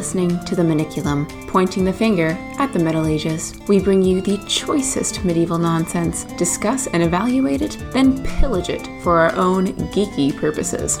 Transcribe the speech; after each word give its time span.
Listening 0.00 0.42
to 0.46 0.56
the 0.56 0.62
Maniculum, 0.62 1.28
pointing 1.46 1.84
the 1.84 1.92
finger 1.92 2.28
at 2.58 2.72
the 2.72 2.78
Middle 2.78 3.06
Ages. 3.06 3.52
We 3.68 3.80
bring 3.80 4.00
you 4.00 4.22
the 4.22 4.38
choicest 4.48 5.22
medieval 5.26 5.58
nonsense, 5.58 6.24
discuss 6.38 6.86
and 6.86 7.02
evaluate 7.02 7.60
it, 7.60 7.76
then 7.92 8.24
pillage 8.24 8.70
it 8.70 8.88
for 9.02 9.18
our 9.18 9.36
own 9.36 9.66
geeky 9.92 10.34
purposes. 10.34 10.96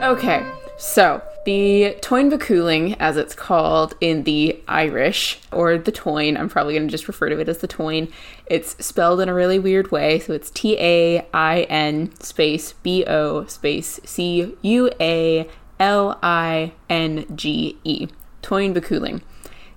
Okay, 0.00 0.46
so 0.78 1.20
the 1.44 1.96
Táin 2.02 2.30
Bó 2.30 2.96
as 3.00 3.16
it's 3.16 3.34
called 3.34 3.96
in 4.00 4.22
the 4.22 4.62
Irish, 4.68 5.40
or 5.50 5.76
the 5.76 5.90
Táin, 5.90 6.38
I'm 6.38 6.48
probably 6.48 6.74
going 6.74 6.86
to 6.86 6.92
just 6.92 7.08
refer 7.08 7.30
to 7.30 7.40
it 7.40 7.48
as 7.48 7.58
the 7.58 7.68
Táin. 7.68 8.12
It's 8.46 8.76
spelled 8.84 9.20
in 9.20 9.28
a 9.28 9.34
really 9.34 9.58
weird 9.58 9.90
way, 9.90 10.20
so 10.20 10.34
it's 10.34 10.52
T 10.52 10.76
A 10.78 11.26
I 11.34 11.62
N 11.62 12.14
space 12.20 12.74
B 12.74 13.04
O 13.06 13.44
space 13.46 13.98
C 14.04 14.54
U 14.62 14.90
A 15.00 15.48
L 15.78 16.18
I 16.22 16.72
N 16.88 17.26
G 17.34 17.78
E. 17.84 18.08
Bó 18.42 18.58
Cúailnge. 18.80 19.22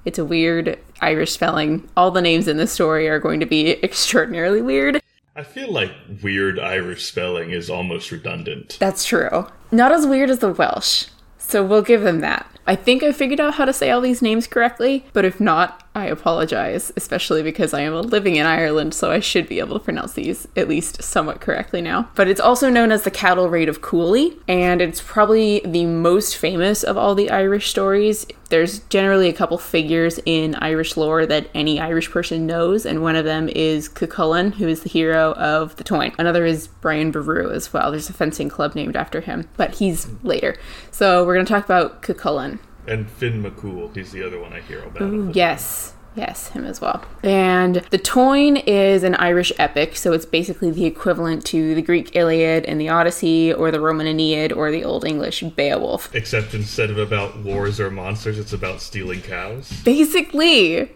It's 0.05 0.19
a 0.19 0.25
weird 0.25 0.79
Irish 1.01 1.31
spelling. 1.31 1.87
All 1.97 2.11
the 2.11 2.21
names 2.21 2.47
in 2.47 2.57
this 2.57 2.71
story 2.71 3.07
are 3.07 3.19
going 3.19 3.39
to 3.39 3.45
be 3.45 3.71
extraordinarily 3.83 4.61
weird. 4.61 5.01
I 5.35 5.43
feel 5.43 5.71
like 5.71 5.91
weird 6.21 6.59
Irish 6.59 7.05
spelling 7.05 7.51
is 7.51 7.69
almost 7.69 8.11
redundant. 8.11 8.77
That's 8.79 9.05
true. 9.05 9.47
Not 9.71 9.91
as 9.91 10.05
weird 10.05 10.29
as 10.29 10.39
the 10.39 10.51
Welsh. 10.51 11.05
So 11.37 11.65
we'll 11.65 11.81
give 11.81 12.01
them 12.01 12.19
that. 12.19 12.58
I 12.69 12.75
think 12.75 13.01
I 13.01 13.11
figured 13.11 13.39
out 13.39 13.55
how 13.55 13.65
to 13.65 13.73
say 13.73 13.89
all 13.89 13.99
these 13.99 14.21
names 14.21 14.45
correctly, 14.45 15.03
but 15.11 15.25
if 15.25 15.39
not, 15.39 15.89
I 15.95 16.05
apologize, 16.05 16.93
especially 16.95 17.41
because 17.41 17.73
I 17.73 17.81
am 17.81 17.99
living 17.99 18.35
in 18.35 18.45
Ireland, 18.45 18.93
so 18.93 19.09
I 19.09 19.21
should 19.21 19.49
be 19.49 19.57
able 19.57 19.79
to 19.79 19.83
pronounce 19.83 20.13
these 20.13 20.47
at 20.55 20.69
least 20.69 21.01
somewhat 21.01 21.41
correctly 21.41 21.81
now. 21.81 22.11
But 22.13 22.27
it's 22.27 22.39
also 22.39 22.69
known 22.69 22.91
as 22.91 23.01
the 23.01 23.09
cattle 23.09 23.49
raid 23.49 23.69
of 23.69 23.81
Cooley, 23.81 24.37
and 24.47 24.83
it's 24.83 25.01
probably 25.01 25.63
the 25.65 25.87
most 25.87 26.37
famous 26.37 26.83
of 26.83 26.95
all 26.95 27.15
the 27.15 27.31
Irish 27.31 27.71
stories. 27.71 28.27
There's 28.49 28.79
generally 28.89 29.29
a 29.29 29.33
couple 29.33 29.57
figures 29.59 30.19
in 30.25 30.55
Irish 30.55 30.97
lore 30.97 31.25
that 31.27 31.49
any 31.53 31.79
Irish 31.79 32.09
person 32.09 32.47
knows, 32.47 32.85
and 32.85 33.03
one 33.03 33.15
of 33.15 33.23
them 33.23 33.47
is 33.49 33.87
Cuchulainn, 33.87 34.55
who 34.55 34.67
is 34.67 34.81
the 34.81 34.89
hero 34.89 35.33
of 35.33 35.75
the 35.75 35.83
Táin. 35.83 36.15
Another 36.17 36.45
is 36.45 36.67
Brian 36.67 37.11
Boru 37.11 37.51
as 37.51 37.71
well. 37.71 37.91
There's 37.91 38.09
a 38.09 38.13
fencing 38.13 38.49
club 38.49 38.73
named 38.73 38.95
after 38.95 39.21
him, 39.21 39.47
but 39.55 39.75
he's 39.75 40.07
later. 40.23 40.57
So 40.89 41.23
we're 41.25 41.35
going 41.35 41.45
to 41.45 41.53
talk 41.53 41.65
about 41.65 42.01
Cuchulainn. 42.01 42.57
And 42.87 43.07
Finn 43.07 43.43
McCool, 43.43 43.95
he's 43.95 44.11
the 44.11 44.23
other 44.25 44.39
one 44.39 44.51
I 44.51 44.61
hear 44.61 44.83
about. 44.83 45.03
Ooh, 45.03 45.31
yes. 45.33 45.93
Yes, 46.15 46.49
him 46.49 46.65
as 46.65 46.81
well. 46.81 47.03
And 47.23 47.75
the 47.91 47.99
Táin 47.99 48.63
is 48.65 49.03
an 49.03 49.15
Irish 49.15 49.53
epic, 49.57 49.95
so 49.95 50.11
it's 50.11 50.25
basically 50.25 50.71
the 50.71 50.85
equivalent 50.85 51.45
to 51.47 51.75
the 51.75 51.81
Greek 51.81 52.15
Iliad 52.15 52.65
and 52.65 52.79
the 52.81 52.89
Odyssey, 52.89 53.53
or 53.53 53.71
the 53.71 53.79
Roman 53.79 54.07
Aeneid, 54.07 54.51
or 54.51 54.71
the 54.71 54.83
Old 54.83 55.05
English 55.05 55.41
Beowulf. 55.41 56.13
Except 56.13 56.53
instead 56.53 56.89
of 56.89 56.97
about 56.97 57.39
wars 57.39 57.79
or 57.79 57.89
monsters, 57.91 58.39
it's 58.39 58.53
about 58.53 58.81
stealing 58.81 59.21
cows. 59.21 59.71
Basically. 59.83 60.91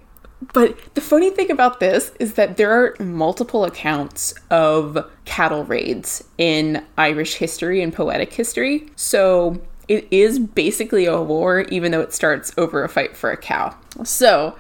But 0.52 0.78
the 0.96 1.02
funny 1.02 1.30
thing 1.30 1.50
about 1.50 1.80
this 1.80 2.12
is 2.20 2.34
that 2.34 2.58
there 2.58 2.72
are 2.72 2.96
multiple 3.02 3.64
accounts 3.64 4.34
of 4.50 5.10
cattle 5.24 5.64
raids 5.64 6.26
in 6.38 6.84
Irish 6.98 7.36
history 7.36 7.82
and 7.82 7.94
poetic 7.94 8.34
history. 8.34 8.90
So 8.98 9.62
it 9.88 10.06
is 10.12 10.40
basically 10.40 11.06
a 11.06 11.22
war, 11.22 11.62
even 11.70 11.92
though 11.92 12.02
it 12.02 12.14
starts 12.14 12.52
over 12.58 12.84
a 12.84 12.90
fight 12.90 13.16
for 13.16 13.32
a 13.32 13.38
cow. 13.38 13.76
So, 14.04 14.58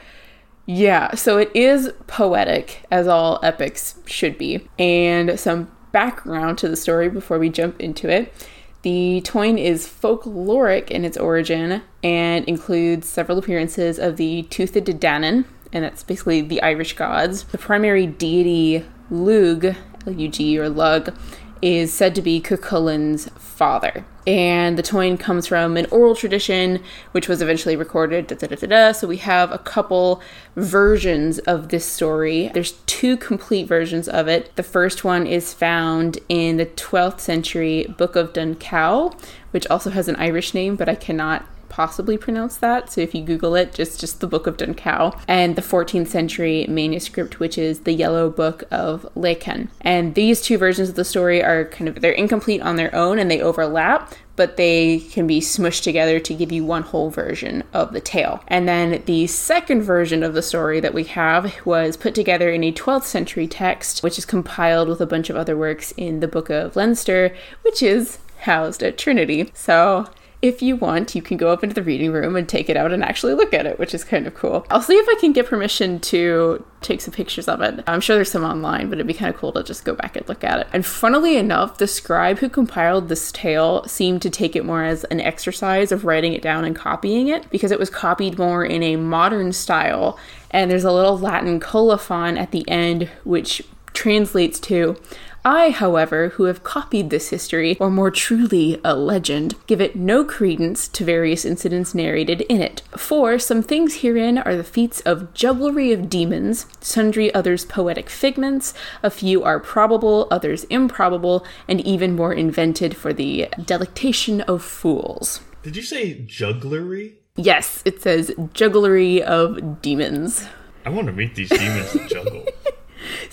yeah, 0.66 1.16
so 1.16 1.38
it 1.38 1.51
is 1.53 1.91
poetic, 2.07 2.85
as 2.90 3.07
all 3.07 3.40
epics 3.44 3.96
should 4.06 4.38
be. 4.38 4.68
And 4.79 5.40
some 5.40 5.72
background 5.91 6.57
to 6.59 6.69
the 6.69 6.75
story 6.75 7.09
before 7.09 7.38
we 7.38 7.50
jump 7.50 7.79
into 7.79 8.09
it. 8.09 8.34
The 8.81 9.22
Táin 9.23 9.57
is 9.57 9.88
folkloric 9.88 10.90
in 10.90 11.06
its 11.06 11.18
origin 11.18 11.84
and 12.03 12.46
includes 12.46 13.07
several 13.07 13.38
appearances 13.38 13.97
of 13.97 14.18
the 14.18 14.44
Tuatha 14.50 14.84
De 14.84 14.94
Danann, 14.94 15.46
and 15.72 15.84
that's 15.84 16.03
basically 16.03 16.41
the 16.41 16.62
Irish 16.62 16.94
gods. 16.94 17.44
The 17.46 17.57
primary 17.57 18.06
deity, 18.07 18.85
Lug, 19.09 19.75
L-U-G 20.06 20.59
or 20.59 20.69
Lug, 20.69 21.16
is 21.63 21.94
said 21.94 22.13
to 22.13 22.22
be 22.22 22.41
Cuchulainn's 22.41 23.29
father. 23.38 24.03
And 24.28 24.78
the 24.78 24.84
Táin 24.84 25.18
comes 25.18 25.47
from 25.47 25.78
an 25.78 25.85
oral 25.91 26.13
tradition, 26.13 26.84
which 27.13 27.29
was 27.29 27.41
eventually 27.41 27.78
recorded. 27.78 28.28
Da, 28.28 28.35
da, 28.35 28.47
da, 28.56 28.91
so 28.91 29.07
we 29.07 29.18
have 29.18 29.50
a 29.50 29.57
couple 29.57 30.22
versions 30.57 31.40
of 31.40 31.69
this 31.69 31.85
story. 31.85 32.52
There's 32.53 32.73
two 32.85 33.16
complete 33.16 33.66
versions 33.66 34.09
of 34.09 34.28
it. 34.28 34.53
The 34.57 34.63
first 34.63 35.06
one 35.06 35.25
is 35.25 35.53
found 35.53 36.19
in 36.28 36.57
the 36.57 36.66
12th 36.66 37.22
century 37.22 37.85
Book 37.97 38.18
of 38.18 38.34
Dun 38.34 38.56
Cow, 38.56 39.13
which 39.52 39.68
also 39.68 39.90
has 39.90 40.09
an 40.09 40.18
Irish 40.18 40.53
name, 40.53 40.75
but 40.75 40.90
I 40.90 40.96
cannot 40.96 41.46
possibly 41.73 42.19
pronounce 42.19 42.57
that. 42.57 42.91
So 42.91 43.01
if 43.01 43.16
you 43.16 43.23
Google 43.23 43.56
it, 43.56 43.73
just 43.73 44.00
just 44.00 44.19
the 44.19 44.28
Book 44.28 44.45
of 44.45 44.57
Dun 44.57 44.75
Cow 44.75 45.19
and 45.28 45.56
the 45.56 45.61
14th 45.63 46.07
century 46.07 46.67
manuscript, 46.69 47.39
which 47.39 47.57
is 47.57 47.79
the 47.79 47.94
Yellow 47.94 48.29
Book 48.29 48.63
of 48.69 49.07
Lecan. 49.16 49.69
And 49.81 50.13
these 50.13 50.39
two 50.39 50.59
versions 50.59 50.89
of 50.89 50.95
the 50.95 51.03
story 51.03 51.44
are 51.44 51.66
kind 51.66 51.88
of 51.88 52.00
they're 52.01 52.11
incomplete 52.11 52.61
on 52.61 52.75
their 52.75 52.94
own 52.94 53.17
and 53.17 53.31
they 53.31 53.41
overlap, 53.41 54.13
but 54.35 54.56
they 54.56 55.00
can 55.00 55.25
be 55.25 55.39
smushed 55.39 55.81
together 55.81 56.19
to 56.19 56.35
give 56.35 56.51
you 56.51 56.63
one 56.63 56.84
whole 56.84 57.09
version 57.09 57.63
of 57.73 57.91
the 57.91 58.01
tale. 58.01 58.44
And 58.47 58.67
then 58.69 59.01
the 59.05 59.25
second 59.25 59.81
version 59.81 60.22
of 60.22 60.35
the 60.35 60.44
story 60.44 60.79
that 60.79 60.94
we 60.94 61.05
have 61.05 61.55
was 61.66 61.97
put 61.97 62.13
together 62.13 62.51
in 62.51 62.63
a 62.63 62.72
12th 62.72 63.05
century 63.05 63.47
text, 63.47 64.03
which 64.03 64.19
is 64.19 64.25
compiled 64.25 64.90
with 64.90 65.01
a 65.01 65.07
bunch 65.07 65.31
of 65.31 65.35
other 65.35 65.57
works 65.57 65.91
in 65.97 66.19
the 66.19 66.28
Book 66.28 66.51
of 66.51 66.75
Leinster, 66.75 67.35
which 67.63 67.81
is 67.81 68.19
housed 68.41 68.84
at 68.84 69.00
Trinity. 69.00 69.50
So 69.55 70.07
if 70.44 70.62
you 70.62 70.76
want, 70.76 71.16
you 71.16 71.22
can 71.22 71.38
go 71.38 71.54
up 71.54 71.64
into 71.64 71.74
the 71.74 71.81
reading 71.81 72.12
room 72.12 72.36
and 72.36 72.50
take 72.50 72.70
it 72.70 72.76
out 72.76 72.92
and 72.92 73.02
actually 73.02 73.34
look 73.34 73.54
at 73.54 73.66
it, 73.66 73.80
which 73.80 73.94
is 73.94 74.04
kind 74.04 74.28
of 74.28 74.36
cool. 74.36 74.66
I'll 74.70 74.81
see 74.81 74.96
if 74.96 75.08
I 75.08 75.16
can 75.22 75.31
get 75.31 75.48
permission 75.48 76.02
to 76.02 76.66
take 76.81 77.00
some 77.00 77.14
pictures 77.14 77.48
of 77.48 77.62
it. 77.62 77.81
I'm 77.88 78.02
sure 78.02 78.18
there's 78.18 78.30
some 78.30 78.44
online, 78.44 78.90
but 78.90 78.98
it'd 78.98 79.08
be 79.08 79.14
kind 79.14 79.34
of 79.34 79.40
cool 79.40 79.53
to 79.53 79.64
just 79.64 79.86
go 79.86 79.96
back 79.96 80.18
and 80.18 80.28
look 80.28 80.44
at 80.44 80.59
it. 80.59 80.68
And 80.74 80.86
funnily 80.86 81.38
enough, 81.38 81.78
the 81.78 81.88
scribe 81.88 82.40
who 82.40 82.50
compiled 82.50 83.08
this 83.08 83.32
tale 83.32 83.86
seemed 83.86 84.22
to 84.24 84.30
take 84.30 84.53
it 84.53 84.66
more 84.66 84.84
as 84.84 85.06
an 85.06 85.22
exercise 85.22 85.94
of 85.94 86.03
writing 86.03 86.34
it 86.34 86.42
down 86.42 86.66
and 86.66 86.76
copying 86.76 87.30
it 87.30 87.50
because 87.50 87.72
it 87.72 87.80
was 87.80 87.90
copied 87.90 88.38
more 88.38 88.66
in 88.66 88.84
a 88.84 88.98
modern 88.98 89.53
style. 89.53 90.20
And 90.52 90.70
there's 90.70 90.84
a 90.84 90.92
little 90.92 91.18
Latin 91.18 91.62
colophon 91.62 92.38
at 92.38 92.52
the 92.52 92.70
end, 92.70 93.09
which 93.24 93.64
translates 93.94 94.59
to 94.59 94.98
I, 95.46 95.72
however, 95.72 96.30
who 96.30 96.46
have 96.46 96.64
copied 96.64 97.09
this 97.09 97.30
history, 97.30 97.78
or 97.80 97.90
more 97.90 98.12
truly 98.12 98.80
a 98.84 98.96
legend, 98.96 99.56
give 99.68 99.81
it 99.81 99.96
no 99.96 100.24
credence 100.24 100.88
to 100.90 101.04
various 101.04 101.44
incidents 101.44 101.94
narrated 101.94 102.42
in 102.42 102.62
it. 102.62 102.81
For 102.96 103.38
some 103.38 103.62
things 103.62 103.96
herein 103.96 104.38
are 104.38 104.56
the 104.56 104.64
feats 104.64 105.02
of 105.02 105.34
jugglery 105.34 105.92
of 105.92 106.09
demons, 106.09 106.66
sundry 106.80 107.34
others 107.34 107.66
poetic 107.66 108.09
figments, 108.09 108.74
a 109.02 109.09
few 109.09 109.44
are 109.44 109.59
probable, 109.59 110.28
others 110.32 110.64
improbable, 110.66 111.46
and 111.67 111.82
even 111.82 112.16
more 112.16 112.34
invented 112.34 112.96
for 112.96 113.12
the 113.12 113.50
delectation 113.66 114.41
of 114.41 114.64
fools. 114.64 115.41
Did 115.64 115.76
you 115.76 115.84
say 115.84 116.20
jugglery? 116.26 117.16
Yes, 117.35 117.82
it 117.84 118.02
says 118.02 118.32
jugglery 118.53 119.22
of 119.22 119.82
demons. 119.82 120.47
I 120.85 120.90
want 120.90 121.08
to 121.08 121.14
meet 121.14 121.35
these 121.35 121.50
demons 121.50 121.94
that 121.94 122.09
juggle. 122.09 122.46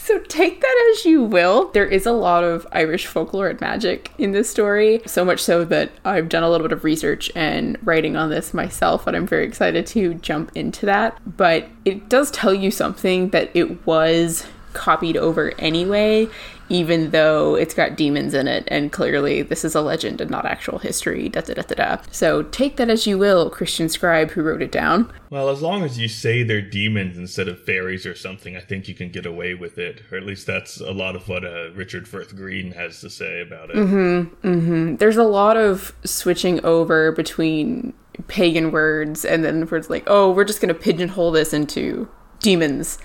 So 0.02 0.18
take 0.18 0.60
that 0.60 0.92
as 0.92 1.04
you 1.04 1.22
will. 1.22 1.70
There 1.72 1.86
is 1.86 2.06
a 2.06 2.12
lot 2.12 2.42
of 2.42 2.66
Irish 2.72 3.06
folklore 3.06 3.48
and 3.48 3.60
magic 3.60 4.10
in 4.18 4.32
this 4.32 4.48
story, 4.48 5.02
so 5.04 5.24
much 5.24 5.40
so 5.40 5.64
that 5.66 5.92
I've 6.04 6.28
done 6.28 6.42
a 6.42 6.50
little 6.50 6.66
bit 6.66 6.72
of 6.72 6.84
research 6.84 7.30
and 7.36 7.78
writing 7.86 8.16
on 8.16 8.30
this 8.30 8.54
myself, 8.54 9.06
and 9.06 9.14
I'm 9.14 9.26
very 9.26 9.44
excited 9.44 9.86
to 9.88 10.14
jump 10.14 10.52
into 10.54 10.86
that. 10.86 11.18
But 11.36 11.68
it 11.84 12.08
does 12.08 12.30
tell 12.30 12.54
you 12.54 12.70
something 12.70 13.28
that 13.30 13.50
it 13.54 13.86
was 13.86 14.46
copied 14.72 15.16
over 15.16 15.52
anyway, 15.58 16.28
even 16.70 17.10
though 17.10 17.56
it's 17.56 17.74
got 17.74 17.96
demons 17.96 18.32
in 18.32 18.46
it, 18.48 18.64
and 18.68 18.92
clearly 18.92 19.42
this 19.42 19.64
is 19.64 19.74
a 19.74 19.80
legend 19.80 20.20
and 20.20 20.30
not 20.30 20.46
actual 20.46 20.78
history. 20.78 21.28
Da 21.28 21.40
da 21.40 21.54
da 21.54 21.62
da 21.62 21.74
da. 21.74 22.02
So 22.10 22.44
take 22.44 22.76
that 22.76 22.88
as 22.88 23.06
you 23.06 23.18
will, 23.18 23.50
Christian 23.50 23.88
scribe 23.88 24.30
who 24.30 24.42
wrote 24.42 24.62
it 24.62 24.70
down. 24.70 25.12
Well, 25.30 25.48
as 25.48 25.60
long 25.60 25.82
as 25.82 25.98
you 25.98 26.08
say 26.08 26.42
they're 26.42 26.62
demons 26.62 27.18
instead 27.18 27.48
of 27.48 27.62
fairies 27.62 28.06
or 28.06 28.14
something, 28.14 28.56
I 28.56 28.60
think 28.60 28.88
you 28.88 28.94
can 28.94 29.10
get 29.10 29.26
away 29.26 29.54
with 29.54 29.78
it. 29.78 30.02
Or 30.10 30.16
at 30.16 30.24
least 30.24 30.46
that's 30.46 30.80
a 30.80 30.92
lot 30.92 31.16
of 31.16 31.28
what 31.28 31.44
uh, 31.44 31.72
Richard 31.72 32.06
Firth 32.08 32.34
Green 32.36 32.72
has 32.72 33.00
to 33.00 33.10
say 33.10 33.42
about 33.42 33.70
it. 33.70 33.76
Mm-hmm. 33.76 34.48
Mm-hmm. 34.48 34.96
There's 34.96 35.16
a 35.16 35.24
lot 35.24 35.56
of 35.56 35.92
switching 36.04 36.64
over 36.64 37.10
between 37.12 37.92
pagan 38.28 38.70
words 38.70 39.24
and 39.24 39.44
then 39.44 39.66
words 39.66 39.90
like, 39.90 40.04
oh, 40.06 40.30
we're 40.30 40.44
just 40.44 40.60
going 40.60 40.72
to 40.72 40.80
pigeonhole 40.80 41.32
this 41.32 41.52
into 41.52 42.08
demons 42.38 42.98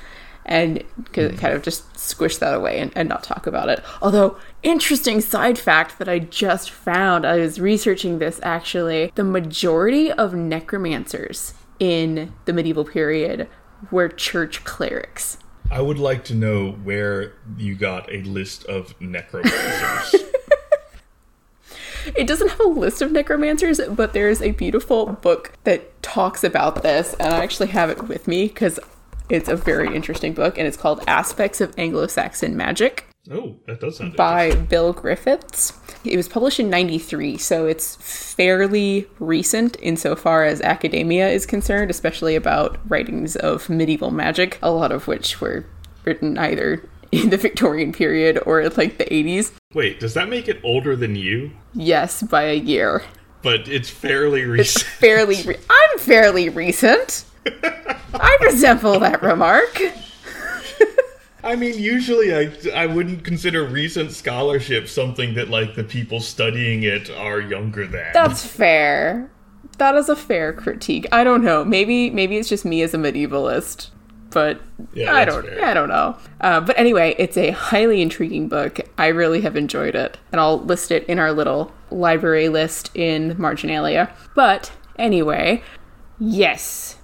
and 0.46 0.84
mm. 1.12 1.38
kind 1.38 1.54
of 1.54 1.64
just 1.64 1.98
squish 1.98 2.38
that 2.38 2.54
away 2.54 2.80
and, 2.80 2.92
and, 2.96 3.10
not 3.10 3.24
talk 3.24 3.48
about 3.48 3.68
it. 3.68 3.84
Although, 4.02 4.38
interesting 4.64 5.20
side 5.20 5.58
fact 5.58 5.98
that 5.98 6.08
I 6.08 6.20
just 6.20 6.70
found, 6.70 7.26
I 7.26 7.38
was 7.38 7.60
researching 7.60 8.20
this 8.20 8.40
actually, 8.44 9.12
the 9.16 9.24
majority 9.24 10.12
of 10.12 10.34
necromancers 10.34 11.54
in 11.80 12.34
the 12.46 12.54
medieval 12.54 12.86
period 12.86 13.50
were 13.92 14.08
church 14.08 14.64
clerics. 14.64 15.38
I 15.72 15.82
would 15.82 15.98
like 15.98 16.24
to 16.26 16.36
know 16.36 16.72
where 16.72 17.34
you 17.58 17.76
got 17.76 18.12
a 18.12 18.22
list 18.22 18.66
of 18.66 19.00
necromancers. 19.02 20.16
it 22.16 22.28
doesn't 22.28 22.50
have 22.50 22.60
a 22.60 22.68
list 22.68 23.02
of 23.02 23.12
necromancers, 23.12 23.82
but 23.90 24.14
there's 24.14 24.42
a 24.42 24.52
beautiful 24.52 25.08
book 25.08 25.54
that 25.64 26.02
talks 26.04 26.44
about 26.44 26.84
this, 26.84 27.16
and 27.16 27.34
I 27.34 27.44
actually 27.44 27.70
have 27.70 27.90
it 27.90 28.08
with 28.08 28.28
me 28.28 28.48
because 28.48 28.80
it's 29.30 29.50
a 29.50 29.56
very 29.56 29.96
interesting 29.96 30.34
book, 30.34 30.58
and 30.58 30.68
it's 30.68 30.78
called 30.78 31.04
Aspects 31.08 31.62
of 31.62 31.74
Anglo 31.78 32.08
Saxon 32.08 32.56
Magic. 32.56 33.08
Oh, 33.32 33.56
that 33.66 33.80
does 33.80 33.98
sound 33.98 34.16
by 34.16 34.54
Bill 34.54 34.94
Griffiths. 34.94 35.74
It 36.04 36.16
was 36.16 36.28
published 36.28 36.60
in 36.60 36.70
93, 36.70 37.38
so 37.38 37.66
it's 37.66 37.96
fairly 37.96 39.08
recent 39.18 39.78
insofar 39.82 40.46
as 40.46 40.62
academia 40.62 41.30
is 41.30 41.48
concerned, 41.48 41.90
especially 41.90 42.36
about 42.36 42.78
writings 42.88 43.36
of 43.36 43.68
medieval 43.68 44.12
magic, 44.12 44.60
a 44.62 44.70
lot 44.70 44.92
of 44.92 45.08
which 45.08 45.42
were 45.42 45.66
written 46.04 46.38
either 46.38 46.88
in 47.12 47.32
the 47.32 47.38
Victorian 47.38 47.92
period 47.92 48.40
or 48.46 48.70
like 48.70 49.00
the 49.00 49.06
80s. 49.06 49.54
Wait, 49.74 50.00
does 50.00 50.14
that 50.14 50.30
make 50.30 50.48
it 50.48 50.60
older 50.64 50.96
than 50.96 51.16
you? 51.16 51.52
Yes, 51.74 52.22
by 52.22 52.44
a 52.44 52.56
year. 52.56 53.04
But 53.42 53.68
it's 53.68 53.90
fairly 53.90 54.44
recent. 54.46 54.84
It's 54.84 54.96
fairly 55.00 55.42
re- 55.44 55.58
I'm 55.70 56.00
fairly 56.00 56.50
recent. 56.50 57.26
I 57.46 58.38
resemble 58.42 59.00
that 59.00 59.22
remark. 59.22 59.82
I 61.44 61.56
mean, 61.56 61.78
usually 61.78 62.34
I, 62.34 62.52
I 62.74 62.88
wouldn't 62.88 63.24
consider 63.24 63.64
recent 63.66 64.12
scholarship 64.12 64.88
something 64.90 65.36
that 65.36 65.50
like 65.50 65.76
the 65.76 65.84
people 65.84 66.20
studying 66.20 66.82
it 66.84 67.12
are 67.12 67.40
younger 67.40 67.86
than. 67.86 68.08
That's 68.14 68.44
fair. 68.44 69.30
That 69.78 69.96
is 69.96 70.10
a 70.10 70.16
fair 70.16 70.54
critique. 70.54 71.06
I 71.12 71.24
don't 71.24 71.44
know. 71.44 71.64
Maybe 71.64 72.10
maybe 72.10 72.38
it's 72.38 72.50
just 72.50 72.66
me 72.66 72.82
as 72.82 72.96
a 72.96 72.98
medievalist, 72.98 73.90
but 74.32 74.60
Yeah, 74.94 75.14
I 75.14 75.24
don't 75.24 75.46
fair. 75.46 75.64
I 75.66 75.74
don't 75.76 75.90
know. 75.90 76.18
Uh, 76.42 76.62
but 76.62 76.80
anyway, 76.80 77.14
it's 77.20 77.38
a 77.38 77.52
highly 77.52 78.02
intriguing 78.02 78.48
book. 78.48 78.80
I 78.98 79.08
really 79.08 79.42
have 79.42 79.56
enjoyed 79.56 79.94
it, 79.94 80.18
and 80.32 80.42
I'll 80.42 80.60
list 80.62 80.90
it 80.90 81.04
in 81.06 81.20
our 81.20 81.32
little 81.32 81.72
library 81.92 82.50
list 82.50 82.90
in 82.96 83.36
Marginalia. 83.40 84.12
But 84.34 84.72
anyway, 84.98 85.62
yes. 86.18 86.98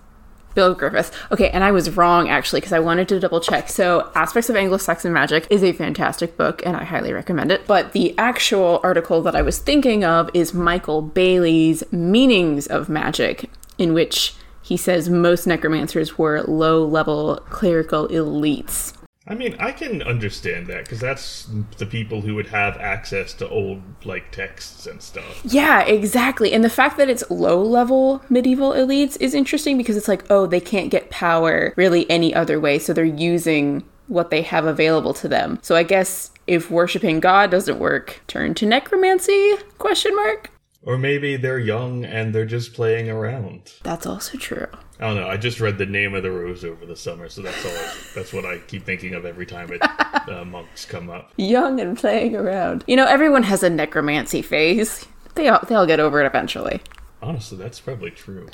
Bill 0.54 0.74
Griffiths. 0.74 1.12
Okay, 1.32 1.50
and 1.50 1.64
I 1.64 1.72
was 1.72 1.96
wrong 1.96 2.30
actually 2.30 2.62
because 2.62 2.74
I 2.74 2.80
wanted 2.80 3.08
to 3.10 3.20
double 3.20 3.40
check. 3.40 3.70
So, 3.70 4.12
Aspects 4.16 4.50
of 4.50 4.56
Anglo 4.56 4.78
Saxon 4.78 5.14
Magic 5.14 5.48
is 5.50 5.64
a 5.64 5.74
fantastic 5.74 6.38
book 6.38 6.66
and 6.66 6.76
I 6.76 6.84
highly 6.84 7.14
recommend 7.14 7.52
it. 7.52 7.68
But 7.68 7.94
the 7.94 8.18
actual 8.18 8.80
article 8.84 9.22
that 9.24 9.36
I 9.36 9.42
was 9.42 9.58
thinking 9.58 10.04
of 10.04 10.30
is 10.34 10.54
Michael 10.54 11.02
Bailey's 11.02 11.84
Meanings 11.92 12.68
of 12.68 12.90
Magic, 12.90 13.50
in 13.78 13.94
which 13.94 14.36
he 14.62 14.78
says 14.78 15.10
most 15.10 15.48
necromancers 15.48 16.18
were 16.18 16.42
low 16.44 16.86
level 16.86 17.44
clerical 17.50 18.08
elites. 18.08 18.94
I 19.32 19.34
mean, 19.34 19.56
I 19.60 19.72
can 19.72 20.02
understand 20.02 20.68
that 20.68 20.84
because 20.84 21.00
that's 21.00 21.48
the 21.78 21.86
people 21.86 22.20
who 22.20 22.36
would 22.36 22.48
have 22.48 22.76
access 22.76 23.34
to 23.36 23.48
old 23.48 23.82
like 24.04 24.30
texts 24.30 24.86
and 24.86 25.02
stuff. 25.02 25.40
Yeah, 25.46 25.84
exactly. 25.86 26.52
And 26.52 26.66
the 26.66 26.70
fact 26.70 26.98
that 26.98 27.08
it's 27.08 27.24
low 27.32 27.64
level 27.64 28.22
medieval 28.30 28.74
elites 28.74 29.16
is 29.22 29.34
interesting 29.34 29.78
because 29.78 29.96
it's 29.96 30.10
like, 30.10 30.30
oh, 30.30 30.48
they 30.48 30.60
can't 30.60 30.92
get 30.92 31.10
power 31.10 31.74
really 31.78 32.10
any 32.12 32.36
other 32.36 32.60
way, 32.60 32.78
so 32.78 32.92
they're 32.92 33.06
using 33.06 33.86
what 34.08 34.32
they 34.32 34.42
have 34.42 34.66
available 34.66 35.14
to 35.14 35.30
them. 35.30 35.60
So 35.62 35.78
I 35.78 35.84
guess 35.84 36.32
if 36.46 36.70
worshiping 36.70 37.22
God 37.22 37.52
doesn't 37.52 37.80
work, 37.80 38.22
turn 38.28 38.54
to 38.56 38.66
necromancy? 38.66 39.56
Question 39.78 40.14
mark. 40.14 40.52
Or 40.84 40.98
maybe 40.98 41.38
they're 41.38 41.60
young 41.60 42.04
and 42.04 42.36
they're 42.36 42.46
just 42.46 42.74
playing 42.74 43.10
around. 43.10 43.72
That's 43.84 44.06
also 44.06 44.38
true. 44.38 44.68
I 45.02 45.08
don't 45.08 45.16
know. 45.16 45.28
I 45.28 45.36
just 45.36 45.60
read 45.60 45.80
the 45.80 45.88
name 45.88 46.14
of 46.14 46.22
the 46.22 46.30
rose 46.30 46.64
over 46.64 46.86
the 46.86 46.96
summer, 46.96 47.28
so 47.28 47.42
that's 47.42 47.66
all. 47.66 47.72
that's 48.14 48.32
what 48.32 48.46
I 48.46 48.60
keep 48.60 48.86
thinking 48.86 49.16
of 49.16 49.26
every 49.26 49.48
time 49.48 49.72
it 49.72 49.82
uh, 49.82 50.46
monks 50.48 50.86
come 50.86 51.10
up. 51.10 51.32
Young 51.38 51.80
and 51.80 51.98
playing 51.98 52.36
around. 52.36 52.84
You 52.86 52.96
know, 52.96 53.08
everyone 53.08 53.42
has 53.44 53.64
a 53.64 53.70
necromancy 53.70 54.44
phase. 54.44 55.08
They 55.34 55.48
all, 55.48 55.60
they 55.68 55.74
all 55.74 55.88
get 55.88 56.00
over 56.00 56.22
it 56.22 56.28
eventually. 56.28 56.82
Honestly, 57.20 57.58
that's 57.58 57.80
probably 57.80 58.12
true. 58.12 58.48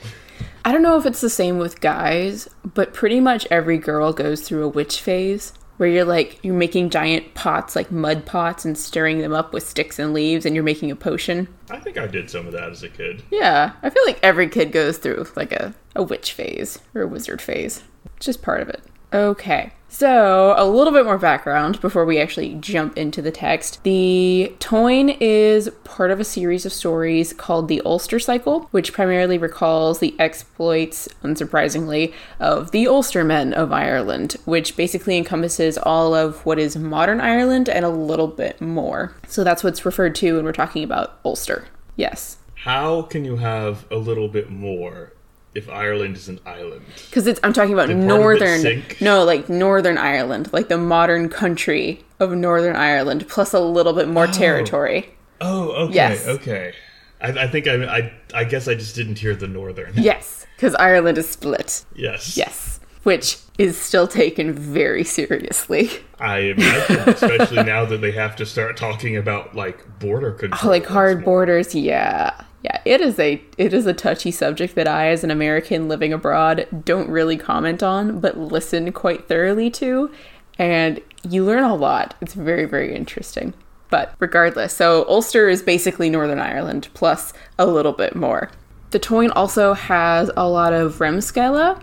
I 0.63 0.71
don't 0.71 0.83
know 0.83 0.97
if 0.97 1.05
it's 1.05 1.21
the 1.21 1.29
same 1.29 1.57
with 1.57 1.81
guys, 1.81 2.47
but 2.63 2.93
pretty 2.93 3.19
much 3.19 3.45
every 3.51 3.77
girl 3.77 4.13
goes 4.13 4.41
through 4.41 4.63
a 4.63 4.69
witch 4.69 5.01
phase 5.01 5.51
where 5.77 5.89
you're 5.89 6.05
like 6.05 6.39
you're 6.43 6.53
making 6.53 6.89
giant 6.89 7.33
pots 7.33 7.75
like 7.75 7.91
mud 7.91 8.25
pots 8.25 8.65
and 8.65 8.77
stirring 8.77 9.19
them 9.19 9.33
up 9.33 9.53
with 9.53 9.67
sticks 9.67 9.99
and 9.99 10.13
leaves 10.13 10.45
and 10.45 10.55
you're 10.55 10.63
making 10.63 10.91
a 10.91 10.95
potion. 10.95 11.47
I 11.69 11.79
think 11.79 11.97
I 11.97 12.07
did 12.07 12.29
some 12.29 12.45
of 12.45 12.53
that 12.53 12.71
as 12.71 12.83
a 12.83 12.89
kid. 12.89 13.23
Yeah, 13.31 13.73
I 13.81 13.89
feel 13.89 14.03
like 14.05 14.19
every 14.21 14.49
kid 14.49 14.71
goes 14.71 14.97
through 14.97 15.27
like 15.35 15.51
a, 15.51 15.73
a 15.95 16.03
witch 16.03 16.33
phase 16.33 16.79
or 16.93 17.01
a 17.03 17.07
wizard 17.07 17.41
phase. 17.41 17.83
It's 18.17 18.25
just 18.25 18.41
part 18.41 18.61
of 18.61 18.69
it. 18.69 18.83
Okay. 19.13 19.71
So, 19.89 20.53
a 20.57 20.67
little 20.67 20.91
bit 20.91 21.05
more 21.05 21.17
background 21.17 21.79
before 21.79 22.05
we 22.05 22.19
actually 22.19 22.55
jump 22.55 22.97
into 22.97 23.21
the 23.21 23.31
text. 23.31 23.81
The 23.83 24.53
Táin 24.59 25.17
is 25.21 25.69
part 25.85 26.11
of 26.11 26.19
a 26.19 26.25
series 26.25 26.65
of 26.65 26.73
stories 26.73 27.31
called 27.31 27.69
the 27.69 27.81
Ulster 27.85 28.19
Cycle, 28.19 28.67
which 28.71 28.91
primarily 28.91 29.37
recalls 29.37 29.99
the 29.99 30.13
exploits, 30.19 31.07
unsurprisingly, 31.23 32.13
of 32.39 32.71
the 32.71 32.85
Ulstermen 32.85 33.53
of 33.53 33.71
Ireland, 33.71 34.35
which 34.43 34.75
basically 34.75 35.17
encompasses 35.17 35.77
all 35.77 36.13
of 36.13 36.45
what 36.45 36.59
is 36.59 36.75
modern 36.75 37.21
Ireland 37.21 37.69
and 37.69 37.85
a 37.85 37.89
little 37.89 38.27
bit 38.27 38.59
more. 38.59 39.15
So, 39.27 39.43
that's 39.43 39.63
what's 39.63 39.85
referred 39.85 40.15
to 40.15 40.35
when 40.35 40.43
we're 40.43 40.51
talking 40.51 40.83
about 40.83 41.17
Ulster. 41.23 41.65
Yes. 41.95 42.37
How 42.55 43.03
can 43.03 43.23
you 43.23 43.37
have 43.37 43.89
a 43.89 43.95
little 43.95 44.27
bit 44.27 44.49
more 44.49 45.13
if 45.57 45.67
Ireland 45.69 46.15
is 46.15 46.29
an 46.29 46.39
island? 46.45 46.85
Because 47.09 47.25
it's 47.25 47.39
I'm 47.43 47.51
talking 47.51 47.73
about 47.73 47.89
northern, 47.89 48.83
no, 49.01 49.23
like 49.23 49.49
Northern 49.49 49.97
Ireland, 49.97 50.53
like 50.53 50.69
the 50.69 50.77
modern 50.77 51.29
country 51.29 52.05
of 52.19 52.31
Northern 52.31 52.75
Ireland, 52.75 53.27
plus 53.27 53.53
a 53.53 53.59
little 53.59 53.93
bit 53.93 54.07
more 54.07 54.27
oh. 54.27 54.31
territory. 54.31 55.09
Oh, 55.41 55.71
okay, 55.85 55.95
Yes. 55.95 56.27
okay. 56.27 56.73
I, 57.19 57.29
I 57.29 57.47
think 57.47 57.67
I, 57.67 57.83
I 57.85 58.13
I 58.35 58.43
guess 58.43 58.67
I 58.67 58.75
just 58.75 58.95
didn't 58.95 59.17
hear 59.17 59.35
the 59.35 59.47
northern. 59.47 59.93
Yes, 59.95 60.45
because 60.55 60.75
Ireland 60.75 61.17
is 61.17 61.27
split. 61.27 61.83
Yes. 61.95 62.37
Yes, 62.37 62.79
which 63.01 63.39
is 63.57 63.75
still 63.75 64.07
taken 64.07 64.53
very 64.53 65.03
seriously. 65.03 65.89
I 66.19 66.39
imagine, 66.39 66.97
especially 67.09 67.63
now 67.63 67.85
that 67.85 68.01
they 68.01 68.11
have 68.11 68.35
to 68.35 68.45
start 68.45 68.77
talking 68.77 69.17
about 69.17 69.55
like 69.55 69.99
border 69.99 70.33
control. 70.33 70.71
like 70.71 70.85
hard 70.85 71.25
borders, 71.25 71.73
yeah. 71.73 72.43
Yeah, 72.67 72.81
it 72.83 72.99
is 72.99 73.17
a 73.17 73.41
it 73.57 73.73
is 73.73 73.85
a 73.85 73.93
touchy 73.93 74.29
subject 74.29 74.75
that 74.75 74.89
I 74.89 75.07
as 75.07 75.23
an 75.23 75.31
American 75.31 75.87
living 75.87 76.11
abroad 76.11 76.67
don't 76.83 77.09
really 77.09 77.37
comment 77.37 77.81
on, 77.81 78.19
but 78.19 78.37
listen 78.37 78.91
quite 78.91 79.29
thoroughly 79.29 79.69
to 79.71 80.11
and 80.59 80.99
you 81.23 81.45
learn 81.45 81.63
a 81.63 81.75
lot. 81.75 82.15
It's 82.19 82.33
very 82.33 82.65
very 82.65 82.93
interesting. 82.93 83.53
But 83.89 84.13
regardless, 84.19 84.73
so 84.73 85.05
Ulster 85.07 85.47
is 85.47 85.61
basically 85.61 86.09
Northern 86.09 86.39
Ireland 86.39 86.89
plus 86.93 87.31
a 87.57 87.65
little 87.65 87.93
bit 87.93 88.17
more. 88.17 88.51
The 88.91 88.99
Táin 88.99 89.31
also 89.33 89.73
has 89.73 90.29
a 90.35 90.49
lot 90.49 90.73
of 90.73 90.95
Remscéla, 90.95 91.81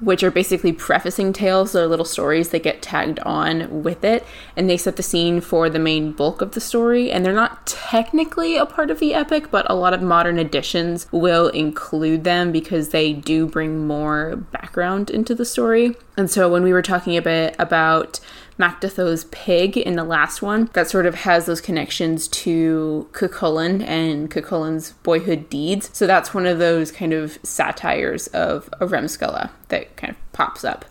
which 0.00 0.22
are 0.22 0.30
basically 0.30 0.72
prefacing 0.72 1.32
tales. 1.32 1.72
They're 1.72 1.86
little 1.86 2.04
stories 2.04 2.50
that 2.50 2.62
get 2.62 2.82
tagged 2.82 3.18
on 3.20 3.82
with 3.82 4.04
it, 4.04 4.26
and 4.56 4.68
they 4.68 4.76
set 4.76 4.96
the 4.96 5.02
scene 5.02 5.40
for 5.40 5.70
the 5.70 5.78
main 5.78 6.12
bulk 6.12 6.42
of 6.42 6.52
the 6.52 6.60
story. 6.60 7.10
And 7.10 7.24
they're 7.24 7.32
not 7.32 7.66
technically 7.66 8.56
a 8.56 8.66
part 8.66 8.90
of 8.90 8.98
the 8.98 9.14
epic, 9.14 9.50
but 9.50 9.68
a 9.70 9.74
lot 9.74 9.94
of 9.94 10.02
modern 10.02 10.38
editions 10.38 11.06
will 11.12 11.48
include 11.48 12.24
them 12.24 12.52
because 12.52 12.90
they 12.90 13.12
do 13.12 13.46
bring 13.46 13.86
more 13.86 14.36
background 14.36 15.10
into 15.10 15.34
the 15.34 15.44
story. 15.44 15.96
And 16.16 16.30
so 16.30 16.50
when 16.50 16.62
we 16.62 16.72
were 16.72 16.82
talking 16.82 17.16
a 17.16 17.22
bit 17.22 17.56
about 17.58 18.20
Mac 18.58 18.80
Da 18.80 18.88
Thó's 18.88 19.24
pig 19.24 19.76
in 19.76 19.96
the 19.96 20.04
last 20.04 20.40
one, 20.40 20.70
that 20.72 20.88
sort 20.88 21.06
of 21.06 21.14
has 21.14 21.46
those 21.46 21.60
connections 21.60 22.26
to 22.28 23.08
Cuchulainn 23.12 23.82
and 23.82 24.30
Cuchulainn's 24.30 24.92
boyhood 25.02 25.50
deeds. 25.50 25.90
So 25.92 26.06
that's 26.06 26.32
one 26.32 26.46
of 26.46 26.58
those 26.58 26.90
kind 26.90 27.12
of 27.12 27.38
satires 27.42 28.28
of 28.28 28.68
a 28.80 28.86
Remscéla 28.86 29.50
that 29.68 29.96
kind 29.96 30.12
of 30.12 30.32
pops 30.32 30.64
up 30.64 30.84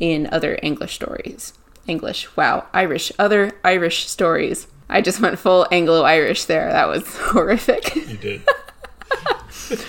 in 0.00 0.28
other 0.32 0.58
English 0.62 0.94
stories. 0.94 1.52
English, 1.86 2.34
wow, 2.36 2.66
Irish, 2.72 3.12
other 3.18 3.52
Irish 3.64 4.08
stories. 4.08 4.66
I 4.88 5.00
just 5.00 5.20
went 5.20 5.38
full 5.38 5.66
Anglo 5.70 6.02
Irish 6.02 6.44
there. 6.44 6.70
That 6.70 6.88
was 6.88 7.16
horrific. 7.16 7.94
You 7.94 8.16
did. 8.16 8.42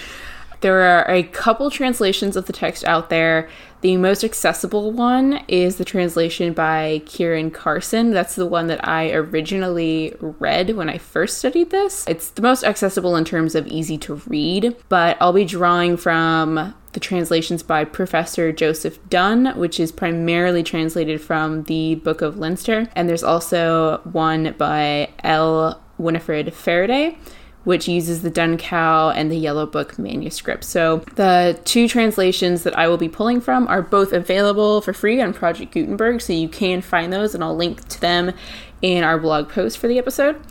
There 0.63 0.79
are 0.79 1.11
a 1.11 1.23
couple 1.23 1.69
translations 1.69 2.37
of 2.37 2.45
the 2.45 2.53
text 2.53 2.85
out 2.85 3.09
there. 3.09 3.49
The 3.83 3.97
most 3.97 4.23
accessible 4.23 4.93
one 4.93 5.43
is 5.49 5.75
the 5.75 5.83
translation 5.83 6.53
by 6.53 7.01
Ciaran 7.05 7.51
Carson. 7.51 8.11
That's 8.11 8.35
the 8.35 8.45
one 8.45 8.67
that 8.67 8.87
I 8.87 9.11
originally 9.11 10.15
read 10.21 10.77
when 10.77 10.87
I 10.87 10.97
first 10.97 11.37
studied 11.37 11.69
this. 11.69 12.05
It's 12.07 12.29
the 12.29 12.41
most 12.41 12.63
accessible 12.63 13.17
in 13.17 13.25
terms 13.25 13.55
of 13.55 13.67
easy 13.67 13.97
to 13.97 14.21
read, 14.25 14.77
but 14.87 15.17
I'll 15.19 15.33
be 15.33 15.43
drawing 15.43 15.97
from 15.97 16.73
the 16.93 17.01
translations 17.01 17.61
by 17.61 17.83
Professor 17.83 18.53
Joseph 18.53 18.99
Dunn, 19.09 19.47
which 19.57 19.81
is 19.81 19.91
primarily 19.91 20.63
translated 20.63 21.19
from 21.19 21.63
the 21.63 21.95
Book 21.95 22.21
of 22.21 22.37
Leinster, 22.37 22.87
and 22.95 23.09
there's 23.09 23.21
also 23.21 23.97
one 24.05 24.55
by 24.57 25.09
L. 25.25 25.81
Winifred 25.97 26.53
Faraday 26.53 27.17
which 27.63 27.88
uses 27.88 28.22
the 28.22 28.29
Dun 28.29 28.58
Cow 28.58 29.10
and 29.10 29.32
the 29.32 29.38
Yellow 29.38 29.65
Book 29.65 29.98
manuscript. 29.98 30.63
So 30.63 30.98
the 31.15 31.60
two 31.63 31.88
translations 31.88 32.63
that 32.63 32.77
I 32.77 32.88
will 32.88 32.98
be 32.98 33.10
pulling 33.10 33.39
from 33.39 33.67
are 33.67 33.82
both 33.82 34.12
available 34.12 34.82
for 34.82 34.93
free 34.93 35.22
on 35.22 35.34
Project 35.34 35.74
Gutenberg, 35.74 36.22
so 36.22 36.34
you 36.34 36.50
can 36.50 36.82
find 36.82 37.13
those, 37.13 37.34
and 37.34 37.43
I'll 37.43 37.55
link 37.55 37.88
to 37.88 38.01
them 38.01 38.34
in 38.82 39.03
our 39.03 39.17
blog 39.17 39.48
post 39.50 39.77
for 39.77 39.88
the 39.88 39.98
episode. 39.98 40.41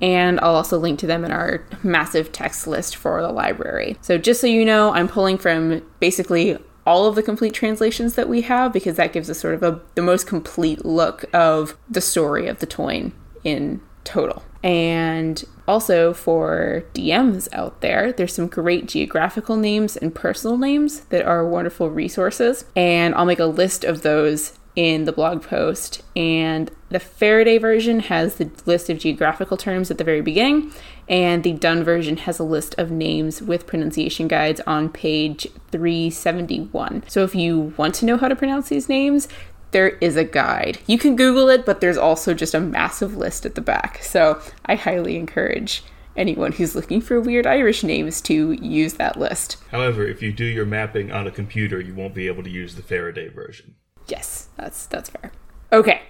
and 0.00 0.38
I'll 0.40 0.54
also 0.54 0.78
link 0.78 0.98
to 1.00 1.06
them 1.06 1.24
in 1.24 1.32
our 1.32 1.64
massive 1.82 2.32
text 2.32 2.66
list 2.66 2.96
for 2.96 3.20
the 3.22 3.30
library. 3.30 3.96
So 4.00 4.18
just 4.18 4.40
so 4.40 4.46
you 4.46 4.64
know, 4.64 4.92
I'm 4.92 5.08
pulling 5.08 5.38
from 5.38 5.82
basically 6.00 6.58
all 6.86 7.06
of 7.06 7.14
the 7.14 7.22
complete 7.22 7.52
translations 7.52 8.14
that 8.14 8.28
we 8.28 8.42
have 8.42 8.72
because 8.72 8.96
that 8.96 9.12
gives 9.12 9.28
us 9.28 9.38
sort 9.38 9.54
of 9.54 9.62
a 9.62 9.80
the 9.94 10.02
most 10.02 10.26
complete 10.26 10.84
look 10.84 11.24
of 11.34 11.76
the 11.88 12.00
story 12.00 12.48
of 12.48 12.60
the 12.60 12.66
Táin 12.66 13.12
in 13.44 13.80
total. 14.04 14.42
And 14.62 15.44
also 15.68 16.12
for 16.12 16.82
DMs 16.94 17.48
out 17.52 17.80
there, 17.80 18.12
there's 18.12 18.34
some 18.34 18.48
great 18.48 18.86
geographical 18.86 19.56
names 19.56 19.96
and 19.96 20.14
personal 20.14 20.56
names 20.56 21.00
that 21.10 21.24
are 21.24 21.46
wonderful 21.46 21.90
resources. 21.90 22.64
And 22.74 23.14
I'll 23.14 23.26
make 23.26 23.38
a 23.38 23.46
list 23.46 23.84
of 23.84 24.02
those 24.02 24.58
in 24.78 25.04
the 25.04 25.12
blog 25.12 25.42
post. 25.42 26.02
And 26.14 26.70
the 26.88 27.00
Faraday 27.00 27.58
version 27.58 28.00
has 28.00 28.36
the 28.36 28.48
list 28.64 28.88
of 28.88 28.98
geographical 28.98 29.56
terms 29.56 29.90
at 29.90 29.98
the 29.98 30.04
very 30.04 30.20
beginning, 30.20 30.72
and 31.08 31.42
the 31.42 31.52
Dunn 31.52 31.82
version 31.82 32.16
has 32.18 32.38
a 32.38 32.44
list 32.44 32.76
of 32.78 32.90
names 32.90 33.42
with 33.42 33.66
pronunciation 33.66 34.28
guides 34.28 34.60
on 34.66 34.88
page 34.88 35.48
371. 35.72 37.02
So 37.08 37.24
if 37.24 37.34
you 37.34 37.74
want 37.76 37.96
to 37.96 38.06
know 38.06 38.16
how 38.16 38.28
to 38.28 38.36
pronounce 38.36 38.68
these 38.68 38.88
names, 38.88 39.26
there 39.70 39.90
is 40.00 40.16
a 40.16 40.24
guide. 40.24 40.78
You 40.86 40.98
can 40.98 41.16
Google 41.16 41.48
it, 41.48 41.66
but 41.66 41.80
there's 41.80 41.98
also 41.98 42.34
just 42.34 42.54
a 42.54 42.60
massive 42.60 43.16
list 43.16 43.44
at 43.44 43.54
the 43.54 43.60
back. 43.60 44.02
So 44.02 44.40
I 44.66 44.74
highly 44.74 45.16
encourage 45.16 45.82
anyone 46.16 46.52
who's 46.52 46.74
looking 46.74 47.00
for 47.00 47.20
weird 47.20 47.46
Irish 47.46 47.82
names 47.84 48.20
to 48.22 48.52
use 48.52 48.94
that 48.94 49.18
list. 49.18 49.56
However, 49.70 50.06
if 50.06 50.22
you 50.22 50.32
do 50.32 50.44
your 50.44 50.66
mapping 50.66 51.12
on 51.12 51.26
a 51.26 51.30
computer, 51.30 51.80
you 51.80 51.94
won't 51.94 52.14
be 52.14 52.26
able 52.26 52.42
to 52.42 52.50
use 52.50 52.74
the 52.74 52.82
Faraday 52.82 53.28
version. 53.28 53.76
Yes, 54.08 54.48
that's 54.56 54.86
that's 54.86 55.10
fair. 55.10 55.32
Okay. 55.72 56.02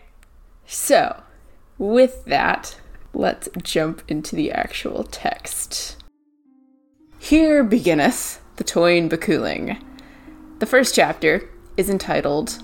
So, 0.66 1.22
with 1.78 2.24
that, 2.26 2.76
let's 3.12 3.48
jump 3.62 4.02
into 4.08 4.36
the 4.36 4.52
actual 4.52 5.04
text. 5.04 5.96
Here 7.18 7.64
beginneth 7.64 8.40
the 8.56 8.64
Táin 8.64 9.08
Bó 9.08 9.16
Cúailnge. 9.16 9.82
The 10.58 10.66
first 10.66 10.94
chapter 10.94 11.48
is 11.76 11.90
entitled 11.90 12.62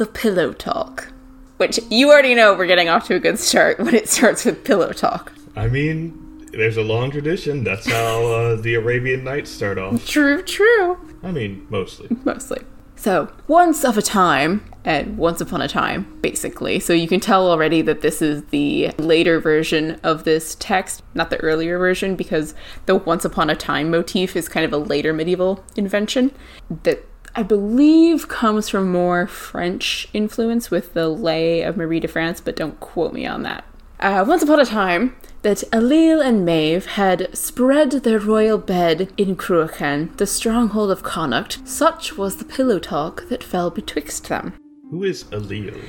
the 0.00 0.06
pillow 0.06 0.54
talk, 0.54 1.12
which 1.58 1.78
you 1.90 2.10
already 2.10 2.34
know 2.34 2.54
we're 2.54 2.66
getting 2.66 2.88
off 2.88 3.06
to 3.06 3.14
a 3.14 3.20
good 3.20 3.38
start 3.38 3.78
when 3.78 3.94
it 3.94 4.08
starts 4.08 4.46
with 4.46 4.64
pillow 4.64 4.94
talk. 4.94 5.30
I 5.54 5.68
mean, 5.68 6.48
there's 6.52 6.78
a 6.78 6.82
long 6.82 7.10
tradition. 7.10 7.64
That's 7.64 7.86
how 7.86 8.24
uh, 8.24 8.56
the 8.56 8.76
Arabian 8.76 9.24
Nights 9.24 9.50
start 9.50 9.76
off. 9.76 10.06
True, 10.06 10.42
true. 10.42 10.96
I 11.22 11.32
mean, 11.32 11.66
mostly. 11.68 12.08
Mostly. 12.24 12.62
So, 12.96 13.30
once 13.46 13.84
of 13.84 13.98
a 13.98 14.02
time, 14.02 14.64
and 14.86 15.18
once 15.18 15.42
upon 15.42 15.60
a 15.60 15.68
time, 15.68 16.18
basically. 16.22 16.80
So, 16.80 16.94
you 16.94 17.06
can 17.06 17.20
tell 17.20 17.50
already 17.50 17.82
that 17.82 18.00
this 18.00 18.22
is 18.22 18.44
the 18.46 18.92
later 18.98 19.38
version 19.38 20.00
of 20.02 20.24
this 20.24 20.56
text, 20.60 21.02
not 21.12 21.28
the 21.28 21.36
earlier 21.38 21.78
version, 21.78 22.16
because 22.16 22.54
the 22.86 22.96
once 22.96 23.26
upon 23.26 23.50
a 23.50 23.56
time 23.56 23.90
motif 23.90 24.34
is 24.34 24.48
kind 24.48 24.64
of 24.64 24.72
a 24.72 24.78
later 24.78 25.12
medieval 25.12 25.62
invention 25.76 26.32
that 26.84 27.06
I 27.34 27.42
believe 27.42 28.28
comes 28.28 28.68
from 28.68 28.90
more 28.90 29.26
French 29.26 30.08
influence 30.12 30.70
with 30.70 30.94
the 30.94 31.08
Lay 31.08 31.62
of 31.62 31.76
Marie 31.76 32.00
de 32.00 32.08
France, 32.08 32.40
but 32.40 32.56
don't 32.56 32.78
quote 32.80 33.12
me 33.12 33.26
on 33.26 33.42
that. 33.42 33.64
Uh, 34.00 34.24
once 34.26 34.42
upon 34.42 34.58
a 34.58 34.64
time, 34.64 35.14
that 35.42 35.58
Ailill 35.72 36.24
and 36.24 36.44
Maeve 36.44 36.86
had 36.86 37.34
spread 37.36 37.90
their 37.90 38.18
royal 38.18 38.58
bed 38.58 39.12
in 39.16 39.36
Cruachan, 39.36 40.16
the 40.16 40.26
stronghold 40.26 40.90
of 40.90 41.02
Connacht. 41.02 41.66
Such 41.66 42.16
was 42.16 42.36
the 42.36 42.44
pillow 42.44 42.78
talk 42.78 43.28
that 43.28 43.44
fell 43.44 43.70
betwixt 43.70 44.28
them. 44.28 44.54
Who 44.90 45.04
is 45.04 45.24
Ailill? 45.24 45.80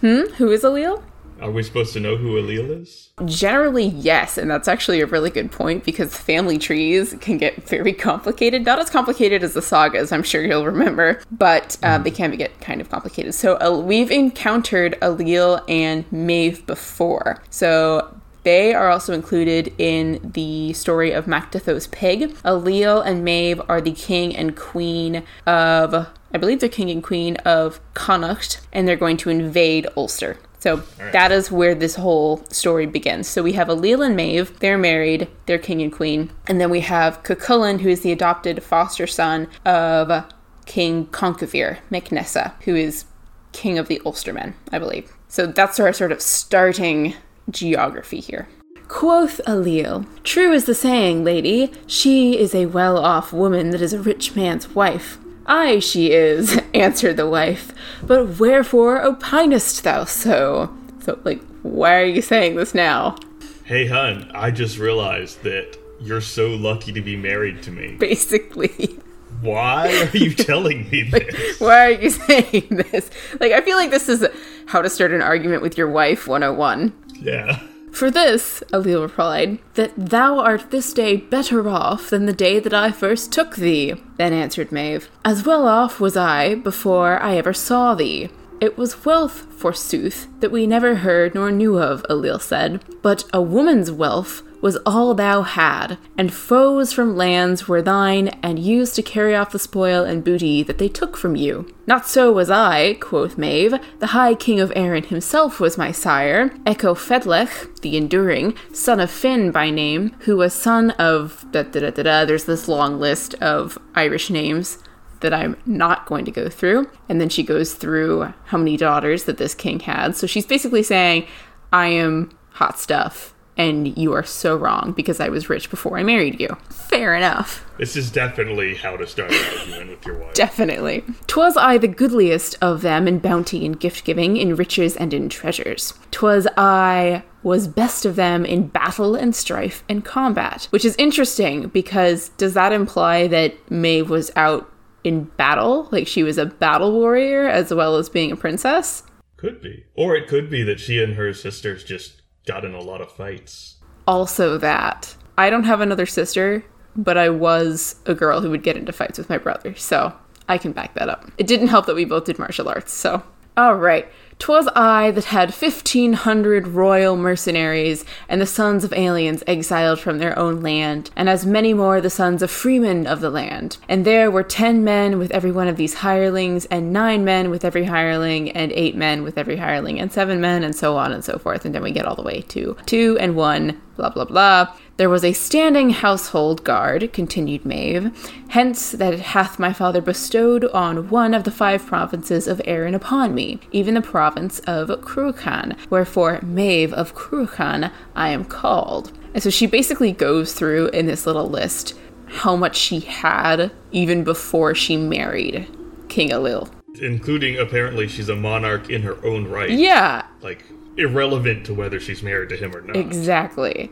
Hmm? 0.00 0.32
Who 0.36 0.50
is 0.50 0.62
Ailill? 0.62 1.02
Are 1.40 1.50
we 1.50 1.62
supposed 1.62 1.92
to 1.92 2.00
know 2.00 2.16
who 2.16 2.34
Ailill 2.34 2.82
is? 2.82 3.10
Generally, 3.24 3.86
yes, 3.86 4.36
and 4.38 4.50
that's 4.50 4.66
actually 4.66 5.00
a 5.00 5.06
really 5.06 5.30
good 5.30 5.52
point 5.52 5.84
because 5.84 6.16
family 6.16 6.58
trees 6.58 7.14
can 7.20 7.38
get 7.38 7.68
very 7.68 7.92
complicated. 7.92 8.64
Not 8.64 8.80
as 8.80 8.90
complicated 8.90 9.44
as 9.44 9.54
the 9.54 9.62
sagas, 9.62 10.10
I'm 10.10 10.24
sure 10.24 10.44
you'll 10.44 10.66
remember, 10.66 11.20
but 11.30 11.76
uh, 11.82 11.98
mm. 11.98 12.04
they 12.04 12.10
can 12.10 12.32
get 12.32 12.60
kind 12.60 12.80
of 12.80 12.90
complicated. 12.90 13.34
So 13.34 13.56
uh, 13.60 13.78
we've 13.78 14.10
encountered 14.10 14.98
Ailill 15.00 15.62
and 15.68 16.10
Maeve 16.10 16.66
before. 16.66 17.42
So 17.50 18.18
they 18.42 18.74
are 18.74 18.90
also 18.90 19.12
included 19.12 19.72
in 19.78 20.32
the 20.34 20.72
story 20.72 21.12
of 21.12 21.26
Mac 21.26 21.52
Da 21.52 21.60
Thó's 21.60 21.86
pig. 21.86 22.34
Ailill 22.44 23.04
and 23.04 23.24
Maeve 23.24 23.60
are 23.68 23.80
the 23.80 23.92
king 23.92 24.34
and 24.34 24.56
queen 24.56 25.22
of, 25.46 26.08
I 26.34 26.38
believe 26.38 26.60
they're 26.60 26.68
king 26.68 26.90
and 26.90 27.02
queen 27.02 27.36
of 27.44 27.80
Connacht, 27.94 28.60
and 28.72 28.88
they're 28.88 28.96
going 28.96 29.18
to 29.18 29.30
invade 29.30 29.86
Ulster. 29.96 30.38
So 30.58 30.76
right. 30.98 31.12
that 31.12 31.30
is 31.30 31.50
where 31.50 31.74
this 31.74 31.94
whole 31.94 32.44
story 32.50 32.86
begins. 32.86 33.28
So 33.28 33.42
we 33.42 33.52
have 33.52 33.68
Ailill 33.68 34.04
and 34.04 34.16
Maeve, 34.16 34.58
they're 34.58 34.78
married, 34.78 35.28
they're 35.46 35.58
king 35.58 35.82
and 35.82 35.92
queen. 35.92 36.30
And 36.46 36.60
then 36.60 36.70
we 36.70 36.80
have 36.80 37.22
Cuchulainn, 37.22 37.80
who 37.80 37.88
is 37.88 38.00
the 38.00 38.12
adopted 38.12 38.62
foster 38.62 39.06
son 39.06 39.48
of 39.64 40.24
King 40.66 41.06
Conchobar 41.06 41.78
Mac 41.90 42.10
Nessa, 42.10 42.54
who 42.64 42.74
is 42.74 43.04
king 43.52 43.78
of 43.78 43.88
the 43.88 44.00
Ulstermen, 44.04 44.54
I 44.72 44.78
believe. 44.78 45.12
So 45.28 45.46
that's 45.46 45.78
our 45.80 45.92
sort 45.92 46.12
of 46.12 46.20
starting 46.20 47.14
geography 47.50 48.20
here. 48.20 48.48
Quoth 48.88 49.40
Ailill, 49.46 50.06
True 50.24 50.52
is 50.52 50.64
the 50.64 50.74
saying, 50.74 51.22
lady, 51.22 51.72
she 51.86 52.38
is 52.38 52.54
a 52.54 52.66
well 52.66 52.96
off 52.98 53.32
woman 53.32 53.70
that 53.70 53.82
is 53.82 53.92
a 53.92 54.00
rich 54.00 54.34
man's 54.34 54.74
wife. 54.74 55.18
Ay, 55.48 55.78
she 55.78 56.12
is, 56.12 56.60
answered 56.74 57.16
the 57.16 57.28
wife. 57.28 57.72
But 58.02 58.38
wherefore 58.38 59.02
opinest 59.02 59.82
thou 59.82 60.04
so? 60.04 60.72
So, 61.00 61.18
like, 61.24 61.42
why 61.62 61.96
are 61.96 62.04
you 62.04 62.22
saying 62.22 62.56
this 62.56 62.74
now? 62.74 63.16
Hey, 63.64 63.86
hun, 63.86 64.30
I 64.34 64.50
just 64.50 64.78
realized 64.78 65.42
that 65.42 65.76
you're 66.00 66.20
so 66.20 66.48
lucky 66.48 66.92
to 66.92 67.00
be 67.00 67.16
married 67.16 67.62
to 67.64 67.70
me. 67.70 67.96
Basically. 67.96 68.98
Why 69.40 69.88
are 69.88 70.16
you 70.16 70.34
telling 70.34 70.88
me 70.90 71.04
this? 71.04 71.60
why 71.60 71.86
are 71.86 71.90
you 71.90 72.10
saying 72.28 72.66
this? 72.68 73.10
Like, 73.40 73.52
I 73.52 73.60
feel 73.62 73.76
like 73.76 73.90
this 73.90 74.08
is 74.08 74.26
how 74.66 74.82
to 74.82 74.90
start 74.90 75.12
an 75.12 75.22
argument 75.22 75.62
with 75.62 75.78
your 75.78 75.88
wife 75.88 76.28
101. 76.28 76.92
Yeah. 77.20 77.60
For 77.92 78.10
this, 78.10 78.62
Ailill 78.72 79.02
replied, 79.02 79.58
that 79.74 79.92
thou 79.96 80.38
art 80.38 80.70
this 80.70 80.92
day 80.92 81.16
better 81.16 81.68
off 81.68 82.10
than 82.10 82.26
the 82.26 82.32
day 82.32 82.60
that 82.60 82.74
I 82.74 82.92
first 82.92 83.32
took 83.32 83.56
thee. 83.56 83.94
Then 84.16 84.32
answered 84.32 84.70
Maeve, 84.70 85.10
As 85.24 85.44
well 85.44 85.66
off 85.66 86.00
was 86.00 86.16
I 86.16 86.54
before 86.54 87.20
I 87.20 87.36
ever 87.36 87.52
saw 87.52 87.94
thee. 87.94 88.30
It 88.60 88.76
was 88.76 89.04
wealth, 89.04 89.46
forsooth, 89.52 90.26
that 90.40 90.50
we 90.50 90.66
never 90.66 90.96
heard 90.96 91.34
nor 91.34 91.50
knew 91.50 91.78
of, 91.78 92.02
Ailill 92.10 92.40
said, 92.40 92.82
but 93.02 93.24
a 93.32 93.40
woman's 93.40 93.90
wealth 93.92 94.42
was 94.60 94.76
all 94.84 95.14
thou 95.14 95.42
had, 95.42 95.98
and 96.16 96.32
foes 96.32 96.92
from 96.92 97.16
lands 97.16 97.68
were 97.68 97.82
thine, 97.82 98.28
and 98.42 98.58
used 98.58 98.94
to 98.96 99.02
carry 99.02 99.34
off 99.34 99.52
the 99.52 99.58
spoil 99.58 100.04
and 100.04 100.24
booty 100.24 100.62
that 100.62 100.78
they 100.78 100.88
took 100.88 101.16
from 101.16 101.36
you. 101.36 101.72
Not 101.86 102.06
so 102.06 102.32
was 102.32 102.50
I, 102.50 102.94
quoth 102.94 103.38
Maeve. 103.38 103.74
The 103.98 104.08
high 104.08 104.34
king 104.34 104.60
of 104.60 104.72
Erin 104.76 105.04
himself 105.04 105.60
was 105.60 105.78
my 105.78 105.92
sire, 105.92 106.50
Eocho 106.66 106.96
Fedlech, 106.96 107.80
the 107.80 107.96
enduring, 107.96 108.54
son 108.72 109.00
of 109.00 109.10
Finn 109.10 109.50
by 109.50 109.70
name, 109.70 110.14
who 110.20 110.36
was 110.36 110.52
son 110.52 110.90
of 110.92 111.46
da 111.50 111.62
da 111.62 111.80
da 111.80 111.90
da 111.90 112.02
da. 112.02 112.24
There's 112.24 112.44
this 112.44 112.68
long 112.68 112.98
list 112.98 113.34
of 113.34 113.78
Irish 113.94 114.30
names 114.30 114.78
that 115.20 115.34
I'm 115.34 115.56
not 115.66 116.06
going 116.06 116.24
to 116.26 116.30
go 116.30 116.48
through. 116.48 116.88
And 117.08 117.20
then 117.20 117.28
she 117.28 117.42
goes 117.42 117.74
through 117.74 118.32
how 118.46 118.58
many 118.58 118.76
daughters 118.76 119.24
that 119.24 119.38
this 119.38 119.54
king 119.54 119.80
had. 119.80 120.14
So 120.14 120.26
she's 120.26 120.46
basically 120.46 120.82
saying, 120.82 121.26
I 121.72 121.88
am 121.88 122.30
hot 122.52 122.78
stuff 122.78 123.34
and 123.58 123.98
you 123.98 124.12
are 124.12 124.22
so 124.22 124.56
wrong 124.56 124.92
because 124.96 125.18
I 125.20 125.28
was 125.28 125.50
rich 125.50 125.68
before 125.68 125.98
I 125.98 126.04
married 126.04 126.40
you. 126.40 126.56
Fair 126.70 127.14
enough. 127.14 127.66
This 127.76 127.96
is 127.96 128.10
definitely 128.10 128.76
how 128.76 128.96
to 128.96 129.06
start 129.06 129.32
an 129.32 129.58
argument 129.58 129.90
with 129.90 130.06
your 130.06 130.18
wife. 130.18 130.34
Definitely. 130.34 131.04
Twas 131.26 131.56
I 131.56 131.76
the 131.76 131.88
goodliest 131.88 132.56
of 132.62 132.82
them 132.82 133.06
in 133.06 133.18
bounty 133.18 133.66
and 133.66 133.78
gift 133.78 134.04
giving, 134.04 134.36
in 134.36 134.56
riches 134.56 134.96
and 134.96 135.12
in 135.12 135.28
treasures. 135.28 135.92
Twas 136.12 136.46
I 136.56 137.24
was 137.42 137.68
best 137.68 138.04
of 138.04 138.16
them 138.16 138.44
in 138.44 138.68
battle 138.68 139.14
and 139.14 139.34
strife 139.34 139.84
and 139.88 140.04
combat. 140.04 140.68
Which 140.70 140.84
is 140.84 140.96
interesting 140.96 141.68
because 141.68 142.30
does 142.30 142.54
that 142.54 142.72
imply 142.72 143.26
that 143.28 143.70
Maeve 143.70 144.10
was 144.10 144.30
out 144.36 144.72
in 145.04 145.24
battle? 145.24 145.88
Like 145.90 146.06
she 146.06 146.22
was 146.22 146.38
a 146.38 146.46
battle 146.46 146.92
warrior 146.92 147.48
as 147.48 147.72
well 147.72 147.96
as 147.96 148.08
being 148.08 148.32
a 148.32 148.36
princess? 148.36 149.02
Could 149.36 149.62
be. 149.62 149.84
Or 149.94 150.16
it 150.16 150.28
could 150.28 150.50
be 150.50 150.64
that 150.64 150.80
she 150.80 151.02
and 151.02 151.14
her 151.14 151.32
sisters 151.32 151.84
just 151.84 152.17
got 152.48 152.64
in 152.64 152.74
a 152.74 152.80
lot 152.80 153.00
of 153.00 153.12
fights. 153.12 153.76
Also, 154.08 154.58
that 154.58 155.14
I 155.36 155.50
don't 155.50 155.64
have 155.64 155.80
another 155.80 156.06
sister, 156.06 156.64
but 156.96 157.16
I 157.16 157.28
was 157.28 157.96
a 158.06 158.14
girl 158.14 158.40
who 158.40 158.50
would 158.50 158.64
get 158.64 158.76
into 158.76 158.92
fights 158.92 159.18
with 159.18 159.28
my 159.28 159.38
brother, 159.38 159.76
so 159.76 160.12
I 160.48 160.58
can 160.58 160.72
back 160.72 160.94
that 160.94 161.08
up. 161.08 161.30
It 161.38 161.46
didn't 161.46 161.68
help 161.68 161.86
that 161.86 161.94
we 161.94 162.04
both 162.04 162.24
did 162.24 162.38
martial 162.38 162.68
arts, 162.68 162.92
so. 162.92 163.22
All 163.56 163.76
right. 163.76 164.08
'Twas 164.38 164.68
I 164.76 165.10
that 165.10 165.24
had 165.24 165.52
fifteen 165.52 166.12
hundred 166.12 166.68
royal 166.68 167.16
mercenaries, 167.16 168.04
and 168.28 168.40
the 168.40 168.46
sons 168.46 168.84
of 168.84 168.92
aliens 168.92 169.42
exiled 169.48 169.98
from 169.98 170.18
their 170.18 170.38
own 170.38 170.62
land, 170.62 171.10
and 171.16 171.28
as 171.28 171.44
many 171.44 171.74
more 171.74 172.00
the 172.00 172.08
sons 172.08 172.40
of 172.40 172.50
freemen 172.50 173.04
of 173.06 173.20
the 173.20 173.30
land. 173.30 173.78
And 173.88 174.04
there 174.04 174.30
were 174.30 174.44
ten 174.44 174.84
men 174.84 175.18
with 175.18 175.32
every 175.32 175.50
one 175.50 175.66
of 175.66 175.76
these 175.76 175.94
hirelings, 175.94 176.66
and 176.66 176.92
nine 176.92 177.24
men 177.24 177.50
with 177.50 177.64
every 177.64 177.84
hireling, 177.86 178.50
and 178.52 178.70
eight 178.72 178.94
men 178.94 179.24
with 179.24 179.38
every 179.38 179.56
hireling, 179.56 179.98
and 179.98 180.12
seven 180.12 180.40
men, 180.40 180.62
and 180.62 180.74
so 180.74 180.96
on 180.96 181.10
and 181.10 181.24
so 181.24 181.38
forth. 181.38 181.64
And 181.64 181.74
then 181.74 181.82
we 181.82 181.90
get 181.90 182.06
all 182.06 182.14
the 182.14 182.22
way 182.22 182.42
to 182.42 182.76
two 182.86 183.18
and 183.20 183.34
one, 183.34 183.80
blah 183.98 184.08
blah 184.08 184.24
blah. 184.24 184.74
There 184.96 185.10
was 185.10 185.24
a 185.24 185.32
standing 185.32 185.90
household 185.90 186.64
guard, 186.64 187.12
continued 187.12 187.66
Maeve, 187.66 188.10
hence 188.48 188.92
that 188.92 189.12
it 189.12 189.20
hath 189.20 189.58
my 189.58 189.72
father 189.72 190.00
bestowed 190.00 190.64
on 190.66 191.10
one 191.10 191.34
of 191.34 191.44
the 191.44 191.50
five 191.50 191.84
provinces 191.84 192.48
of 192.48 192.62
Erin 192.64 192.94
upon 192.94 193.34
me, 193.34 193.60
even 193.70 193.94
the 193.94 194.00
province 194.00 194.60
of 194.60 194.88
Cruachan, 195.02 195.76
wherefore 195.90 196.40
Maeve 196.42 196.94
of 196.94 197.14
Cruachan 197.14 197.92
I 198.16 198.30
am 198.30 198.44
called. 198.44 199.12
And 199.34 199.42
so 199.42 199.50
she 199.50 199.66
basically 199.66 200.12
goes 200.12 200.54
through 200.54 200.88
in 200.88 201.06
this 201.06 201.26
little 201.26 201.48
list 201.48 201.94
how 202.26 202.56
much 202.56 202.76
she 202.76 203.00
had 203.00 203.70
even 203.92 204.24
before 204.24 204.74
she 204.74 204.96
married 204.96 205.66
King 206.08 206.30
Ailill. 206.30 206.70
Including 207.00 207.58
apparently 207.58 208.08
she's 208.08 208.28
a 208.28 208.36
monarch 208.36 208.90
in 208.90 209.02
her 209.02 209.24
own 209.24 209.46
right. 209.46 209.70
Yeah, 209.70 210.26
Like 210.40 210.64
irrelevant 210.98 211.64
to 211.66 211.74
whether 211.74 211.98
she's 211.98 212.22
married 212.22 212.48
to 212.50 212.56
him 212.56 212.74
or 212.74 212.82
not. 212.82 212.96
Exactly. 212.96 213.90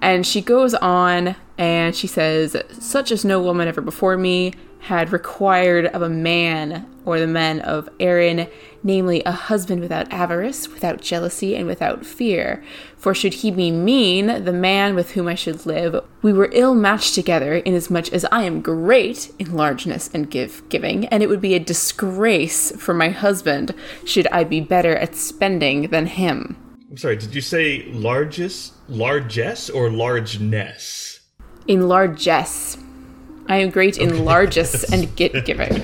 And 0.00 0.26
she 0.26 0.40
goes 0.40 0.74
on 0.74 1.36
and 1.56 1.94
she 1.94 2.06
says, 2.06 2.56
Such 2.78 3.12
as 3.12 3.24
no 3.24 3.40
woman 3.40 3.68
ever 3.68 3.80
before 3.80 4.16
me 4.16 4.54
had 4.80 5.12
required 5.12 5.86
of 5.86 6.02
a 6.02 6.08
man 6.08 6.86
or 7.04 7.18
the 7.18 7.26
men 7.26 7.60
of 7.60 7.88
Erin, 7.98 8.48
namely 8.82 9.22
a 9.24 9.32
husband 9.32 9.80
without 9.80 10.10
avarice, 10.12 10.68
without 10.68 11.00
jealousy, 11.00 11.56
and 11.56 11.66
without 11.66 12.04
fear. 12.04 12.62
For 12.96 13.14
should 13.14 13.34
he 13.34 13.50
be 13.50 13.70
mean, 13.70 14.44
the 14.44 14.52
man 14.52 14.94
with 14.94 15.12
whom 15.12 15.26
I 15.26 15.34
should 15.34 15.66
live, 15.66 16.04
we 16.22 16.32
were 16.32 16.50
ill 16.52 16.74
matched 16.74 17.14
together, 17.14 17.54
inasmuch 17.54 18.12
as 18.12 18.24
I 18.26 18.42
am 18.42 18.60
great 18.60 19.32
in 19.38 19.54
largeness 19.54 20.10
and 20.12 20.30
give 20.30 20.68
giving, 20.68 21.06
and 21.06 21.22
it 21.22 21.28
would 21.28 21.40
be 21.40 21.54
a 21.54 21.60
disgrace 21.60 22.72
for 22.76 22.94
my 22.94 23.08
husband 23.08 23.74
should 24.04 24.26
I 24.28 24.44
be 24.44 24.60
better 24.60 24.96
at 24.96 25.14
spending 25.14 25.88
than 25.88 26.06
him. 26.06 26.56
I'm 26.90 26.96
sorry, 26.96 27.16
did 27.16 27.34
you 27.34 27.40
say 27.40 27.84
largest, 27.92 28.74
largesse, 28.88 29.68
or 29.70 29.90
largeness? 29.90 31.18
in 31.68 31.86
largesse. 31.86 32.78
I 33.48 33.56
am 33.56 33.70
great 33.70 33.98
in 33.98 34.24
largesse 34.24 34.84
and 34.92 35.14
gift 35.16 35.46
giving. 35.46 35.82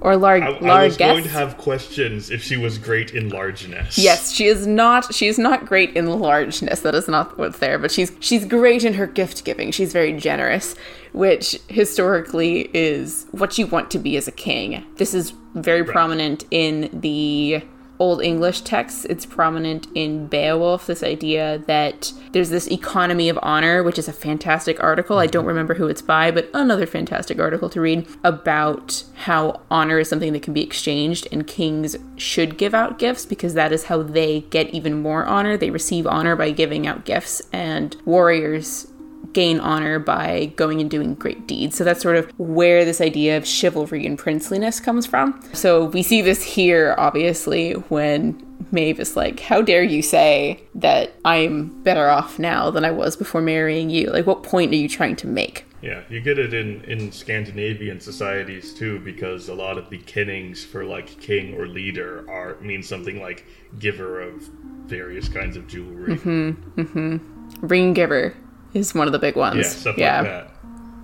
Or 0.00 0.16
lar- 0.16 0.42
I, 0.42 0.50
I 0.50 0.84
was 0.84 0.98
going 0.98 1.22
to 1.22 1.30
have 1.30 1.56
questions 1.56 2.30
if 2.30 2.42
she 2.42 2.58
was 2.58 2.76
great 2.76 3.14
in 3.14 3.30
largeness. 3.30 3.96
Yes, 3.96 4.32
she 4.32 4.44
is 4.46 4.66
not. 4.66 5.14
She 5.14 5.28
is 5.28 5.38
not 5.38 5.64
great 5.64 5.96
in 5.96 6.06
largeness. 6.06 6.80
That 6.80 6.94
is 6.94 7.08
not 7.08 7.38
what's 7.38 7.58
there. 7.58 7.78
But 7.78 7.90
she's 7.90 8.12
she's 8.20 8.44
great 8.44 8.84
in 8.84 8.94
her 8.94 9.06
gift 9.06 9.44
giving. 9.44 9.70
She's 9.70 9.94
very 9.94 10.12
generous, 10.12 10.74
which 11.14 11.58
historically 11.68 12.68
is 12.74 13.24
what 13.30 13.56
you 13.56 13.66
want 13.66 13.90
to 13.92 13.98
be 13.98 14.18
as 14.18 14.28
a 14.28 14.32
king. 14.32 14.84
This 14.96 15.14
is 15.14 15.32
very 15.54 15.84
prominent 15.84 16.44
in 16.50 16.90
the 16.92 17.62
Old 17.98 18.22
English 18.22 18.62
texts. 18.62 19.04
It's 19.06 19.26
prominent 19.26 19.86
in 19.94 20.26
Beowulf. 20.26 20.86
This 20.86 21.02
idea 21.02 21.62
that 21.66 22.12
there's 22.32 22.50
this 22.50 22.68
economy 22.68 23.28
of 23.28 23.38
honor, 23.42 23.82
which 23.82 23.98
is 23.98 24.08
a 24.08 24.12
fantastic 24.12 24.82
article. 24.82 25.18
I 25.18 25.26
don't 25.26 25.42
mm-hmm. 25.42 25.48
remember 25.48 25.74
who 25.74 25.86
it's 25.86 26.02
by, 26.02 26.30
but 26.30 26.50
another 26.52 26.86
fantastic 26.86 27.38
article 27.38 27.70
to 27.70 27.80
read 27.80 28.06
about 28.24 29.04
how 29.14 29.60
honor 29.70 30.00
is 30.00 30.08
something 30.08 30.32
that 30.32 30.42
can 30.42 30.54
be 30.54 30.62
exchanged, 30.62 31.28
and 31.30 31.46
kings 31.46 31.96
should 32.16 32.58
give 32.58 32.74
out 32.74 32.98
gifts 32.98 33.26
because 33.26 33.54
that 33.54 33.72
is 33.72 33.84
how 33.84 34.02
they 34.02 34.40
get 34.50 34.70
even 34.70 35.00
more 35.00 35.24
honor. 35.24 35.56
They 35.56 35.70
receive 35.70 36.06
honor 36.06 36.34
by 36.34 36.50
giving 36.50 36.86
out 36.86 37.04
gifts, 37.04 37.42
and 37.52 37.96
warriors 38.04 38.88
gain 39.32 39.60
honor 39.60 39.98
by 39.98 40.46
going 40.56 40.80
and 40.80 40.90
doing 40.90 41.14
great 41.14 41.46
deeds. 41.46 41.76
So 41.76 41.84
that's 41.84 42.02
sort 42.02 42.16
of 42.16 42.30
where 42.38 42.84
this 42.84 43.00
idea 43.00 43.36
of 43.36 43.46
chivalry 43.46 44.06
and 44.06 44.18
princeliness 44.18 44.82
comes 44.82 45.06
from. 45.06 45.40
So 45.52 45.86
we 45.86 46.02
see 46.02 46.22
this 46.22 46.42
here, 46.42 46.94
obviously, 46.98 47.72
when 47.72 48.44
Maeve 48.70 49.00
is 49.00 49.16
like, 49.16 49.40
How 49.40 49.62
dare 49.62 49.82
you 49.82 50.02
say 50.02 50.62
that 50.74 51.14
I'm 51.24 51.82
better 51.82 52.08
off 52.08 52.38
now 52.38 52.70
than 52.70 52.84
I 52.84 52.90
was 52.90 53.16
before 53.16 53.40
marrying 53.40 53.90
you? 53.90 54.10
Like, 54.10 54.26
what 54.26 54.42
point 54.42 54.72
are 54.72 54.76
you 54.76 54.88
trying 54.88 55.16
to 55.16 55.26
make? 55.26 55.66
Yeah, 55.82 56.02
you 56.08 56.22
get 56.22 56.38
it 56.38 56.54
in, 56.54 56.82
in 56.84 57.12
Scandinavian 57.12 58.00
societies 58.00 58.72
too, 58.72 59.00
because 59.00 59.48
a 59.50 59.54
lot 59.54 59.76
of 59.76 59.90
the 59.90 59.98
kennings 59.98 60.64
for 60.64 60.82
like 60.82 61.20
king 61.20 61.54
or 61.54 61.66
leader 61.66 62.24
are 62.30 62.58
mean 62.60 62.82
something 62.82 63.20
like 63.20 63.44
giver 63.78 64.22
of 64.22 64.48
various 64.86 65.28
kinds 65.28 65.58
of 65.58 65.66
jewelry. 65.66 66.16
Mm-hmm. 66.16 67.66
Ring 67.66 67.92
giver 67.92 68.34
is 68.74 68.94
one 68.94 69.06
of 69.06 69.12
the 69.12 69.18
big 69.18 69.36
ones. 69.36 69.56
Yeah, 69.56 69.62
stuff 69.62 69.96
like 69.96 69.96
that. 69.96 70.50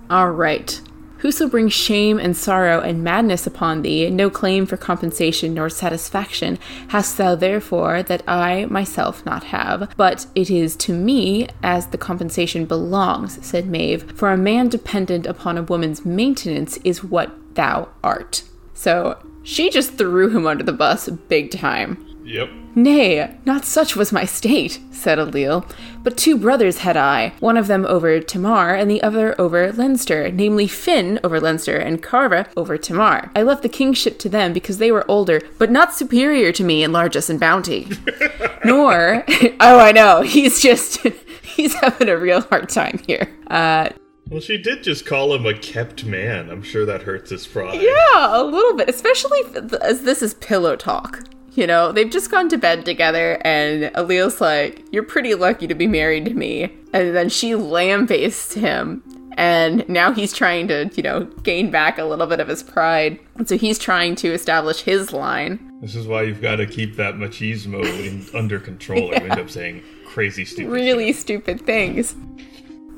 All 0.09 0.31
right. 0.31 0.81
Whoso 1.19 1.47
brings 1.47 1.71
shame 1.71 2.17
and 2.17 2.35
sorrow 2.35 2.81
and 2.81 3.03
madness 3.03 3.45
upon 3.45 3.83
thee, 3.83 4.09
no 4.09 4.31
claim 4.31 4.65
for 4.65 4.75
compensation 4.75 5.53
nor 5.53 5.69
satisfaction 5.69 6.57
hast 6.87 7.15
thou 7.15 7.35
therefore 7.35 8.01
that 8.01 8.23
I 8.27 8.65
myself 8.65 9.23
not 9.23 9.43
have, 9.45 9.93
but 9.95 10.25
it 10.33 10.49
is 10.49 10.75
to 10.77 10.93
me 10.93 11.47
as 11.61 11.85
the 11.87 11.97
compensation 11.99 12.65
belongs, 12.65 13.45
said 13.45 13.67
Maeve, 13.67 14.11
for 14.13 14.31
a 14.31 14.37
man 14.37 14.67
dependent 14.67 15.27
upon 15.27 15.59
a 15.59 15.63
woman's 15.63 16.03
maintenance 16.03 16.77
is 16.77 17.03
what 17.03 17.31
thou 17.53 17.89
art. 18.03 18.41
So 18.73 19.23
she 19.43 19.69
just 19.69 19.99
threw 19.99 20.29
him 20.29 20.47
under 20.47 20.63
the 20.63 20.73
bus 20.73 21.07
big 21.07 21.51
time. 21.51 22.03
Yep. 22.31 22.49
Nay, 22.75 23.35
not 23.45 23.65
such 23.65 23.97
was 23.97 24.13
my 24.13 24.23
state, 24.23 24.79
said 24.91 25.17
Ailill. 25.17 25.69
But 26.01 26.17
two 26.17 26.37
brothers 26.37 26.79
had 26.79 26.95
I, 26.95 27.33
one 27.41 27.57
of 27.57 27.67
them 27.67 27.85
over 27.85 28.21
Temair, 28.21 28.79
and 28.79 28.89
the 28.89 29.03
other 29.03 29.39
over 29.39 29.73
Leinster, 29.73 30.31
namely 30.31 30.65
Finn 30.67 31.19
over 31.25 31.41
Leinster, 31.41 31.75
and 31.77 32.01
Carbre 32.01 32.47
over 32.55 32.77
Temair. 32.77 33.29
I 33.35 33.43
left 33.43 33.63
the 33.63 33.69
kingship 33.69 34.17
to 34.19 34.29
them 34.29 34.53
because 34.53 34.77
they 34.77 34.91
were 34.93 35.09
older, 35.11 35.41
but 35.57 35.69
not 35.69 35.93
superior 35.93 36.53
to 36.53 36.63
me 36.63 36.83
in 36.83 36.93
largesse 36.93 37.29
and 37.29 37.39
bounty. 37.39 37.89
Nor, 38.65 39.25
oh, 39.59 39.79
I 39.79 39.91
know, 39.91 40.21
he's 40.21 40.61
just, 40.61 41.01
he's 41.43 41.73
having 41.75 42.07
a 42.07 42.17
real 42.17 42.41
hard 42.41 42.69
time 42.69 43.01
here. 43.05 43.29
Uh, 43.47 43.89
Well, 44.29 44.39
she 44.39 44.57
did 44.57 44.81
just 44.83 45.05
call 45.05 45.33
him 45.33 45.45
a 45.45 45.53
kept 45.53 46.05
man. 46.05 46.49
I'm 46.49 46.63
sure 46.63 46.85
that 46.85 47.01
hurts 47.01 47.31
his 47.31 47.45
pride. 47.45 47.81
Yeah, 47.81 48.41
a 48.41 48.43
little 48.43 48.77
bit, 48.77 48.87
especially 48.87 49.41
as 49.81 50.03
this 50.03 50.21
is 50.21 50.35
pillow 50.35 50.77
talk. 50.77 51.25
You 51.53 51.67
know, 51.67 51.91
they've 51.91 52.09
just 52.09 52.31
gone 52.31 52.47
to 52.49 52.57
bed 52.57 52.85
together, 52.85 53.41
and 53.43 53.93
Ailill's 53.93 54.39
like, 54.39 54.83
You're 54.91 55.03
pretty 55.03 55.35
lucky 55.35 55.67
to 55.67 55.75
be 55.75 55.87
married 55.87 56.25
to 56.25 56.33
me. 56.33 56.73
And 56.93 57.15
then 57.15 57.29
she 57.29 57.55
lambastes 57.55 58.53
him, 58.53 59.03
and 59.37 59.87
now 59.89 60.11
he's 60.11 60.33
trying 60.33 60.67
to, 60.69 60.89
you 60.95 61.03
know, 61.03 61.25
gain 61.43 61.71
back 61.71 61.97
a 61.97 62.03
little 62.03 62.27
bit 62.27 62.39
of 62.39 62.47
his 62.47 62.63
pride. 62.63 63.19
And 63.35 63.47
so 63.47 63.57
he's 63.57 63.79
trying 63.79 64.15
to 64.15 64.33
establish 64.33 64.81
his 64.81 65.13
line. 65.13 65.79
This 65.81 65.95
is 65.95 66.07
why 66.07 66.23
you've 66.23 66.41
got 66.41 66.57
to 66.57 66.67
keep 66.67 66.95
that 66.97 67.15
machismo 67.15 67.83
in, 67.83 68.25
under 68.37 68.59
control, 68.59 69.11
or 69.11 69.15
you 69.15 69.29
end 69.29 69.39
up 69.39 69.49
saying 69.49 69.83
crazy 70.05 70.45
stupid. 70.45 70.71
really 70.71 71.11
stupid 71.13 71.61
things. 71.61 72.15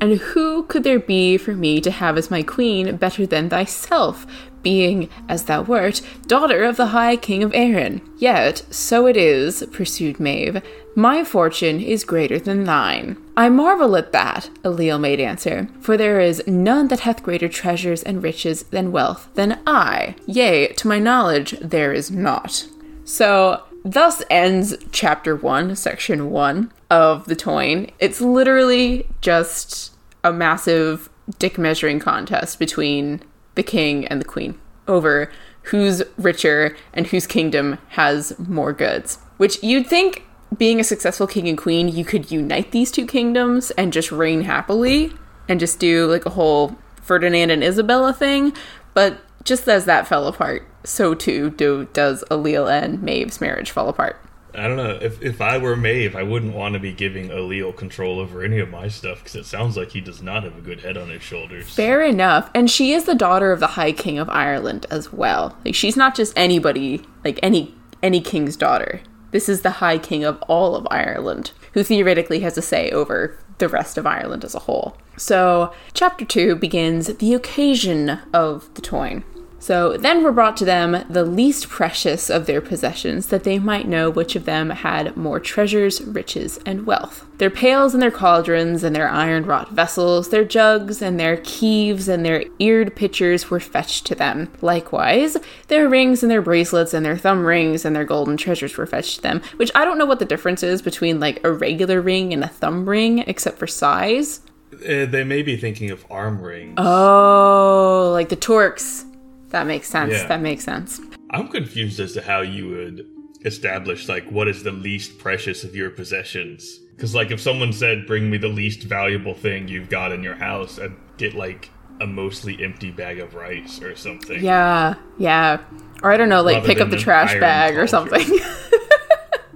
And 0.01 0.17
who 0.17 0.63
could 0.63 0.83
there 0.83 0.99
be 0.99 1.37
for 1.37 1.53
me 1.53 1.79
to 1.79 1.89
have 1.89 2.17
as 2.17 2.29
my 2.29 2.43
queen 2.43 2.97
better 2.97 3.25
than 3.25 3.49
thyself, 3.49 4.27
being, 4.63 5.09
as 5.29 5.43
thou 5.43 5.61
wert, 5.61 6.01
daughter 6.25 6.63
of 6.63 6.77
the 6.77 6.87
high 6.87 7.15
king 7.15 7.43
of 7.43 7.53
Erin? 7.53 8.01
Yet, 8.17 8.63
so 8.69 9.05
it 9.05 9.17
is, 9.17 9.63
pursued 9.71 10.19
Maeve, 10.19 10.63
my 10.95 11.23
fortune 11.23 11.79
is 11.79 12.03
greater 12.03 12.39
than 12.39 12.63
thine. 12.63 13.17
I 13.35 13.49
marvel 13.49 13.95
at 13.95 14.11
that, 14.11 14.49
Ailill 14.63 14.99
made 14.99 15.19
answer, 15.19 15.67
for 15.81 15.97
there 15.97 16.19
is 16.19 16.43
none 16.47 16.87
that 16.89 17.01
hath 17.01 17.23
greater 17.23 17.49
treasures 17.49 18.03
and 18.03 18.23
riches 18.23 18.63
than 18.63 18.91
wealth 18.91 19.29
than 19.33 19.59
I. 19.65 20.15
Yea, 20.25 20.67
to 20.73 20.87
my 20.87 20.99
knowledge, 20.99 21.51
there 21.61 21.93
is 21.93 22.11
not. 22.11 22.67
So, 23.05 23.63
thus 23.83 24.23
ends 24.29 24.75
chapter 24.91 25.35
1, 25.35 25.75
section 25.75 26.29
1 26.29 26.71
of 26.89 27.25
The 27.25 27.35
Táin. 27.35 27.91
It's 27.99 28.21
literally 28.21 29.07
just 29.21 29.93
a 30.23 30.31
massive 30.31 31.09
dick 31.39 31.57
measuring 31.57 31.99
contest 31.99 32.59
between 32.59 33.21
the 33.55 33.63
king 33.63 34.05
and 34.07 34.19
the 34.19 34.25
queen 34.25 34.59
over 34.87 35.31
who's 35.63 36.03
richer 36.17 36.75
and 36.93 37.07
whose 37.07 37.25
kingdom 37.27 37.77
has 37.89 38.37
more 38.37 38.73
goods. 38.73 39.17
Which 39.37 39.61
you'd 39.63 39.87
think, 39.87 40.25
being 40.57 40.79
a 40.79 40.83
successful 40.83 41.25
king 41.25 41.47
and 41.47 41.57
queen, 41.57 41.87
you 41.87 42.05
could 42.05 42.31
unite 42.31 42.71
these 42.71 42.91
two 42.91 43.07
kingdoms 43.07 43.71
and 43.71 43.93
just 43.93 44.11
reign 44.11 44.41
happily 44.41 45.13
and 45.47 45.59
just 45.59 45.79
do 45.79 46.05
like 46.05 46.25
a 46.25 46.31
whole 46.31 46.77
Ferdinand 47.01 47.49
and 47.49 47.63
Isabella 47.63 48.13
thing. 48.13 48.53
But 48.93 49.19
just 49.43 49.67
as 49.67 49.85
that 49.85 50.07
fell 50.07 50.27
apart, 50.27 50.67
so 50.83 51.13
too 51.13 51.49
do, 51.51 51.87
does 51.93 52.23
Ailill 52.29 52.71
and 52.71 53.01
Maeve's 53.01 53.41
marriage 53.41 53.71
fall 53.71 53.89
apart. 53.89 54.22
I 54.55 54.67
don't 54.67 54.77
know. 54.77 54.99
If, 55.01 55.21
if 55.21 55.41
I 55.41 55.57
were 55.57 55.75
Maeve, 55.75 56.15
I 56.15 56.23
wouldn't 56.23 56.53
want 56.53 56.73
to 56.73 56.79
be 56.79 56.93
giving 56.93 57.29
Ailill 57.29 57.75
control 57.75 58.19
over 58.19 58.43
any 58.43 58.59
of 58.59 58.69
my 58.69 58.87
stuff 58.87 59.19
because 59.19 59.35
it 59.35 59.45
sounds 59.45 59.75
like 59.75 59.91
he 59.91 60.01
does 60.01 60.21
not 60.21 60.43
have 60.43 60.57
a 60.57 60.61
good 60.61 60.81
head 60.81 60.97
on 60.97 61.09
his 61.09 61.23
shoulders. 61.23 61.69
Fair 61.69 62.03
enough. 62.03 62.49
And 62.53 62.69
she 62.69 62.93
is 62.93 63.05
the 63.05 63.15
daughter 63.15 63.51
of 63.51 63.59
the 63.59 63.67
High 63.67 63.91
King 63.93 64.19
of 64.19 64.29
Ireland 64.29 64.85
as 64.91 65.11
well. 65.11 65.57
Like 65.65 65.75
she's 65.75 65.97
not 65.97 66.15
just 66.15 66.37
anybody, 66.37 67.01
like 67.23 67.39
any 67.41 67.73
any 68.03 68.21
king's 68.21 68.57
daughter. 68.57 69.01
This 69.31 69.49
is 69.49 69.61
the 69.61 69.71
High 69.71 69.97
King 69.97 70.23
of 70.23 70.41
all 70.43 70.75
of 70.75 70.87
Ireland, 70.91 71.51
who 71.73 71.83
theoretically 71.83 72.41
has 72.41 72.57
a 72.57 72.61
say 72.61 72.91
over 72.91 73.39
the 73.57 73.67
rest 73.67 73.97
of 73.97 74.05
Ireland 74.05 74.43
as 74.43 74.53
a 74.53 74.59
whole. 74.59 74.97
So, 75.17 75.73
chapter 75.93 76.25
2 76.25 76.55
begins 76.55 77.07
the 77.07 77.33
occasion 77.33 78.19
of 78.33 78.71
the 78.75 78.81
Táin. 78.81 79.23
So 79.63 79.95
then 79.95 80.23
were 80.23 80.33
brought 80.33 80.57
to 80.57 80.65
them 80.65 81.05
the 81.09 81.23
least 81.23 81.69
precious 81.69 82.29
of 82.29 82.47
their 82.47 82.59
possessions, 82.59 83.27
that 83.27 83.45
they 83.45 83.59
might 83.59 83.87
know 83.87 84.09
which 84.09 84.35
of 84.35 84.43
them 84.43 84.71
had 84.71 85.15
more 85.15 85.39
treasures, 85.39 86.01
riches, 86.01 86.59
and 86.65 86.85
wealth. 86.85 87.25
Their 87.37 87.49
pails 87.49 87.93
and 87.93 88.03
their 88.03 88.11
cauldrons, 88.11 88.83
and 88.83 88.93
their 88.93 89.07
iron 89.07 89.45
wrought 89.45 89.71
vessels, 89.71 90.27
their 90.27 90.43
jugs, 90.43 91.01
and 91.01 91.17
their 91.17 91.37
keeves, 91.37 92.09
and 92.09 92.25
their 92.25 92.43
eared 92.59 92.93
pitchers 92.97 93.49
were 93.49 93.61
fetched 93.61 94.05
to 94.07 94.15
them. 94.15 94.51
Likewise, 94.59 95.37
their 95.69 95.87
rings, 95.87 96.23
and 96.23 96.29
their 96.29 96.41
bracelets, 96.41 96.93
and 96.93 97.05
their 97.05 97.17
thumb 97.17 97.45
rings, 97.45 97.85
and 97.85 97.95
their 97.95 98.03
golden 98.03 98.35
treasures 98.35 98.75
were 98.75 98.85
fetched 98.85 99.15
to 99.15 99.21
them. 99.21 99.41
Which 99.55 99.71
I 99.73 99.85
don't 99.85 99.97
know 99.97 100.05
what 100.05 100.19
the 100.19 100.25
difference 100.25 100.61
is 100.61 100.81
between 100.81 101.21
like 101.21 101.41
a 101.45 101.53
regular 101.53 102.01
ring 102.01 102.33
and 102.33 102.43
a 102.43 102.49
thumb 102.49 102.89
ring, 102.89 103.19
except 103.19 103.59
for 103.59 103.67
size. 103.67 104.41
Uh, 104.73 105.05
they 105.05 105.23
may 105.23 105.41
be 105.41 105.55
thinking 105.55 105.89
of 105.89 106.05
arm 106.11 106.41
rings. 106.41 106.73
Oh, 106.75 108.09
like 108.11 108.27
the 108.27 108.35
Torques. 108.35 109.05
That 109.53 109.67
makes 109.67 109.87
sense. 109.87 110.13
Yeah. 110.13 110.27
That 110.27 110.41
makes 110.41 110.63
sense. 110.65 110.99
I'm 111.29 111.47
confused 111.47 111.99
as 111.99 112.13
to 112.13 112.21
how 112.21 112.41
you 112.41 112.67
would 112.69 113.05
establish 113.45 114.09
like 114.09 114.29
what 114.31 114.47
is 114.47 114.63
the 114.63 114.71
least 114.71 115.19
precious 115.19 115.63
of 115.63 115.75
your 115.75 115.89
possessions. 115.91 116.79
Because 116.95 117.13
like 117.15 117.31
if 117.31 117.39
someone 117.39 117.71
said, 117.71 118.05
"Bring 118.07 118.29
me 118.29 118.37
the 118.37 118.47
least 118.47 118.83
valuable 118.83 119.35
thing 119.35 119.67
you've 119.67 119.89
got 119.89 120.11
in 120.11 120.23
your 120.23 120.35
house," 120.35 120.79
I'd 120.79 120.93
get 121.17 121.35
like 121.35 121.69
a 122.01 122.07
mostly 122.07 122.61
empty 122.63 122.89
bag 122.89 123.19
of 123.19 123.35
rice 123.35 123.79
or 123.81 123.95
something. 123.95 124.43
Yeah, 124.43 124.95
yeah. 125.19 125.59
Or 126.01 126.11
I 126.11 126.17
don't 126.17 126.29
know, 126.29 126.41
like 126.41 126.55
Rather 126.55 126.67
pick 126.67 126.81
up 126.81 126.89
the 126.89 126.97
trash 126.97 127.39
bag 127.39 127.77
or 127.77 127.87
something. 127.87 128.25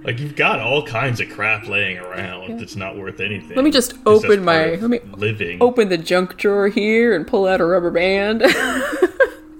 Like 0.04 0.20
you've 0.20 0.36
got 0.36 0.58
all 0.60 0.86
kinds 0.86 1.20
of 1.20 1.28
crap 1.28 1.66
laying 1.68 1.98
around 1.98 2.58
that's 2.58 2.76
not 2.76 2.96
worth 2.96 3.20
anything. 3.20 3.54
Let 3.56 3.64
me 3.64 3.70
just 3.70 3.92
open 4.06 4.42
my- 4.42 4.76
let 4.76 4.88
me 4.88 5.00
living. 5.16 5.58
Open 5.60 5.90
the 5.90 5.98
junk 5.98 6.38
drawer 6.38 6.68
here 6.68 7.14
and 7.14 7.26
pull 7.26 7.46
out 7.46 7.60
a 7.60 7.66
rubber 7.66 7.90
band. 7.90 8.42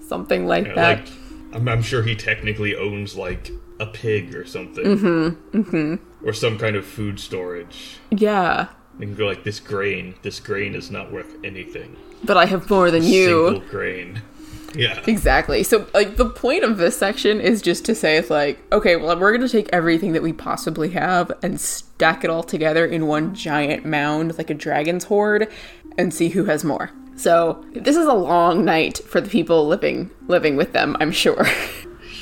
something 0.09 0.45
like 0.47 0.75
that. 0.75 1.05
Like, 1.05 1.07
I'm, 1.53 1.67
I'm 1.67 1.81
sure 1.81 2.03
he 2.03 2.15
technically 2.15 2.75
owns 2.75 3.15
like 3.15 3.51
a 3.79 3.85
pig 3.85 4.35
or 4.35 4.45
something, 4.45 4.83
mm-hmm, 4.83 5.57
mm-hmm. 5.57 6.27
or 6.27 6.33
some 6.33 6.57
kind 6.57 6.75
of 6.75 6.85
food 6.85 7.19
storage. 7.19 7.99
yeah. 8.11 8.67
Can 8.99 9.15
go 9.15 9.27
like 9.27 9.45
this 9.45 9.61
grain. 9.61 10.15
This 10.23 10.41
grain 10.41 10.75
is 10.75 10.91
not 10.91 11.09
worth 11.09 11.33
anything. 11.41 11.95
But 12.25 12.35
I 12.35 12.45
have 12.47 12.69
more 12.69 12.91
than 12.91 13.03
you. 13.03 13.51
Single 13.51 13.69
grain. 13.69 14.21
Yeah. 14.75 15.01
Exactly. 15.07 15.63
So, 15.63 15.87
like, 15.95 16.17
the 16.17 16.29
point 16.29 16.63
of 16.63 16.77
this 16.77 16.95
section 16.95 17.41
is 17.41 17.59
just 17.59 17.85
to 17.85 17.95
say, 17.95 18.17
it's 18.17 18.29
like, 18.29 18.59
okay, 18.71 18.97
well, 18.97 19.17
we're 19.17 19.35
going 19.35 19.41
to 19.41 19.49
take 19.49 19.67
everything 19.73 20.13
that 20.13 20.21
we 20.21 20.31
possibly 20.31 20.91
have 20.91 21.31
and 21.41 21.59
stack 21.59 22.23
it 22.23 22.29
all 22.29 22.43
together 22.43 22.85
in 22.85 23.07
one 23.07 23.33
giant 23.33 23.83
mound, 23.83 24.37
like 24.37 24.51
a 24.51 24.53
dragon's 24.53 25.05
hoard, 25.05 25.51
and 25.97 26.13
see 26.13 26.29
who 26.29 26.45
has 26.45 26.63
more. 26.63 26.91
So, 27.19 27.65
this 27.73 27.97
is 27.97 28.05
a 28.07 28.13
long 28.13 28.63
night 28.63 28.99
for 29.05 29.19
the 29.19 29.29
people 29.29 29.67
living 29.67 30.09
living 30.27 30.55
with 30.55 30.71
them, 30.71 30.95
I'm 31.01 31.11
sure. 31.11 31.45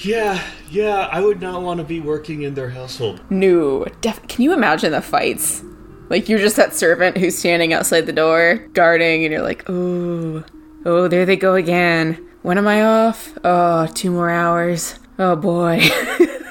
Yeah, 0.03 0.41
yeah. 0.71 1.07
I 1.11 1.21
would 1.21 1.41
not 1.41 1.61
want 1.63 1.79
to 1.79 1.83
be 1.83 1.99
working 1.99 2.41
in 2.43 2.53
their 2.53 2.69
household. 2.69 3.19
no, 3.31 3.85
def- 4.01 4.27
can 4.27 4.43
you 4.43 4.53
imagine 4.53 4.91
the 4.91 5.01
fights? 5.01 5.63
Like, 6.09 6.29
you're 6.29 6.39
just 6.39 6.55
that 6.55 6.73
servant 6.73 7.17
who's 7.17 7.37
standing 7.37 7.73
outside 7.73 8.05
the 8.05 8.13
door, 8.13 8.57
guarding, 8.73 9.23
and 9.23 9.31
you're 9.33 9.41
like, 9.41 9.63
oh, 9.69 10.43
oh, 10.85 11.07
there 11.07 11.25
they 11.25 11.35
go 11.35 11.55
again. 11.55 12.13
When 12.43 12.57
am 12.57 12.67
I 12.67 12.81
off? 12.83 13.33
Oh, 13.43 13.87
two 13.87 14.11
more 14.11 14.29
hours. 14.29 14.97
Oh 15.19 15.35
boy. 15.35 15.81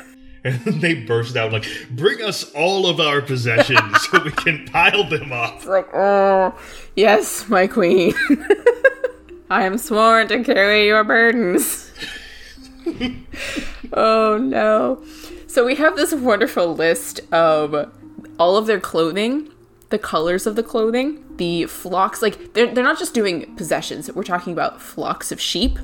And 0.46 0.60
they 0.80 0.94
burst 0.94 1.36
out 1.36 1.52
like, 1.52 1.66
"Bring 1.90 2.22
us 2.22 2.52
all 2.52 2.86
of 2.86 3.00
our 3.00 3.20
possessions 3.20 4.02
so 4.10 4.22
we 4.22 4.30
can 4.30 4.66
pile 4.66 5.08
them 5.08 5.32
up." 5.32 5.64
like, 5.66 5.92
oh, 5.92 6.56
yes, 6.94 7.48
my 7.48 7.66
queen. 7.66 8.14
I 9.50 9.64
am 9.64 9.78
sworn 9.78 10.28
to 10.28 10.42
carry 10.44 10.86
your 10.86 11.04
burdens. 11.04 11.90
oh 13.92 14.38
no. 14.38 15.02
So 15.46 15.64
we 15.64 15.74
have 15.76 15.96
this 15.96 16.12
wonderful 16.12 16.74
list 16.74 17.20
of 17.32 17.90
all 18.38 18.56
of 18.56 18.66
their 18.66 18.80
clothing, 18.80 19.50
the 19.90 19.98
colors 19.98 20.46
of 20.46 20.54
the 20.56 20.62
clothing, 20.62 21.24
the 21.36 21.66
flocks. 21.66 22.22
Like, 22.22 22.54
they're, 22.54 22.72
they're 22.72 22.84
not 22.84 22.98
just 22.98 23.14
doing 23.14 23.54
possessions, 23.56 24.12
we're 24.12 24.22
talking 24.22 24.52
about 24.52 24.80
flocks 24.80 25.32
of 25.32 25.40
sheep 25.40 25.78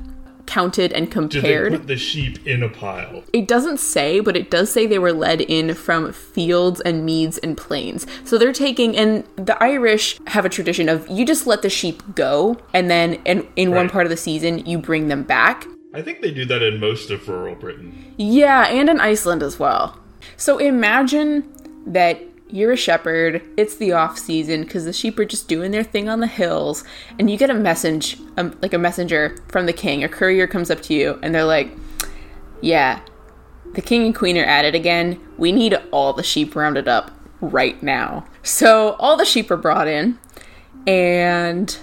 counted 0.45 0.91
and 0.93 1.09
Do 1.09 1.21
they 1.21 1.39
compared. 1.39 1.71
put 1.73 1.87
the 1.87 1.97
sheep 1.97 2.45
in 2.45 2.63
a 2.63 2.69
pile? 2.69 3.23
It 3.33 3.47
doesn't 3.47 3.79
say, 3.79 4.19
but 4.19 4.35
it 4.35 4.49
does 4.51 4.71
say 4.71 4.85
they 4.85 4.99
were 4.99 5.13
led 5.13 5.41
in 5.41 5.73
from 5.73 6.11
fields 6.13 6.81
and 6.81 7.05
meads 7.05 7.37
and 7.39 7.55
plains. 7.57 8.05
So 8.23 8.37
they're 8.37 8.53
taking, 8.53 8.95
and 8.97 9.23
the 9.35 9.61
Irish 9.63 10.19
have 10.27 10.45
a 10.45 10.49
tradition 10.49 10.89
of 10.89 11.07
you 11.09 11.25
just 11.25 11.47
let 11.47 11.61
the 11.61 11.69
sheep 11.69 12.03
go, 12.15 12.57
and 12.73 12.89
then 12.89 13.15
in, 13.25 13.47
in 13.55 13.71
one 13.71 13.89
part 13.89 14.05
of 14.05 14.09
the 14.09 14.17
season, 14.17 14.65
you 14.65 14.77
bring 14.77 15.07
them 15.07 15.23
back. 15.23 15.65
I 15.93 16.01
think 16.01 16.21
they 16.21 16.31
do 16.31 16.45
that 16.45 16.61
in 16.63 16.79
most 16.79 17.11
of 17.11 17.27
rural 17.29 17.55
Britain. 17.55 18.13
Yeah, 18.17 18.65
and 18.67 18.89
in 18.89 18.99
Iceland 18.99 19.43
as 19.43 19.59
well. 19.59 19.99
So 20.37 20.57
imagine 20.57 21.51
that 21.85 22.21
you're 22.53 22.71
a 22.71 22.77
shepherd, 22.77 23.41
it's 23.57 23.75
the 23.77 23.91
off 23.93 24.19
season 24.19 24.61
because 24.61 24.85
the 24.85 24.93
sheep 24.93 25.17
are 25.17 25.25
just 25.25 25.47
doing 25.47 25.71
their 25.71 25.83
thing 25.83 26.07
on 26.07 26.19
the 26.19 26.27
hills, 26.27 26.83
and 27.17 27.27
you 27.27 27.35
get 27.35 27.49
a 27.49 27.53
message, 27.55 28.15
um, 28.37 28.55
like 28.61 28.75
a 28.75 28.77
messenger 28.77 29.35
from 29.47 29.65
the 29.65 29.73
king. 29.73 30.03
A 30.03 30.07
courier 30.07 30.45
comes 30.45 30.69
up 30.69 30.79
to 30.83 30.93
you, 30.93 31.19
and 31.23 31.33
they're 31.33 31.43
like, 31.43 31.71
Yeah, 32.61 32.99
the 33.73 33.81
king 33.81 34.05
and 34.05 34.15
queen 34.15 34.37
are 34.37 34.45
at 34.45 34.65
it 34.65 34.75
again. 34.75 35.19
We 35.35 35.51
need 35.51 35.73
all 35.89 36.13
the 36.13 36.21
sheep 36.21 36.55
rounded 36.55 36.87
up 36.87 37.09
right 37.41 37.81
now. 37.81 38.27
So 38.43 38.91
all 38.99 39.17
the 39.17 39.25
sheep 39.25 39.49
are 39.49 39.57
brought 39.57 39.87
in, 39.87 40.19
and 40.85 41.75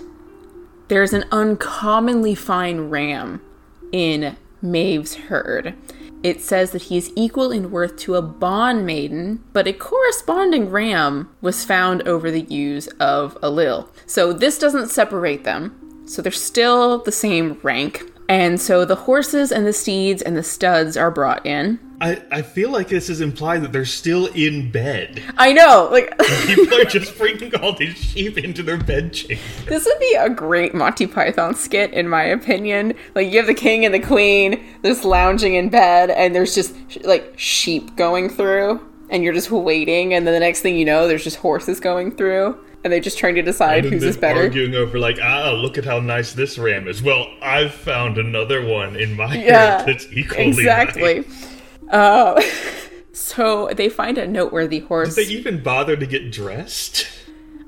there's 0.86 1.12
an 1.12 1.24
uncommonly 1.32 2.36
fine 2.36 2.90
ram 2.90 3.42
in 3.90 4.36
Maeve's 4.62 5.16
herd. 5.16 5.74
It 6.22 6.42
says 6.42 6.72
that 6.72 6.82
he 6.82 6.98
is 6.98 7.12
equal 7.16 7.50
in 7.50 7.70
worth 7.70 7.96
to 7.98 8.16
a 8.16 8.22
bond 8.22 8.84
maiden, 8.84 9.42
but 9.52 9.66
a 9.66 9.72
corresponding 9.72 10.70
ram 10.70 11.30
was 11.40 11.64
found 11.64 12.06
over 12.06 12.30
the 12.30 12.42
ewes 12.42 12.88
of 12.98 13.40
Ailill. 13.40 13.88
So 14.06 14.32
this 14.32 14.58
doesn't 14.58 14.90
separate 14.90 15.44
them. 15.44 16.04
So 16.06 16.20
they're 16.20 16.32
still 16.32 16.98
the 16.98 17.12
same 17.12 17.58
rank. 17.62 18.02
And 18.28 18.60
so 18.60 18.84
the 18.84 18.96
horses 18.96 19.50
and 19.50 19.66
the 19.66 19.72
steeds 19.72 20.22
and 20.22 20.36
the 20.36 20.42
studs 20.42 20.96
are 20.96 21.10
brought 21.10 21.44
in. 21.46 21.80
I, 22.02 22.22
I 22.30 22.42
feel 22.42 22.70
like 22.70 22.88
this 22.88 23.10
is 23.10 23.20
implied 23.20 23.62
that 23.62 23.72
they're 23.72 23.84
still 23.84 24.26
in 24.28 24.70
bed. 24.70 25.22
I 25.36 25.52
know, 25.52 25.88
like 25.92 26.16
People 26.46 26.80
are 26.80 26.84
just 26.84 27.16
bringing 27.18 27.54
all 27.56 27.74
these 27.74 27.96
sheep 27.96 28.38
into 28.38 28.62
their 28.62 28.78
bed 28.78 29.12
chamber. 29.12 29.42
This 29.66 29.84
would 29.84 29.98
be 29.98 30.14
a 30.18 30.30
great 30.30 30.74
Monty 30.74 31.06
Python 31.06 31.54
skit, 31.54 31.92
in 31.92 32.08
my 32.08 32.22
opinion. 32.24 32.94
Like, 33.14 33.30
you 33.30 33.36
have 33.38 33.46
the 33.46 33.54
king 33.54 33.84
and 33.84 33.92
the 33.94 34.00
queen 34.00 34.64
just 34.82 35.04
lounging 35.04 35.54
in 35.56 35.68
bed, 35.68 36.08
and 36.10 36.34
there's 36.34 36.54
just 36.54 36.74
like 37.04 37.34
sheep 37.36 37.94
going 37.96 38.30
through, 38.30 38.80
and 39.10 39.22
you're 39.22 39.34
just 39.34 39.50
waiting, 39.50 40.14
and 40.14 40.26
then 40.26 40.32
the 40.32 40.40
next 40.40 40.62
thing 40.62 40.76
you 40.76 40.84
know, 40.86 41.06
there's 41.06 41.24
just 41.24 41.36
horses 41.36 41.80
going 41.80 42.12
through, 42.12 42.58
and 42.82 42.90
they're 42.90 43.00
just 43.00 43.18
trying 43.18 43.34
to 43.34 43.42
decide 43.42 43.84
And 43.84 43.92
whose 43.92 44.04
is 44.04 44.16
better. 44.16 44.40
arguing 44.40 44.74
over 44.74 44.98
like, 44.98 45.18
ah, 45.22 45.50
look 45.52 45.76
at 45.76 45.84
how 45.84 46.00
nice 46.00 46.32
this 46.32 46.56
ram 46.56 46.88
is. 46.88 47.02
Well, 47.02 47.26
I've 47.42 47.74
found 47.74 48.16
another 48.16 48.64
one 48.64 48.96
in 48.96 49.14
my 49.14 49.34
Yeah, 49.36 49.80
herd 49.80 49.86
that's 49.88 50.06
equally 50.12 50.44
exactly. 50.48 51.16
nice. 51.20 51.46
Uh, 51.90 52.40
so 53.12 53.68
they 53.74 53.88
find 53.88 54.18
a 54.18 54.26
noteworthy 54.26 54.80
horse. 54.80 55.14
Did 55.14 55.28
they 55.28 55.32
even 55.32 55.62
bother 55.62 55.96
to 55.96 56.06
get 56.06 56.30
dressed? 56.30 57.06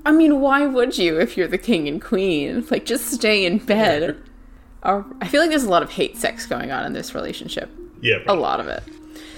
I 0.05 0.13
mean, 0.13 0.41
why 0.41 0.67
would 0.67 0.99
you 0.99 1.21
if 1.21 1.37
you're 1.37 1.49
the 1.49 1.59
king 1.59 1.87
and 1.87 2.03
queen? 2.03 2.67
Like, 2.71 2.85
just 2.85 3.07
stay 3.07 3.45
in 3.45 3.59
bed. 3.59 4.17
Or- 4.83 5.07
I 5.21 5.29
feel 5.29 5.41
like 5.41 5.51
there's 5.51 5.65
a 5.65 5.71
lot 5.71 5.83
of 5.83 5.91
hate 5.91 6.17
sex 6.17 6.47
going 6.47 6.73
on 6.73 6.85
in 6.85 6.93
this 6.93 7.15
relationship. 7.15 7.71
Yeah, 8.01 8.19
a 8.27 8.35
lot 8.35 8.59
of 8.59 8.67
it. 8.67 8.83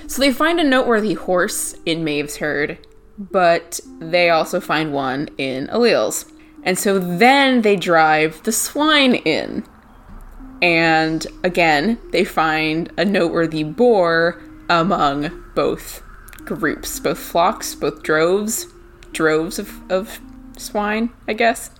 So 0.06 0.20
they 0.20 0.32
find 0.32 0.58
a 0.58 0.64
noteworthy 0.64 1.14
horse 1.14 1.74
in 1.84 2.04
Maeve's 2.04 2.36
herd, 2.36 2.78
but 3.18 3.80
they 3.98 4.30
also 4.30 4.60
find 4.60 4.92
one 4.92 5.28
in 5.36 5.68
Ailill's. 5.68 6.26
And 6.62 6.78
so 6.78 6.98
then 6.98 7.60
they 7.60 7.76
drive 7.76 8.42
the 8.44 8.52
swine 8.52 9.16
in. 9.16 9.64
And 10.62 11.26
again, 11.42 11.98
they 12.10 12.24
find 12.24 12.90
a 12.96 13.04
noteworthy 13.04 13.64
boar 13.64 14.40
among 14.68 15.44
both 15.54 16.02
groups, 16.44 17.00
both 17.00 17.18
flocks, 17.18 17.74
both 17.74 18.02
droves, 18.02 18.66
droves 19.12 19.58
of, 19.58 19.90
of 19.90 20.20
swine, 20.56 21.10
I 21.28 21.32
guess. 21.32 21.70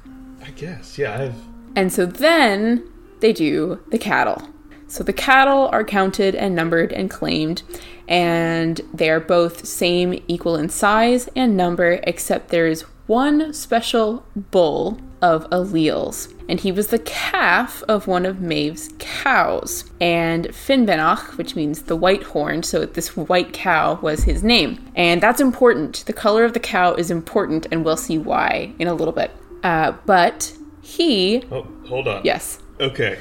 I 0.42 0.50
guess. 0.50 0.98
Yeah, 0.98 1.20
I've. 1.20 1.34
And 1.76 1.92
so 1.92 2.06
then 2.06 2.88
they 3.20 3.32
do 3.32 3.80
the 3.90 3.98
cattle. 3.98 4.48
So 4.86 5.02
the 5.02 5.12
cattle 5.12 5.68
are 5.72 5.84
counted 5.84 6.34
and 6.34 6.54
numbered 6.54 6.92
and 6.92 7.10
claimed, 7.10 7.62
and 8.06 8.80
they 8.92 9.10
are 9.10 9.20
both 9.20 9.66
same, 9.66 10.22
equal 10.28 10.56
in 10.56 10.68
size 10.68 11.28
and 11.34 11.56
number, 11.56 12.00
except 12.04 12.50
there 12.50 12.66
is 12.66 12.82
one 13.06 13.52
special 13.52 14.24
bull 14.36 14.98
of 15.24 15.48
Ailill's, 15.50 16.28
and 16.50 16.60
he 16.60 16.70
was 16.70 16.88
the 16.88 16.98
calf 16.98 17.82
of 17.88 18.06
one 18.06 18.26
of 18.26 18.42
Maeve's 18.42 18.90
cows. 18.98 19.90
And 19.98 20.48
Finnbennach, 20.48 21.38
which 21.38 21.56
means 21.56 21.84
the 21.84 21.96
white 21.96 22.22
horn, 22.24 22.62
so 22.62 22.84
this 22.84 23.16
white 23.16 23.54
cow 23.54 23.98
was 24.02 24.24
his 24.24 24.44
name. 24.44 24.84
And 24.94 25.22
that's 25.22 25.40
important. 25.40 26.04
The 26.04 26.12
color 26.12 26.44
of 26.44 26.52
the 26.52 26.60
cow 26.60 26.92
is 26.92 27.10
important, 27.10 27.66
and 27.72 27.86
we'll 27.86 27.96
see 27.96 28.18
why 28.18 28.74
in 28.78 28.86
a 28.86 28.92
little 28.92 29.14
bit. 29.14 29.30
Uh, 29.62 29.92
but 30.04 30.52
he. 30.82 31.42
Oh, 31.50 31.66
hold 31.88 32.06
on. 32.06 32.20
Yes. 32.22 32.58
Okay. 32.78 33.18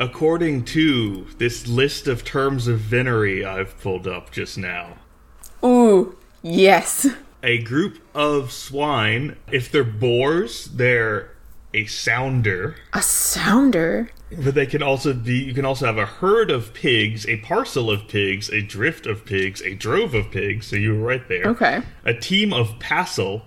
According 0.00 0.64
to 0.64 1.26
this 1.36 1.68
list 1.68 2.08
of 2.08 2.24
terms 2.24 2.66
of 2.66 2.78
venery 2.80 3.44
I've 3.44 3.78
pulled 3.78 4.06
up 4.06 4.32
just 4.32 4.56
now, 4.56 4.96
Ooh, 5.62 6.16
yes. 6.40 7.06
a 7.42 7.58
group 7.58 7.98
of 8.14 8.50
swine, 8.50 9.36
if 9.52 9.70
they're 9.70 9.84
boars, 9.84 10.64
they're 10.64 11.31
a 11.74 11.86
sounder. 11.86 12.76
A 12.92 13.02
sounder? 13.02 14.10
But 14.44 14.54
they 14.54 14.66
can 14.66 14.82
also 14.82 15.12
be 15.12 15.34
you 15.38 15.52
can 15.54 15.64
also 15.64 15.86
have 15.86 15.98
a 15.98 16.06
herd 16.06 16.50
of 16.50 16.72
pigs, 16.74 17.26
a 17.26 17.36
parcel 17.38 17.90
of 17.90 18.08
pigs, 18.08 18.48
a 18.50 18.62
drift 18.62 19.06
of 19.06 19.24
pigs, 19.26 19.60
a 19.62 19.74
drove 19.74 20.14
of 20.14 20.30
pigs, 20.30 20.66
so 20.66 20.76
you 20.76 20.94
were 20.94 21.06
right 21.06 21.26
there. 21.28 21.44
Okay. 21.44 21.82
A 22.04 22.14
team 22.14 22.52
of 22.52 22.78
passel, 22.78 23.42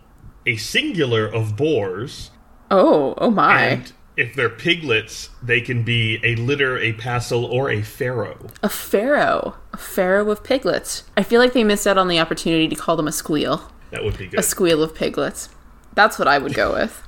a 0.46 0.56
singular 0.58 1.26
of 1.26 1.56
boars, 1.56 2.32
Oh, 2.72 3.14
oh 3.18 3.32
my. 3.32 3.62
and 3.62 3.94
if 4.18 4.34
they're 4.36 4.50
piglets, 4.50 5.30
they 5.44 5.60
can 5.60 5.84
be 5.84 6.20
a 6.24 6.36
litter, 6.36 6.78
a 6.78 6.94
passel, 6.94 7.46
or 7.46 7.70
a 7.70 7.82
farrow. 7.82 8.48
A 8.64 8.70
farrow. 8.70 9.56
A 9.74 9.78
farrow 9.78 10.30
of 10.32 10.44
piglets. 10.44 11.04
I 11.18 11.24
feel 11.24 11.42
like 11.42 11.54
they 11.54 11.64
missed 11.64 11.86
out 11.88 11.98
on 11.98 12.08
the 12.08 12.20
opportunity 12.20 12.68
to 12.70 12.76
call 12.76 12.96
them 12.96 13.08
a 13.08 13.12
squeal. 13.12 13.70
That 13.92 14.04
would 14.04 14.18
be 14.18 14.28
good. 14.28 14.40
A 14.40 14.44
squeal 14.44 14.82
of 14.84 14.96
piglets. 14.96 15.50
That's 15.96 16.18
what 16.20 16.28
I 16.28 16.38
would 16.38 16.54
go 16.54 16.74
with. 16.74 17.02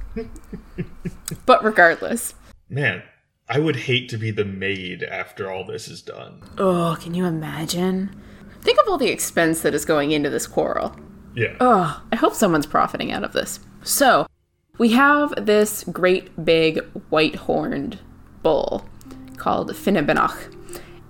But 1.46 1.64
regardless. 1.64 2.34
Man, 2.70 3.04
I 3.50 3.60
would 3.60 3.76
hate 3.76 4.10
to 4.10 4.18
be 4.18 4.32
the 4.32 4.46
maid 4.46 5.04
after 5.04 5.50
all 5.52 5.66
this 5.66 5.88
is 5.88 6.02
done. 6.02 6.42
Oh, 6.58 6.98
can 7.00 7.14
you 7.14 7.26
imagine? 7.26 8.22
Think 8.62 8.80
of 8.80 8.88
all 8.88 8.98
the 8.98 9.10
expense 9.10 9.62
that 9.62 9.74
is 9.74 9.86
going 9.86 10.12
into 10.12 10.30
this 10.30 10.48
quarrel. 10.48 10.96
Yeah. 11.36 11.56
Oh, 11.60 12.04
I 12.12 12.16
hope 12.16 12.34
someone's 12.34 12.66
profiting 12.66 13.12
out 13.12 13.24
of 13.24 13.34
this. 13.34 13.60
So, 13.84 14.28
we 14.78 14.90
have 14.90 15.34
this 15.46 15.84
great 15.86 16.44
big 16.44 16.84
white 17.10 17.36
horned 17.36 18.00
bull 18.44 18.86
called 19.38 19.72
Finnbennach. 19.72 20.54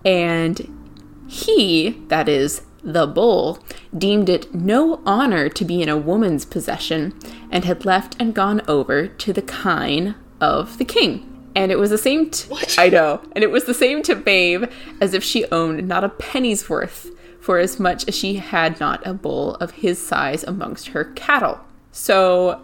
And 0.06 1.26
he, 1.28 2.02
that 2.08 2.30
is, 2.30 2.62
the 2.84 3.08
bull, 3.08 3.60
deemed 3.98 4.30
it 4.30 4.54
no 4.54 5.02
honor 5.06 5.50
to 5.50 5.66
be 5.66 5.82
in 5.82 5.90
a 5.90 5.98
woman's 5.98 6.46
possession 6.46 7.18
and 7.52 7.66
had 7.66 7.86
left 7.86 8.16
and 8.20 8.34
gone 8.34 8.62
over 8.68 9.08
to 9.08 9.34
the 9.34 9.42
kine 9.42 10.16
of 10.40 10.78
the 10.78 10.86
king. 10.86 11.34
And 11.56 11.72
it 11.72 11.80
was 11.80 11.90
the 11.90 11.98
same. 11.98 12.30
T-? 12.30 12.54
I 12.78 12.90
know. 12.90 13.22
And 13.32 13.44
it 13.44 13.50
was 13.50 13.66
the 13.66 13.74
same 13.74 14.04
to 14.04 14.16
Maeve 14.16 14.72
as 15.02 15.14
if 15.14 15.24
she 15.24 15.46
owned 15.46 15.88
not 15.88 16.04
a 16.04 16.10
penny's 16.10 16.70
worth, 16.70 17.10
for 17.42 17.58
as 17.58 17.80
much 17.80 18.08
as 18.08 18.16
she 18.16 18.36
had 18.36 18.80
not 18.80 19.06
a 19.08 19.14
bull 19.14 19.56
of 19.56 19.72
his 19.72 20.06
size 20.06 20.44
amongst 20.44 20.90
her 20.90 21.06
cattle. 21.06 21.60
So 21.92 22.62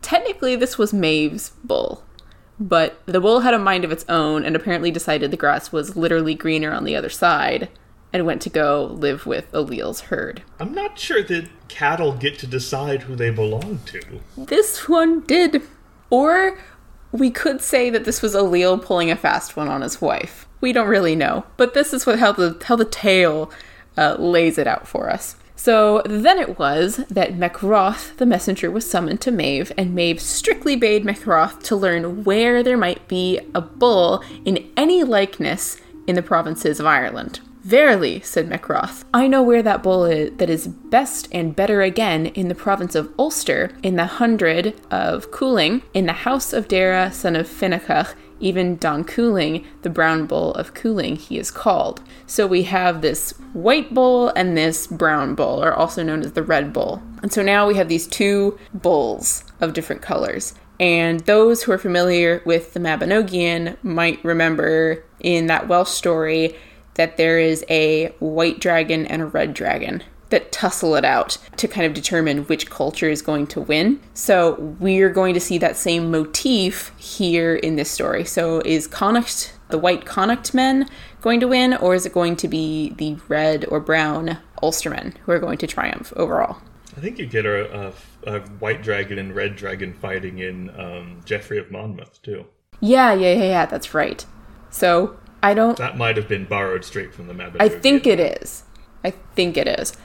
technically, 0.00 0.54
this 0.54 0.78
was 0.78 0.92
Maeve's 0.92 1.50
bull. 1.64 2.04
But 2.58 3.02
the 3.06 3.20
bull 3.20 3.40
had 3.40 3.52
a 3.52 3.58
mind 3.58 3.84
of 3.84 3.92
its 3.92 4.04
own 4.08 4.44
and 4.44 4.54
apparently 4.54 4.90
decided 4.90 5.30
the 5.30 5.36
grass 5.36 5.72
was 5.72 5.96
literally 5.96 6.34
greener 6.34 6.72
on 6.72 6.84
the 6.84 6.96
other 6.96 7.10
side 7.10 7.68
and 8.16 8.26
went 8.26 8.40
to 8.42 8.50
go 8.50 8.86
live 8.98 9.26
with 9.26 9.52
Ailill's 9.52 10.00
herd. 10.00 10.42
I'm 10.58 10.72
not 10.72 10.98
sure 10.98 11.22
that 11.22 11.48
cattle 11.68 12.12
get 12.14 12.38
to 12.38 12.46
decide 12.46 13.02
who 13.02 13.14
they 13.14 13.30
belong 13.30 13.80
to. 13.86 14.02
This 14.36 14.88
one 14.88 15.20
did. 15.20 15.62
Or 16.08 16.58
we 17.12 17.30
could 17.30 17.60
say 17.60 17.90
that 17.90 18.04
this 18.04 18.22
was 18.22 18.34
Ailill 18.34 18.82
pulling 18.82 19.10
a 19.10 19.16
fast 19.16 19.56
one 19.56 19.68
on 19.68 19.82
his 19.82 20.00
wife. 20.00 20.48
We 20.62 20.72
don't 20.72 20.88
really 20.88 21.14
know, 21.14 21.44
but 21.58 21.74
this 21.74 21.92
is 21.92 22.06
what 22.06 22.18
how 22.18 22.32
the 22.32 22.56
how 22.64 22.76
the 22.76 22.86
tale 22.86 23.50
uh, 23.98 24.16
lays 24.18 24.56
it 24.56 24.66
out 24.66 24.88
for 24.88 25.10
us. 25.10 25.36
So 25.54 26.02
then 26.06 26.38
it 26.38 26.58
was 26.58 26.98
that 27.08 27.36
Mac 27.36 27.62
Roth, 27.62 28.16
the 28.18 28.26
messenger, 28.26 28.70
was 28.70 28.88
summoned 28.88 29.20
to 29.22 29.30
Maeve, 29.30 29.72
and 29.76 29.94
Maeve 29.94 30.20
strictly 30.20 30.76
bade 30.76 31.04
Mac 31.04 31.26
Roth 31.26 31.62
to 31.64 31.76
learn 31.76 32.24
where 32.24 32.62
there 32.62 32.76
might 32.76 33.08
be 33.08 33.40
a 33.54 33.60
bull 33.60 34.22
in 34.44 34.70
any 34.76 35.02
likeness 35.02 35.78
in 36.06 36.14
the 36.14 36.22
provinces 36.22 36.78
of 36.78 36.86
Ireland. 36.86 37.40
Verily, 37.66 38.20
said 38.20 38.48
Mac 38.48 38.68
Roth, 38.68 39.04
I 39.12 39.26
know 39.26 39.42
where 39.42 39.60
that 39.60 39.82
bull 39.82 40.04
is 40.04 40.30
that 40.36 40.48
is 40.48 40.68
best 40.68 41.26
and 41.32 41.56
better 41.56 41.82
again 41.82 42.26
in 42.26 42.46
the 42.46 42.54
province 42.54 42.94
of 42.94 43.12
Ulster, 43.18 43.72
in 43.82 43.96
the 43.96 44.06
hundred 44.06 44.80
of 44.92 45.32
Cooling, 45.32 45.82
in 45.92 46.06
the 46.06 46.12
house 46.12 46.52
of 46.52 46.68
Dara, 46.68 47.10
son 47.10 47.34
of 47.34 47.48
Finnachach, 47.48 48.14
even 48.38 48.76
Donn 48.76 49.02
Cúailnge, 49.02 49.64
the 49.82 49.90
brown 49.90 50.26
bull 50.26 50.54
of 50.54 50.74
Cooling, 50.74 51.16
he 51.16 51.38
is 51.38 51.50
called. 51.50 52.00
So 52.28 52.46
we 52.46 52.62
have 52.62 53.00
this 53.00 53.32
white 53.52 53.92
bull 53.92 54.28
and 54.36 54.56
this 54.56 54.86
brown 54.86 55.34
bull, 55.34 55.60
or 55.60 55.74
also 55.74 56.04
known 56.04 56.20
as 56.20 56.34
the 56.34 56.44
red 56.44 56.72
bull. 56.72 57.02
And 57.20 57.32
so 57.32 57.42
now 57.42 57.66
we 57.66 57.74
have 57.74 57.88
these 57.88 58.06
two 58.06 58.56
bulls 58.74 59.42
of 59.60 59.72
different 59.72 60.02
colors. 60.02 60.54
And 60.78 61.20
those 61.20 61.64
who 61.64 61.72
are 61.72 61.78
familiar 61.78 62.42
with 62.44 62.74
the 62.74 62.80
Mabinogion 62.80 63.82
might 63.82 64.24
remember 64.24 65.02
in 65.18 65.46
that 65.46 65.66
Welsh 65.66 65.90
story 65.90 66.54
that 66.96 67.16
there 67.16 67.38
is 67.38 67.64
a 67.70 68.06
white 68.18 68.60
dragon 68.60 69.06
and 69.06 69.22
a 69.22 69.26
red 69.26 69.54
dragon 69.54 70.02
that 70.30 70.50
tussle 70.50 70.96
it 70.96 71.04
out 71.04 71.38
to 71.56 71.68
kind 71.68 71.86
of 71.86 71.94
determine 71.94 72.44
which 72.44 72.68
culture 72.68 73.08
is 73.08 73.22
going 73.22 73.46
to 73.46 73.60
win. 73.60 74.00
So 74.14 74.54
we're 74.80 75.10
going 75.10 75.34
to 75.34 75.40
see 75.40 75.58
that 75.58 75.76
same 75.76 76.10
motif 76.10 76.92
here 76.98 77.54
in 77.54 77.76
this 77.76 77.90
story. 77.90 78.24
So 78.24 78.60
is 78.64 78.86
Connacht, 78.86 79.54
the 79.68 79.78
white 79.78 80.04
Connacht 80.04 80.52
men, 80.52 80.88
going 81.20 81.40
to 81.40 81.48
win, 81.48 81.74
or 81.74 81.94
is 81.94 82.06
it 82.06 82.12
going 82.12 82.36
to 82.36 82.48
be 82.48 82.90
the 82.90 83.16
red 83.28 83.64
or 83.66 83.78
brown 83.78 84.38
Ulstermen 84.62 85.16
who 85.18 85.32
are 85.32 85.38
going 85.38 85.58
to 85.58 85.66
triumph 85.66 86.12
overall? 86.16 86.60
I 86.96 87.00
think 87.00 87.18
you 87.18 87.26
get 87.26 87.44
a, 87.46 87.92
a, 88.26 88.36
a 88.36 88.40
white 88.58 88.82
dragon 88.82 89.18
and 89.18 89.34
red 89.34 89.54
dragon 89.54 89.92
fighting 89.92 90.38
in 90.38 90.70
um, 90.80 91.20
Geoffrey 91.24 91.58
of 91.58 91.70
Monmouth 91.70 92.20
too. 92.22 92.46
Yeah, 92.80 93.12
yeah, 93.12 93.34
yeah, 93.34 93.44
yeah, 93.44 93.66
that's 93.66 93.94
right. 93.94 94.24
So 94.70 95.18
I 95.46 95.54
don't 95.54 95.76
That 95.78 95.96
might 95.96 96.16
have 96.16 96.28
been 96.28 96.44
borrowed 96.44 96.84
straight 96.84 97.14
from 97.14 97.26
the 97.28 97.34
Mabinogion. 97.34 97.56
I 97.60 97.68
think 97.68 98.06
it 98.06 98.18
is. 98.20 98.64
I 99.04 99.10
think 99.34 99.56
it 99.56 99.68
is. 99.68 99.96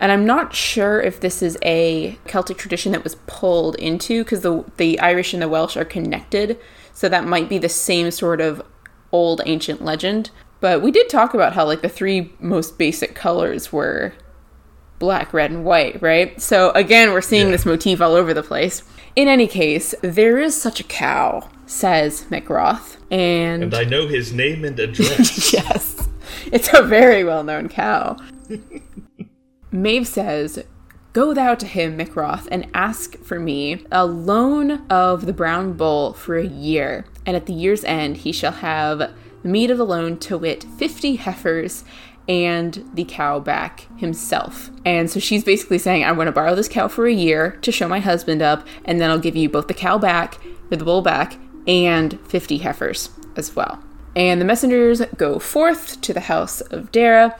And 0.00 0.12
I'm 0.12 0.24
not 0.24 0.54
sure 0.54 1.00
if 1.00 1.20
this 1.20 1.42
is 1.42 1.58
a 1.64 2.16
Celtic 2.26 2.56
tradition 2.56 2.92
that 2.92 3.02
was 3.04 3.16
pulled 3.26 3.74
into 3.76 4.22
because 4.24 4.40
the 4.42 4.64
the 4.76 4.98
Irish 5.00 5.32
and 5.34 5.42
the 5.42 5.48
Welsh 5.48 5.76
are 5.76 5.84
connected, 5.84 6.58
so 6.92 7.08
that 7.08 7.26
might 7.26 7.48
be 7.48 7.58
the 7.58 7.68
same 7.68 8.10
sort 8.10 8.40
of 8.40 8.62
old 9.10 9.40
ancient 9.44 9.84
legend. 9.84 10.30
But 10.60 10.82
we 10.82 10.90
did 10.90 11.08
talk 11.08 11.34
about 11.34 11.52
how 11.54 11.64
like 11.66 11.82
the 11.82 11.88
three 11.88 12.32
most 12.40 12.78
basic 12.78 13.14
colors 13.16 13.72
were 13.72 14.12
black, 15.00 15.32
red, 15.32 15.50
and 15.50 15.64
white, 15.64 16.00
right? 16.02 16.40
So 16.40 16.70
again, 16.72 17.12
we're 17.12 17.20
seeing 17.20 17.46
Yeah. 17.46 17.52
this 17.52 17.66
motif 17.66 18.00
all 18.00 18.14
over 18.14 18.32
the 18.32 18.42
place. 18.42 18.82
In 19.16 19.26
any 19.28 19.46
case, 19.48 19.94
there 20.02 20.38
is 20.38 20.60
such 20.60 20.78
a 20.80 20.84
cow, 20.84 21.48
says 21.66 22.24
Mac 22.30 22.48
Roth, 22.50 22.97
and, 23.10 23.62
And 23.62 23.74
I 23.74 23.84
know 23.84 24.06
his 24.06 24.32
name 24.32 24.64
and 24.64 24.78
address. 24.78 25.52
yes, 25.52 26.08
it's 26.52 26.72
a 26.72 26.82
very 26.82 27.24
well 27.24 27.44
known 27.44 27.68
cow. 27.68 28.16
Maeve 29.70 30.06
says, 30.06 30.64
Go 31.12 31.34
thou 31.34 31.54
to 31.54 31.66
him, 31.66 31.96
Mac 31.96 32.14
Roth, 32.14 32.48
and 32.50 32.68
ask 32.74 33.18
for 33.18 33.40
me 33.40 33.84
a 33.90 34.06
loan 34.06 34.86
of 34.88 35.26
the 35.26 35.32
brown 35.32 35.72
bull 35.72 36.12
for 36.12 36.36
a 36.36 36.46
year, 36.46 37.06
and 37.26 37.34
at 37.36 37.46
the 37.46 37.52
year's 37.52 37.84
end 37.84 38.18
he 38.18 38.32
shall 38.32 38.52
have 38.52 38.98
the 38.98 39.48
meat 39.48 39.70
of 39.70 39.78
the 39.78 39.86
loan, 39.86 40.18
to 40.18 40.36
wit, 40.38 40.64
fifty 40.76 41.16
heifers, 41.16 41.84
and 42.28 42.88
the 42.94 43.04
cow 43.04 43.40
back 43.40 43.86
himself. 43.98 44.70
And 44.84 45.10
so 45.10 45.18
she's 45.18 45.44
basically 45.44 45.78
saying, 45.78 46.04
I'm 46.04 46.16
going 46.16 46.26
to 46.26 46.32
borrow 46.32 46.54
this 46.54 46.68
cow 46.68 46.88
for 46.88 47.06
a 47.06 47.12
year 47.12 47.52
to 47.62 47.72
show 47.72 47.88
my 47.88 48.00
husband 48.00 48.42
up, 48.42 48.66
and 48.84 49.00
then 49.00 49.10
I'll 49.10 49.18
give 49.18 49.36
you 49.36 49.48
both 49.48 49.66
the 49.66 49.74
cow 49.74 49.96
back, 49.96 50.38
or 50.70 50.76
the 50.76 50.84
bull 50.84 51.02
back, 51.02 51.36
and 51.68 52.18
50 52.28 52.58
heifers 52.58 53.10
as 53.36 53.54
well. 53.54 53.80
And 54.16 54.40
the 54.40 54.44
messengers 54.44 55.02
go 55.16 55.38
forth 55.38 56.00
to 56.00 56.12
the 56.12 56.20
house 56.20 56.60
of 56.60 56.90
Dara, 56.90 57.38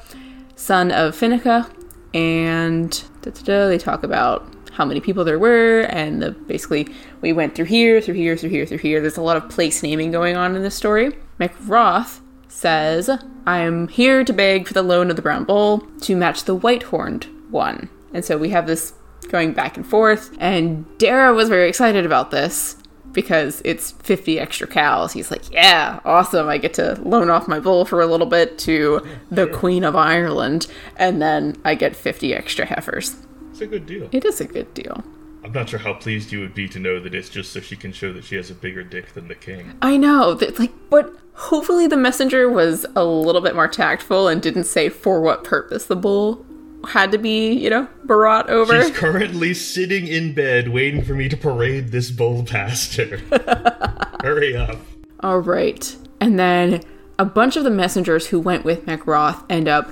son 0.55 0.93
of 0.93 1.17
Finnicha, 1.17 1.69
and 2.14 2.93
they 3.23 3.79
talk 3.79 4.05
about 4.05 4.47
how 4.73 4.85
many 4.85 5.01
people 5.01 5.25
there 5.25 5.38
were, 5.38 5.81
and 5.88 6.23
the, 6.23 6.31
basically 6.31 6.87
we 7.21 7.33
went 7.33 7.57
through 7.57 7.64
here, 7.64 8.01
through 8.01 8.14
here, 8.14 8.37
through 8.37 8.51
here, 8.51 8.64
through 8.64 8.79
here. 8.79 9.01
There's 9.01 9.17
a 9.17 9.23
lot 9.23 9.37
of 9.37 9.49
place 9.49 9.83
naming 9.83 10.12
going 10.12 10.37
on 10.37 10.55
in 10.55 10.62
this 10.62 10.77
story. 10.77 11.17
Mac 11.38 11.55
Roth 11.67 12.21
says, 12.47 13.11
I 13.47 13.59
am 13.59 13.88
here 13.88 14.23
to 14.23 14.33
beg 14.33 14.69
for 14.69 14.75
the 14.75 14.83
loan 14.83 15.11
of 15.11 15.17
the 15.17 15.23
brown 15.23 15.45
bull 15.45 15.81
to 16.03 16.17
match 16.17 16.45
the 16.45 16.55
white 16.55 16.85
horned 16.85 17.27
one. 17.51 17.88
And 18.14 18.25
so 18.25 18.38
we 18.38 18.51
have 18.51 18.67
this 18.67 18.93
going 19.31 19.53
back 19.53 19.77
and 19.77 19.87
forth, 19.87 20.31
and 20.38 20.87
Dara 20.99 21.35
was 21.35 21.49
very 21.49 21.69
excited 21.69 22.07
about 22.07 22.31
this 22.31 22.77
because 23.18 23.61
it's 23.64 23.90
50 23.90 24.38
extra 24.38 24.68
cows. 24.68 25.12
He's 25.12 25.28
like, 25.28 25.50
Yeah, 25.50 25.98
awesome. 26.04 26.46
I 26.46 26.57
get 26.57 26.74
to 26.74 26.96
loan 27.02 27.31
off 27.31 27.48
my 27.48 27.59
bull 27.59 27.85
for 27.85 28.00
a 28.00 28.07
little 28.07 28.28
bit 28.28 28.57
to 28.61 29.04
the 29.28 29.48
Queen 29.48 29.83
of 29.83 29.96
Ireland, 29.96 30.68
and 30.94 31.20
then 31.20 31.61
I 31.64 31.74
get 31.74 31.96
50 31.96 32.33
extra 32.33 32.64
heifers. 32.64 33.16
It's 33.50 33.61
a 33.61 33.66
good 33.66 33.87
deal. 33.87 34.09
It 34.12 34.24
is 34.24 34.40
a 34.40 34.44
good 34.44 34.72
deal. 34.72 35.02
I'm 35.42 35.50
not 35.50 35.68
sure 35.68 35.81
how 35.81 35.94
pleased 35.94 36.31
you 36.31 36.38
would 36.38 36.54
be 36.54 36.68
to 36.68 36.78
know 36.78 37.00
that 37.00 37.12
it's 37.12 37.28
just 37.28 37.52
so 37.52 37.59
she 37.59 37.74
can 37.74 37.90
show 37.90 38.12
that 38.12 38.22
she 38.22 38.37
has 38.37 38.50
a 38.50 38.54
bigger 38.54 38.85
dick 38.85 39.14
than 39.14 39.26
the 39.26 39.35
king. 39.35 39.72
I 39.83 39.96
know. 39.96 40.35
That, 40.35 40.61
like, 40.61 40.72
but 40.88 41.12
hopefully 41.33 41.88
the 41.88 41.96
messenger 41.96 42.48
was 42.48 42.87
a 42.94 43.04
little 43.04 43.40
bit 43.40 43.57
more 43.57 43.66
tactful 43.66 44.28
and 44.28 44.40
didn't 44.40 44.64
say 44.64 44.88
for 44.88 45.20
what 45.20 45.42
purpose 45.42 45.87
the 45.87 45.96
bull 45.96 46.46
had 46.87 47.12
to 47.12 47.19
be, 47.19 47.53
you 47.53 47.71
know, 47.71 47.88
brought 48.05 48.49
over. 48.49 48.83
She's 48.83 48.97
currently 48.97 49.55
sitting 49.55 50.07
in 50.07 50.35
bed 50.35 50.69
waiting 50.69 51.03
for 51.03 51.14
me 51.14 51.29
to 51.29 51.37
parade 51.37 51.88
this 51.88 52.11
bull 52.11 52.45
past 52.45 52.97
her. 52.97 53.17
Hurry 54.23 54.57
up. 54.57 54.79
All 55.21 55.41
right. 55.41 55.97
And 56.21 56.38
then 56.38 56.83
a 57.19 57.25
bunch 57.25 57.57
of 57.57 57.64
the 57.64 57.71
messengers 57.71 58.29
who 58.29 58.41
went 58.41 58.64
with 58.64 58.87
Mac 58.87 59.07
Roth 59.07 59.45
end 59.51 59.69
up 59.69 59.91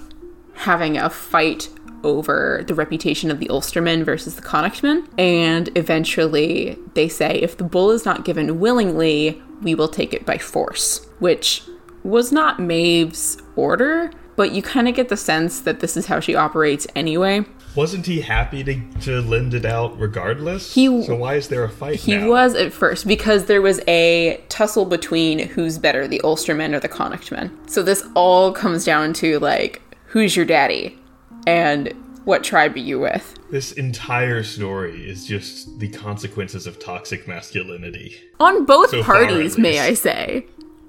having 0.55 0.97
a 0.97 1.11
fight 1.11 1.69
over 2.05 2.65
the 2.67 2.75
reputation 2.75 3.31
of 3.31 3.41
the 3.41 3.49
Ulstermen 3.49 4.05
versus 4.05 4.37
the 4.37 4.43
Connachtmen. 4.43 5.09
And 5.19 5.69
eventually 5.77 6.79
they 6.95 7.09
say 7.09 7.35
if 7.41 7.57
the 7.57 7.65
bull 7.65 7.91
is 7.91 8.05
not 8.05 8.25
given 8.25 8.61
willingly, 8.61 9.43
we 9.63 9.75
will 9.75 9.89
take 9.89 10.15
it 10.15 10.25
by 10.25 10.39
force, 10.39 11.05
which 11.19 11.63
was 12.05 12.31
not 12.31 12.61
Maeve's 12.61 13.39
order, 13.57 14.13
but 14.37 14.53
you 14.53 14.63
kind 14.63 14.89
of 14.89 14.95
get 14.95 15.09
the 15.09 15.17
sense 15.17 15.61
that 15.61 15.81
this 15.81 15.97
is 15.97 16.07
how 16.07 16.21
she 16.21 16.35
operates 16.35 16.87
anyway. 16.95 17.45
Wasn't 17.75 18.07
he 18.07 18.21
happy 18.23 18.65
to, 18.65 18.81
to 19.03 19.21
lend 19.21 19.53
it 19.53 19.67
out 19.67 19.99
regardless? 19.99 20.75
He- 20.75 21.03
so 21.03 21.15
why 21.15 21.35
is 21.35 21.49
there 21.49 21.65
a 21.65 21.69
fight 21.69 21.97
He 22.01 22.17
now? 22.17 22.29
was 22.29 22.55
at 22.55 22.73
first 22.73 23.07
because 23.07 23.47
there 23.47 23.61
was 23.61 23.81
a 23.87 24.41
tussle 24.49 24.87
between 24.87 25.41
who's 25.41 25.77
better, 25.79 26.07
the 26.09 26.21
Ulstermen 26.25 26.73
or 26.75 26.81
the 26.81 26.89
Connachtmen. 26.89 27.51
So 27.69 27.83
this 27.83 28.07
all 28.15 28.53
comes 28.53 28.85
down 28.85 29.13
to 29.15 29.39
like, 29.41 29.83
who's 30.07 30.37
your 30.37 30.47
daddy? 30.47 30.99
And 31.47 31.93
what 32.25 32.43
tribe 32.43 32.75
are 32.77 32.79
you 32.81 32.99
with? 32.99 33.35
This 33.51 33.73
entire 33.73 34.43
story 34.43 35.09
is 35.09 35.27
just 35.27 35.79
the 35.79 35.89
consequences 35.91 36.67
of 36.67 36.81
toxic 36.81 37.29
masculinity. 37.29 38.17
On 38.41 38.65
both 38.65 38.91
So 38.91 39.03
far, 39.05 39.17
parties, 39.27 39.57
may. 39.59 39.79
I 39.79 39.95
say. 39.95 40.47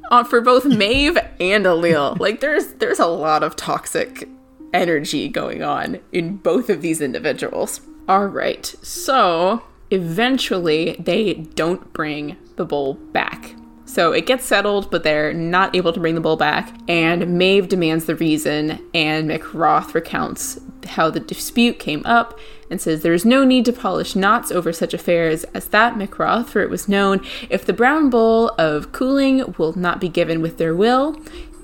On 0.10 0.26
for 0.26 0.42
both 0.42 0.66
Maeve 0.66 1.18
and 1.40 1.66
Ailill. 1.66 2.20
Like 2.20 2.40
there's 2.40 2.68
there's 2.74 3.00
a 3.00 3.08
lot 3.08 3.44
of 3.44 3.56
toxic 3.56 4.28
energy 4.74 5.28
going 5.28 5.64
on 5.64 6.00
in 6.12 6.38
both 6.38 6.70
of 6.70 6.82
these 6.82 7.02
individuals. 7.02 7.82
All 8.08 8.28
right. 8.28 8.66
So, 8.82 9.64
eventually 9.92 10.96
they 11.00 11.34
don't 11.34 11.92
bring 11.94 12.38
the 12.56 12.66
bull 12.66 12.96
back. 12.96 13.56
So 13.86 14.12
it 14.12 14.26
gets 14.26 14.46
settled, 14.46 14.92
but 14.92 15.04
they're 15.04 15.34
not 15.34 15.76
able 15.76 15.94
to 15.94 16.00
bring 16.00 16.16
the 16.16 16.22
bull 16.22 16.36
back. 16.36 16.78
And 16.90 17.38
Maeve 17.38 17.70
demands 17.70 18.06
the 18.06 18.16
reason, 18.16 18.86
and 18.94 19.30
Mac 19.30 19.54
Roth 19.54 19.96
recounts 19.96 20.60
how 20.86 21.10
the 21.10 21.22
dispute 21.22 21.80
came 21.80 22.06
up 22.06 22.38
and 22.70 22.82
says 22.82 23.02
there 23.02 23.14
is 23.14 23.26
no 23.26 23.44
need 23.44 23.66
to 23.66 23.74
polish 23.74 24.16
knots 24.16 24.52
over 24.52 24.74
such 24.74 24.94
affairs 24.94 25.44
as 25.54 25.68
that, 25.70 25.98
Mac 25.98 26.18
Roth, 26.20 26.50
for 26.50 26.62
it 26.62 26.70
was 26.70 26.88
known 26.88 27.22
if 27.50 27.66
the 27.66 27.74
brown 27.74 28.10
bowl 28.10 28.50
of 28.58 28.92
Cúailnge 28.92 29.58
will 29.58 29.78
not 29.78 30.02
be 30.02 30.10
given 30.10 30.42
with 30.42 30.58
their 30.58 30.76
will, 30.76 31.20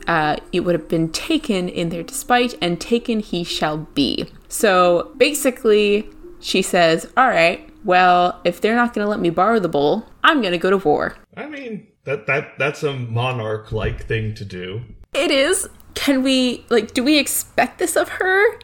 uh, 0.07 0.37
it 0.51 0.61
would 0.61 0.75
have 0.75 0.87
been 0.87 1.09
taken 1.11 1.69
in 1.69 1.89
their 1.89 2.03
despite, 2.03 2.55
and 2.61 2.79
taken 2.79 3.19
he 3.19 3.43
shall 3.43 3.77
be. 3.77 4.27
So 4.49 5.13
basically, 5.17 6.09
she 6.39 6.61
says, 6.61 7.11
All 7.15 7.29
right, 7.29 7.69
well, 7.83 8.39
if 8.43 8.61
they're 8.61 8.75
not 8.75 8.93
going 8.93 9.05
to 9.05 9.09
let 9.09 9.19
me 9.19 9.29
borrow 9.29 9.59
the 9.59 9.69
bowl, 9.69 10.05
I'm 10.23 10.41
going 10.41 10.51
to 10.51 10.57
go 10.57 10.69
to 10.69 10.77
war. 10.77 11.15
I 11.35 11.47
mean, 11.47 11.87
that 12.05 12.27
that 12.27 12.57
that's 12.57 12.83
a 12.83 12.93
monarch 12.93 13.71
like 13.71 14.05
thing 14.05 14.35
to 14.35 14.45
do. 14.45 14.81
It 15.13 15.31
is. 15.31 15.67
Can 15.93 16.23
we, 16.23 16.65
like, 16.69 16.93
do 16.93 17.03
we 17.03 17.19
expect 17.19 17.77
this 17.77 17.95
of 17.95 18.09
her? 18.09 18.59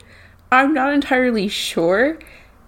I'm 0.51 0.73
not 0.73 0.93
entirely 0.93 1.47
sure. 1.47 2.17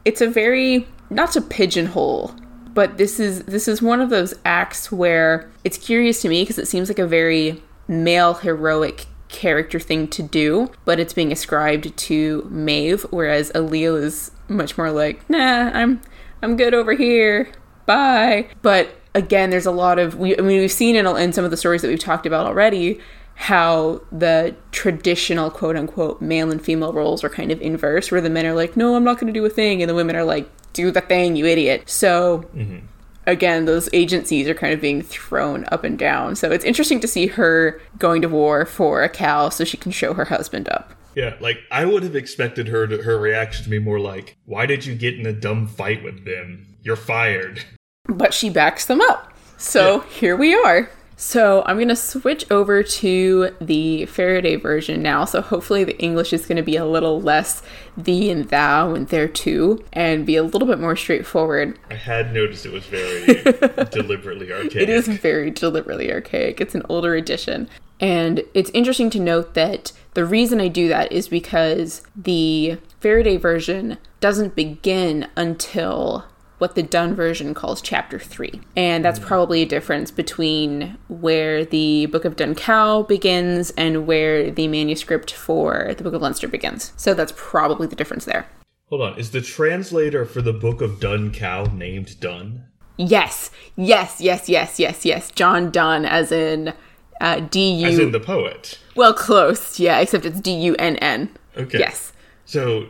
It's 0.05 0.21
a 0.21 0.27
very, 0.27 0.87
not 1.09 1.31
to 1.33 1.41
pigeonhole, 1.41 2.35
but 2.73 2.97
this 2.97 3.19
is 3.19 3.43
this 3.43 3.67
is 3.67 3.81
one 3.81 4.01
of 4.01 4.09
those 4.09 4.33
acts 4.45 4.91
where 4.91 5.51
it's 5.63 5.77
curious 5.77 6.21
to 6.21 6.29
me 6.29 6.43
because 6.43 6.57
it 6.57 6.67
seems 6.67 6.89
like 6.89 6.99
a 6.99 7.07
very 7.07 7.61
male 7.87 8.35
heroic 8.35 9.05
character 9.27 9.79
thing 9.79 10.07
to 10.09 10.23
do, 10.23 10.71
but 10.85 10.99
it's 10.99 11.13
being 11.13 11.31
ascribed 11.31 11.95
to 11.95 12.47
Maeve, 12.49 13.03
whereas 13.09 13.51
Ailill 13.53 14.01
is 14.01 14.31
much 14.47 14.77
more 14.77 14.91
like, 14.91 15.27
nah, 15.29 15.71
I'm 15.73 16.01
I'm 16.41 16.55
good 16.57 16.73
over 16.73 16.93
here. 16.93 17.51
Bye. 17.85 18.47
But 18.61 18.95
again, 19.13 19.49
there's 19.49 19.65
a 19.65 19.71
lot 19.71 19.99
of 19.99 20.17
we 20.17 20.37
I 20.37 20.41
mean 20.41 20.59
we've 20.59 20.71
seen 20.71 20.95
in, 20.95 21.05
in 21.17 21.33
some 21.33 21.45
of 21.45 21.51
the 21.51 21.57
stories 21.57 21.81
that 21.81 21.87
we've 21.87 21.99
talked 21.99 22.25
about 22.25 22.45
already 22.45 22.99
how 23.41 23.99
the 24.11 24.55
traditional 24.71 25.49
quote 25.49 25.75
unquote 25.75 26.21
male 26.21 26.51
and 26.51 26.63
female 26.63 26.93
roles 26.93 27.23
are 27.23 27.29
kind 27.29 27.51
of 27.51 27.59
inverse 27.59 28.11
where 28.11 28.21
the 28.21 28.29
men 28.29 28.45
are 28.45 28.53
like, 28.53 28.77
"No, 28.77 28.95
I'm 28.95 29.03
not 29.03 29.19
going 29.19 29.33
to 29.33 29.37
do 29.37 29.43
a 29.43 29.49
thing," 29.49 29.81
and 29.81 29.89
the 29.89 29.95
women 29.95 30.15
are 30.15 30.23
like, 30.23 30.47
"Do 30.73 30.91
the 30.91 31.01
thing, 31.01 31.35
you 31.35 31.47
idiot." 31.47 31.89
So 31.89 32.45
mm-hmm. 32.55 32.85
again, 33.25 33.65
those 33.65 33.89
agencies 33.93 34.47
are 34.47 34.53
kind 34.53 34.73
of 34.73 34.79
being 34.79 35.01
thrown 35.01 35.65
up 35.71 35.83
and 35.83 35.97
down. 35.97 36.35
So 36.35 36.51
it's 36.51 36.63
interesting 36.63 36.99
to 36.99 37.07
see 37.07 37.25
her 37.27 37.81
going 37.97 38.21
to 38.21 38.29
war 38.29 38.63
for 38.63 39.01
a 39.01 39.09
cow 39.09 39.49
so 39.49 39.63
she 39.63 39.75
can 39.75 39.91
show 39.91 40.13
her 40.13 40.25
husband 40.25 40.69
up. 40.69 40.93
Yeah, 41.15 41.33
like 41.39 41.57
I 41.71 41.85
would 41.85 42.03
have 42.03 42.15
expected 42.15 42.67
her 42.67 42.85
to 42.85 43.01
her 43.01 43.17
reaction 43.17 43.63
to 43.63 43.71
be 43.71 43.79
more 43.79 43.99
like, 43.99 44.37
"Why 44.45 44.67
did 44.67 44.85
you 44.85 44.93
get 44.93 45.19
in 45.19 45.25
a 45.25 45.33
dumb 45.33 45.65
fight 45.65 46.03
with 46.03 46.25
them? 46.25 46.77
You're 46.83 46.95
fired." 46.95 47.65
But 48.05 48.35
she 48.35 48.51
backs 48.51 48.85
them 48.85 49.01
up. 49.01 49.33
So 49.57 50.01
here 50.01 50.35
we 50.35 50.53
are. 50.53 50.91
So 51.21 51.61
I'm 51.67 51.75
going 51.77 51.87
to 51.89 51.95
switch 51.95 52.49
over 52.49 52.81
to 52.81 53.51
the 53.61 54.07
Faraday 54.07 54.55
version 54.55 55.03
now. 55.03 55.25
So 55.25 55.39
hopefully 55.43 55.83
the 55.83 55.95
English 55.99 56.33
is 56.33 56.47
going 56.47 56.55
to 56.55 56.63
be 56.63 56.75
a 56.77 56.83
little 56.83 57.21
less 57.21 57.61
thee 57.95 58.31
and 58.31 58.49
thou 58.49 58.95
and 58.95 59.07
there 59.09 59.27
too, 59.27 59.85
and 59.93 60.25
be 60.25 60.35
a 60.35 60.41
little 60.41 60.67
bit 60.67 60.79
more 60.79 60.95
straightforward. 60.95 61.77
I 61.91 61.93
had 61.93 62.33
noticed 62.33 62.65
it 62.65 62.71
was 62.71 62.87
very 62.87 63.35
deliberately 63.91 64.51
archaic. 64.51 64.75
It 64.75 64.89
is 64.89 65.07
very 65.07 65.51
deliberately 65.51 66.11
archaic. 66.11 66.59
It's 66.59 66.73
an 66.73 66.81
older 66.89 67.13
edition. 67.13 67.69
And 67.99 68.43
it's 68.55 68.71
interesting 68.71 69.11
to 69.11 69.19
note 69.19 69.53
that 69.53 69.91
the 70.15 70.25
reason 70.25 70.59
I 70.59 70.69
do 70.69 70.87
that 70.87 71.11
is 71.11 71.27
because 71.27 72.01
the 72.15 72.79
Faraday 72.99 73.37
version 73.37 73.99
doesn't 74.21 74.55
begin 74.55 75.27
until 75.37 76.25
what 76.61 76.75
the 76.75 76.83
Dunn 76.83 77.15
version 77.15 77.55
calls 77.55 77.81
chapter 77.81 78.19
3. 78.19 78.61
And 78.75 79.03
that's 79.03 79.17
probably 79.17 79.63
a 79.63 79.65
difference 79.65 80.11
between 80.11 80.95
where 81.07 81.65
the 81.65 82.05
Book 82.05 82.23
of 82.23 82.35
Dun 82.35 82.53
Cow 82.53 83.01
begins 83.01 83.71
and 83.71 84.05
where 84.05 84.51
the 84.51 84.67
manuscript 84.67 85.33
for 85.33 85.95
the 85.97 86.03
Book 86.03 86.13
of 86.13 86.21
Leinster 86.21 86.47
begins. 86.47 86.93
So 86.97 87.15
that's 87.15 87.33
probably 87.35 87.87
the 87.87 87.95
difference 87.95 88.25
there. 88.25 88.47
Hold 88.89 89.01
on, 89.01 89.17
is 89.17 89.31
the 89.31 89.41
translator 89.41 90.23
for 90.23 90.43
the 90.43 90.53
Book 90.53 90.81
of 90.81 90.99
Dun 90.99 91.31
Cow 91.31 91.63
named 91.63 92.19
Dun? 92.19 92.65
Yes, 92.95 93.49
yes, 93.75 94.21
yes, 94.21 94.47
yes, 94.47 94.79
yes, 94.79 95.03
yes. 95.03 95.31
John 95.31 95.71
Dunn, 95.71 96.05
as 96.05 96.31
in 96.31 96.73
uh, 97.21 97.39
D 97.39 97.71
U. 97.71 97.87
As 97.87 97.97
in 97.97 98.11
the 98.11 98.19
poet. 98.19 98.77
Well, 98.95 99.15
close, 99.15 99.79
yeah, 99.79 99.99
except 99.99 100.27
it's 100.27 100.39
D 100.39 100.51
U 100.51 100.75
N 100.77 100.97
N. 100.97 101.35
Okay. 101.57 101.79
Yes. 101.79 102.13
So, 102.45 102.89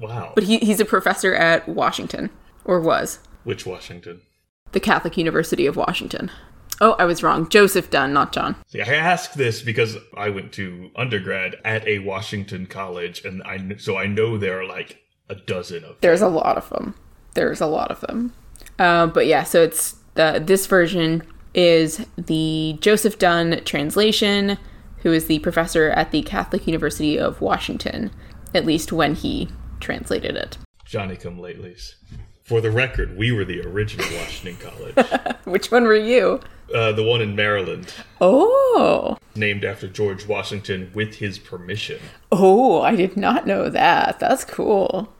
wow. 0.00 0.32
But 0.34 0.44
he, 0.44 0.58
he's 0.58 0.80
a 0.80 0.84
professor 0.84 1.32
at 1.32 1.68
Washington, 1.68 2.30
or 2.64 2.80
was. 2.80 3.18
Which 3.44 3.66
Washington? 3.66 4.22
The 4.72 4.80
Catholic 4.80 5.16
University 5.16 5.66
of 5.66 5.76
Washington. 5.76 6.30
Oh, 6.80 6.96
I 6.98 7.04
was 7.04 7.22
wrong. 7.22 7.48
Joseph 7.48 7.90
Dunn, 7.90 8.12
not 8.12 8.32
John. 8.32 8.56
See, 8.66 8.82
I 8.82 8.94
ask 8.94 9.34
this 9.34 9.62
because 9.62 9.96
I 10.16 10.30
went 10.30 10.52
to 10.54 10.90
undergrad 10.96 11.56
at 11.64 11.86
a 11.86 12.00
Washington 12.00 12.66
college, 12.66 13.24
and 13.24 13.42
I 13.44 13.76
so 13.78 13.96
I 13.96 14.06
know 14.06 14.36
there 14.36 14.60
are 14.60 14.66
like 14.66 14.98
a 15.28 15.36
dozen 15.36 15.84
of 15.84 15.90
them. 15.90 15.96
There's 16.00 16.22
a 16.22 16.28
lot 16.28 16.56
of 16.56 16.68
them. 16.70 16.94
There's 17.34 17.60
a 17.60 17.66
lot 17.66 17.90
of 17.90 18.00
them. 18.00 18.32
Uh, 18.78 19.06
but 19.06 19.26
yeah, 19.26 19.44
so 19.44 19.62
it's 19.62 19.96
the 20.14 20.42
this 20.44 20.66
version 20.66 21.22
is 21.54 22.04
the 22.16 22.76
Joseph 22.80 23.18
Dunn 23.18 23.62
translation, 23.64 24.58
who 24.98 25.12
is 25.12 25.26
the 25.26 25.38
professor 25.40 25.90
at 25.90 26.10
the 26.10 26.22
Catholic 26.22 26.66
University 26.66 27.18
of 27.18 27.40
Washington, 27.40 28.10
at 28.52 28.66
least 28.66 28.92
when 28.92 29.14
he 29.14 29.48
translated 29.78 30.34
it. 30.34 30.58
Johnny 30.84 31.16
come 31.16 31.38
latelys. 31.38 31.94
For 32.44 32.60
the 32.60 32.70
record, 32.70 33.16
we 33.16 33.32
were 33.32 33.44
the 33.44 33.62
original 33.62 34.06
Washington 34.18 34.58
College, 34.70 35.36
Which 35.44 35.70
one 35.70 35.84
were 35.84 35.96
you? 35.96 36.40
uh, 36.74 36.92
the 36.92 37.02
one 37.02 37.20
in 37.22 37.34
Maryland, 37.34 37.92
Oh, 38.20 39.16
named 39.34 39.64
after 39.64 39.88
George 39.88 40.26
Washington 40.26 40.90
with 40.94 41.16
his 41.16 41.38
permission. 41.38 42.00
oh, 42.30 42.82
I 42.82 42.96
did 42.96 43.16
not 43.16 43.46
know 43.46 43.70
that. 43.70 44.18
That's 44.20 44.44
cool. 44.44 45.10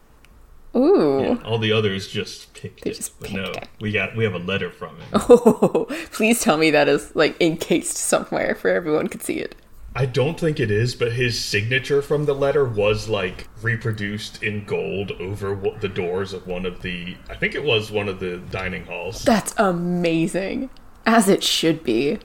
Ooh. 0.76 1.40
All 1.44 1.58
the 1.58 1.72
others 1.72 2.08
just 2.08 2.52
picked 2.52 2.84
it, 2.86 2.94
just 2.94 3.18
picked 3.20 3.32
no, 3.32 3.44
it. 3.52 3.68
we 3.80 3.92
got 3.92 4.16
we 4.16 4.24
have 4.24 4.34
a 4.34 4.38
letter 4.38 4.70
from 4.70 4.96
him. 4.98 5.06
Oh, 5.28 5.86
please 6.12 6.40
tell 6.42 6.56
me 6.58 6.70
that 6.72 6.88
is 6.88 7.14
like 7.16 7.40
encased 7.40 7.96
somewhere 7.96 8.54
for 8.54 8.68
everyone 8.68 9.06
could 9.08 9.22
see 9.22 9.38
it. 9.38 9.54
I 9.96 10.06
don't 10.06 10.38
think 10.38 10.58
it 10.58 10.72
is, 10.72 10.94
but 10.96 11.12
his 11.12 11.42
signature 11.42 12.02
from 12.02 12.24
the 12.24 12.34
letter 12.34 12.64
was 12.64 13.08
like 13.08 13.48
reproduced 13.62 14.42
in 14.42 14.64
gold 14.64 15.12
over 15.12 15.54
the 15.80 15.88
doors 15.88 16.32
of 16.32 16.46
one 16.46 16.66
of 16.66 16.82
the. 16.82 17.16
I 17.30 17.36
think 17.36 17.54
it 17.54 17.62
was 17.62 17.92
one 17.92 18.08
of 18.08 18.18
the 18.18 18.38
dining 18.38 18.86
halls. 18.86 19.22
That's 19.22 19.54
amazing. 19.56 20.70
As 21.06 21.28
it 21.28 21.44
should 21.44 21.84
be. 21.84 22.18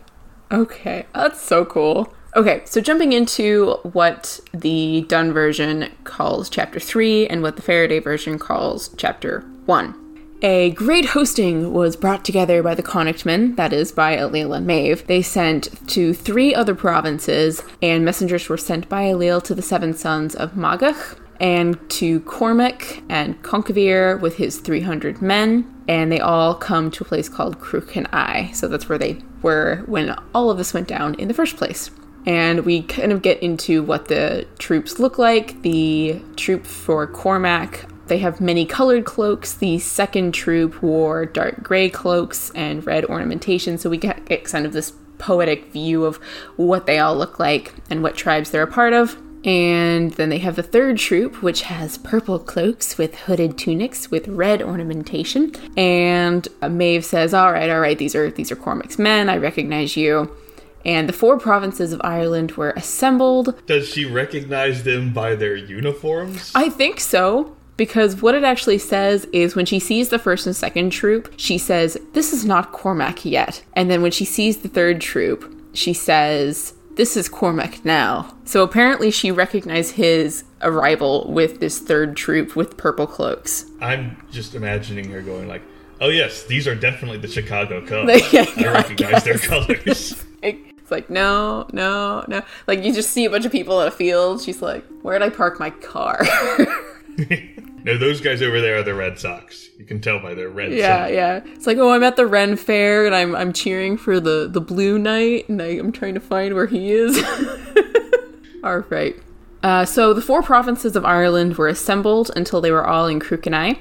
Okay, 0.51 1.05
that's 1.13 1.41
so 1.41 1.63
cool. 1.63 2.11
Okay, 2.35 2.63
so 2.65 2.81
jumping 2.81 3.13
into 3.13 3.73
what 3.83 4.39
the 4.51 5.05
Dunn 5.07 5.31
version 5.31 5.91
calls 6.05 6.49
chapter 6.49 6.79
3 6.79 7.27
and 7.27 7.43
what 7.43 7.55
the 7.55 7.61
Faraday 7.61 7.99
version 7.99 8.39
calls 8.39 8.89
chapter 8.97 9.41
1. 9.65 10.08
A 10.41 10.71
great 10.71 11.03
hosting 11.03 11.73
was 11.73 11.97
brought 11.97 12.23
together 12.23 12.63
by 12.63 12.73
the 12.73 12.81
Connachtmen, 12.81 13.57
that 13.57 13.73
is, 13.73 13.91
by 13.91 14.15
Ailill 14.15 14.55
and 14.55 14.65
Maeve. 14.65 15.05
They 15.05 15.21
sent 15.21 15.85
to 15.89 16.13
three 16.13 16.55
other 16.55 16.73
provinces, 16.73 17.61
and 17.81 18.05
messengers 18.05 18.47
were 18.47 18.55
sent 18.55 18.87
by 18.87 19.03
Ailill 19.03 19.43
to 19.43 19.53
the 19.53 19.61
seven 19.61 19.93
sons 19.93 20.35
of 20.35 20.53
Magach, 20.53 21.19
and 21.41 21.77
to 21.89 22.21
Cormac 22.21 23.03
and 23.09 23.41
Conquevere 23.43 24.15
with 24.15 24.37
his 24.37 24.59
300 24.59 25.21
men, 25.21 25.69
and 25.89 26.09
they 26.09 26.21
all 26.21 26.55
come 26.55 26.89
to 26.91 27.03
a 27.03 27.07
place 27.07 27.27
called 27.27 27.59
Cruachan 27.59 28.55
So 28.55 28.69
that's 28.69 28.87
where 28.87 28.97
they 28.97 29.21
were 29.41 29.83
when 29.87 30.15
all 30.33 30.49
of 30.49 30.57
this 30.57 30.73
went 30.73 30.87
down 30.87 31.15
in 31.15 31.27
the 31.27 31.33
first 31.33 31.57
place. 31.57 31.91
And 32.25 32.65
we 32.65 32.83
kind 32.83 33.11
of 33.11 33.21
get 33.21 33.43
into 33.43 33.83
what 33.83 34.07
the 34.07 34.47
troops 34.57 34.99
look 34.99 35.17
like. 35.17 35.61
The 35.63 36.21
troop 36.37 36.65
for 36.65 37.07
Cormac 37.07 37.85
they 38.09 38.17
have 38.17 38.41
many 38.41 38.65
colored 38.65 39.05
cloaks. 39.05 39.53
The 39.53 39.79
second 39.79 40.33
troop 40.33 40.81
wore 40.83 41.25
dark 41.25 41.63
gray 41.63 41.89
cloaks 41.89 42.51
and 42.51 42.85
red 42.85 43.05
ornamentation, 43.05 43.77
so 43.77 43.89
we 43.89 43.97
get, 43.97 44.25
get 44.25 44.43
kind 44.43 44.65
of 44.65 44.73
this 44.73 44.93
poetic 45.17 45.71
view 45.71 46.05
of 46.05 46.17
what 46.55 46.85
they 46.85 46.99
all 46.99 47.15
look 47.15 47.39
like 47.39 47.73
and 47.89 48.03
what 48.03 48.15
tribes 48.15 48.51
they're 48.51 48.63
a 48.63 48.67
part 48.67 48.93
of. 48.93 49.17
And 49.45 50.11
then 50.13 50.29
they 50.29 50.39
have 50.39 50.57
the 50.57 50.63
third 50.63 50.97
troop, 50.97 51.41
which 51.41 51.61
has 51.61 51.97
purple 51.97 52.39
cloaks 52.39 52.97
with 52.97 53.15
hooded 53.15 53.57
tunics 53.57 54.11
with 54.11 54.27
red 54.27 54.61
ornamentation. 54.61 55.53
And 55.77 56.45
Maeve 56.61 57.05
says, 57.05 57.33
"All 57.33 57.53
right, 57.53 57.69
all 57.69 57.79
right, 57.79 57.97
these 57.97 58.15
are 58.15 58.29
these 58.29 58.51
are 58.51 58.57
Cormac's 58.57 58.99
men. 58.99 59.29
I 59.29 59.37
recognize 59.37 59.95
you." 59.95 60.35
And 60.83 61.07
the 61.07 61.13
four 61.13 61.37
provinces 61.37 61.93
of 61.93 62.01
Ireland 62.03 62.53
were 62.53 62.71
assembled. 62.71 63.55
Does 63.65 63.87
she 63.87 64.03
recognize 64.03 64.83
them 64.83 65.13
by 65.13 65.35
their 65.35 65.55
uniforms? 65.55 66.51
I 66.53 66.69
think 66.69 66.99
so 66.99 67.55
because 67.79 68.21
what 68.21 68.35
it 68.35 68.43
actually 68.43 68.77
says 68.77 69.23
is 69.31 69.55
when 69.55 69.65
she 69.65 69.79
sees 69.79 70.09
the 70.09 70.19
first 70.19 70.45
and 70.45 70.53
second 70.53 70.89
troop, 70.89 71.33
she 71.37 71.57
says, 71.57 71.97
This 72.11 72.33
is 72.33 72.43
not 72.43 72.73
Cormac 72.73 73.23
yet. 73.23 73.63
And 73.73 73.89
then 73.89 74.01
when 74.01 74.11
she 74.11 74.25
sees 74.25 74.57
the 74.57 74.67
third 74.67 74.99
troop, 74.99 75.49
she 75.71 75.93
says, 75.93 76.73
This 76.95 77.15
is 77.15 77.29
Cormac 77.29 77.85
now. 77.85 78.35
So 78.43 78.63
apparently 78.63 79.11
she 79.11 79.31
recognized 79.31 79.95
his 79.95 80.43
arrival 80.61 81.31
with 81.31 81.61
this 81.61 81.79
third 81.79 82.17
troop 82.17 82.53
with 82.53 82.75
purple 82.75 83.07
cloaks. 83.07 83.65
I'm 83.79 84.21
just 84.29 84.55
imagining 84.55 85.09
her 85.11 85.21
going 85.21 85.47
like, 85.47 85.61
Oh 86.01 86.09
yes, 86.09 86.43
these 86.43 86.67
are 86.67 86.75
definitely 86.75 87.19
the 87.19 87.29
Chicago 87.29 87.79
Cubs. 87.87 88.33
yeah, 88.33 88.45
I 88.57 88.73
recognize 88.73 89.23
their 89.23 89.37
colors. 89.37 90.25
It's 90.41 90.91
like, 90.91 91.11
no, 91.11 91.67
no, 91.71 92.25
no. 92.27 92.41
Like, 92.65 92.83
you 92.83 92.91
just 92.91 93.11
see 93.11 93.25
a 93.25 93.29
bunch 93.29 93.45
of 93.45 93.51
people 93.51 93.79
in 93.81 93.87
a 93.87 93.91
field. 93.91 94.41
She's 94.41 94.59
like, 94.59 94.83
where'd 95.03 95.21
I 95.21 95.29
park 95.29 95.59
my 95.59 95.69
car? 95.69 96.25
No, 97.83 97.97
those 97.97 98.21
guys 98.21 98.41
over 98.41 98.61
there 98.61 98.77
are 98.77 98.83
the 98.83 98.93
Red 98.93 99.19
Sox. 99.19 99.69
You 99.77 99.85
can 99.85 100.01
tell 100.01 100.19
by 100.19 100.33
their 100.33 100.49
red. 100.49 100.71
Yeah, 100.73 101.07
yeah. 101.07 101.41
It's 101.45 101.67
like, 101.67 101.77
oh, 101.77 101.91
I'm 101.91 102.03
at 102.03 102.15
the 102.15 102.27
Ren 102.27 102.55
Fair 102.55 103.05
and 103.05 103.15
I'm 103.15 103.35
I'm 103.35 103.53
cheering 103.53 103.97
for 103.97 104.19
the 104.19 104.47
the 104.51 104.61
Blue 104.61 104.99
Knight 104.99 105.49
and 105.49 105.61
I, 105.61 105.77
am 105.77 105.91
trying 105.91 106.13
to 106.13 106.19
find 106.19 106.53
where 106.53 106.67
he 106.67 106.91
is. 106.91 107.17
all 108.63 108.79
right. 108.89 109.15
Uh, 109.61 109.85
so 109.85 110.13
the 110.13 110.21
four 110.21 110.41
provinces 110.41 110.95
of 110.95 111.03
Ireland 111.05 111.57
were 111.57 111.67
assembled 111.67 112.31
until 112.35 112.61
they 112.61 112.71
were 112.71 112.87
all 112.87 113.07
in 113.07 113.19
Cruachan 113.19 113.77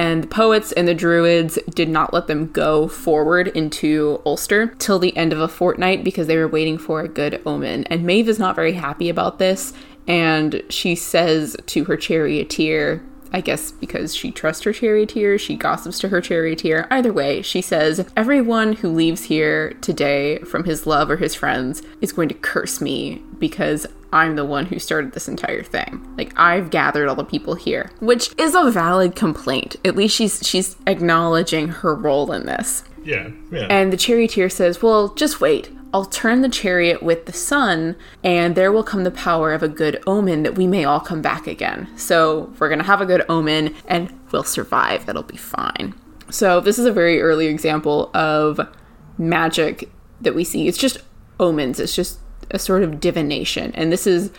and 0.00 0.22
the 0.22 0.28
poets 0.28 0.72
and 0.72 0.88
the 0.88 0.94
druids 0.94 1.58
did 1.74 1.88
not 1.88 2.14
let 2.14 2.26
them 2.26 2.50
go 2.52 2.88
forward 2.88 3.48
into 3.48 4.22
Ulster 4.24 4.68
till 4.78 4.98
the 4.98 5.14
end 5.14 5.30
of 5.32 5.40
a 5.40 5.46
fortnight 5.46 6.04
because 6.04 6.26
they 6.26 6.38
were 6.38 6.48
waiting 6.48 6.78
for 6.78 7.02
a 7.02 7.08
good 7.08 7.42
omen. 7.44 7.84
And 7.84 8.04
Maeve 8.04 8.28
is 8.28 8.38
not 8.38 8.56
very 8.56 8.72
happy 8.72 9.10
about 9.10 9.38
this, 9.38 9.74
and 10.06 10.62
she 10.70 10.94
says 10.94 11.54
to 11.66 11.84
her 11.84 11.98
charioteer, 11.98 13.04
I 13.32 13.40
guess 13.40 13.70
because 13.70 14.14
she 14.14 14.30
trusts 14.30 14.64
her 14.64 14.72
charioteer, 14.72 15.38
she 15.38 15.56
gossips 15.56 15.98
to 16.00 16.08
her 16.08 16.20
charioteer. 16.20 16.86
Either 16.90 17.12
way, 17.12 17.42
she 17.42 17.62
says, 17.62 18.08
Everyone 18.16 18.74
who 18.74 18.88
leaves 18.88 19.24
here 19.24 19.74
today 19.80 20.38
from 20.38 20.64
his 20.64 20.86
love 20.86 21.10
or 21.10 21.16
his 21.16 21.34
friends 21.34 21.82
is 22.00 22.12
going 22.12 22.28
to 22.28 22.34
curse 22.34 22.80
me 22.80 23.22
because 23.38 23.86
I'm 24.12 24.36
the 24.36 24.44
one 24.44 24.66
who 24.66 24.78
started 24.78 25.12
this 25.12 25.28
entire 25.28 25.62
thing. 25.62 26.14
Like 26.16 26.32
I've 26.36 26.70
gathered 26.70 27.08
all 27.08 27.14
the 27.14 27.24
people 27.24 27.54
here, 27.54 27.90
which 28.00 28.30
is 28.38 28.54
a 28.54 28.70
valid 28.70 29.14
complaint. 29.14 29.76
At 29.84 29.96
least 29.96 30.16
she's 30.16 30.46
she's 30.46 30.76
acknowledging 30.86 31.68
her 31.68 31.94
role 31.94 32.32
in 32.32 32.46
this. 32.46 32.82
Yeah, 33.04 33.30
yeah. 33.50 33.66
And 33.70 33.92
the 33.92 33.96
charioteer 33.96 34.50
says, 34.50 34.82
"Well, 34.82 35.14
just 35.14 35.40
wait. 35.40 35.70
I'll 35.92 36.04
turn 36.04 36.42
the 36.42 36.48
chariot 36.48 37.02
with 37.02 37.26
the 37.26 37.32
sun, 37.32 37.96
and 38.22 38.54
there 38.54 38.70
will 38.70 38.84
come 38.84 39.04
the 39.04 39.10
power 39.10 39.52
of 39.52 39.62
a 39.62 39.68
good 39.68 40.02
omen 40.06 40.44
that 40.44 40.56
we 40.56 40.66
may 40.66 40.84
all 40.84 41.00
come 41.00 41.20
back 41.20 41.46
again. 41.46 41.88
So 41.96 42.52
we're 42.58 42.68
gonna 42.68 42.84
have 42.84 43.00
a 43.00 43.06
good 43.06 43.24
omen, 43.28 43.74
and 43.86 44.12
we'll 44.30 44.44
survive. 44.44 45.08
It'll 45.08 45.22
be 45.22 45.36
fine." 45.36 45.94
So 46.30 46.60
this 46.60 46.78
is 46.78 46.86
a 46.86 46.92
very 46.92 47.20
early 47.20 47.46
example 47.46 48.10
of 48.14 48.60
magic 49.18 49.90
that 50.20 50.34
we 50.34 50.44
see. 50.44 50.68
It's 50.68 50.78
just 50.78 50.98
omens. 51.40 51.80
It's 51.80 51.96
just 51.96 52.20
a 52.52 52.58
sort 52.58 52.82
of 52.82 53.00
divination. 53.00 53.72
And 53.74 53.90
this 53.90 54.06
is, 54.06 54.30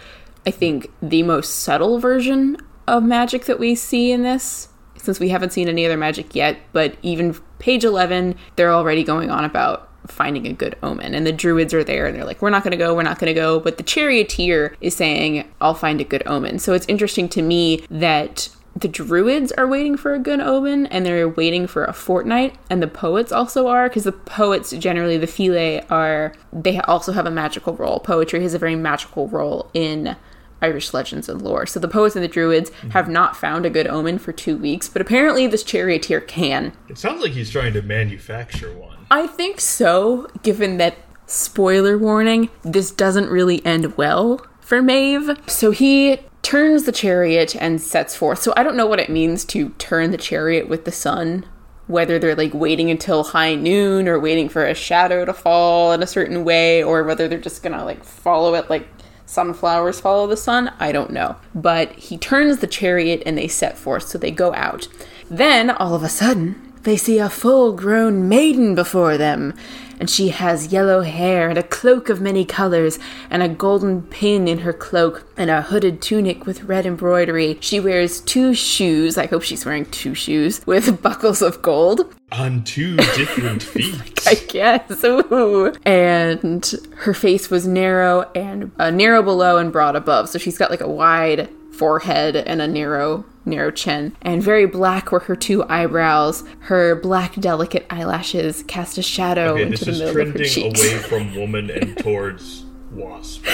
I 0.45 0.51
think, 0.51 0.89
the 1.01 1.23
most 1.23 1.59
subtle 1.59 1.99
version 1.99 2.57
of 2.87 3.03
magic 3.03 3.45
that 3.45 3.59
we 3.59 3.75
see 3.75 4.11
in 4.11 4.23
this, 4.23 4.69
since 4.95 5.19
we 5.19 5.29
haven't 5.29 5.53
seen 5.53 5.67
any 5.67 5.85
other 5.85 5.97
magic 5.97 6.33
yet. 6.33 6.57
But 6.71 6.95
even 7.01 7.35
page 7.59 7.83
11, 7.83 8.35
they're 8.55 8.71
already 8.71 9.03
going 9.03 9.29
on 9.29 9.43
about 9.43 9.89
finding 10.07 10.47
a 10.47 10.53
good 10.53 10.75
omen. 10.83 11.13
And 11.13 11.25
the 11.25 11.31
druids 11.31 11.73
are 11.73 11.83
there 11.83 12.07
and 12.07 12.15
they're 12.15 12.25
like, 12.25 12.41
we're 12.41 12.49
not 12.49 12.63
going 12.63 12.71
to 12.71 12.77
go, 12.77 12.95
we're 12.95 13.03
not 13.03 13.19
going 13.19 13.33
to 13.33 13.39
go. 13.39 13.59
But 13.59 13.77
the 13.77 13.83
charioteer 13.83 14.75
is 14.81 14.95
saying, 14.95 15.49
I'll 15.59 15.73
find 15.73 16.01
a 16.01 16.05
good 16.05 16.23
omen. 16.25 16.59
So 16.59 16.73
it's 16.73 16.85
interesting 16.87 17.29
to 17.29 17.41
me 17.41 17.83
that 17.89 18.49
the 18.75 18.87
druids 18.87 19.51
are 19.53 19.67
waiting 19.67 19.97
for 19.97 20.13
a 20.13 20.19
good 20.19 20.39
omen 20.39 20.85
and 20.87 21.05
they're 21.05 21.27
waiting 21.27 21.67
for 21.67 21.83
a 21.83 21.93
fortnight 21.93 22.55
and 22.69 22.81
the 22.81 22.87
poets 22.87 23.31
also 23.31 23.67
are 23.67 23.89
because 23.89 24.05
the 24.05 24.11
poets 24.11 24.71
generally 24.71 25.17
the 25.17 25.27
File 25.27 25.81
are 25.89 26.33
they 26.53 26.79
also 26.81 27.11
have 27.11 27.25
a 27.25 27.31
magical 27.31 27.75
role 27.75 27.99
poetry 27.99 28.41
has 28.41 28.53
a 28.53 28.59
very 28.59 28.75
magical 28.75 29.27
role 29.27 29.69
in 29.73 30.15
irish 30.61 30.93
legends 30.93 31.27
and 31.27 31.41
lore 31.41 31.65
so 31.65 31.81
the 31.81 31.87
poets 31.87 32.15
and 32.15 32.23
the 32.23 32.29
druids 32.29 32.69
mm-hmm. 32.69 32.91
have 32.91 33.09
not 33.09 33.35
found 33.35 33.65
a 33.65 33.69
good 33.69 33.87
omen 33.87 34.17
for 34.17 34.31
two 34.31 34.55
weeks 34.55 34.87
but 34.87 35.01
apparently 35.01 35.47
this 35.47 35.63
charioteer 35.63 36.21
can 36.21 36.71
it 36.87 36.97
sounds 36.97 37.21
like 37.21 37.33
he's 37.33 37.49
trying 37.49 37.73
to 37.73 37.81
manufacture 37.81 38.73
one 38.77 38.90
i 39.11 39.27
think 39.27 39.59
so 39.59 40.27
given 40.41 40.77
that 40.77 40.97
spoiler 41.27 41.97
warning 41.97 42.49
this 42.63 42.89
doesn't 42.89 43.29
really 43.29 43.63
end 43.65 43.95
well 43.95 44.45
for 44.71 44.81
Maeve. 44.81 45.37
So 45.47 45.71
he 45.71 46.19
turns 46.41 46.85
the 46.85 46.93
chariot 46.93 47.57
and 47.57 47.81
sets 47.81 48.15
forth. 48.15 48.41
So 48.41 48.53
I 48.55 48.63
don't 48.63 48.77
know 48.77 48.87
what 48.87 49.01
it 49.01 49.09
means 49.09 49.43
to 49.45 49.71
turn 49.71 50.11
the 50.11 50.17
chariot 50.17 50.69
with 50.69 50.85
the 50.85 50.93
sun, 50.93 51.45
whether 51.87 52.17
they're 52.17 52.37
like 52.37 52.53
waiting 52.53 52.89
until 52.89 53.25
high 53.25 53.53
noon 53.53 54.07
or 54.07 54.17
waiting 54.17 54.47
for 54.47 54.65
a 54.65 54.73
shadow 54.73 55.25
to 55.25 55.33
fall 55.33 55.91
in 55.91 56.01
a 56.01 56.07
certain 56.07 56.45
way, 56.45 56.81
or 56.81 57.03
whether 57.03 57.27
they're 57.27 57.37
just 57.37 57.63
gonna 57.63 57.83
like 57.83 58.05
follow 58.05 58.55
it 58.55 58.69
like 58.69 58.87
sunflowers 59.25 59.99
follow 59.99 60.25
the 60.25 60.37
sun. 60.37 60.71
I 60.79 60.93
don't 60.93 61.11
know. 61.11 61.35
But 61.53 61.91
he 61.91 62.17
turns 62.17 62.59
the 62.59 62.67
chariot 62.67 63.23
and 63.25 63.37
they 63.37 63.49
set 63.49 63.77
forth, 63.77 64.03
so 64.03 64.17
they 64.17 64.31
go 64.31 64.53
out. 64.53 64.87
Then, 65.29 65.69
all 65.69 65.95
of 65.95 66.03
a 66.03 66.07
sudden, 66.07 66.70
they 66.83 66.97
see 66.97 67.19
a 67.19 67.29
full 67.29 67.73
grown 67.73 68.27
maiden 68.27 68.75
before 68.75 69.17
them 69.17 69.53
and 70.01 70.09
she 70.09 70.29
has 70.29 70.73
yellow 70.73 71.01
hair 71.01 71.47
and 71.47 71.59
a 71.59 71.63
cloak 71.63 72.09
of 72.09 72.19
many 72.19 72.43
colors 72.43 72.97
and 73.29 73.43
a 73.43 73.47
golden 73.47 74.01
pin 74.01 74.47
in 74.47 74.57
her 74.59 74.73
cloak 74.73 75.27
and 75.37 75.51
a 75.51 75.61
hooded 75.61 76.01
tunic 76.01 76.47
with 76.47 76.63
red 76.63 76.87
embroidery. 76.87 77.59
She 77.61 77.79
wears 77.79 78.19
two 78.19 78.55
shoes. 78.55 79.15
I 79.15 79.27
hope 79.27 79.43
she's 79.43 79.63
wearing 79.63 79.85
two 79.85 80.15
shoes 80.15 80.65
with 80.65 80.99
buckles 81.03 81.43
of 81.43 81.61
gold. 81.61 82.15
On 82.31 82.63
two 82.63 82.97
different 82.97 83.61
feet. 83.63 84.27
I 84.27 84.33
guess. 84.33 85.03
Ooh. 85.03 85.71
And 85.85 86.73
her 86.97 87.13
face 87.13 87.51
was 87.51 87.67
narrow 87.67 88.23
and 88.33 88.71
uh, 88.79 88.89
narrow 88.89 89.21
below 89.21 89.57
and 89.57 89.71
broad 89.71 89.95
above. 89.95 90.29
So 90.29 90.39
she's 90.39 90.57
got 90.57 90.71
like 90.71 90.81
a 90.81 90.89
wide 90.89 91.47
forehead 91.71 92.35
and 92.35 92.59
a 92.59 92.67
narrow 92.67 93.23
narrow 93.45 93.71
chin, 93.71 94.15
and 94.21 94.41
very 94.41 94.65
black 94.65 95.11
were 95.11 95.21
her 95.21 95.35
two 95.35 95.63
eyebrows. 95.67 96.43
Her 96.61 96.95
black, 96.95 97.35
delicate 97.35 97.85
eyelashes 97.89 98.63
cast 98.63 98.97
a 98.97 99.01
shadow 99.01 99.53
okay, 99.53 99.63
into 99.63 99.85
the 99.85 99.91
middle 99.91 100.09
of 100.09 100.33
her 100.33 100.43
cheeks. 100.43 100.79
away 100.79 100.97
from 101.09 101.35
woman 101.35 101.69
and 101.69 101.97
towards 101.97 102.65
wasp. 102.91 103.45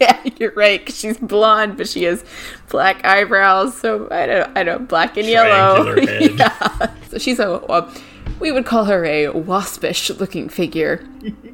yeah, 0.00 0.22
you're 0.38 0.52
right. 0.52 0.84
Cause 0.84 0.98
she's 0.98 1.18
blonde, 1.18 1.76
but 1.76 1.88
she 1.88 2.04
has 2.04 2.24
black 2.68 3.04
eyebrows. 3.04 3.76
So 3.76 4.08
I 4.10 4.26
don't, 4.26 4.58
I 4.58 4.62
don't, 4.62 4.88
black 4.88 5.16
and 5.16 5.26
yellow. 5.26 5.96
yeah. 6.00 6.90
So 7.08 7.18
she's 7.18 7.38
a. 7.38 7.48
a 7.68 7.92
we 8.40 8.50
would 8.50 8.66
call 8.66 8.86
her 8.86 9.04
a 9.04 9.28
waspish 9.28 10.10
looking 10.10 10.48
figure. 10.48 11.06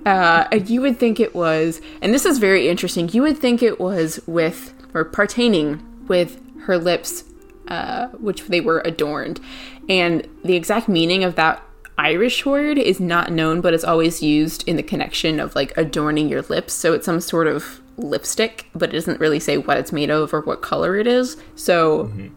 Uh, 0.06 0.46
and 0.50 0.70
you 0.70 0.80
would 0.80 0.98
think 0.98 1.20
it 1.20 1.34
was, 1.34 1.82
and 2.00 2.14
this 2.14 2.24
is 2.24 2.38
very 2.38 2.66
interesting, 2.66 3.10
you 3.10 3.20
would 3.20 3.36
think 3.36 3.62
it 3.62 3.78
was 3.78 4.20
with, 4.26 4.72
or 4.94 5.04
pertaining 5.04 5.82
with 6.08 6.40
her 6.62 6.78
lips 6.78 7.24
uh, 7.68 8.08
which 8.08 8.44
they 8.46 8.60
were 8.60 8.80
adorned. 8.84 9.40
And 9.88 10.28
the 10.44 10.56
exact 10.56 10.88
meaning 10.88 11.24
of 11.24 11.36
that 11.36 11.62
Irish 11.98 12.46
word 12.46 12.78
is 12.78 13.00
not 13.00 13.32
known, 13.32 13.60
but 13.60 13.74
it's 13.74 13.84
always 13.84 14.22
used 14.22 14.66
in 14.68 14.76
the 14.76 14.82
connection 14.82 15.40
of 15.40 15.54
like 15.54 15.76
adorning 15.76 16.28
your 16.28 16.42
lips. 16.42 16.72
So 16.72 16.92
it's 16.92 17.06
some 17.06 17.20
sort 17.20 17.48
of 17.48 17.80
lipstick, 17.96 18.70
but 18.74 18.90
it 18.90 18.92
doesn't 18.92 19.20
really 19.20 19.40
say 19.40 19.58
what 19.58 19.78
it's 19.78 19.92
made 19.92 20.10
of 20.10 20.32
or 20.32 20.40
what 20.42 20.62
color 20.62 20.96
it 20.96 21.08
is. 21.08 21.36
So 21.56 22.04
mm-hmm. 22.04 22.28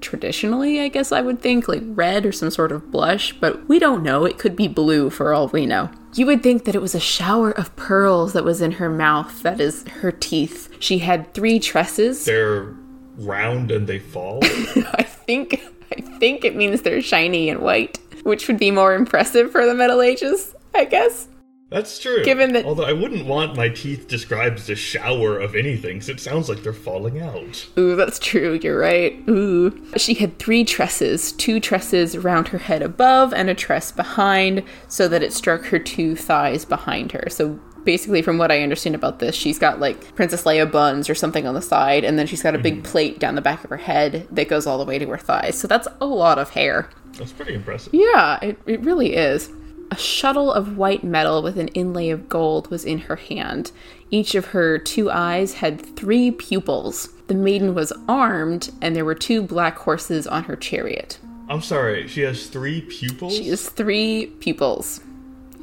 traditionally, 0.00 0.80
I 0.80 0.88
guess 0.88 1.12
I 1.12 1.20
would 1.20 1.42
think, 1.42 1.68
like 1.68 1.82
red 1.84 2.24
or 2.24 2.32
some 2.32 2.50
sort 2.50 2.72
of 2.72 2.90
blush, 2.90 3.34
but 3.34 3.68
we 3.68 3.78
don't 3.78 4.02
know. 4.02 4.24
It 4.24 4.38
could 4.38 4.56
be 4.56 4.68
blue 4.68 5.10
for 5.10 5.34
all 5.34 5.48
we 5.48 5.66
know. 5.66 5.90
You 6.14 6.24
would 6.26 6.42
think 6.42 6.64
that 6.64 6.74
it 6.74 6.82
was 6.82 6.94
a 6.94 7.00
shower 7.00 7.50
of 7.52 7.76
pearls 7.76 8.32
that 8.32 8.42
was 8.42 8.62
in 8.62 8.72
her 8.72 8.88
mouth, 8.88 9.42
that 9.42 9.60
is 9.60 9.86
her 10.00 10.10
teeth. 10.10 10.74
She 10.80 10.98
had 10.98 11.34
three 11.34 11.60
tresses. 11.60 12.24
They're 12.24 12.74
round 13.20 13.70
and 13.70 13.86
they 13.86 13.98
fall. 13.98 14.40
I 14.44 15.02
think 15.02 15.60
I 15.96 16.00
think 16.18 16.44
it 16.44 16.56
means 16.56 16.82
they're 16.82 17.02
shiny 17.02 17.48
and 17.50 17.60
white, 17.60 17.98
which 18.22 18.46
would 18.48 18.58
be 18.58 18.70
more 18.70 18.94
impressive 18.94 19.50
for 19.52 19.66
the 19.66 19.74
Middle 19.74 20.00
Ages, 20.00 20.54
I 20.74 20.84
guess. 20.84 21.26
That's 21.68 22.00
true. 22.00 22.24
Given 22.24 22.52
that- 22.54 22.64
Although 22.64 22.84
I 22.84 22.92
wouldn't 22.92 23.26
want 23.26 23.54
my 23.56 23.68
teeth 23.68 24.08
described 24.08 24.58
as 24.58 24.68
a 24.70 24.74
shower 24.74 25.38
of 25.38 25.54
anything, 25.54 26.00
'cause 26.00 26.08
it 26.08 26.18
sounds 26.18 26.48
like 26.48 26.64
they're 26.64 26.72
falling 26.72 27.20
out. 27.20 27.66
Ooh, 27.78 27.94
that's 27.94 28.18
true. 28.18 28.58
You're 28.60 28.78
right. 28.78 29.16
Ooh. 29.28 29.80
She 29.96 30.14
had 30.14 30.38
three 30.40 30.64
tresses 30.64 31.30
two 31.30 31.60
tresses 31.60 32.16
around 32.16 32.48
her 32.48 32.58
head 32.58 32.82
above 32.82 33.32
and 33.32 33.48
a 33.48 33.54
tress 33.54 33.92
behind, 33.92 34.64
so 34.88 35.06
that 35.06 35.22
it 35.22 35.32
struck 35.32 35.66
her 35.66 35.78
two 35.78 36.16
thighs 36.16 36.64
behind 36.64 37.12
her. 37.12 37.28
So 37.30 37.60
basically, 37.84 38.22
from 38.22 38.38
what 38.38 38.50
I 38.50 38.62
understand 38.62 38.94
about 38.94 39.18
this, 39.18 39.34
she's 39.34 39.58
got 39.58 39.80
like 39.80 40.14
Princess 40.14 40.44
Leia 40.44 40.70
buns 40.70 41.08
or 41.08 41.14
something 41.14 41.46
on 41.46 41.54
the 41.54 41.62
side, 41.62 42.04
and 42.04 42.18
then 42.18 42.26
she's 42.26 42.42
got 42.42 42.54
a 42.54 42.58
big 42.58 42.74
mm-hmm. 42.74 42.90
plate 42.90 43.18
down 43.18 43.34
the 43.34 43.40
back 43.40 43.64
of 43.64 43.70
her 43.70 43.76
head 43.76 44.26
that 44.30 44.48
goes 44.48 44.66
all 44.66 44.78
the 44.78 44.84
way 44.84 44.98
to 44.98 45.06
her 45.08 45.18
thighs. 45.18 45.58
So 45.58 45.68
that's 45.68 45.88
a 46.00 46.06
lot 46.06 46.38
of 46.38 46.50
hair. 46.50 46.88
That's 47.12 47.32
pretty 47.32 47.54
impressive. 47.54 47.92
Yeah, 47.92 48.38
it, 48.42 48.58
it 48.66 48.80
really 48.80 49.14
is. 49.14 49.50
A 49.90 49.96
shuttle 49.96 50.52
of 50.52 50.76
white 50.76 51.02
metal 51.02 51.42
with 51.42 51.58
an 51.58 51.68
inlay 51.68 52.10
of 52.10 52.28
gold 52.28 52.70
was 52.70 52.84
in 52.84 52.98
her 53.00 53.16
hand. 53.16 53.72
Each 54.10 54.36
of 54.36 54.46
her 54.46 54.78
two 54.78 55.10
eyes 55.10 55.54
had 55.54 55.96
three 55.96 56.30
pupils. 56.30 57.08
The 57.26 57.34
maiden 57.34 57.74
was 57.74 57.92
armed, 58.08 58.70
and 58.80 58.94
there 58.94 59.04
were 59.04 59.16
two 59.16 59.42
black 59.42 59.78
horses 59.78 60.26
on 60.26 60.44
her 60.44 60.54
chariot. 60.54 61.18
I'm 61.48 61.62
sorry, 61.62 62.06
she 62.06 62.20
has 62.20 62.46
three 62.46 62.82
pupils? 62.82 63.36
She 63.36 63.48
has 63.48 63.68
three 63.68 64.26
pupils 64.38 65.00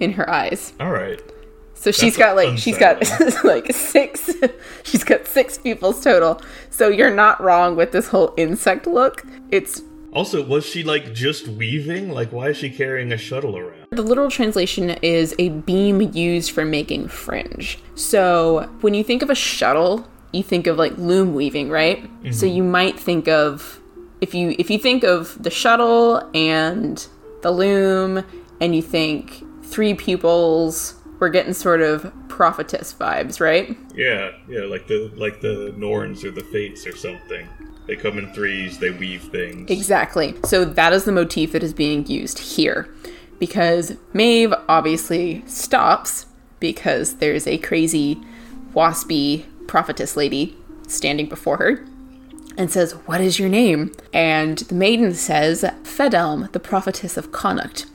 in 0.01 0.11
her 0.13 0.29
eyes. 0.29 0.73
Alright. 0.81 1.21
So 1.79 1.91
she's 1.91 2.17
got 2.17 2.35
like 2.35 2.57
she's 2.57 2.77
got 2.77 3.01
like 3.43 3.71
six 3.71 4.31
she's 4.83 5.03
got 5.03 5.27
six 5.27 5.57
pupils 5.57 6.03
total. 6.03 6.41
So 6.69 6.89
you're 6.89 7.13
not 7.13 7.41
wrong 7.41 7.75
with 7.75 7.91
this 7.91 8.07
whole 8.07 8.33
insect 8.35 8.87
look. 8.87 9.23
It's 9.51 9.83
Also, 10.11 10.43
was 10.43 10.65
she 10.65 10.83
like 10.83 11.13
just 11.13 11.47
weaving? 11.47 12.09
Like, 12.09 12.31
why 12.31 12.49
is 12.49 12.57
she 12.57 12.69
carrying 12.69 13.11
a 13.11 13.17
shuttle 13.17 13.57
around? 13.57 13.87
The 13.91 14.01
literal 14.01 14.31
translation 14.31 14.91
is 15.01 15.35
a 15.37 15.49
beam 15.49 16.01
used 16.01 16.51
for 16.51 16.65
making 16.65 17.09
fringe. 17.09 17.79
So 17.95 18.69
when 18.81 18.93
you 18.93 19.03
think 19.03 19.21
of 19.21 19.29
a 19.29 19.35
shuttle, 19.35 20.07
you 20.31 20.43
think 20.43 20.67
of 20.67 20.77
like 20.77 20.97
loom 20.97 21.35
weaving, 21.35 21.69
right? 21.69 22.03
So 22.31 22.45
mm-hmm. 22.45 22.55
you 22.55 22.63
might 22.63 22.99
think 22.99 23.27
of 23.27 23.79
if 24.19 24.33
you 24.33 24.55
if 24.57 24.69
you 24.69 24.79
think 24.79 25.03
of 25.03 25.41
the 25.41 25.51
shuttle 25.51 26.27
and 26.33 27.05
the 27.43 27.51
loom 27.51 28.25
and 28.59 28.75
you 28.75 28.81
think 28.81 29.43
three 29.63 29.93
pupils, 29.93 30.95
we're 31.19 31.29
getting 31.29 31.53
sort 31.53 31.81
of 31.81 32.11
prophetess 32.27 32.93
vibes, 32.93 33.39
right? 33.39 33.75
Yeah, 33.95 34.31
yeah, 34.47 34.61
like 34.61 34.87
the 34.87 35.11
like 35.15 35.41
the 35.41 35.73
Norns 35.77 36.23
or 36.23 36.31
the 36.31 36.43
Fates 36.43 36.85
or 36.85 36.95
something. 36.95 37.47
They 37.87 37.95
come 37.95 38.17
in 38.17 38.33
threes, 38.33 38.79
they 38.79 38.91
weave 38.91 39.23
things. 39.23 39.71
Exactly. 39.71 40.35
So 40.43 40.65
that 40.65 40.91
is 40.91 41.05
the 41.05 41.13
motif 41.13 41.53
that 41.53 41.63
is 41.63 41.73
being 41.73 42.05
used 42.05 42.39
here. 42.39 42.93
Because 43.39 43.95
Maeve 44.13 44.53
obviously 44.67 45.43
stops 45.45 46.25
because 46.59 47.15
there's 47.15 47.47
a 47.47 47.57
crazy, 47.59 48.19
waspy 48.73 49.45
prophetess 49.67 50.17
lady 50.17 50.57
standing 50.87 51.29
before 51.29 51.57
her 51.57 51.85
and 52.57 52.71
says, 52.71 52.93
What 53.05 53.21
is 53.21 53.39
your 53.39 53.49
name? 53.49 53.91
And 54.11 54.57
the 54.57 54.75
maiden 54.75 55.13
says, 55.13 55.63
Fedelm, 55.83 56.51
the 56.51 56.59
prophetess 56.59 57.15
of 57.15 57.31
Connacht. 57.31 57.85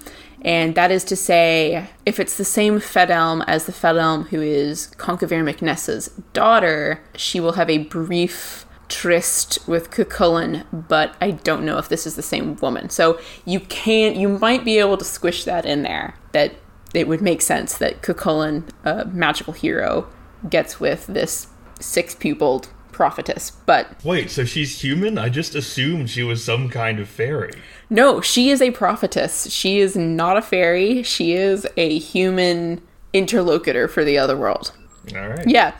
And 0.44 0.74
that 0.74 0.90
is 0.90 1.04
to 1.04 1.16
say, 1.16 1.88
if 2.04 2.18
it's 2.18 2.36
the 2.36 2.44
same 2.44 2.80
Fedelm 2.80 3.44
as 3.46 3.66
the 3.66 3.72
Fedelm 3.72 4.28
who 4.28 4.40
is 4.42 4.88
Conchobar 4.98 5.44
mac 5.44 5.62
Nessa's 5.62 6.08
daughter, 6.32 7.00
she 7.14 7.40
will 7.40 7.52
have 7.52 7.70
a 7.70 7.78
brief 7.78 8.66
tryst 8.88 9.66
with 9.66 9.90
Cuchulainn, 9.90 10.66
but 10.88 11.16
I 11.20 11.30
don't 11.30 11.64
know 11.64 11.78
if 11.78 11.88
this 11.88 12.06
is 12.06 12.14
the 12.16 12.22
same 12.22 12.56
woman. 12.56 12.90
So 12.90 13.18
you 13.46 13.60
can 13.60 14.18
you 14.18 14.28
might 14.28 14.64
be 14.64 14.78
able 14.78 14.98
to 14.98 15.04
squish 15.04 15.44
that 15.44 15.64
in 15.64 15.82
there. 15.82 16.14
That 16.32 16.56
it 16.92 17.08
would 17.08 17.22
make 17.22 17.40
sense 17.40 17.78
that 17.78 18.02
Cuchulainn, 18.02 18.68
a 18.84 19.06
magical 19.06 19.54
hero, 19.54 20.08
gets 20.50 20.78
with 20.78 21.06
this 21.06 21.46
six-pupiled 21.80 22.68
prophetess. 22.92 23.50
But 23.66 24.02
Wait, 24.04 24.30
so 24.30 24.44
she's 24.44 24.80
human? 24.80 25.18
I 25.18 25.28
just 25.28 25.54
assumed 25.54 26.10
she 26.10 26.22
was 26.22 26.44
some 26.44 26.68
kind 26.68 27.00
of 27.00 27.08
fairy. 27.08 27.52
no, 27.90 28.20
she 28.20 28.50
is 28.50 28.60
a 28.62 28.70
prophetess. 28.70 29.50
She 29.50 29.78
is 29.80 29.96
not 29.96 30.36
a 30.36 30.42
fairy. 30.42 31.02
She 31.02 31.32
is 31.32 31.66
a 31.76 31.98
human 31.98 32.82
interlocutor 33.12 33.88
for 33.88 34.04
the 34.04 34.18
other 34.18 34.36
world. 34.36 34.72
Alright. 35.14 35.48
Yeah. 35.48 35.74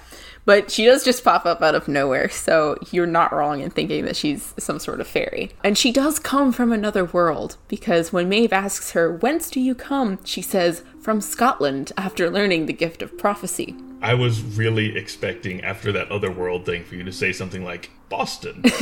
But 0.45 0.73
she 0.73 0.85
does 0.85 1.05
just 1.05 1.23
pop 1.23 1.47
up 1.47 1.63
out 1.63 1.77
of 1.77 1.87
nowhere, 1.87 2.29
so 2.29 2.77
you're 2.91 3.07
not 3.07 3.33
wrong 3.33 3.61
in 3.61 3.71
thinking 3.71 4.05
that 4.07 4.17
she's 4.17 4.53
some 4.59 4.81
sort 4.81 5.01
of 5.01 5.07
fairy. 5.07 5.53
And 5.63 5.79
she 5.79 5.93
does 5.93 6.19
come 6.19 6.51
from 6.51 6.73
another 6.73 7.05
world, 7.05 7.57
because 7.69 8.13
when 8.13 8.29
Maeve 8.29 8.53
asks 8.53 8.91
her, 8.91 9.09
Whence 9.19 9.49
do 9.49 9.61
you 9.61 9.77
come? 9.77 10.19
she 10.25 10.43
says, 10.43 10.83
From 11.03 11.21
Scotland, 11.21 11.91
after 11.97 12.31
learning 12.31 12.67
the 12.67 12.73
gift 12.73 13.03
of 13.03 13.19
prophecy. 13.19 13.77
I 14.01 14.15
was 14.15 14.41
really 14.41 14.97
expecting 14.97 15.63
after 15.63 15.91
that 15.93 16.11
other 16.11 16.31
world 16.31 16.65
thing 16.65 16.85
for 16.85 16.95
you 16.95 17.03
to 17.03 17.13
say 17.13 17.33
something 17.33 17.65
like 17.65 17.91
Boston. 18.09 18.63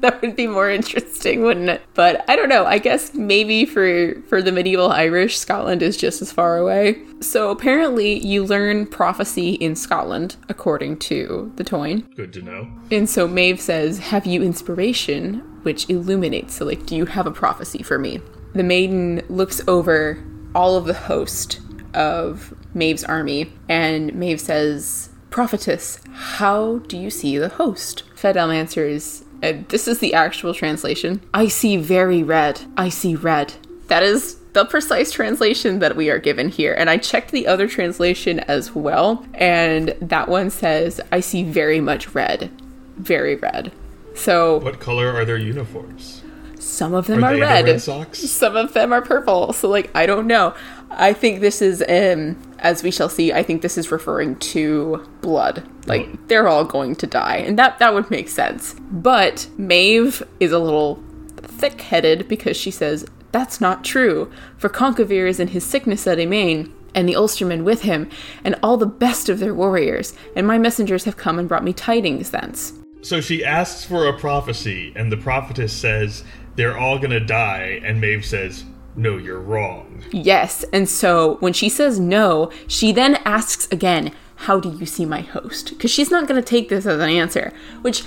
That 0.00 0.22
would 0.22 0.36
be 0.36 0.46
more 0.46 0.70
interesting, 0.70 1.42
wouldn't 1.42 1.70
it? 1.70 1.82
But 1.94 2.24
I 2.28 2.36
don't 2.36 2.48
know. 2.48 2.64
I 2.64 2.78
guess 2.78 3.14
maybe 3.14 3.64
for 3.64 4.14
for 4.28 4.40
the 4.40 4.52
medieval 4.52 4.92
Irish, 4.92 5.36
Scotland 5.36 5.82
is 5.82 5.96
just 5.96 6.22
as 6.22 6.30
far 6.30 6.56
away. 6.56 7.02
So 7.20 7.50
apparently, 7.50 8.24
you 8.24 8.44
learn 8.44 8.86
prophecy 8.86 9.54
in 9.54 9.74
Scotland, 9.74 10.36
according 10.48 10.98
to 11.00 11.52
the 11.56 11.64
Táin. 11.64 12.14
Good 12.14 12.32
to 12.34 12.42
know. 12.42 12.68
And 12.92 13.10
so 13.10 13.26
Maeve 13.26 13.60
says, 13.60 13.98
Have 13.98 14.24
you 14.24 14.42
inspiration 14.42 15.40
which 15.62 15.90
illuminates? 15.90 16.54
So, 16.54 16.64
like, 16.64 16.86
do 16.86 16.94
you 16.94 17.06
have 17.06 17.26
a 17.26 17.32
prophecy 17.32 17.82
for 17.82 17.98
me? 17.98 18.20
The 18.54 18.62
maiden 18.62 19.22
looks 19.28 19.60
over 19.66 20.24
all 20.54 20.76
of 20.76 20.84
the 20.86 20.94
host 20.94 21.60
of 21.94 22.54
Maeve's 22.74 23.04
army, 23.04 23.52
and 23.68 24.14
Maeve 24.14 24.40
says, 24.40 25.10
Prophetess, 25.30 26.00
how 26.12 26.78
do 26.78 26.96
you 26.96 27.10
see 27.10 27.38
the 27.38 27.48
host? 27.48 28.02
Fedelm 28.16 28.54
answers, 28.54 29.24
and 29.42 29.68
this 29.68 29.86
is 29.86 29.98
the 29.98 30.14
actual 30.14 30.54
translation 30.54 31.20
I 31.32 31.48
see 31.48 31.76
very 31.76 32.22
red. 32.22 32.60
I 32.76 32.88
see 32.88 33.14
red. 33.14 33.54
That 33.88 34.02
is 34.02 34.36
the 34.52 34.64
precise 34.64 35.12
translation 35.12 35.78
that 35.78 35.96
we 35.96 36.10
are 36.10 36.18
given 36.18 36.48
here. 36.48 36.74
And 36.74 36.90
I 36.90 36.96
checked 36.96 37.30
the 37.30 37.46
other 37.46 37.68
translation 37.68 38.40
as 38.40 38.74
well, 38.74 39.24
and 39.34 39.94
that 40.00 40.28
one 40.28 40.50
says, 40.50 41.00
I 41.12 41.20
see 41.20 41.42
very 41.42 41.80
much 41.80 42.14
red. 42.14 42.50
Very 42.96 43.36
red. 43.36 43.72
So 44.14 44.58
What 44.58 44.80
color 44.80 45.12
are 45.12 45.24
their 45.24 45.38
uniforms? 45.38 46.22
Some 46.60 46.94
of 46.94 47.06
them 47.06 47.24
Are 47.24 47.34
are, 47.34 47.38
red. 47.38 47.64
Red 47.64 47.80
Sox? 47.80 48.18
Some 48.18 48.56
of 48.56 48.72
them 48.72 48.92
are 48.92 49.02
purple. 49.02 49.52
So 49.52 49.68
like 49.68 49.90
I 49.94 50.06
don't 50.06 50.26
know. 50.26 50.54
I 50.90 51.12
think 51.12 51.40
this 51.40 51.62
is 51.62 51.82
um 51.88 52.36
as 52.58 52.82
we 52.82 52.90
shall 52.90 53.08
see, 53.08 53.32
I 53.32 53.42
think 53.42 53.62
this 53.62 53.78
is 53.78 53.90
referring 53.92 54.36
to 54.36 55.06
blood. 55.20 55.68
Like 55.86 56.28
they're 56.28 56.48
all 56.48 56.64
going 56.64 56.96
to 56.96 57.06
die. 57.06 57.36
And 57.36 57.58
that 57.58 57.78
that 57.78 57.94
would 57.94 58.10
make 58.10 58.28
sense. 58.28 58.74
But 58.90 59.48
Maeve 59.56 60.22
is 60.40 60.52
a 60.52 60.58
little 60.58 61.02
thick-headed 61.36 62.28
because 62.28 62.56
she 62.56 62.70
says 62.70 63.06
that's 63.32 63.60
not 63.60 63.84
true. 63.84 64.30
For 64.56 64.68
Conchobar 64.68 65.28
is 65.28 65.38
in 65.40 65.48
his 65.48 65.64
sickness 65.64 66.06
at 66.06 66.18
Emain, 66.18 66.72
and 66.94 67.08
the 67.08 67.14
Ulstermen 67.14 67.62
with 67.62 67.82
him, 67.82 68.08
and 68.42 68.54
all 68.62 68.76
the 68.76 68.86
best 68.86 69.28
of 69.28 69.38
their 69.38 69.54
warriors, 69.54 70.14
and 70.34 70.46
my 70.46 70.58
messengers 70.58 71.04
have 71.04 71.16
come 71.16 71.38
and 71.38 71.48
brought 71.48 71.64
me 71.64 71.72
tidings 71.72 72.30
thence. 72.30 72.72
So 73.02 73.20
she 73.20 73.44
asks 73.44 73.84
for 73.84 74.08
a 74.08 74.18
prophecy, 74.18 74.92
and 74.96 75.12
the 75.12 75.16
prophetess 75.16 75.72
says 75.72 76.24
they're 76.58 76.76
all 76.76 76.98
gonna 76.98 77.20
die, 77.20 77.80
and 77.84 78.00
Maeve 78.00 78.26
says, 78.26 78.64
No, 78.96 79.16
you're 79.16 79.40
wrong. 79.40 80.02
Yes. 80.10 80.64
And 80.72 80.88
so 80.88 81.36
when 81.36 81.52
she 81.52 81.68
says 81.68 82.00
no, 82.00 82.50
she 82.66 82.90
then 82.90 83.14
asks 83.24 83.68
again, 83.70 84.12
How 84.34 84.58
do 84.58 84.76
you 84.76 84.84
see 84.84 85.06
my 85.06 85.20
host? 85.20 85.70
Because 85.70 85.92
she's 85.92 86.10
not 86.10 86.26
going 86.26 86.40
to 86.40 86.46
take 86.46 86.68
this 86.68 86.84
as 86.84 87.00
an 87.00 87.08
answer, 87.08 87.52
which 87.82 88.02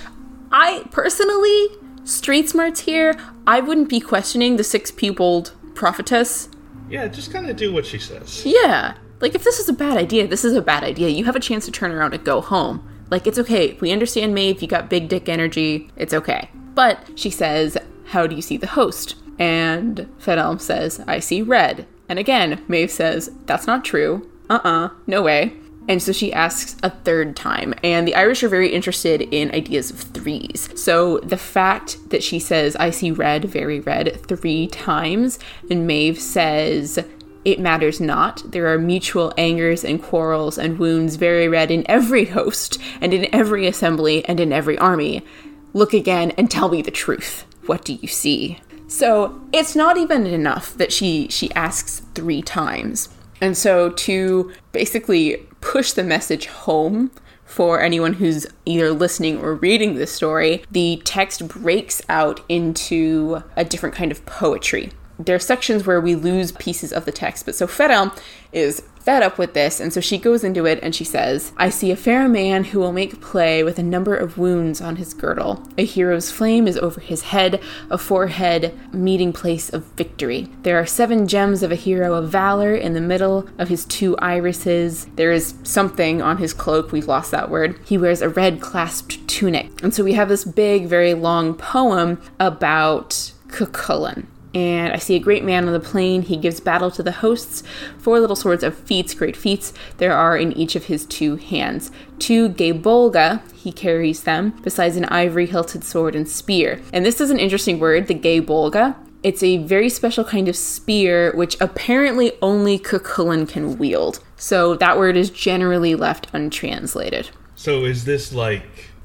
I 0.52 0.84
personally, 0.90 1.68
street 2.04 2.50
smarts 2.50 2.80
here, 2.80 3.16
I 3.46 3.60
wouldn't 3.60 3.88
be 3.88 4.00
questioning 4.00 4.56
the 4.56 4.64
six 4.64 4.90
pupiled 4.90 5.52
prophetess. 5.74 6.50
Yeah, 6.90 7.08
just 7.08 7.32
kind 7.32 7.48
of 7.48 7.56
do 7.56 7.72
what 7.72 7.86
she 7.86 7.98
says. 7.98 8.44
Yeah. 8.44 8.96
Like, 9.20 9.34
if 9.34 9.44
this 9.44 9.60
is 9.60 9.70
a 9.70 9.72
bad 9.72 9.96
idea, 9.96 10.26
this 10.26 10.44
is 10.44 10.54
a 10.54 10.60
bad 10.60 10.84
idea. 10.84 11.08
You 11.08 11.24
have 11.24 11.36
a 11.36 11.40
chance 11.40 11.64
to 11.64 11.70
turn 11.70 11.90
around 11.92 12.12
and 12.12 12.22
go 12.22 12.42
home. 12.42 12.86
Like, 13.08 13.26
it's 13.26 13.38
okay. 13.38 13.78
We 13.80 13.92
understand, 13.92 14.34
Maeve, 14.34 14.60
you 14.60 14.68
got 14.68 14.90
big 14.90 15.08
dick 15.08 15.30
energy. 15.30 15.90
It's 15.96 16.12
okay. 16.12 16.50
But 16.74 17.18
she 17.18 17.30
says, 17.30 17.78
How 18.12 18.26
do 18.26 18.36
you 18.36 18.42
see 18.42 18.58
the 18.58 18.66
host? 18.66 19.16
And 19.38 20.06
Fedelm 20.20 20.60
says, 20.60 21.02
I 21.06 21.18
see 21.18 21.40
red. 21.40 21.86
And 22.10 22.18
again, 22.18 22.62
Maeve 22.68 22.90
says, 22.90 23.30
That's 23.46 23.66
not 23.66 23.86
true. 23.86 24.30
Uh 24.50 24.60
uh 24.62 24.88
no 25.06 25.22
way. 25.22 25.54
And 25.88 26.00
so 26.02 26.12
she 26.12 26.30
asks 26.30 26.76
a 26.82 26.90
third 26.90 27.34
time. 27.34 27.72
And 27.82 28.06
the 28.06 28.14
Irish 28.14 28.42
are 28.42 28.50
very 28.50 28.68
interested 28.68 29.22
in 29.22 29.54
ideas 29.54 29.90
of 29.90 29.98
threes. 29.98 30.68
So 30.74 31.20
the 31.20 31.38
fact 31.38 32.10
that 32.10 32.22
she 32.22 32.38
says, 32.38 32.76
I 32.76 32.90
see 32.90 33.10
red, 33.10 33.46
very 33.46 33.80
red, 33.80 34.24
three 34.26 34.66
times, 34.66 35.38
and 35.70 35.86
Maeve 35.86 36.20
says, 36.20 37.04
it 37.46 37.58
matters 37.58 37.98
not. 37.98 38.42
There 38.52 38.72
are 38.72 38.78
mutual 38.78 39.32
angers 39.38 39.84
and 39.84 40.00
quarrels 40.00 40.58
and 40.58 40.78
wounds 40.78 41.16
very 41.16 41.48
red 41.48 41.70
in 41.70 41.90
every 41.90 42.26
host, 42.26 42.78
and 43.00 43.12
in 43.14 43.34
every 43.34 43.66
assembly, 43.66 44.24
and 44.26 44.38
in 44.38 44.52
every 44.52 44.78
army. 44.78 45.24
Look 45.72 45.94
again 45.94 46.32
and 46.32 46.50
tell 46.50 46.68
me 46.68 46.82
the 46.82 46.92
truth. 46.92 47.46
What 47.66 47.84
do 47.84 47.94
you 47.94 48.08
see? 48.08 48.60
So 48.88 49.40
it's 49.52 49.74
not 49.74 49.96
even 49.96 50.26
enough 50.26 50.76
that 50.76 50.92
she 50.92 51.28
she 51.28 51.52
asks 51.52 52.02
three 52.14 52.42
times. 52.42 53.08
And 53.40 53.56
so 53.56 53.90
to 53.90 54.52
basically 54.72 55.46
push 55.60 55.92
the 55.92 56.04
message 56.04 56.46
home 56.46 57.10
for 57.44 57.80
anyone 57.80 58.14
who's 58.14 58.46
either 58.64 58.92
listening 58.92 59.38
or 59.38 59.54
reading 59.54 59.94
this 59.94 60.12
story, 60.12 60.64
the 60.70 61.02
text 61.04 61.48
breaks 61.48 62.00
out 62.08 62.40
into 62.48 63.42
a 63.56 63.64
different 63.64 63.94
kind 63.94 64.10
of 64.12 64.24
poetry 64.26 64.90
there 65.18 65.36
are 65.36 65.40
sections 65.40 65.86
where 65.86 66.00
we 66.00 66.14
lose 66.14 66.52
pieces 66.52 66.92
of 66.92 67.04
the 67.04 67.12
text. 67.12 67.46
But 67.46 67.54
so 67.54 67.66
Feral 67.66 68.12
is 68.52 68.82
fed 69.00 69.22
up 69.22 69.36
with 69.36 69.52
this, 69.52 69.80
and 69.80 69.92
so 69.92 70.00
she 70.00 70.16
goes 70.16 70.44
into 70.44 70.64
it 70.64 70.78
and 70.80 70.94
she 70.94 71.04
says, 71.04 71.52
I 71.56 71.70
see 71.70 71.90
a 71.90 71.96
fair 71.96 72.28
man 72.28 72.64
who 72.64 72.78
will 72.78 72.92
make 72.92 73.20
play 73.20 73.64
with 73.64 73.78
a 73.78 73.82
number 73.82 74.16
of 74.16 74.38
wounds 74.38 74.80
on 74.80 74.96
his 74.96 75.12
girdle. 75.12 75.66
A 75.76 75.84
hero's 75.84 76.30
flame 76.30 76.68
is 76.68 76.78
over 76.78 77.00
his 77.00 77.22
head, 77.22 77.60
a 77.90 77.98
forehead 77.98 78.78
meeting 78.92 79.32
place 79.32 79.72
of 79.72 79.84
victory. 79.96 80.48
There 80.62 80.78
are 80.78 80.86
seven 80.86 81.26
gems 81.26 81.64
of 81.64 81.72
a 81.72 81.76
hero 81.76 82.14
of 82.14 82.28
valor 82.28 82.74
in 82.74 82.92
the 82.92 83.00
middle 83.00 83.48
of 83.58 83.68
his 83.68 83.84
two 83.84 84.16
irises. 84.18 85.06
There 85.16 85.32
is 85.32 85.54
something 85.64 86.22
on 86.22 86.38
his 86.38 86.54
cloak, 86.54 86.92
we've 86.92 87.08
lost 87.08 87.32
that 87.32 87.50
word. 87.50 87.80
He 87.84 87.98
wears 87.98 88.22
a 88.22 88.28
red 88.28 88.60
clasped 88.60 89.26
tunic. 89.26 89.82
And 89.82 89.92
so 89.92 90.04
we 90.04 90.12
have 90.12 90.28
this 90.28 90.44
big, 90.44 90.86
very 90.86 91.14
long 91.14 91.54
poem 91.54 92.22
about 92.38 93.32
Cuchulainn 93.48 94.26
and 94.54 94.92
I 94.92 94.96
see 94.96 95.16
a 95.16 95.20
great 95.20 95.44
man 95.44 95.66
on 95.66 95.72
the 95.72 95.80
plain. 95.80 96.22
He 96.22 96.36
gives 96.36 96.60
battle 96.60 96.90
to 96.92 97.02
the 97.02 97.12
hosts. 97.12 97.62
Four 97.98 98.20
little 98.20 98.36
swords 98.36 98.62
of 98.62 98.76
feats, 98.76 99.14
great 99.14 99.36
feats, 99.36 99.72
there 99.96 100.12
are 100.12 100.36
in 100.36 100.52
each 100.52 100.76
of 100.76 100.84
his 100.84 101.06
two 101.06 101.36
hands. 101.36 101.90
Two 102.18 102.48
gae 102.50 102.72
bolga, 102.72 103.42
he 103.54 103.72
carries 103.72 104.24
them, 104.24 104.50
besides 104.62 104.96
an 104.96 105.06
ivory 105.06 105.46
hilted 105.46 105.84
sword 105.84 106.14
and 106.14 106.28
spear. 106.28 106.80
And 106.92 107.04
this 107.04 107.20
is 107.20 107.30
an 107.30 107.38
interesting 107.38 107.78
word, 107.78 108.08
the 108.08 108.14
gae 108.14 108.40
bolga. 108.40 108.96
It's 109.22 109.42
a 109.42 109.58
very 109.58 109.88
special 109.88 110.24
kind 110.24 110.48
of 110.48 110.56
spear, 110.56 111.32
which 111.36 111.56
apparently 111.60 112.32
only 112.42 112.78
Cuchulainn 112.78 113.48
can 113.48 113.78
wield. 113.78 114.18
So 114.36 114.74
that 114.74 114.98
word 114.98 115.16
is 115.16 115.30
generally 115.30 115.94
left 115.94 116.26
untranslated. 116.32 117.30
So 117.54 117.84
is 117.84 118.04
this 118.04 118.32
like 118.32 118.64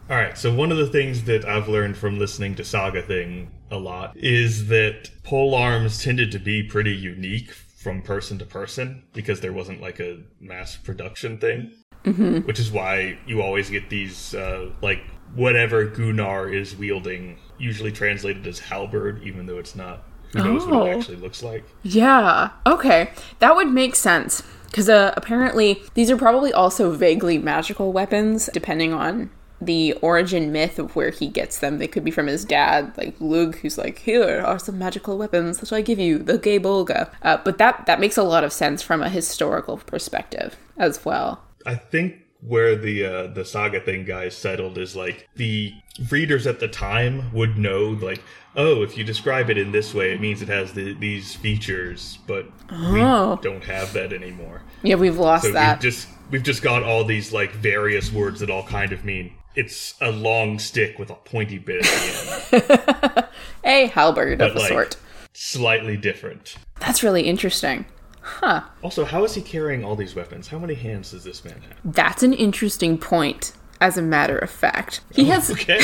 all 0.09 0.15
right, 0.15 0.37
so 0.37 0.53
one 0.53 0.71
of 0.71 0.77
the 0.77 0.87
things 0.87 1.23
that 1.23 1.45
I've 1.45 1.67
learned 1.67 1.97
from 1.97 2.17
listening 2.17 2.55
to 2.55 2.63
Saga 2.63 3.01
Thing 3.01 3.51
a 3.69 3.77
lot 3.77 4.15
is 4.15 4.67
that 4.67 5.09
pole 5.23 5.53
arms 5.53 6.03
tended 6.03 6.31
to 6.31 6.39
be 6.39 6.63
pretty 6.63 6.95
unique 6.95 7.51
from 7.51 8.01
person 8.01 8.37
to 8.39 8.45
person 8.45 9.03
because 9.13 9.41
there 9.41 9.53
wasn't 9.53 9.81
like 9.81 9.99
a 9.99 10.19
mass 10.39 10.75
production 10.77 11.37
thing. 11.37 11.71
Mm-hmm. 12.03 12.47
Which 12.47 12.59
is 12.59 12.71
why 12.71 13.17
you 13.25 13.41
always 13.41 13.69
get 13.69 13.89
these, 13.89 14.33
uh, 14.33 14.71
like, 14.81 15.01
whatever 15.35 15.85
Gunnar 15.85 16.47
is 16.47 16.73
wielding, 16.75 17.37
usually 17.57 17.91
translated 17.91 18.47
as 18.47 18.59
halberd, 18.59 19.23
even 19.23 19.45
though 19.45 19.57
it's 19.57 19.75
not. 19.75 20.03
Who 20.31 20.43
knows 20.43 20.63
oh. 20.63 20.69
what 20.69 20.87
it 20.87 20.93
oh. 20.93 20.99
actually 20.99 21.17
looks 21.17 21.43
like? 21.43 21.65
Yeah. 21.83 22.51
Okay. 22.65 23.11
That 23.39 23.57
would 23.57 23.67
make 23.67 23.95
sense. 23.95 24.41
Because 24.67 24.87
uh, 24.87 25.13
apparently, 25.17 25.81
these 25.95 26.09
are 26.09 26.17
probably 26.17 26.53
also 26.53 26.91
vaguely 26.91 27.37
magical 27.37 27.91
weapons, 27.91 28.49
depending 28.53 28.93
on 28.93 29.29
the 29.59 29.93
origin 29.93 30.51
myth 30.51 30.79
of 30.79 30.95
where 30.95 31.09
he 31.09 31.27
gets 31.27 31.59
them. 31.59 31.77
They 31.77 31.87
could 31.87 32.03
be 32.03 32.11
from 32.11 32.27
his 32.27 32.45
dad, 32.45 32.93
like 32.97 33.15
Lug, 33.19 33.57
who's 33.57 33.77
like, 33.77 33.99
"Here 33.99 34.41
are 34.41 34.59
some 34.59 34.77
magical 34.77 35.17
weapons 35.17 35.59
that 35.59 35.73
I 35.73 35.81
give 35.81 35.99
you, 35.99 36.19
the 36.19 36.37
Gae 36.37 36.59
Bolga." 36.59 37.11
Uh, 37.21 37.37
but 37.43 37.57
that 37.57 37.85
that 37.85 37.99
makes 37.99 38.17
a 38.17 38.23
lot 38.23 38.43
of 38.43 38.53
sense 38.53 38.81
from 38.81 39.01
a 39.01 39.09
historical 39.09 39.77
perspective 39.77 40.55
as 40.77 41.03
well. 41.05 41.43
I 41.65 41.75
think 41.75 42.27
where 42.41 42.75
the 42.75 43.05
uh, 43.05 43.27
the 43.27 43.43
saga 43.43 43.79
thing 43.79 44.05
guys 44.05 44.35
settled 44.35 44.77
is 44.77 44.95
like 44.95 45.27
the 45.35 45.73
readers 46.11 46.45
at 46.45 46.59
the 46.59 46.67
time 46.67 47.33
would 47.33 47.57
know 47.57 47.97
like 48.01 48.21
oh 48.55 48.83
if 48.83 48.95
you 48.95 49.03
describe 49.03 49.49
it 49.49 49.57
in 49.57 49.71
this 49.71 49.93
way 49.93 50.11
it 50.11 50.21
means 50.21 50.41
it 50.41 50.47
has 50.47 50.71
the, 50.73 50.93
these 50.93 51.35
features 51.35 52.19
but 52.27 52.45
oh. 52.71 53.35
we 53.35 53.41
don't 53.41 53.63
have 53.63 53.91
that 53.93 54.13
anymore 54.13 54.61
yeah 54.83 54.93
we've 54.93 55.17
lost 55.17 55.45
so 55.45 55.51
that 55.51 55.77
we've 55.77 55.81
just 55.81 56.07
we've 56.29 56.43
just 56.43 56.61
got 56.61 56.83
all 56.83 57.03
these 57.03 57.33
like 57.33 57.51
various 57.53 58.11
words 58.11 58.39
that 58.39 58.51
all 58.51 58.63
kind 58.63 58.91
of 58.91 59.03
mean 59.03 59.33
it's 59.57 59.95
a 59.99 60.11
long 60.11 60.59
stick 60.59 60.99
with 60.99 61.09
a 61.09 61.15
pointy 61.15 61.57
bit 61.57 61.83
at 61.83 62.51
the 62.51 63.15
end. 63.15 63.27
a 63.63 63.87
halberd 63.87 64.37
but 64.37 64.51
of 64.51 64.55
a 64.55 64.59
like, 64.59 64.67
sort. 64.69 64.97
Slightly 65.33 65.97
different. 65.97 66.57
That's 66.79 67.01
really 67.01 67.23
interesting. 67.23 67.85
Huh. 68.21 68.61
Also, 68.83 69.03
how 69.03 69.23
is 69.23 69.33
he 69.33 69.41
carrying 69.41 69.83
all 69.83 69.95
these 69.95 70.15
weapons? 70.15 70.47
How 70.49 70.59
many 70.59 70.75
hands 70.75 71.11
does 71.11 71.23
this 71.23 71.43
man 71.43 71.61
have? 71.61 71.77
That's 71.83 72.21
an 72.21 72.33
interesting 72.33 72.97
point. 72.97 73.53
As 73.79 73.95
a 73.95 74.01
matter 74.01 74.39
of 74.39 74.49
fact, 74.49 75.01
he 75.13 75.21
oh, 75.23 75.33
has 75.33 75.51
okay. 75.51 75.79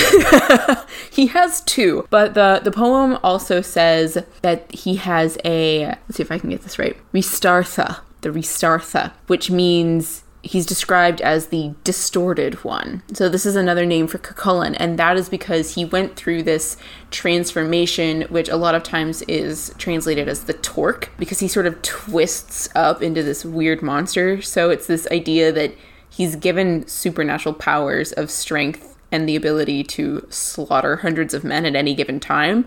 he 1.12 1.28
has 1.28 1.62
two, 1.62 2.08
but 2.10 2.34
the 2.34 2.60
the 2.64 2.72
poem 2.72 3.20
also 3.24 3.62
says 3.62 4.18
that 4.42 4.74
he 4.74 4.96
has 4.96 5.38
a. 5.46 5.86
Let's 5.86 6.16
see 6.16 6.24
if 6.24 6.32
I 6.32 6.40
can 6.40 6.50
get 6.50 6.64
this 6.64 6.80
right. 6.80 6.98
Ríastartha, 7.14 8.00
the 8.22 8.30
Ríastartha, 8.30 9.12
which 9.28 9.52
means 9.52 10.23
he's 10.44 10.66
described 10.66 11.22
as 11.22 11.48
the 11.48 11.74
distorted 11.84 12.64
one. 12.66 13.02
So 13.14 13.30
this 13.30 13.46
is 13.46 13.56
another 13.56 13.86
name 13.86 14.08
for 14.08 14.18
Cuchulainn, 14.18 14.76
and 14.78 15.00
that 15.00 15.18
is 15.18 15.30
because 15.30 15.76
he 15.76 15.86
went 15.86 16.16
through 16.16 16.44
this 16.44 16.78
transformation, 17.12 18.24
which 18.24 18.50
a 18.50 18.58
lot 18.58 18.76
of 18.76 18.84
times 18.84 19.22
is 19.24 19.74
translated 19.78 20.28
as 20.28 20.44
the 20.44 20.54
torque, 20.54 21.10
because 21.18 21.40
he 21.40 21.48
sort 21.48 21.66
of 21.66 21.82
twists 21.82 22.70
up 22.76 23.02
into 23.02 23.24
this 23.24 23.46
weird 23.46 23.82
monster. 23.82 24.42
So 24.42 24.70
it's 24.70 24.86
this 24.86 25.08
idea 25.12 25.52
that 25.54 25.74
he's 26.10 26.36
given 26.36 26.86
supernatural 26.88 27.56
powers 27.56 28.12
of 28.12 28.30
strength 28.30 28.93
and 29.14 29.30
the 29.30 29.36
ability 29.36 29.84
to 29.84 30.26
slaughter 30.32 30.98
hundreds 30.98 31.36
of 31.36 31.44
men 31.44 31.68
at 31.68 31.76
any 31.76 31.94
given 31.94 32.20
time, 32.20 32.66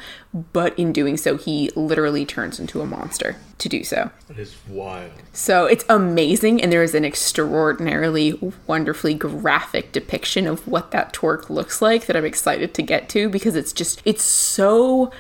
but 0.53 0.79
in 0.79 0.93
doing 0.93 1.17
so, 1.17 1.37
he 1.37 1.71
literally 1.75 2.25
turns 2.25 2.61
into 2.61 2.81
a 2.81 2.87
monster 2.87 3.37
to 3.59 3.69
do 3.69 3.83
so. 3.83 4.13
That 4.29 4.39
is 4.39 4.55
wild. 4.69 5.11
So 5.33 5.67
it's 5.67 5.85
amazing, 5.89 6.63
and 6.63 6.71
there 6.71 6.85
is 6.85 6.95
an 6.95 7.05
extraordinarily 7.05 8.39
wonderfully 8.69 9.15
graphic 9.15 9.91
depiction 9.91 10.47
of 10.47 10.69
what 10.69 10.93
that 10.93 11.13
torque 11.13 11.51
looks 11.51 11.83
like 11.83 12.07
that 12.07 12.17
I'm 12.17 12.25
excited 12.25 12.75
to 12.75 12.83
get 12.83 13.09
to 13.09 13.29
because 13.29 13.57
it's 13.57 13.73
just, 13.73 14.01
it's 14.05 14.23
so 14.23 15.11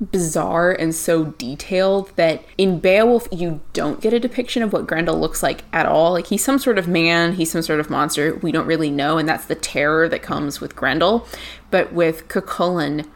bizarre 0.00 0.72
and 0.72 0.94
so 0.94 1.24
detailed 1.24 2.12
that 2.16 2.44
in 2.58 2.78
Beowulf 2.78 3.26
you 3.32 3.60
don't 3.72 4.00
get 4.00 4.12
a 4.12 4.20
depiction 4.20 4.62
of 4.62 4.72
what 4.72 4.86
Grendel 4.86 5.18
looks 5.18 5.42
like 5.42 5.64
at 5.72 5.86
all. 5.86 6.12
Like 6.12 6.26
he's 6.26 6.44
some 6.44 6.58
sort 6.58 6.78
of 6.78 6.86
man, 6.86 7.34
he's 7.34 7.50
some 7.50 7.62
sort 7.62 7.80
of 7.80 7.88
monster. 7.88 8.34
We 8.36 8.52
don't 8.52 8.66
really 8.66 8.90
know, 8.90 9.18
and 9.18 9.28
that's 9.28 9.46
the 9.46 9.54
terror 9.54 10.08
that 10.08 10.22
comes 10.22 10.60
with 10.60 10.76
Grendel. 10.76 11.26
But 11.70 11.92
with 11.92 12.28
Cuchulainn, 12.28 13.08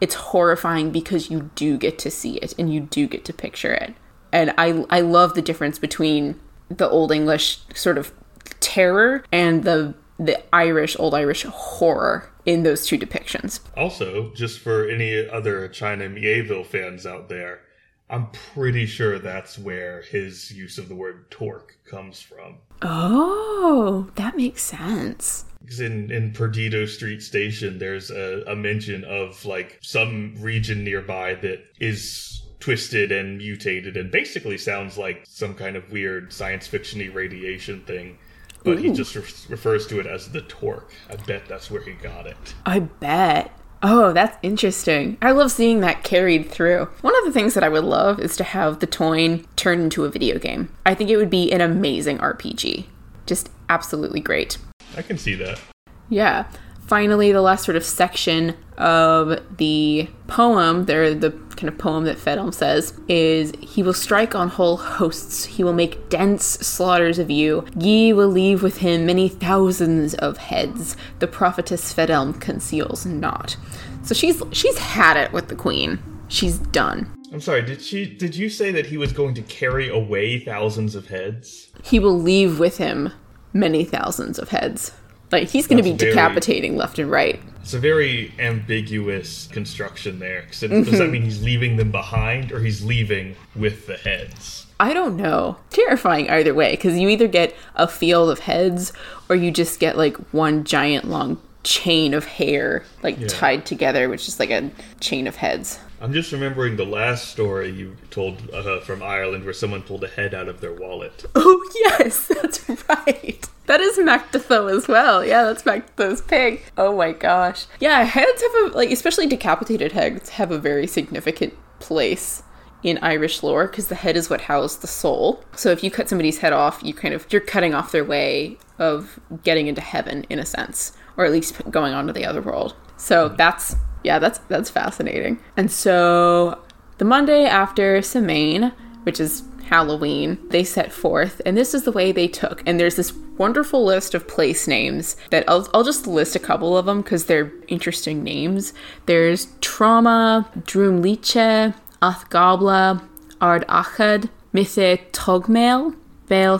it's 0.00 0.14
horrifying 0.14 0.90
because 0.90 1.30
you 1.30 1.50
do 1.54 1.76
get 1.78 1.98
to 2.00 2.10
see 2.10 2.36
it 2.36 2.54
and 2.58 2.72
you 2.72 2.80
do 2.80 3.06
get 3.06 3.24
to 3.24 3.32
picture 3.32 3.72
it. 3.72 3.94
And 4.32 4.52
I 4.58 4.84
I 4.90 5.00
love 5.00 5.34
the 5.34 5.42
difference 5.42 5.78
between 5.78 6.38
the 6.68 6.88
old 6.88 7.10
English 7.10 7.60
sort 7.74 7.96
of 7.96 8.12
terror 8.60 9.24
and 9.32 9.64
the 9.64 9.94
the 10.18 10.42
Irish 10.54 10.96
old 10.98 11.14
Irish 11.14 11.44
horror 11.44 12.30
in 12.48 12.62
those 12.62 12.86
two 12.86 12.98
depictions. 12.98 13.60
Also, 13.76 14.32
just 14.34 14.60
for 14.60 14.88
any 14.88 15.28
other 15.28 15.68
China 15.68 16.08
Mieville 16.08 16.64
fans 16.64 17.04
out 17.04 17.28
there, 17.28 17.60
I'm 18.08 18.30
pretty 18.30 18.86
sure 18.86 19.18
that's 19.18 19.58
where 19.58 20.00
his 20.00 20.50
use 20.50 20.78
of 20.78 20.88
the 20.88 20.94
word 20.94 21.30
torque 21.30 21.76
comes 21.84 22.22
from. 22.22 22.56
Oh, 22.80 24.08
that 24.14 24.34
makes 24.34 24.62
sense. 24.62 25.44
Because 25.60 25.80
in, 25.80 26.10
in 26.10 26.32
Perdido 26.32 26.86
Street 26.86 27.20
Station, 27.20 27.78
there's 27.78 28.10
a, 28.10 28.44
a 28.46 28.56
mention 28.56 29.04
of 29.04 29.44
like 29.44 29.78
some 29.82 30.34
region 30.40 30.84
nearby 30.84 31.34
that 31.34 31.66
is 31.78 32.46
twisted 32.60 33.12
and 33.12 33.36
mutated 33.36 33.98
and 33.98 34.10
basically 34.10 34.56
sounds 34.56 34.96
like 34.96 35.26
some 35.28 35.54
kind 35.54 35.76
of 35.76 35.92
weird 35.92 36.32
science 36.32 36.66
fictiony 36.66 37.12
radiation 37.12 37.82
thing 37.82 38.16
but 38.64 38.78
Ooh. 38.78 38.82
he 38.82 38.92
just 38.92 39.14
re- 39.14 39.22
refers 39.48 39.86
to 39.88 40.00
it 40.00 40.06
as 40.06 40.30
the 40.30 40.42
torque. 40.42 40.90
I 41.10 41.16
bet 41.16 41.46
that's 41.46 41.70
where 41.70 41.82
he 41.82 41.92
got 41.92 42.26
it. 42.26 42.54
I 42.66 42.80
bet. 42.80 43.52
Oh, 43.82 44.12
that's 44.12 44.36
interesting. 44.42 45.18
I 45.22 45.30
love 45.30 45.52
seeing 45.52 45.80
that 45.80 46.02
carried 46.02 46.50
through. 46.50 46.86
One 47.00 47.16
of 47.18 47.24
the 47.24 47.32
things 47.32 47.54
that 47.54 47.62
I 47.62 47.68
would 47.68 47.84
love 47.84 48.18
is 48.18 48.36
to 48.38 48.44
have 48.44 48.80
the 48.80 48.88
Táin 48.88 49.46
turned 49.54 49.82
into 49.82 50.04
a 50.04 50.10
video 50.10 50.38
game. 50.38 50.72
I 50.84 50.94
think 50.94 51.10
it 51.10 51.16
would 51.16 51.30
be 51.30 51.52
an 51.52 51.60
amazing 51.60 52.18
RPG. 52.18 52.86
Just 53.26 53.50
absolutely 53.68 54.20
great. 54.20 54.58
I 54.96 55.02
can 55.02 55.16
see 55.16 55.34
that. 55.36 55.60
Yeah. 56.08 56.50
Finally, 56.88 57.32
the 57.32 57.42
last 57.42 57.66
sort 57.66 57.76
of 57.76 57.84
section 57.84 58.56
of 58.78 59.38
the 59.58 60.08
poem, 60.26 60.86
there 60.86 61.14
the 61.14 61.30
kind 61.54 61.68
of 61.68 61.76
poem 61.76 62.04
that 62.04 62.16
Fedelm 62.16 62.54
says 62.54 62.98
is 63.08 63.52
he 63.60 63.82
will 63.82 63.92
strike 63.92 64.34
on 64.34 64.48
whole 64.48 64.78
hosts, 64.78 65.44
he 65.44 65.62
will 65.62 65.74
make 65.74 66.08
dense 66.08 66.44
slaughters 66.44 67.18
of 67.18 67.30
you. 67.30 67.66
Ye 67.78 68.14
will 68.14 68.28
leave 68.28 68.62
with 68.62 68.78
him 68.78 69.04
many 69.04 69.28
thousands 69.28 70.14
of 70.14 70.38
heads. 70.38 70.96
The 71.18 71.26
prophetess 71.26 71.92
Fedelm 71.92 72.40
conceals 72.40 73.04
not. 73.04 73.58
So 74.02 74.14
she's 74.14 74.42
she's 74.52 74.78
had 74.78 75.18
it 75.18 75.30
with 75.30 75.48
the 75.48 75.56
queen. 75.56 75.98
She's 76.28 76.56
done. 76.56 77.12
I'm 77.34 77.42
sorry, 77.42 77.60
did 77.60 77.82
she 77.82 78.06
did 78.06 78.34
you 78.34 78.48
say 78.48 78.70
that 78.70 78.86
he 78.86 78.96
was 78.96 79.12
going 79.12 79.34
to 79.34 79.42
carry 79.42 79.90
away 79.90 80.40
thousands 80.40 80.94
of 80.94 81.08
heads? 81.08 81.68
He 81.82 81.98
will 81.98 82.18
leave 82.18 82.58
with 82.58 82.78
him 82.78 83.12
many 83.52 83.84
thousands 83.84 84.38
of 84.38 84.48
heads. 84.48 84.92
Like 85.30 85.48
he's 85.48 85.66
going 85.66 85.76
to 85.78 85.82
be 85.82 85.90
That's 85.90 86.02
very- 86.02 86.14
decapitating 86.14 86.76
left 86.76 86.98
and 86.98 87.10
right. 87.10 87.40
It's 87.62 87.74
a 87.74 87.78
very 87.78 88.32
ambiguous 88.38 89.46
construction 89.48 90.18
there. 90.20 90.46
Mm-hmm. 90.50 90.84
Does 90.84 90.98
that 91.00 91.10
mean 91.10 91.22
he's 91.22 91.42
leaving 91.42 91.76
them 91.76 91.90
behind 91.90 92.50
or 92.50 92.60
he's 92.60 92.82
leaving 92.82 93.36
with 93.54 93.86
the 93.86 93.96
heads? 93.96 94.66
I 94.80 94.94
don't 94.94 95.16
know. 95.16 95.58
Terrifying 95.70 96.30
either 96.30 96.54
way, 96.54 96.70
because 96.70 96.96
you 96.98 97.08
either 97.08 97.28
get 97.28 97.54
a 97.74 97.86
field 97.86 98.30
of 98.30 98.38
heads 98.38 98.92
or 99.28 99.36
you 99.36 99.50
just 99.50 99.80
get 99.80 99.98
like 99.98 100.16
one 100.32 100.64
giant 100.64 101.04
long 101.06 101.40
chain 101.62 102.14
of 102.14 102.24
hair, 102.24 102.84
like 103.02 103.28
tied 103.28 103.66
together, 103.66 104.08
which 104.08 104.28
is 104.28 104.40
like 104.40 104.50
a 104.50 104.70
chain 105.00 105.26
of 105.26 105.36
heads. 105.36 105.78
I'm 106.00 106.12
just 106.12 106.30
remembering 106.30 106.76
the 106.76 106.84
last 106.84 107.28
story 107.28 107.70
you 107.70 107.96
told 108.10 108.50
uh, 108.52 108.80
from 108.80 109.02
Ireland 109.02 109.44
where 109.44 109.52
someone 109.52 109.82
pulled 109.82 110.04
a 110.04 110.08
head 110.08 110.32
out 110.32 110.48
of 110.48 110.60
their 110.60 110.72
wallet. 110.72 111.24
Oh, 111.34 111.70
yes, 111.74 112.28
that's 112.28 112.68
right. 112.88 113.48
That 113.66 113.80
is 113.80 113.98
Mac 113.98 114.30
Da 114.30 114.38
Thó 114.38 114.74
as 114.74 114.86
well. 114.86 115.24
Yeah, 115.24 115.44
that's 115.44 115.66
Mac 115.66 115.94
Da 115.96 116.04
Thó's 116.04 116.22
pig. 116.22 116.62
Oh 116.76 116.96
my 116.96 117.12
gosh. 117.12 117.66
Yeah, 117.80 118.04
heads 118.04 118.42
have 118.42 118.72
a, 118.72 118.76
like, 118.76 118.90
especially 118.90 119.26
decapitated 119.26 119.92
heads 119.92 120.30
have 120.30 120.52
a 120.52 120.58
very 120.58 120.86
significant 120.86 121.54
place 121.80 122.42
in 122.82 122.98
Irish 122.98 123.42
lore 123.42 123.66
because 123.66 123.88
the 123.88 123.96
head 123.96 124.16
is 124.16 124.30
what 124.30 124.42
housed 124.42 124.82
the 124.82 124.86
soul. 124.86 125.42
So 125.56 125.70
if 125.70 125.82
you 125.82 125.90
cut 125.90 126.08
somebody's 126.08 126.38
head 126.38 126.52
off, 126.52 126.80
you 126.82 126.94
kind 126.94 127.12
of, 127.12 127.26
you're 127.30 127.40
cutting 127.40 127.74
off 127.74 127.90
their 127.92 128.04
way 128.04 128.56
of 128.78 129.18
getting 129.42 129.66
into 129.66 129.80
heaven 129.80 130.24
in 130.30 130.38
a 130.38 130.46
sense, 130.46 130.92
or 131.16 131.24
at 131.24 131.32
least 131.32 131.60
going 131.70 131.92
on 131.92 132.06
to 132.06 132.12
the 132.12 132.24
other 132.24 132.40
world. 132.40 132.76
So 132.96 133.28
that's, 133.28 133.74
yeah, 134.04 134.18
that's, 134.18 134.38
that's 134.48 134.70
fascinating. 134.70 135.38
And 135.56 135.70
so 135.70 136.62
the 136.98 137.04
Monday 137.04 137.44
after 137.44 138.02
Samain, 138.02 138.72
which 139.04 139.20
is 139.20 139.42
Halloween, 139.64 140.38
they 140.48 140.64
set 140.64 140.92
forth, 140.92 141.42
and 141.44 141.56
this 141.56 141.74
is 141.74 141.84
the 141.84 141.92
way 141.92 142.10
they 142.10 142.26
took. 142.28 142.62
And 142.66 142.80
there's 142.80 142.96
this 142.96 143.12
wonderful 143.36 143.84
list 143.84 144.14
of 144.14 144.26
place 144.26 144.66
names 144.66 145.16
that 145.30 145.44
I'll, 145.46 145.68
I'll 145.74 145.84
just 145.84 146.06
list 146.06 146.34
a 146.34 146.40
couple 146.40 146.76
of 146.76 146.86
them 146.86 147.02
because 147.02 147.26
they're 147.26 147.52
interesting 147.68 148.22
names. 148.22 148.72
There's 149.06 149.48
Trauma, 149.60 150.48
Drumliche, 150.60 151.74
Athgabla, 152.02 153.02
Ard 153.40 153.66
Achad, 153.68 154.30
Mithe 154.52 155.10
Togmail, 155.12 155.94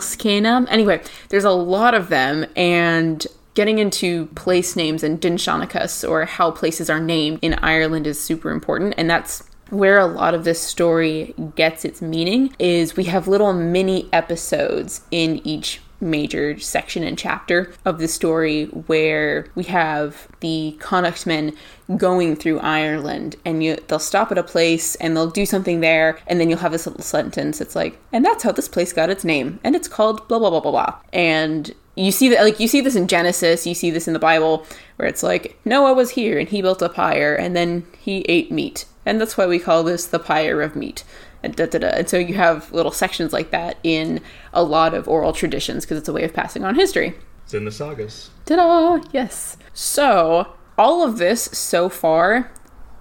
Scanum. 0.01 0.67
Anyway, 0.69 1.01
there's 1.29 1.43
a 1.43 1.51
lot 1.51 1.93
of 1.93 2.09
them, 2.09 2.45
and 2.55 3.25
getting 3.53 3.79
into 3.79 4.27
place 4.27 4.75
names 4.75 5.03
and 5.03 5.19
Dindshenchas 5.19 6.07
or 6.07 6.25
how 6.25 6.51
places 6.51 6.89
are 6.89 6.99
named 6.99 7.39
in 7.41 7.53
Ireland 7.55 8.07
is 8.07 8.19
super 8.19 8.51
important, 8.51 8.95
and 8.97 9.09
that's 9.09 9.43
where 9.69 9.99
a 9.99 10.05
lot 10.05 10.33
of 10.33 10.43
this 10.43 10.61
story 10.61 11.33
gets 11.55 11.85
its 11.85 12.01
meaning 12.01 12.55
is 12.57 12.95
we 12.97 13.03
have 13.05 13.27
little 13.27 13.53
mini 13.53 14.09
episodes 14.11 15.01
in 15.11 15.45
each 15.45 15.79
major 16.01 16.57
section 16.59 17.03
and 17.03 17.17
chapter 17.17 17.73
of 17.85 17.99
the 17.99 18.07
story 18.07 18.65
where 18.65 19.47
we 19.55 19.63
have 19.63 20.27
the 20.39 20.77
Connachtmen 20.79 21.55
going 21.97 22.35
through 22.35 22.59
Ireland 22.59 23.35
and 23.45 23.63
you 23.63 23.77
they'll 23.87 23.99
stop 23.99 24.31
at 24.31 24.37
a 24.37 24.43
place 24.43 24.95
and 24.95 25.15
they'll 25.15 25.29
do 25.29 25.45
something 25.45 25.81
there 25.81 26.17
and 26.27 26.39
then 26.39 26.49
you'll 26.49 26.59
have 26.59 26.71
this 26.71 26.87
little 26.87 27.03
sentence. 27.03 27.59
It's 27.59 27.75
like 27.75 27.99
and 28.13 28.23
that's 28.23 28.43
how 28.43 28.51
this 28.51 28.69
place 28.69 28.93
got 28.93 29.09
its 29.09 29.23
name 29.23 29.59
and 29.63 29.75
it's 29.75 29.87
called 29.87 30.27
blah 30.27 30.39
blah 30.39 30.49
blah 30.49 30.61
blah 30.61 30.71
blah. 30.71 30.95
And 31.11 31.73
you 32.05 32.11
see 32.11 32.29
that 32.29 32.43
like 32.43 32.59
you 32.59 32.67
see 32.67 32.81
this 32.81 32.95
in 32.95 33.07
Genesis, 33.07 33.67
you 33.67 33.73
see 33.73 33.91
this 33.91 34.07
in 34.07 34.13
the 34.13 34.19
Bible 34.19 34.65
where 34.95 35.07
it's 35.07 35.23
like 35.23 35.59
Noah 35.65 35.93
was 35.93 36.11
here 36.11 36.39
and 36.39 36.47
he 36.47 36.61
built 36.61 36.81
a 36.81 36.89
pyre 36.89 37.35
and 37.35 37.55
then 37.55 37.85
he 37.99 38.21
ate 38.29 38.51
meat. 38.51 38.85
And 39.05 39.19
that's 39.19 39.37
why 39.37 39.47
we 39.47 39.59
call 39.59 39.83
this 39.83 40.05
the 40.05 40.19
pyre 40.19 40.61
of 40.61 40.75
meat. 40.75 41.03
And, 41.41 41.55
da, 41.55 41.65
da, 41.65 41.79
da. 41.79 41.87
and 41.87 42.09
so 42.09 42.17
you 42.17 42.35
have 42.35 42.71
little 42.71 42.91
sections 42.91 43.33
like 43.33 43.51
that 43.51 43.77
in 43.83 44.21
a 44.53 44.63
lot 44.63 44.93
of 44.93 45.07
oral 45.07 45.33
traditions 45.33 45.85
because 45.85 45.97
it's 45.97 46.09
a 46.09 46.13
way 46.13 46.23
of 46.23 46.33
passing 46.33 46.65
on 46.65 46.75
history. 46.75 47.15
It's 47.43 47.53
in 47.53 47.65
the 47.65 47.71
sagas. 47.71 48.29
Ta-da! 48.45 49.01
Yes. 49.11 49.57
So 49.73 50.53
all 50.77 51.03
of 51.03 51.17
this 51.17 51.43
so 51.43 51.89
far 51.89 52.51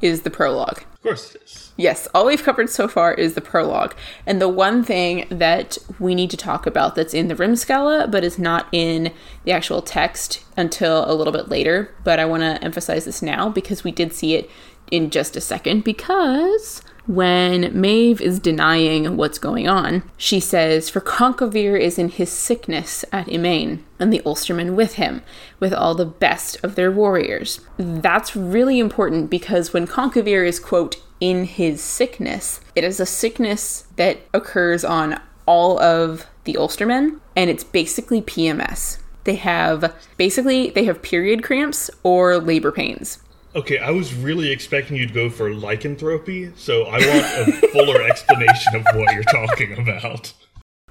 is 0.01 0.23
the 0.23 0.31
prologue. 0.31 0.83
Of 0.95 1.03
course 1.03 1.35
it 1.35 1.43
is. 1.43 1.68
Yes, 1.79 2.09
all 2.13 2.27
we've 2.27 2.43
covered 2.43 2.69
so 2.71 2.89
far 2.89 3.15
is 3.15 3.35
the 3.35 3.41
prologue. 3.41 3.95
And 4.27 4.43
the 4.43 4.49
one 4.49 4.83
thing 4.83 5.29
that 5.31 5.79
we 6.01 6.13
need 6.13 6.29
to 6.31 6.37
talk 6.37 6.67
about 6.67 6.97
that's 6.97 7.15
in 7.15 7.29
the 7.29 7.37
Remscéla, 7.37 8.11
but 8.11 8.25
is 8.25 8.37
not 8.37 8.67
in 8.73 9.15
the 9.45 9.53
actual 9.53 9.81
text 9.81 10.45
until 10.57 11.09
a 11.09 11.15
little 11.15 11.33
bit 11.33 11.49
later, 11.49 11.95
but 12.03 12.19
I 12.19 12.25
want 12.25 12.43
to 12.43 12.63
emphasize 12.65 13.05
this 13.05 13.23
now 13.23 13.49
because 13.49 13.85
we 13.85 13.93
did 13.93 14.13
see 14.13 14.35
it 14.35 14.51
in 14.91 15.11
just 15.11 15.37
a 15.37 15.41
second. 15.41 15.85
Because 15.85 16.83
when 17.07 17.81
Maeve 17.81 18.21
is 18.21 18.41
denying 18.41 19.17
what's 19.17 19.39
going 19.39 19.69
on, 19.69 20.03
she 20.17 20.41
says, 20.41 20.91
For 20.91 21.01
Conchobar 21.01 21.81
is 21.81 21.97
in 21.97 22.09
his 22.09 22.33
sickness 22.33 23.05
at 23.13 23.29
Emain, 23.29 23.85
and 24.01 24.13
the 24.13 24.23
Ulstermen 24.27 24.75
with 24.75 24.95
him, 24.95 25.23
with 25.61 25.73
all 25.73 25.95
the 25.95 26.05
best 26.05 26.59
of 26.65 26.75
their 26.75 26.91
warriors. 26.91 27.61
That's 27.77 28.35
really 28.35 28.81
important 28.81 29.31
because 29.31 29.73
when 29.73 29.87
Conchobar 29.87 30.45
is, 30.45 30.59
quote, 30.59 30.97
in 31.21 31.45
his 31.45 31.83
sickness, 31.83 32.61
it 32.75 32.85
is 32.85 33.01
a 33.01 33.07
sickness 33.07 33.87
that 33.97 34.19
occurs 34.33 34.85
on 34.85 35.21
all 35.47 35.81
of 35.81 36.27
the 36.45 36.55
Ulstermen, 36.55 37.21
and 37.37 37.51
it's 37.51 37.65
basically 37.65 38.23
PMS. 38.23 38.99
They 39.25 39.37
have 39.37 39.95
basically 40.17 40.71
they 40.71 40.85
have 40.85 41.03
period 41.03 41.43
cramps 41.43 41.91
or 42.03 42.39
labor 42.39 42.73
pains. 42.73 43.19
Okay, 43.55 43.79
I 43.79 43.91
was 43.91 44.15
really 44.15 44.51
expecting 44.51 44.97
you 44.97 45.07
to 45.07 45.13
go 45.13 45.31
for 45.31 45.53
lycanthropy, 45.53 46.53
so 46.57 46.85
I 46.85 46.99
want 46.99 47.49
a 47.49 47.69
fuller 47.69 48.03
explanation 48.03 48.77
of 48.77 48.87
what 48.95 49.13
you're 49.15 49.23
talking 49.25 49.79
about. 49.79 50.33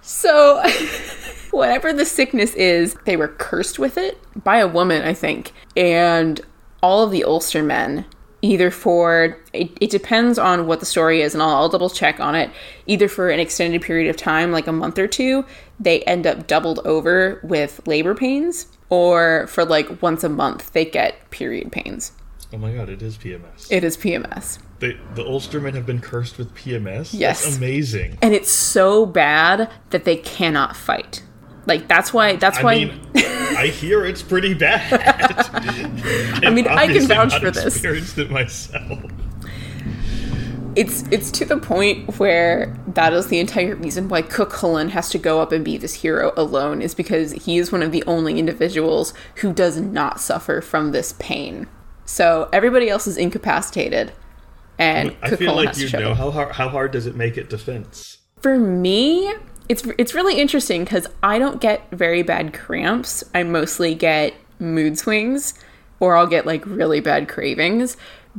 So, 0.01 0.63
whatever 1.51 1.93
the 1.93 2.05
sickness 2.05 2.53
is, 2.55 2.95
they 3.05 3.15
were 3.15 3.27
cursed 3.27 3.77
with 3.77 3.97
it 3.97 4.19
by 4.43 4.57
a 4.57 4.67
woman, 4.67 5.03
I 5.03 5.13
think. 5.13 5.53
And 5.75 6.41
all 6.81 7.03
of 7.03 7.11
the 7.11 7.23
Ulster 7.23 7.63
men, 7.63 8.05
either 8.41 8.69
for, 8.71 9.37
it, 9.53 9.71
it 9.81 9.89
depends 9.89 10.37
on 10.37 10.67
what 10.67 10.79
the 10.79 10.85
story 10.85 11.21
is, 11.21 11.33
and 11.33 11.41
I'll, 11.41 11.49
I'll 11.49 11.69
double 11.69 11.89
check 11.89 12.19
on 12.19 12.35
it, 12.35 12.49
either 12.85 13.07
for 13.07 13.29
an 13.29 13.39
extended 13.39 13.81
period 13.81 14.09
of 14.09 14.17
time, 14.17 14.51
like 14.51 14.67
a 14.67 14.71
month 14.71 14.99
or 14.99 15.07
two, 15.07 15.45
they 15.79 16.01
end 16.03 16.27
up 16.27 16.47
doubled 16.47 16.79
over 16.85 17.39
with 17.43 17.85
labor 17.87 18.15
pains, 18.15 18.67
or 18.89 19.47
for 19.47 19.65
like 19.65 20.01
once 20.01 20.23
a 20.23 20.29
month, 20.29 20.73
they 20.73 20.85
get 20.85 21.29
period 21.31 21.71
pains. 21.71 22.11
Oh 22.53 22.57
my 22.57 22.71
god, 22.73 22.87
it 22.87 23.01
is 23.01 23.17
PMS. 23.17 23.69
It 23.69 23.83
is 23.83 23.97
PMS. 23.97 24.59
the, 24.79 24.97
the 25.15 25.23
Ulstermen 25.23 25.73
have 25.73 25.85
been 25.85 25.99
cursed 25.99 26.37
with 26.37 26.53
PMS? 26.55 27.09
Yes. 27.11 27.43
That's 27.43 27.57
amazing. 27.57 28.17
And 28.21 28.33
it's 28.33 28.51
so 28.51 29.05
bad 29.05 29.69
that 29.89 30.05
they 30.05 30.15
cannot 30.15 30.75
fight. 30.75 31.23
Like, 31.67 31.87
that's 31.87 32.13
why, 32.13 32.37
that's 32.37 32.63
why 32.63 32.73
I 32.73 32.85
why. 32.85 32.85
mean, 32.85 33.01
I 33.57 33.67
hear 33.67 34.05
it's 34.05 34.23
pretty 34.23 34.53
bad. 34.53 34.91
I 36.43 36.49
mean, 36.49 36.67
I 36.67 36.87
can 36.87 37.05
vouch 37.07 37.39
for 37.39 37.51
this. 37.51 37.65
experienced 37.65 38.17
it 38.17 38.31
myself. 38.31 38.99
it's 40.75 41.03
it's 41.11 41.31
to 41.31 41.43
the 41.43 41.57
point 41.57 42.19
where 42.19 42.77
that 42.87 43.11
is 43.11 43.27
the 43.27 43.39
entire 43.39 43.75
reason 43.75 44.07
why 44.09 44.21
Cuchulainn 44.21 44.89
has 44.91 45.09
to 45.09 45.17
go 45.17 45.41
up 45.41 45.51
and 45.51 45.65
be 45.65 45.75
this 45.77 45.95
hero 45.95 46.31
alone 46.37 46.81
is 46.81 46.93
because 46.95 47.31
he 47.31 47.57
is 47.57 47.71
one 47.71 47.83
of 47.83 47.91
the 47.91 48.03
only 48.05 48.37
individuals 48.39 49.13
who 49.35 49.51
does 49.51 49.79
not 49.81 50.21
suffer 50.21 50.61
from 50.61 50.91
this 50.91 51.13
pain. 51.19 51.67
So 52.05 52.47
everybody 52.53 52.89
else 52.89 53.07
is 53.07 53.17
incapacitated, 53.17 54.13
and 54.77 55.17
I 55.21 55.29
Cook 55.29 55.39
feel 55.39 55.47
Cullen 55.51 55.65
like 55.65 55.75
has 55.75 55.91
you 55.91 55.99
know 55.99 56.13
how 56.13 56.31
hard, 56.31 56.53
how 56.53 56.69
hard 56.69 56.91
does 56.91 57.05
it 57.07 57.15
make 57.15 57.37
it 57.37 57.49
defense? 57.49 58.19
For 58.41 58.57
me, 58.59 59.33
it's 59.69 59.85
it's 59.97 60.13
really 60.13 60.39
interesting 60.39 60.83
because 60.83 61.07
I 61.23 61.39
don't 61.39 61.61
get 61.61 61.89
very 61.91 62.23
bad 62.23 62.53
cramps. 62.53 63.23
I 63.33 63.43
mostly 63.43 63.95
get 63.95 64.33
mood 64.59 64.97
swings, 64.97 65.53
or 65.99 66.15
I'll 66.15 66.27
get 66.27 66.45
like 66.45 66.65
really 66.65 66.99
bad 66.99 67.27
cravings. 67.27 67.97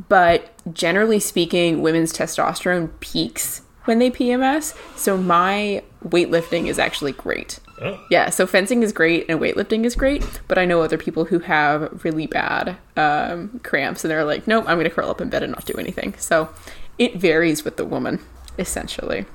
But 0.08 0.50
generally 0.72 1.18
speaking, 1.18 1.82
women's 1.82 2.12
testosterone 2.12 2.90
peaks 3.00 3.62
when 3.84 3.98
they 3.98 4.10
PMS. 4.10 4.76
So 4.96 5.16
my 5.16 5.82
weightlifting 6.04 6.66
is 6.66 6.78
actually 6.78 7.12
great. 7.12 7.58
Oh, 7.80 7.98
Yeah, 8.10 8.30
so 8.30 8.46
fencing 8.46 8.82
is 8.82 8.92
great 8.92 9.26
and 9.28 9.40
weightlifting 9.40 9.84
is 9.84 9.94
great, 9.94 10.24
but 10.46 10.58
I 10.58 10.64
know 10.64 10.82
other 10.82 10.98
people 10.98 11.24
who 11.24 11.38
have 11.40 12.04
really 12.04 12.26
bad 12.26 12.76
um, 12.96 13.60
cramps 13.62 14.04
and 14.04 14.10
they're 14.10 14.24
like, 14.24 14.46
nope, 14.46 14.64
I'm 14.66 14.76
going 14.76 14.84
to 14.84 14.90
curl 14.90 15.10
up 15.10 15.20
in 15.20 15.30
bed 15.30 15.42
and 15.42 15.52
not 15.52 15.64
do 15.64 15.74
anything. 15.74 16.14
So 16.18 16.52
it 16.98 17.16
varies 17.16 17.64
with 17.64 17.76
the 17.76 17.84
woman, 17.84 18.20
essentially. 18.58 19.26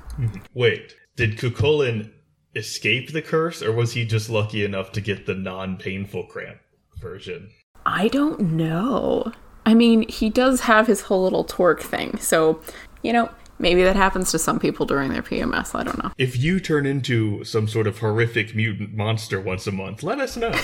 wait. 0.53 0.95
Did 1.15 1.37
Cuchulainn 1.37 2.11
escape 2.55 3.11
the 3.11 3.21
curse, 3.21 3.61
or 3.61 3.71
was 3.71 3.93
he 3.93 4.05
just 4.05 4.29
lucky 4.29 4.65
enough 4.65 4.91
to 4.93 5.01
get 5.01 5.25
the 5.25 5.35
non-painful 5.35 6.25
cramp 6.25 6.59
version? 6.99 7.51
I 7.85 8.07
don't 8.07 8.39
know. 8.39 9.31
I 9.65 9.73
mean, 9.73 10.07
he 10.09 10.29
does 10.29 10.61
have 10.61 10.87
his 10.87 11.01
whole 11.01 11.23
little 11.23 11.43
torque 11.43 11.81
thing. 11.81 12.17
So, 12.17 12.59
you 13.01 13.13
know, 13.13 13.29
maybe 13.59 13.83
that 13.83 13.95
happens 13.95 14.31
to 14.31 14.39
some 14.39 14.59
people 14.59 14.85
during 14.85 15.11
their 15.11 15.21
PMS. 15.21 15.75
I 15.75 15.83
don't 15.83 16.01
know. 16.01 16.11
If 16.17 16.37
you 16.37 16.59
turn 16.59 16.85
into 16.85 17.43
some 17.43 17.67
sort 17.67 17.87
of 17.87 17.99
horrific 17.99 18.55
mutant 18.55 18.93
monster 18.93 19.39
once 19.39 19.67
a 19.67 19.71
month, 19.71 20.03
let 20.03 20.19
us 20.19 20.35
know. 20.35 20.51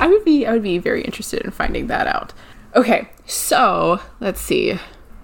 I 0.00 0.06
would 0.06 0.24
be 0.24 0.46
I 0.46 0.52
would 0.52 0.62
be 0.62 0.78
very 0.78 1.02
interested 1.02 1.42
in 1.42 1.50
finding 1.50 1.88
that 1.88 2.06
out. 2.06 2.32
Okay, 2.74 3.08
so 3.26 4.00
let's 4.20 4.40
see. 4.40 4.78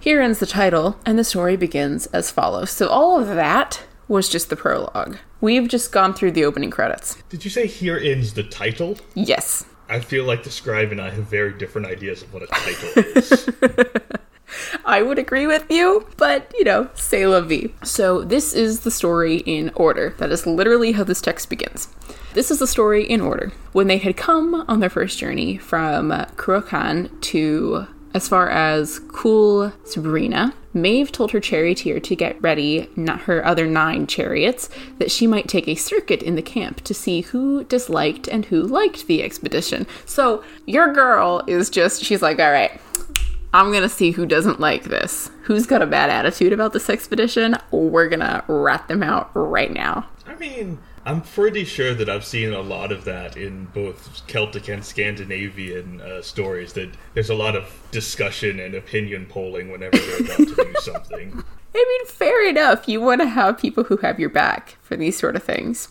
Here 0.07 0.23
ends 0.23 0.39
the 0.39 0.47
title, 0.47 0.97
and 1.05 1.19
the 1.19 1.25
story 1.25 1.57
begins 1.57 2.07
as 2.07 2.31
follows. 2.31 2.71
So 2.71 2.87
all 2.87 3.21
of 3.21 3.27
that 3.27 3.83
was 4.07 4.29
just 4.29 4.51
the 4.51 4.55
prologue. 4.55 5.17
We've 5.41 5.67
just 5.67 5.91
gone 5.91 6.15
through 6.15 6.31
the 6.31 6.45
opening 6.45 6.71
credits. 6.71 7.21
Did 7.29 7.45
you 7.45 7.51
say 7.51 7.67
here 7.67 7.99
ends 7.99 8.33
the 8.33 8.45
title? 8.45 8.99
Yes. 9.17 9.65
I 9.89 9.99
feel 9.99 10.23
like 10.23 10.45
the 10.45 10.51
scribe 10.53 10.93
and 10.93 11.01
I 11.01 11.11
have 11.11 11.25
very 11.25 11.59
different 11.59 11.89
ideas 11.89 12.23
of 12.23 12.33
what 12.33 12.45
a 12.45 12.47
title 12.47 12.89
is. 13.17 13.51
I 14.85 15.03
would 15.03 15.19
agree 15.19 15.49
with 15.49 15.69
you, 15.69 16.07
but 16.19 16.55
you 16.57 16.63
know, 16.63 16.89
say 16.95 17.27
la 17.27 17.41
vie. 17.41 17.73
So, 17.83 18.23
this 18.23 18.55
is 18.55 18.83
the 18.83 18.93
story 18.93 19.39
in 19.39 19.73
order. 19.75 20.15
That 20.19 20.31
is 20.31 20.47
literally 20.47 20.93
how 20.93 21.03
this 21.03 21.21
text 21.21 21.51
begins. 21.51 21.89
This 22.35 22.53
is 22.53 22.61
the 22.61 22.69
story 22.69 23.03
in 23.03 23.21
order. 23.21 23.51
When 23.73 23.89
they 23.89 23.99
had 23.99 24.17
come 24.17 24.55
on 24.69 24.79
their 24.79 24.89
first 24.89 25.19
journey 25.19 25.57
from 25.57 26.11
Cruachan 26.37 27.21
to 27.23 27.89
as 28.17 28.29
far 28.29 28.49
as 28.49 28.99
Cool 29.13 29.75
Sabrina, 29.85 30.55
Maeve 30.73 31.13
told 31.13 31.33
her 31.33 31.39
charioteer 31.39 32.01
to 32.01 32.17
get 32.17 32.41
ready 32.41 32.89
not 32.97 33.21
her 33.21 33.45
other 33.45 33.67
nine 33.67 34.07
chariots, 34.07 34.71
that 34.97 35.11
she 35.11 35.27
might 35.27 35.49
take 35.49 35.69
a 35.69 35.75
circuit 35.75 36.23
in 36.23 36.35
the 36.35 36.41
camp 36.41 36.81
to 36.85 36.95
see 36.95 37.21
who 37.21 37.65
disliked 37.65 38.27
and 38.27 38.47
who 38.47 38.63
liked 38.63 39.07
the 39.07 39.23
expedition. 39.23 39.87
So 40.07 40.43
your 40.65 40.95
girl 40.95 41.45
is 41.47 41.69
just, 41.69 42.05
she's 42.05 42.23
like, 42.23 42.39
all 42.39 42.51
right, 42.51 42.81
I'm 43.53 43.71
gonna 43.71 43.89
see 43.89 44.13
who 44.13 44.25
doesn't 44.25 44.61
like 44.61 44.85
this. 44.85 45.31
Who's 45.43 45.67
got 45.67 45.83
a 45.83 45.87
bad 45.87 46.09
attitude 46.09 46.55
about 46.55 46.73
this 46.73 46.89
expedition? 46.89 47.57
We're 47.71 48.09
gonna 48.09 48.45
rat 48.49 48.89
them 48.89 49.03
out 49.03 49.31
right 49.35 49.71
now. 49.71 50.09
I 50.27 50.37
mean, 50.37 50.79
I'm 51.07 51.21
pretty 51.21 51.65
sure 51.65 51.95
that 51.95 52.09
I've 52.09 52.25
seen 52.25 52.53
a 52.53 52.61
lot 52.61 52.91
of 52.91 53.05
that 53.05 53.37
in 53.37 53.67
both 53.67 54.27
Celtic 54.27 54.67
and 54.69 54.85
Scandinavian 54.85 56.01
uh, 56.01 56.21
stories. 56.21 56.73
That 56.73 56.91
there's 57.15 57.31
a 57.31 57.35
lot 57.35 57.55
of 57.55 57.73
discussion 57.93 58.59
and 58.59 58.75
opinion 58.75 59.27
polling 59.27 59.71
whenever 59.71 59.97
they're 59.97 60.19
about 60.19 60.37
to 60.37 60.55
do 60.57 60.75
something. 60.81 61.45
I 61.75 61.85
mean, 61.89 62.07
fair 62.07 62.49
enough. 62.49 62.89
You 62.89 63.01
want 63.01 63.21
to 63.21 63.29
have 63.29 63.57
people 63.57 63.85
who 63.85 63.99
have 63.99 64.19
your 64.19 64.31
back 64.31 64.79
for 64.83 64.97
these 64.97 65.17
sort 65.17 65.37
of 65.37 65.45
things. 65.45 65.89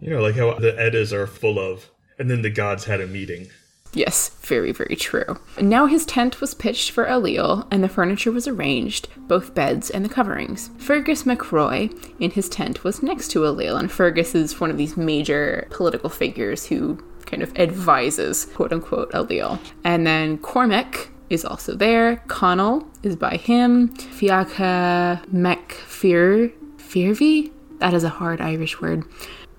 You 0.00 0.10
know, 0.10 0.22
like 0.22 0.36
how 0.36 0.54
the 0.54 0.74
Eddas 0.80 1.12
are 1.12 1.26
full 1.26 1.58
of, 1.58 1.90
and 2.18 2.30
then 2.30 2.40
the 2.40 2.50
gods 2.50 2.86
had 2.86 3.02
a 3.02 3.06
meeting. 3.06 3.48
Yes, 3.96 4.28
very, 4.42 4.72
very 4.72 4.94
true. 4.94 5.38
Now 5.58 5.86
his 5.86 6.04
tent 6.04 6.42
was 6.42 6.52
pitched 6.52 6.90
for 6.90 7.06
Ailill, 7.06 7.66
and 7.70 7.82
the 7.82 7.88
furniture 7.88 8.30
was 8.30 8.46
arranged, 8.46 9.08
both 9.16 9.54
beds 9.54 9.88
and 9.88 10.04
the 10.04 10.10
coverings. 10.10 10.68
Fergus 10.76 11.22
MacRoy 11.22 12.14
in 12.20 12.30
his 12.30 12.50
tent 12.50 12.84
was 12.84 13.02
next 13.02 13.28
to 13.28 13.38
Ailill, 13.38 13.78
and 13.78 13.90
Fergus 13.90 14.34
is 14.34 14.60
one 14.60 14.70
of 14.70 14.76
these 14.76 14.98
major 14.98 15.66
political 15.70 16.10
figures 16.10 16.66
who 16.66 17.02
kind 17.24 17.42
of 17.42 17.58
advises, 17.58 18.44
quote 18.44 18.70
unquote, 18.70 19.10
Ailill. 19.12 19.58
And 19.82 20.06
then 20.06 20.36
Cormac 20.36 21.08
is 21.30 21.46
also 21.46 21.74
there. 21.74 22.16
Connell 22.28 22.86
is 23.02 23.16
by 23.16 23.38
him. 23.38 23.88
Fiacha 23.96 25.26
MacFear 25.28 26.52
Fearvi? 26.76 27.50
That 27.78 27.94
is 27.94 28.04
a 28.04 28.10
hard 28.10 28.42
Irish 28.42 28.78
word. 28.78 29.04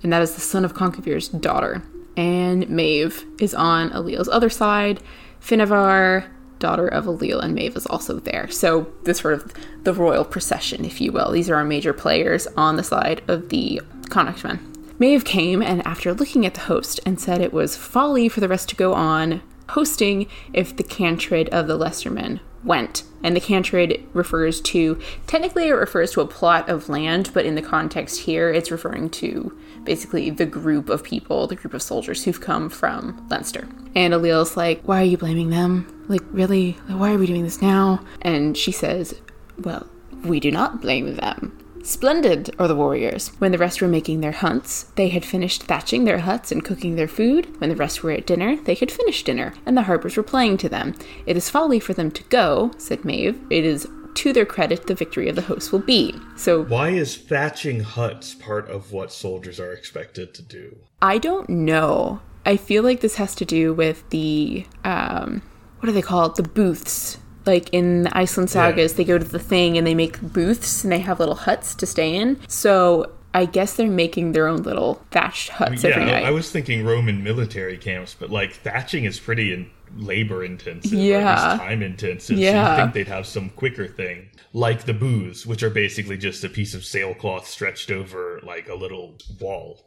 And 0.03 0.13
that 0.13 0.21
is 0.21 0.35
the 0.35 0.41
son 0.41 0.63
of 0.63 0.75
Conchobar's 0.75 1.27
daughter 1.27 1.81
and 2.17 2.67
Maeve 2.69 3.25
is 3.39 3.53
on 3.53 3.91
Ailill's 3.91 4.27
other 4.27 4.49
side. 4.49 5.01
Finnevar, 5.39 6.25
daughter 6.59 6.87
of 6.87 7.05
Ailill, 7.05 7.41
and 7.41 7.53
Maeve 7.53 7.77
is 7.77 7.85
also 7.85 8.19
there. 8.19 8.49
So 8.49 8.91
this 9.03 9.19
sort 9.19 9.35
of 9.35 9.53
the 9.83 9.93
royal 9.93 10.25
procession, 10.25 10.83
if 10.83 10.99
you 10.99 11.11
will. 11.11 11.31
These 11.31 11.49
are 11.49 11.55
our 11.55 11.63
major 11.63 11.93
players 11.93 12.47
on 12.57 12.75
the 12.75 12.83
side 12.83 13.21
of 13.27 13.49
the 13.49 13.81
Connachtmen. 14.09 14.59
Maeve 14.99 15.23
came 15.23 15.61
and 15.61 15.85
after 15.85 16.13
looking 16.13 16.45
at 16.45 16.55
the 16.55 16.61
host 16.61 16.99
and 17.05 17.19
said 17.19 17.39
it 17.39 17.53
was 17.53 17.77
folly 17.77 18.27
for 18.27 18.39
the 18.39 18.47
rest 18.47 18.67
to 18.69 18.75
go 18.75 18.95
on 18.95 19.43
hosting 19.69 20.27
if 20.53 20.75
the 20.75 20.83
Cantred 20.83 21.49
of 21.49 21.67
the 21.67 21.77
Leinstermen 21.77 22.39
went. 22.63 23.03
And 23.23 23.35
the 23.35 23.41
Cantred 23.41 24.03
refers 24.13 24.59
to, 24.61 24.99
technically, 25.27 25.67
it 25.67 25.73
refers 25.73 26.11
to 26.13 26.21
a 26.21 26.27
plot 26.27 26.67
of 26.67 26.89
land, 26.89 27.29
but 27.33 27.45
in 27.45 27.55
the 27.55 27.61
context 27.61 28.21
here, 28.21 28.49
it's 28.49 28.71
referring 28.71 29.09
to 29.11 29.55
basically 29.87 30.29
the 30.29 30.45
group 30.45 30.89
of 30.89 31.03
people, 31.03 31.47
the 31.47 31.55
group 31.55 31.73
of 31.73 31.81
soldiers 31.81 32.23
who've 32.23 32.39
come 32.39 32.69
from 32.69 33.25
Leinster. 33.29 33.67
And 33.95 34.13
Ailill's 34.13 34.55
like, 34.55 34.83
Why 34.83 35.01
are 35.01 35.05
you 35.05 35.17
blaming 35.17 35.49
them? 35.49 36.05
Like, 36.07 36.21
really? 36.31 36.73
Why 36.87 37.13
are 37.13 37.17
we 37.17 37.25
doing 37.25 37.43
this 37.43 37.61
now? 37.61 38.05
And 38.21 38.55
she 38.55 38.71
says, 38.71 39.19
Well, 39.57 39.87
we 40.23 40.39
do 40.39 40.51
not 40.51 40.81
blame 40.81 41.15
them. 41.15 41.57
Splendid 41.83 42.53
are 42.59 42.67
the 42.67 42.75
warriors. 42.75 43.29
When 43.39 43.53
the 43.53 43.57
rest 43.57 43.81
were 43.81 43.87
making 43.87 44.19
their 44.19 44.33
hunts, 44.33 44.83
they 44.95 45.07
had 45.07 45.23
finished 45.23 45.63
thatching 45.63 46.03
their 46.03 46.19
huts 46.19 46.51
and 46.51 46.65
cooking 46.65 46.95
their 46.97 47.07
food. 47.07 47.59
When 47.61 47.69
the 47.69 47.77
rest 47.77 48.03
were 48.03 48.11
at 48.11 48.27
dinner, 48.27 48.57
they 48.57 48.73
had 48.73 48.91
finished 48.91 49.25
dinner, 49.25 49.53
and 49.65 49.77
the 49.77 49.83
harpers 49.83 50.17
were 50.17 50.23
playing 50.23 50.57
to 50.57 50.69
them. 50.69 50.95
It 51.25 51.37
is 51.37 51.49
folly 51.49 51.79
for 51.79 51.93
them 51.93 52.11
to 52.11 52.23
go, 52.25 52.71
said 52.77 53.05
Maeve. 53.05 53.39
It 53.49 53.63
is 53.63 53.87
to 54.17 54.33
their 54.33 54.45
credit 54.45 54.87
the 54.87 54.95
victory 54.95 55.29
of 55.29 55.35
the 55.35 55.41
host 55.41 55.71
will 55.71 55.79
be. 55.79 56.15
So 56.35 56.63
why 56.63 56.89
is 56.89 57.15
thatching 57.15 57.81
huts 57.81 58.33
part 58.33 58.69
of 58.69 58.91
what 58.91 59.11
soldiers 59.11 59.59
are 59.59 59.71
expected 59.71 60.33
to 60.33 60.41
do? 60.41 60.77
I 61.01 61.17
don't 61.17 61.47
know. 61.49 62.21
I 62.45 62.57
feel 62.57 62.83
like 62.83 63.01
this 63.01 63.15
has 63.15 63.35
to 63.35 63.45
do 63.45 63.73
with 63.73 64.09
the 64.09 64.65
um, 64.83 65.41
what 65.79 65.87
do 65.87 65.91
they 65.91 66.01
call 66.01 66.25
it? 66.27 66.35
The 66.35 66.43
booths. 66.43 67.19
Like 67.45 67.69
in 67.73 68.03
the 68.03 68.17
Iceland 68.17 68.49
sagas, 68.49 68.91
yeah. 68.91 68.97
they 68.97 69.03
go 69.05 69.17
to 69.17 69.23
the 69.23 69.39
thing 69.39 69.77
and 69.77 69.87
they 69.87 69.95
make 69.95 70.19
booths 70.21 70.83
and 70.83 70.91
they 70.91 70.99
have 70.99 71.19
little 71.19 71.35
huts 71.35 71.75
to 71.75 71.85
stay 71.85 72.13
in. 72.13 72.41
So 72.49 73.13
I 73.33 73.45
guess 73.45 73.75
they're 73.75 73.87
making 73.87 74.33
their 74.33 74.47
own 74.47 74.63
little 74.63 74.95
thatched 75.11 75.49
huts 75.49 75.83
yeah, 75.83 75.91
every 75.91 76.05
night. 76.05 76.25
I 76.25 76.31
was 76.31 76.51
thinking 76.51 76.83
Roman 76.83 77.23
military 77.23 77.77
camps, 77.77 78.15
but 78.19 78.29
like 78.29 78.53
thatching 78.53 79.05
is 79.05 79.19
pretty 79.19 79.53
in- 79.53 79.69
labor 79.95 80.43
intensive, 80.43 80.93
yeah, 80.93 81.57
time 81.57 81.81
intensive. 81.81 82.37
Yeah, 82.37 82.65
so 82.65 82.71
you 82.71 82.83
think 82.83 82.93
they'd 82.93 83.13
have 83.13 83.25
some 83.25 83.49
quicker 83.51 83.87
thing, 83.87 84.29
like 84.53 84.85
the 84.85 84.93
booths, 84.93 85.45
which 85.45 85.63
are 85.63 85.69
basically 85.69 86.17
just 86.17 86.43
a 86.43 86.49
piece 86.49 86.73
of 86.73 86.83
sailcloth 86.83 87.47
stretched 87.47 87.91
over 87.91 88.39
like 88.43 88.69
a 88.69 88.75
little 88.75 89.15
wall. 89.39 89.85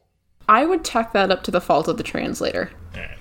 I 0.48 0.66
would 0.66 0.84
tack 0.84 1.12
that 1.12 1.30
up 1.30 1.42
to 1.44 1.50
the 1.50 1.60
fault 1.60 1.86
of 1.86 1.96
the 1.96 2.02
translator. 2.02 2.70
Eh. 2.94 3.14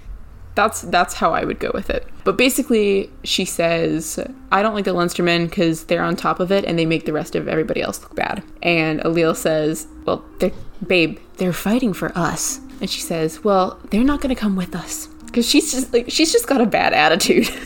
That's 0.56 0.82
that's 0.82 1.14
how 1.14 1.32
I 1.32 1.46
would 1.46 1.60
go 1.60 1.72
with 1.74 1.90
it. 1.90 2.06
But 2.24 2.38
basically, 2.38 3.10
she 3.24 3.46
says, 3.46 4.20
"I 4.52 4.62
don't 4.62 4.74
like 4.74 4.86
the 4.86 4.94
Leinstermen 4.94 5.50
because 5.50 5.86
they're 5.86 6.04
on 6.04 6.16
top 6.16 6.40
of 6.40 6.52
it 6.52 6.66
and 6.66 6.78
they 6.78 6.86
make 6.86 7.06
the 7.06 7.14
rest 7.14 7.36
of 7.36 7.48
everybody 7.48 7.82
else 7.82 8.02
look 8.02 8.16
bad." 8.16 8.44
And 8.62 9.00
Ailill 9.02 9.36
says, 9.36 9.88
"Well, 10.06 10.26
they're, 10.40 10.52
babe, 10.86 11.20
they're 11.38 11.54
fighting 11.54 11.94
for 11.94 12.12
us." 12.18 12.60
And 12.82 12.90
she 12.90 13.00
says, 13.00 13.44
"Well, 13.44 13.80
they're 13.90 14.04
not 14.04 14.22
going 14.22 14.36
to 14.36 14.40
come 14.40 14.56
with 14.56 14.76
us." 14.76 15.08
Because 15.30 15.48
she's 15.48 15.72
just 15.72 15.94
like 15.94 16.10
she's 16.10 16.32
just 16.32 16.48
got 16.48 16.62
a 16.62 16.66
bad 16.66 16.94
attitude. 16.94 17.48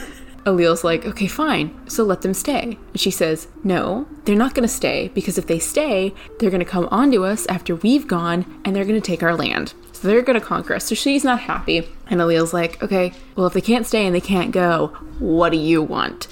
Ailill's 0.45 0.83
like, 0.83 1.05
okay, 1.05 1.27
fine, 1.27 1.73
so 1.89 2.03
let 2.03 2.21
them 2.21 2.33
stay. 2.33 2.77
And 2.91 2.99
she 2.99 3.09
says, 3.11 3.47
no, 3.63 4.05
they're 4.25 4.35
not 4.35 4.53
going 4.53 4.67
to 4.67 4.73
stay 4.73 5.07
because 5.13 5.37
if 5.37 5.47
they 5.47 5.57
stay, 5.57 6.13
they're 6.37 6.49
going 6.49 6.59
to 6.59 6.69
come 6.69 6.89
onto 6.91 7.23
us 7.23 7.45
after 7.45 7.75
we've 7.75 8.07
gone 8.09 8.59
and 8.65 8.75
they're 8.75 8.83
going 8.83 8.99
to 8.99 9.05
take 9.05 9.23
our 9.23 9.37
land. 9.37 9.73
So 9.93 10.07
they're 10.09 10.21
going 10.21 10.37
to 10.37 10.45
conquer 10.45 10.75
us. 10.75 10.83
So 10.83 10.95
she's 10.95 11.23
not 11.23 11.39
happy. 11.39 11.87
And 12.07 12.19
Ailill's 12.19 12.53
like, 12.53 12.83
okay, 12.83 13.13
well, 13.37 13.47
if 13.47 13.53
they 13.53 13.61
can't 13.61 13.87
stay 13.87 14.05
and 14.05 14.13
they 14.13 14.19
can't 14.19 14.51
go, 14.51 14.87
what 15.19 15.51
do 15.51 15.57
you 15.57 15.81
want? 15.81 16.25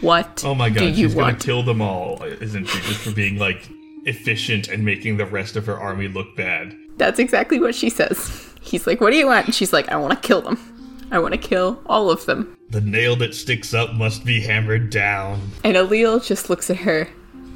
What? 0.00 0.44
Oh 0.44 0.54
my 0.54 0.68
god, 0.68 0.78
do 0.78 0.94
she's 0.94 1.14
want? 1.16 1.38
gonna 1.38 1.44
kill 1.44 1.62
them 1.64 1.80
all, 1.80 2.22
isn't 2.22 2.66
she? 2.66 2.80
Just 2.82 3.00
for 3.00 3.12
being 3.12 3.36
like 3.38 3.68
efficient 4.04 4.68
and 4.68 4.84
making 4.84 5.16
the 5.16 5.26
rest 5.26 5.56
of 5.56 5.66
her 5.66 5.76
army 5.76 6.06
look 6.06 6.36
bad. 6.36 6.76
That's 6.98 7.18
exactly 7.18 7.58
what 7.58 7.74
she 7.74 7.90
says. 7.90 8.54
He's 8.60 8.86
like, 8.86 9.00
what 9.00 9.10
do 9.10 9.16
you 9.16 9.26
want? 9.26 9.46
And 9.46 9.54
she's 9.54 9.72
like, 9.72 9.88
I 9.88 9.96
want 9.96 10.12
to 10.20 10.26
kill 10.26 10.42
them. 10.42 10.58
I 11.10 11.18
want 11.18 11.32
to 11.32 11.38
kill 11.38 11.80
all 11.86 12.10
of 12.10 12.26
them. 12.26 12.56
The 12.70 12.80
nail 12.80 13.16
that 13.16 13.34
sticks 13.34 13.72
up 13.72 13.94
must 13.94 14.24
be 14.24 14.40
hammered 14.40 14.90
down. 14.90 15.50
And 15.62 15.76
Ailill 15.76 16.24
just 16.24 16.50
looks 16.50 16.68
at 16.68 16.78
her 16.78 17.08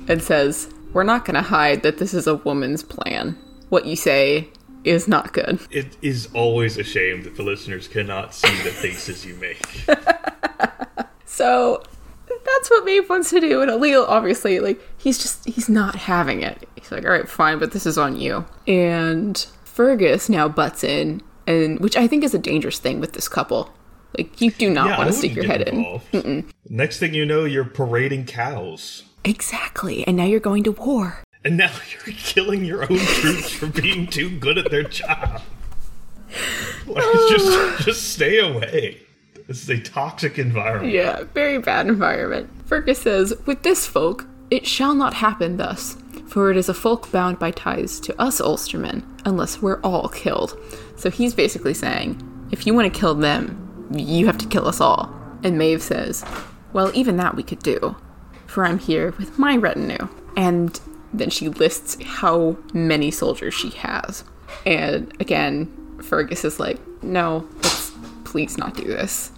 and 0.09 0.23
says, 0.23 0.73
We're 0.93 1.05
not 1.05 1.25
going 1.25 1.35
to 1.35 1.43
hide 1.43 1.83
that 1.83 1.99
this 1.99 2.15
is 2.15 2.27
a 2.27 2.37
woman's 2.37 2.83
plan. 2.83 3.37
What 3.69 3.87
you 3.87 3.97
say 3.97 4.49
is 4.85 5.09
not 5.09 5.33
good. 5.33 5.61
It 5.71 5.97
is 6.01 6.29
always 6.33 6.79
a 6.79 6.85
shame 6.85 7.23
that 7.25 7.37
the 7.37 7.43
listeners 7.43 7.89
cannot 7.89 8.35
see 8.35 8.55
the 8.63 8.71
faces 8.71 9.27
you 9.27 9.35
make. 9.37 9.67
so 11.27 11.83
that's 12.29 12.71
what 12.71 12.85
Maeve 12.85 13.09
wants 13.09 13.31
to 13.31 13.41
do. 13.41 13.63
And 13.63 13.71
Ailill, 13.71 14.07
obviously, 14.09 14.61
like, 14.61 14.81
he's 14.97 15.19
just, 15.19 15.45
he's 15.45 15.69
not 15.69 15.97
having 15.97 16.43
it. 16.43 16.69
He's 16.77 16.91
like, 16.93 17.05
all 17.05 17.11
right, 17.11 17.29
fine, 17.29 17.59
but 17.59 17.73
this 17.73 17.85
is 17.85 17.99
on 17.99 18.17
you. 18.17 18.47
And 18.67 19.37
Fergus 19.65 20.29
now 20.29 20.49
butts 20.49 20.85
in 20.85 21.23
and 21.51 21.81
which 21.81 21.97
I 21.97 22.07
think 22.07 22.25
is 22.25 22.35
a 22.35 22.39
dangerous 22.39 22.79
thing 22.79 23.01
with 23.01 23.13
this 23.13 23.29
couple. 23.29 23.71
Like 24.17 24.41
you 24.41 24.51
do 24.51 24.71
not 24.71 24.89
yeah, 24.89 24.99
want 24.99 25.11
to 25.11 25.13
stick 25.13 25.35
your 25.35 25.45
head 25.45 25.63
involved. 25.63 26.07
in. 26.13 26.23
Mm-mm. 26.23 26.51
Next 26.69 26.99
thing 26.99 27.15
you 27.15 27.25
know, 27.25 27.45
you're 27.45 27.65
parading 27.65 28.27
cows. 28.27 29.05
Exactly, 29.25 30.07
and 30.07 30.17
now 30.17 30.25
you're 30.25 30.41
going 30.41 30.65
to 30.65 30.73
war. 30.73 31.23
And 31.45 31.57
now 31.57 31.71
you're 32.07 32.15
killing 32.17 32.65
your 32.65 32.83
own 32.83 32.99
troops 32.99 33.53
for 33.53 33.67
being 33.67 34.07
too 34.07 34.31
good 34.39 34.59
at 34.59 34.71
their 34.71 34.85
job. 34.85 35.43
just 37.29 37.85
just 37.85 38.13
stay 38.13 38.39
away. 38.39 39.03
This 39.47 39.65
is 39.65 39.71
a 39.71 39.81
toxic 39.81 40.39
environment. 40.39 40.93
Yeah, 40.93 41.25
very 41.35 41.59
bad 41.59 41.89
environment. 41.89 42.49
Fergus 42.67 43.01
says, 43.01 43.35
With 43.47 43.65
this 43.65 43.85
folk, 43.85 44.27
it 44.49 44.65
shall 44.65 44.95
not 44.95 45.15
happen 45.15 45.57
thus, 45.57 45.97
for 46.29 46.53
it 46.53 46.57
is 46.57 46.69
a 46.69 46.75
folk 46.75 47.11
bound 47.11 47.41
by 47.41 47.51
ties 47.51 47.99
to 48.01 48.21
us 48.21 48.41
Ulstermen, 48.41 49.03
unless 49.25 49.61
we're 49.61 49.81
all 49.81 50.09
killed. 50.09 50.57
So 51.01 51.09
he's 51.09 51.33
basically 51.33 51.73
saying, 51.73 52.21
if 52.51 52.67
you 52.67 52.75
want 52.75 52.93
to 52.93 53.01
kill 53.01 53.15
them, 53.15 53.89
you 53.91 54.27
have 54.27 54.37
to 54.37 54.47
kill 54.47 54.69
us 54.69 54.83
all. 54.83 55.11
And 55.43 55.57
Maeve 55.57 55.83
says, 55.83 56.23
Well, 56.75 56.91
even 56.95 57.17
that 57.17 57.35
we 57.35 57.43
could 57.43 57.61
do, 57.61 57.97
for 58.45 58.67
I'm 58.67 58.79
here 58.79 59.13
with 59.13 59.39
my 59.39 59.57
retinue. 59.57 60.09
And 60.37 60.79
then 61.15 61.31
she 61.31 61.49
lists 61.49 61.97
how 62.05 62.59
many 62.75 63.11
soldiers 63.11 63.55
she 63.55 63.71
has. 63.71 64.25
And 64.67 65.11
again, 65.21 65.75
Fergus 66.03 66.45
is 66.45 66.61
like, 66.61 66.79
No, 67.03 67.49
let's 67.63 67.93
please 68.25 68.59
not 68.59 68.77
do 68.77 68.85
this. 68.85 69.33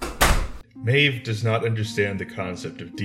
Maeve 0.74 1.22
does 1.22 1.44
not 1.44 1.64
understand 1.64 2.18
the 2.18 2.26
concept 2.26 2.80
of 2.80 2.96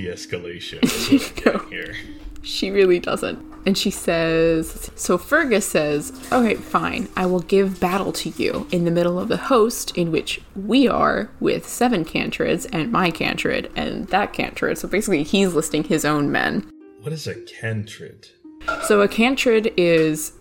what 1.12 1.54
I'm 1.54 1.60
getting 1.60 1.68
here. 1.70 1.94
She 2.42 2.70
really 2.70 2.98
doesn't. 2.98 3.44
And 3.66 3.76
she 3.76 3.90
says, 3.90 4.90
so 4.94 5.18
Fergus 5.18 5.66
says, 5.66 6.12
okay, 6.32 6.54
fine, 6.54 7.08
I 7.16 7.26
will 7.26 7.40
give 7.40 7.80
battle 7.80 8.12
to 8.12 8.30
you 8.30 8.66
in 8.70 8.84
the 8.84 8.90
middle 8.90 9.18
of 9.18 9.28
the 9.28 9.36
host 9.36 9.96
in 9.96 10.10
which 10.10 10.40
we 10.56 10.88
are 10.88 11.30
with 11.38 11.68
seven 11.68 12.04
cantreds 12.04 12.64
and 12.66 12.90
my 12.90 13.10
cantred 13.10 13.70
and 13.76 14.06
that 14.08 14.32
cantred. 14.32 14.78
So 14.78 14.88
basically, 14.88 15.22
he's 15.22 15.54
listing 15.54 15.84
his 15.84 16.04
own 16.06 16.32
men. 16.32 16.70
What 17.00 17.12
is 17.12 17.26
a 17.26 17.34
cantred? 17.34 18.28
So 18.84 19.02
a 19.02 19.08
cantred 19.08 19.72
is. 19.76 20.32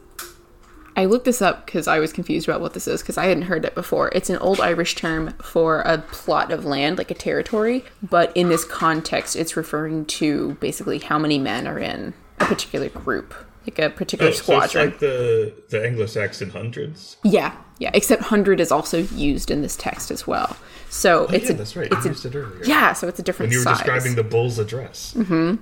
I 0.97 1.05
looked 1.05 1.25
this 1.25 1.41
up 1.41 1.65
because 1.67 1.87
I 1.87 1.99
was 1.99 2.11
confused 2.11 2.49
about 2.49 2.59
what 2.59 2.73
this 2.73 2.87
is 2.87 3.01
because 3.01 3.17
I 3.17 3.25
hadn't 3.27 3.43
heard 3.43 3.63
it 3.63 3.75
before. 3.75 4.09
It's 4.15 4.29
an 4.31 4.37
old 4.39 4.59
Irish 4.59 4.95
term 4.95 5.31
for 5.41 5.81
a 5.81 5.99
plot 5.99 6.51
of 6.51 6.65
land, 6.65 6.97
like 6.97 7.11
a 7.11 7.13
territory, 7.13 7.85
but 8.01 8.35
in 8.35 8.49
this 8.49 8.65
context, 8.65 9.35
it's 9.35 9.55
referring 9.55 10.05
to 10.07 10.53
basically 10.59 10.97
how 10.99 11.19
many 11.19 11.37
men 11.37 11.67
are 11.67 11.77
in 11.79 12.15
a 12.39 12.45
particular 12.45 12.89
group, 12.89 13.33
like 13.65 13.77
a 13.79 13.89
particular 13.91 14.31
Oh, 14.31 14.35
so 14.35 14.59
it's 14.61 14.73
like 14.75 14.97
the 14.99 15.53
the 15.69 15.85
Anglo-Saxon 15.85 16.49
hundreds. 16.49 17.17
Yeah, 17.23 17.55
yeah. 17.77 17.91
Except 17.93 18.23
hundred 18.23 18.59
is 18.59 18.71
also 18.71 19.03
used 19.03 19.51
in 19.51 19.61
this 19.61 19.75
text 19.75 20.09
as 20.09 20.25
well. 20.25 20.57
So 20.89 21.25
it's 21.25 21.45
Oh, 21.45 21.49
yeah, 21.49 21.53
a 21.53 21.57
that's 21.57 21.75
right. 21.75 21.91
it's 21.91 22.05
you 22.05 22.09
a 22.11 22.13
used 22.13 22.25
it 22.25 22.35
earlier. 22.35 22.63
yeah. 22.65 22.93
So 22.93 23.07
it's 23.07 23.19
a 23.19 23.23
different 23.23 23.51
When 23.51 23.53
you 23.53 23.59
were 23.59 23.63
size. 23.65 23.77
describing 23.77 24.15
the 24.15 24.23
bull's 24.23 24.57
address. 24.57 25.13
Mm-hmm. 25.15 25.55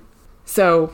So 0.46 0.92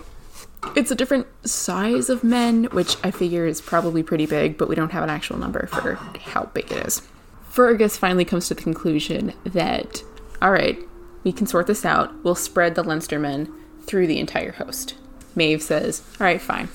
it's 0.76 0.90
a 0.90 0.94
different 0.94 1.26
size 1.46 2.08
of 2.08 2.24
men, 2.24 2.64
which 2.64 2.96
I 3.04 3.10
figure 3.10 3.46
is 3.46 3.60
probably 3.60 4.02
pretty 4.02 4.26
big, 4.26 4.56
but 4.56 4.68
we 4.68 4.74
don't 4.74 4.92
have 4.92 5.02
an 5.02 5.10
actual 5.10 5.38
number 5.38 5.66
for 5.66 5.94
how 5.94 6.46
big 6.46 6.70
it 6.70 6.86
is. 6.86 7.02
Fergus 7.48 7.96
finally 7.96 8.24
comes 8.24 8.48
to 8.48 8.54
the 8.54 8.62
conclusion 8.62 9.34
that, 9.44 10.02
all 10.40 10.52
right, 10.52 10.78
we 11.24 11.32
can 11.32 11.46
sort 11.46 11.66
this 11.66 11.84
out. 11.84 12.12
We'll 12.24 12.34
spread 12.34 12.74
the 12.74 12.82
Leinstermen 12.82 13.52
through 13.82 14.06
the 14.06 14.18
entire 14.18 14.52
host. 14.52 14.94
Maeve 15.34 15.62
says, 15.62 16.02
all 16.18 16.24
right, 16.26 16.40
fine. 16.40 16.68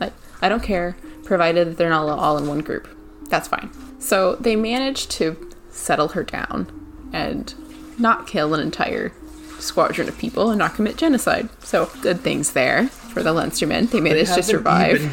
Like, 0.00 0.12
I 0.40 0.48
don't 0.48 0.62
care, 0.62 0.96
provided 1.24 1.68
that 1.68 1.76
they're 1.76 1.90
not 1.90 2.08
all 2.08 2.38
in 2.38 2.46
one 2.46 2.60
group. 2.60 2.88
That's 3.28 3.48
fine. 3.48 3.70
So 3.98 4.36
they 4.36 4.56
manage 4.56 5.08
to 5.08 5.50
settle 5.70 6.08
her 6.08 6.22
down 6.22 7.10
and 7.12 7.54
not 7.98 8.26
kill 8.26 8.54
an 8.54 8.60
entire 8.60 9.12
squadron 9.58 10.08
of 10.08 10.16
people 10.18 10.50
and 10.50 10.58
not 10.58 10.74
commit 10.74 10.96
genocide. 10.96 11.48
So 11.62 11.90
good 12.00 12.20
things 12.20 12.52
there 12.52 12.90
for 13.16 13.22
the 13.22 13.32
Leinstermen. 13.32 13.90
They 13.90 14.02
managed 14.02 14.34
to 14.34 14.42
survive. 14.42 14.96
even 14.96 15.10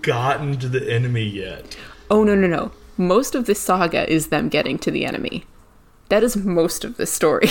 gotten 0.00 0.58
to 0.58 0.70
the 0.70 0.90
enemy 0.90 1.24
yet. 1.24 1.76
Oh 2.10 2.24
no 2.24 2.34
no 2.34 2.46
no. 2.46 2.72
Most 2.96 3.34
of 3.34 3.44
this 3.44 3.60
saga 3.60 4.10
is 4.10 4.28
them 4.28 4.48
getting 4.48 4.78
to 4.78 4.90
the 4.90 5.04
enemy. 5.04 5.44
That 6.08 6.22
is 6.22 6.34
most 6.34 6.82
of 6.82 6.96
the 6.96 7.04
story. 7.04 7.50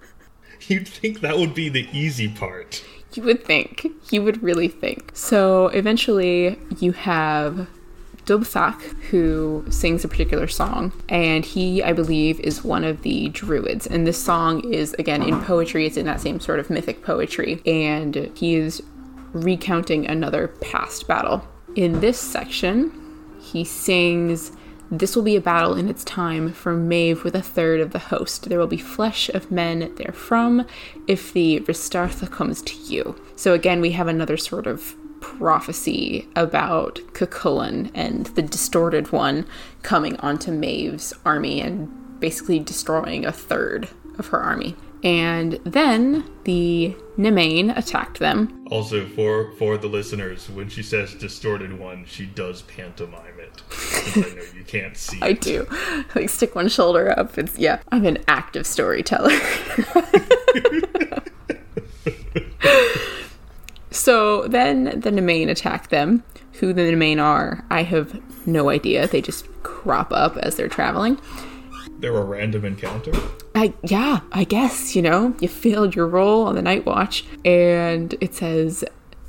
You'd 0.66 0.86
think 0.86 1.20
that 1.20 1.38
would 1.38 1.54
be 1.54 1.70
the 1.70 1.88
easy 1.90 2.28
part. 2.28 2.84
you 3.14 3.22
would 3.22 3.42
think. 3.46 3.86
You 4.10 4.22
would 4.24 4.42
really 4.42 4.68
think. 4.68 5.12
So 5.14 5.68
eventually 5.68 6.58
you 6.78 6.92
have 6.92 7.66
Dubthach, 8.26 8.82
who 9.04 9.64
sings 9.70 10.04
a 10.04 10.08
particular 10.08 10.46
song, 10.48 10.92
and 11.08 11.46
he, 11.46 11.82
I 11.82 11.94
believe, 11.94 12.38
is 12.40 12.62
one 12.62 12.84
of 12.84 13.00
the 13.00 13.30
druids. 13.30 13.86
And 13.86 14.06
this 14.06 14.22
song 14.22 14.70
is, 14.70 14.92
again, 14.98 15.22
in 15.22 15.40
poetry, 15.40 15.86
it's 15.86 15.96
in 15.96 16.04
that 16.04 16.20
same 16.20 16.38
sort 16.38 16.60
of 16.60 16.68
mythic 16.68 17.02
poetry, 17.02 17.62
and 17.64 18.30
he 18.34 18.56
is 18.56 18.82
recounting 19.42 20.06
another 20.06 20.48
past 20.48 21.06
battle. 21.06 21.46
In 21.76 22.00
this 22.00 22.18
section, 22.18 22.92
he 23.40 23.64
sings, 23.64 24.52
This 24.90 25.14
will 25.14 25.22
be 25.22 25.36
a 25.36 25.40
battle 25.40 25.74
in 25.74 25.88
its 25.88 26.04
time 26.04 26.52
for 26.52 26.74
Maeve 26.74 27.24
with 27.24 27.34
a 27.34 27.42
third 27.42 27.80
of 27.80 27.92
the 27.92 27.98
host. 27.98 28.48
There 28.48 28.58
will 28.58 28.66
be 28.66 28.78
flesh 28.78 29.28
of 29.30 29.50
men 29.50 29.94
therefrom 29.96 30.66
if 31.06 31.32
the 31.32 31.60
Ríastartha 31.60 32.30
comes 32.30 32.62
to 32.62 32.76
you. 32.76 33.20
So 33.36 33.54
again, 33.54 33.80
we 33.80 33.92
have 33.92 34.08
another 34.08 34.36
sort 34.36 34.66
of 34.66 34.96
prophecy 35.20 36.28
about 36.36 36.96
Cuchulainn 37.12 37.90
and 37.94 38.26
the 38.26 38.42
distorted 38.42 39.12
one 39.12 39.46
coming 39.82 40.16
onto 40.16 40.50
Maeve's 40.50 41.12
army 41.24 41.60
and 41.60 42.20
basically 42.20 42.58
destroying 42.58 43.24
a 43.24 43.32
third 43.32 43.88
of 44.18 44.28
her 44.28 44.40
army. 44.40 44.74
And 45.04 45.60
then 45.64 46.28
the 46.44 46.94
Nemain 47.16 47.76
attacked 47.76 48.18
them. 48.18 48.64
Also, 48.70 49.06
for 49.06 49.52
for 49.52 49.78
the 49.78 49.86
listeners, 49.86 50.50
when 50.50 50.68
she 50.68 50.82
says 50.82 51.14
distorted 51.14 51.78
one, 51.78 52.04
she 52.06 52.26
does 52.26 52.62
pantomime 52.62 53.38
it. 53.38 53.62
I 54.16 54.20
know 54.34 54.42
you 54.54 54.64
can't 54.64 54.96
see. 54.96 55.18
I 55.22 55.28
it. 55.30 55.40
do. 55.40 55.66
Like 56.14 56.30
stick 56.30 56.54
one 56.54 56.68
shoulder 56.68 57.16
up. 57.18 57.36
It's 57.38 57.58
yeah. 57.58 57.80
I'm 57.92 58.06
an 58.06 58.18
active 58.26 58.66
storyteller. 58.66 59.30
so 63.90 64.46
then 64.48 64.84
the 65.00 65.10
Nemain 65.10 65.48
attack 65.48 65.88
them. 65.90 66.24
Who 66.54 66.72
the 66.72 66.82
Nemain 66.82 67.22
are, 67.22 67.64
I 67.70 67.84
have 67.84 68.20
no 68.46 68.68
idea. 68.68 69.06
They 69.06 69.20
just 69.20 69.46
crop 69.62 70.12
up 70.12 70.36
as 70.38 70.56
they're 70.56 70.68
traveling. 70.68 71.20
They're 71.98 72.16
a 72.16 72.24
random 72.24 72.64
encounter. 72.64 73.12
I 73.54 73.74
yeah, 73.82 74.20
I 74.32 74.44
guess, 74.44 74.94
you 74.94 75.02
know, 75.02 75.34
you 75.40 75.48
failed 75.48 75.96
your 75.96 76.06
roll 76.06 76.46
on 76.46 76.54
the 76.54 76.62
night 76.62 76.86
watch 76.86 77.24
and 77.44 78.14
it 78.20 78.34
says 78.34 78.84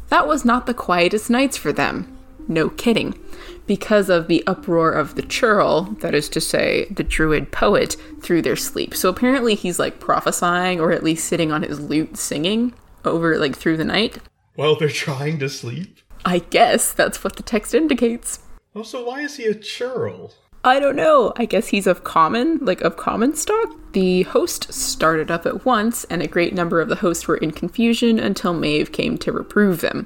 that 0.09 0.28
was 0.28 0.45
not 0.45 0.65
the 0.65 0.74
quietest 0.74 1.30
nights 1.30 1.57
for 1.57 1.72
them. 1.72 2.15
No 2.47 2.70
kidding. 2.70 3.20
Because 3.67 4.09
of 4.09 4.28
the 4.28 4.43
uproar 4.47 4.91
of 4.91 5.13
the 5.13 5.22
churl, 5.22 5.84
that 5.99 6.15
is 6.15 6.28
to 6.30 6.41
say, 6.41 6.86
the 6.89 7.03
druid 7.03 7.51
poet, 7.51 7.95
through 8.22 8.41
their 8.41 8.55
sleep. 8.55 8.95
So 8.95 9.09
apparently 9.09 9.53
he's 9.53 9.78
like 9.78 9.99
prophesying 9.99 10.80
or 10.80 10.91
at 10.91 11.03
least 11.03 11.28
sitting 11.28 11.51
on 11.51 11.61
his 11.61 11.80
lute 11.80 12.17
singing 12.17 12.74
over 13.05 13.38
like 13.38 13.55
through 13.55 13.78
the 13.78 13.86
night. 13.86 14.17
While 14.55 14.76
they're 14.76 14.89
trying 14.89 15.38
to 15.39 15.49
sleep. 15.49 15.99
I 16.26 16.39
guess 16.39 16.91
that's 16.91 17.24
what 17.24 17.36
the 17.36 17.43
text 17.43 17.74
indicates. 17.74 18.39
Also, 18.76 19.05
why 19.05 19.22
is 19.22 19.38
he 19.38 19.45
a 19.45 19.53
churl? 19.53 20.34
I 20.64 20.80
don't 20.80 20.95
know. 20.95 21.34
I 21.38 21.45
guess 21.45 21.70
he's 21.70 21.88
of 21.88 22.03
common, 22.03 22.57
like 22.60 22.82
of 22.82 22.97
common 22.97 23.34
stock. 23.36 23.76
The 23.93 24.24
host 24.24 24.72
started 24.74 25.32
up 25.32 25.45
at 25.45 25.66
once, 25.66 26.03
and 26.05 26.22
a 26.22 26.28
great 26.28 26.53
number 26.53 26.82
of 26.82 26.89
the 26.89 26.97
hosts 26.97 27.28
were 27.28 27.38
in 27.38 27.51
confusion 27.51 28.20
until 28.20 28.53
Maeve 28.53 28.91
came 28.91 29.18
to 29.20 29.32
reprove 29.32 29.82
them. 29.82 30.05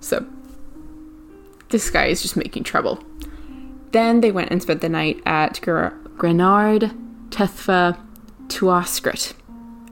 So, 0.00 0.24
this 1.70 1.90
guy 1.90 2.06
is 2.06 2.22
just 2.22 2.36
making 2.36 2.64
trouble. 2.64 3.02
Then 3.90 4.20
they 4.20 4.30
went 4.30 4.50
and 4.50 4.62
spent 4.62 4.80
the 4.80 4.88
night 4.88 5.20
at 5.26 5.60
Gr- 5.60 5.88
Grenard, 6.16 6.92
Tethfa, 7.30 7.98
Tuaskrit. 8.46 9.34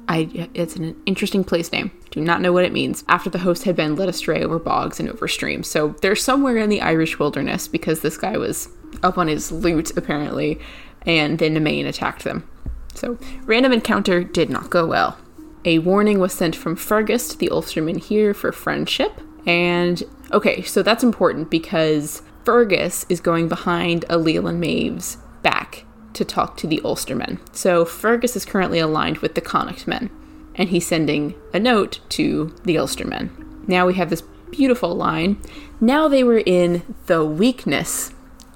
I, 0.09 0.48
it's 0.54 0.76
an 0.76 0.96
interesting 1.04 1.44
place 1.44 1.70
name. 1.70 1.90
Do 2.11 2.20
not 2.20 2.40
know 2.40 2.52
what 2.52 2.64
it 2.64 2.72
means. 2.72 3.04
After 3.09 3.28
the 3.28 3.38
host 3.38 3.64
had 3.64 3.76
been 3.76 3.96
led 3.96 4.09
astray 4.09 4.42
over 4.42 4.59
bogs 4.59 4.98
and 4.98 5.11
over 5.11 5.28
streams. 5.28 5.68
So 5.68 5.88
they're 6.00 6.16
somewhere 6.16 6.56
in 6.56 6.70
the 6.70 6.80
Irish 6.80 7.18
wilderness 7.18 7.68
because 7.68 8.00
this 8.00 8.16
guy 8.16 8.38
was 8.38 8.70
up 9.03 9.18
on 9.18 9.28
his 9.28 9.53
lute, 9.53 9.97
apparently, 9.97 10.59
and 11.03 11.39
then 11.39 11.55
Nemain 11.55 11.86
attacked 11.86 12.24
them. 12.24 12.49
So, 12.95 13.18
random 13.45 13.72
encounter 13.72 14.24
did 14.24 14.51
not 14.51 14.70
go 14.70 14.86
well. 14.86 15.18
A 15.64 15.78
warning 15.78 16.18
was 16.18 16.32
sent 16.32 16.57
from 16.57 16.76
Fergus 16.76 17.28
to 17.28 17.39
the 17.39 17.49
Ulstermen 17.51 18.03
here 18.03 18.34
for 18.34 18.53
friendship. 18.53 19.20
And, 19.47 20.03
okay, 20.32 20.62
so 20.62 20.82
that's 20.82 21.05
important 21.05 21.51
because 21.51 22.22
Fergus 22.45 23.07
is 23.09 23.20
going 23.20 23.49
behind 23.49 24.05
Ailill 24.09 24.49
and 24.49 24.61
Maeve's 24.61 25.18
back 25.43 25.84
to 26.14 26.24
talk 26.24 26.57
to 26.59 26.66
the 26.66 26.80
Ulstermen. 26.84 27.39
So, 27.55 27.84
Fergus 27.84 28.34
is 28.36 28.45
currently 28.45 28.78
aligned 28.78 29.18
with 29.18 29.34
the 29.34 29.41
Connacht 29.41 29.86
men, 29.86 30.11
and 30.55 30.68
he's 30.70 30.86
sending 30.86 31.34
a 31.55 31.61
note 31.61 32.01
to 32.11 32.55
the 32.64 32.76
Ulstermen. 32.76 33.30
Now 33.68 33.86
we 33.86 33.95
have 33.95 34.11
this 34.11 34.22
beautiful 34.51 34.95
line. 34.95 35.41
Now 35.80 36.09
they 36.09 36.24
were 36.24 36.43
in 36.45 36.97
the 37.07 37.24
weakness 37.24 38.12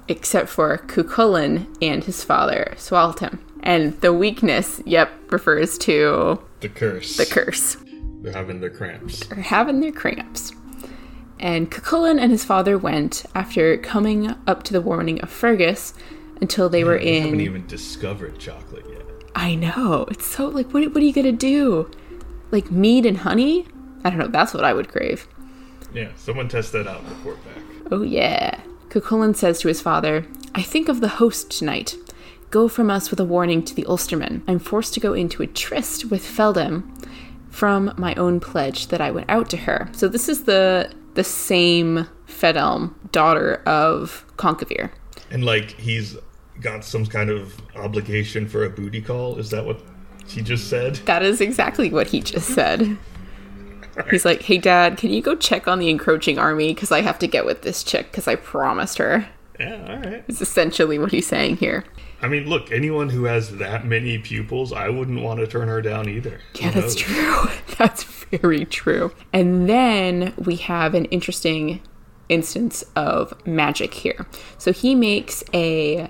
except 0.07 0.49
for 0.49 0.77
Cuchulainn 0.87 1.67
and 1.81 2.03
his 2.03 2.23
father, 2.23 2.73
Sualtam. 2.77 3.39
And 3.61 3.99
the 4.01 4.13
weakness, 4.13 4.81
yep, 4.85 5.09
refers 5.31 5.77
to 5.79 6.41
The 6.59 6.69
curse. 6.69 7.15
the 7.17 7.25
curse. 7.25 7.77
They're 8.21 8.33
having 8.33 8.59
their 8.59 8.69
cramps. 8.69 9.25
They're 9.27 9.41
having 9.41 9.79
their 9.79 9.91
cramps. 9.91 10.51
And 11.39 11.69
Cuchulainn 11.71 12.19
and 12.21 12.31
his 12.31 12.45
father 12.45 12.77
went, 12.77 13.25
after 13.35 13.77
coming 13.77 14.33
up 14.47 14.63
to 14.63 14.73
the 14.73 14.81
warning 14.81 15.19
of 15.21 15.29
Fergus, 15.29 15.93
until 16.41 16.69
they 16.69 16.83
were 16.83 16.97
in 16.97 17.23
haven't 17.23 17.41
even 17.41 17.67
discovered 17.67 18.37
chocolate 18.39 18.85
yet. 18.89 19.01
I 19.35 19.55
know. 19.55 20.05
It's 20.11 20.25
so 20.25 20.47
like, 20.47 20.73
what, 20.73 20.85
what 20.93 20.97
are 21.01 21.05
you 21.05 21.13
gonna 21.13 21.31
do? 21.31 21.89
Like 22.51 22.69
mead 22.71 23.05
and 23.05 23.17
honey? 23.17 23.65
I 24.03 24.09
don't 24.09 24.19
know. 24.19 24.27
That's 24.27 24.53
what 24.53 24.63
I 24.65 24.73
would 24.73 24.89
crave. 24.89 25.27
Yeah, 25.93 26.09
someone 26.15 26.49
test 26.49 26.71
that 26.73 26.87
out 26.87 26.99
and 27.01 27.09
report 27.09 27.37
back. 27.45 27.63
Oh, 27.91 28.01
yeah. 28.01 28.59
Cuchulainn 28.93 29.35
says 29.35 29.59
to 29.59 29.67
his 29.67 29.81
father, 29.81 30.27
I 30.53 30.61
think 30.61 30.87
of 30.87 31.01
the 31.01 31.07
host 31.07 31.49
tonight. 31.49 31.95
Go 32.51 32.67
from 32.67 32.91
us 32.91 33.09
with 33.09 33.19
a 33.19 33.25
warning 33.25 33.63
to 33.63 33.73
the 33.73 33.85
Ulstermen. 33.85 34.43
I'm 34.47 34.59
forced 34.59 34.93
to 34.93 34.99
go 34.99 35.13
into 35.13 35.41
a 35.41 35.47
tryst 35.47 36.11
with 36.11 36.23
Fedelm 36.23 36.83
from 37.49 37.91
my 37.97 38.13
own 38.13 38.39
pledge 38.39 38.89
that 38.89 39.01
I 39.01 39.09
went 39.09 39.31
out 39.31 39.49
to 39.49 39.57
her. 39.57 39.89
So 39.93 40.07
this 40.07 40.29
is 40.29 40.43
the 40.43 40.93
the 41.15 41.23
same 41.23 42.07
Fedelm, 42.27 42.93
daughter 43.11 43.63
of 43.65 44.25
Conchobar. 44.37 44.91
And 45.31 45.43
like 45.43 45.71
he's 45.71 46.15
got 46.61 46.85
some 46.85 47.07
kind 47.07 47.31
of 47.31 47.59
obligation 47.75 48.47
for 48.47 48.63
a 48.63 48.69
booty 48.69 49.01
call. 49.01 49.39
Is 49.39 49.49
that 49.49 49.65
what 49.65 49.81
he 50.27 50.43
just 50.43 50.69
said? 50.69 50.97
That 51.05 51.23
is 51.23 51.41
exactly 51.41 51.89
what 51.89 52.05
he 52.05 52.21
just 52.21 52.49
said. 52.49 52.95
He's 54.09 54.25
like, 54.25 54.43
"Hey, 54.43 54.57
Dad, 54.57 54.97
can 54.97 55.11
you 55.11 55.21
go 55.21 55.35
check 55.35 55.67
on 55.67 55.79
the 55.79 55.89
encroaching 55.89 56.37
army? 56.37 56.73
Because 56.73 56.91
I 56.91 57.01
have 57.01 57.19
to 57.19 57.27
get 57.27 57.45
with 57.45 57.61
this 57.61 57.83
chick. 57.83 58.11
Because 58.11 58.27
I 58.27 58.35
promised 58.35 58.97
her." 58.97 59.27
Yeah, 59.59 59.85
all 59.87 59.99
right. 60.11 60.23
Is 60.27 60.41
essentially 60.41 60.97
what 60.97 61.11
he's 61.11 61.27
saying 61.27 61.57
here. 61.57 61.85
I 62.21 62.27
mean, 62.27 62.47
look, 62.47 62.71
anyone 62.71 63.09
who 63.09 63.25
has 63.25 63.57
that 63.57 63.85
many 63.85 64.17
pupils, 64.17 64.71
I 64.71 64.89
wouldn't 64.89 65.21
want 65.21 65.41
to 65.41 65.47
turn 65.47 65.67
her 65.67 65.81
down 65.81 66.07
either. 66.07 66.39
Yeah, 66.55 66.71
that's 66.71 66.95
true. 66.95 67.45
That's 67.77 68.03
very 68.03 68.65
true. 68.65 69.11
And 69.33 69.67
then 69.67 70.33
we 70.37 70.55
have 70.57 70.93
an 70.93 71.05
interesting 71.05 71.81
instance 72.29 72.83
of 72.95 73.33
magic 73.45 73.93
here. 73.93 74.25
So 74.57 74.71
he 74.71 74.95
makes 74.95 75.43
a 75.53 76.09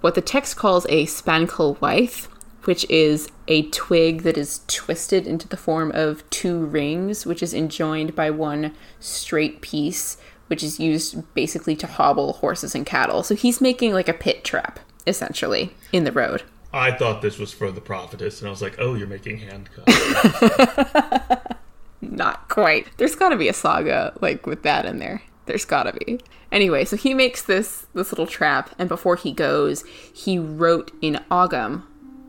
what 0.00 0.14
the 0.14 0.20
text 0.20 0.56
calls 0.56 0.86
a 0.88 1.06
spancel 1.06 1.80
withe, 1.80 2.26
which 2.64 2.88
is 2.88 3.28
a 3.48 3.68
twig 3.70 4.22
that 4.22 4.38
is 4.38 4.60
twisted 4.66 5.26
into 5.26 5.48
the 5.48 5.56
form 5.56 5.90
of 5.94 6.28
two 6.30 6.64
rings, 6.64 7.26
which 7.26 7.42
is 7.42 7.54
enjoined 7.54 8.14
by 8.14 8.30
one 8.30 8.74
straight 9.00 9.60
piece, 9.60 10.16
which 10.46 10.62
is 10.62 10.78
used 10.78 11.34
basically 11.34 11.76
to 11.76 11.86
hobble 11.86 12.34
horses 12.34 12.74
and 12.74 12.86
cattle. 12.86 13.22
So 13.22 13.34
he's 13.34 13.60
making 13.60 13.92
like 13.92 14.08
a 14.08 14.14
pit 14.14 14.44
trap, 14.44 14.78
essentially, 15.06 15.74
in 15.92 16.04
the 16.04 16.12
road. 16.12 16.42
I 16.72 16.92
thought 16.92 17.20
this 17.20 17.38
was 17.38 17.52
for 17.52 17.70
the 17.70 17.80
prophetess, 17.80 18.40
and 18.40 18.48
I 18.48 18.50
was 18.50 18.62
like, 18.62 18.76
oh, 18.78 18.94
you're 18.94 19.06
making 19.06 19.38
handcuffs. 19.38 19.92
Not 22.00 22.48
quite. 22.48 22.86
There's 22.96 23.14
got 23.14 23.30
to 23.30 23.36
be 23.36 23.48
a 23.48 23.52
saga 23.52 24.16
like 24.20 24.46
with 24.46 24.62
that 24.62 24.86
in 24.86 24.98
there. 24.98 25.22
There's 25.46 25.64
got 25.64 25.84
to 25.84 25.92
be. 25.92 26.20
Anyway, 26.50 26.84
so 26.84 26.96
he 26.96 27.14
makes 27.14 27.42
this 27.42 27.86
this 27.94 28.12
little 28.12 28.26
trap, 28.26 28.74
and 28.78 28.88
before 28.88 29.16
he 29.16 29.32
goes, 29.32 29.84
he 30.12 30.38
wrote 30.38 30.92
in 31.00 31.20
Ogham 31.30 31.86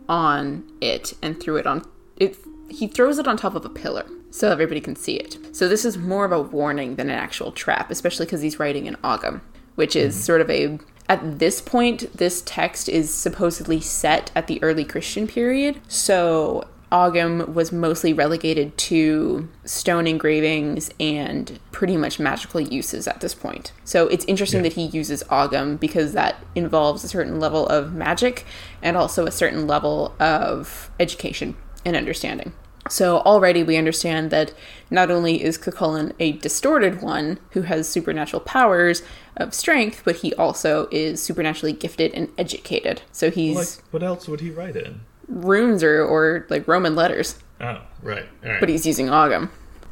on 0.09 0.63
it 0.81 1.13
and 1.21 1.39
threw 1.39 1.57
it 1.57 1.67
on 1.67 1.85
it. 2.17 2.37
He 2.69 2.87
throws 2.87 3.19
it 3.19 3.27
on 3.27 3.37
top 3.37 3.55
of 3.55 3.65
a 3.65 3.69
pillar 3.69 4.05
so 4.31 4.49
everybody 4.49 4.81
can 4.81 4.95
see 4.95 5.15
it. 5.15 5.37
So 5.51 5.67
this 5.67 5.85
is 5.85 5.97
more 5.97 6.25
of 6.25 6.31
a 6.31 6.41
warning 6.41 6.95
than 6.95 7.09
an 7.09 7.17
actual 7.17 7.51
trap, 7.51 7.91
especially 7.91 8.25
because 8.25 8.41
he's 8.41 8.59
writing 8.59 8.87
in 8.87 8.95
Ogham, 9.03 9.41
which 9.75 9.95
is 9.95 10.15
mm-hmm. 10.15 10.23
sort 10.23 10.41
of 10.41 10.49
a 10.49 10.79
at 11.09 11.39
this 11.39 11.61
point, 11.61 12.17
this 12.17 12.41
text 12.45 12.87
is 12.87 13.13
supposedly 13.13 13.81
set 13.81 14.31
at 14.35 14.47
the 14.47 14.63
early 14.63 14.85
Christian 14.85 15.27
period. 15.27 15.79
So 15.87 16.65
Ogham 16.93 17.53
was 17.55 17.71
mostly 17.71 18.13
relegated 18.13 18.77
to 18.77 19.49
stone 19.65 20.05
engravings 20.05 20.91
and 20.99 21.59
pretty 21.71 21.97
much 21.97 22.19
magical 22.19 22.61
uses 22.61 23.07
at 23.07 23.19
this 23.19 23.33
point. 23.33 23.71
So 23.83 24.07
it's 24.07 24.23
interesting 24.25 24.59
Yeah. 24.59 24.69
that 24.69 24.73
he 24.73 24.85
uses 24.85 25.23
Ogham 25.31 25.77
because 25.77 26.13
that 26.13 26.35
involves 26.53 27.03
a 27.03 27.07
certain 27.07 27.39
level 27.39 27.67
of 27.67 27.93
magic 27.93 28.45
and 28.81 28.95
also 28.95 29.25
a 29.25 29.31
certain 29.31 29.65
level 29.65 30.13
of 30.19 30.91
education 30.99 31.55
and 31.83 31.95
understanding. 31.95 32.53
So 32.89 33.19
already 33.19 33.63
we 33.63 33.77
understand 33.77 34.29
that 34.29 34.53
not 34.91 35.09
only 35.09 35.41
is 35.43 35.57
Cuchulainn 35.57 36.11
a 36.19 36.33
distorted 36.33 37.01
one 37.01 37.39
who 37.51 37.61
has 37.63 37.89
supernatural 37.89 38.41
powers 38.41 39.01
of 39.37 39.53
strength, 39.53 40.03
but 40.05 40.17
he 40.17 40.33
also 40.35 40.87
is 40.91 41.23
supernaturally 41.23 41.73
gifted 41.73 42.13
and 42.13 42.27
educated. 42.37 43.01
So 43.11 43.31
he's 43.31 43.55
like, 43.55 43.91
what 43.91 44.03
else 44.03 44.27
would 44.27 44.41
he 44.41 44.51
write 44.51 44.75
in? 44.75 44.99
Runes 45.27 45.83
or, 45.83 46.03
or 46.03 46.45
like 46.49 46.67
Roman 46.67 46.95
letters, 46.95 47.39
Oh, 47.61 47.81
right. 48.01 48.25
All 48.43 48.49
right. 48.51 48.59
but 48.59 48.69
he's 48.69 48.85
using 48.85 49.07
Ogham. 49.07 49.49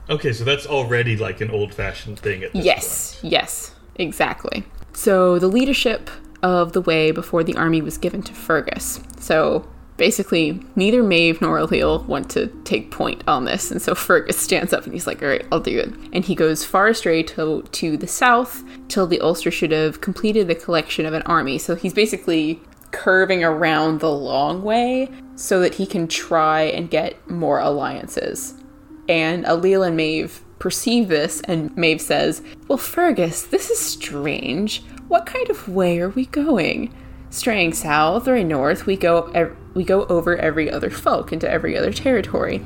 okay, 0.10 0.34
so 0.34 0.44
that's 0.44 0.66
already 0.68 1.16
like 1.18 1.42
an 1.42 1.50
old-fashioned 1.52 2.20
thing 2.20 2.44
at 2.44 2.52
this 2.54 2.66
Yes, 2.66 3.20
yes, 3.24 3.74
exactly. 3.96 4.66
So 4.94 5.40
the 5.40 5.48
leadership 5.48 6.10
of 6.44 6.74
the 6.74 6.82
way 6.82 7.12
before 7.12 7.44
the 7.44 7.56
army 7.56 7.82
was 7.82 7.98
given 7.98 8.22
to 8.24 8.34
Fergus. 8.34 9.00
So 9.20 9.66
basically, 9.98 10.60
neither 10.76 11.04
Maeve 11.04 11.40
nor 11.40 11.60
Ailill 11.60 12.06
want 12.08 12.30
to 12.32 12.48
take 12.66 12.92
point 12.92 13.24
on 13.28 13.46
this, 13.46 13.72
and 13.72 13.82
so 13.82 13.94
Fergus 13.96 14.38
stands 14.38 14.74
up 14.74 14.84
and 14.86 14.92
he's 14.94 15.06
like, 15.08 15.22
"All 15.22 15.30
right, 15.30 15.46
I'll 15.52 15.60
do 15.60 15.78
it." 15.80 15.94
And 16.12 16.26
he 16.26 16.34
goes 16.36 16.66
far 16.66 16.88
astray 16.88 17.22
to 17.24 17.62
to 17.72 17.96
the 17.96 18.08
south 18.08 18.64
till 18.90 19.06
the 19.08 19.22
Ulster 19.22 19.52
should 19.52 19.72
have 19.72 20.02
completed 20.02 20.48
the 20.48 20.56
collection 20.56 21.06
of 21.06 21.14
an 21.14 21.22
army. 21.24 21.58
So 21.60 21.76
he's 21.76 21.94
basically 21.94 22.60
curving 22.92 23.44
around 23.44 24.00
the 24.00 24.12
long 24.12 24.64
way 24.64 25.10
so 25.36 25.60
that 25.62 25.76
he 25.76 25.86
can 25.86 26.08
try 26.08 26.62
and 26.62 26.90
get 26.90 27.30
more 27.30 27.60
alliances. 27.60 28.54
And 29.10 29.46
Ailill 29.46 29.88
and 29.88 29.98
Maeve 29.98 30.42
perceive 30.60 31.08
this, 31.08 31.42
and 31.42 31.76
Maeve 31.76 32.02
says, 32.02 32.42
Well, 32.68 32.78
Fergus, 32.78 33.44
this 33.44 33.70
is 33.70 33.80
strange. 33.80 34.84
What 35.08 35.26
kind 35.26 35.50
of 35.50 35.68
way 35.68 36.00
are 36.00 36.10
we 36.10 36.28
going? 36.28 36.94
Straying 37.30 37.74
south 37.74 38.28
or 38.28 38.42
north, 38.44 38.86
we 38.86 38.96
go 38.96 39.32
ev- 39.34 39.56
we 39.74 39.84
go 39.84 40.06
over 40.06 40.38
every 40.38 40.70
other 40.70 40.90
folk 40.90 41.32
into 41.32 41.50
every 41.50 41.78
other 41.78 41.94
territory. 41.94 42.62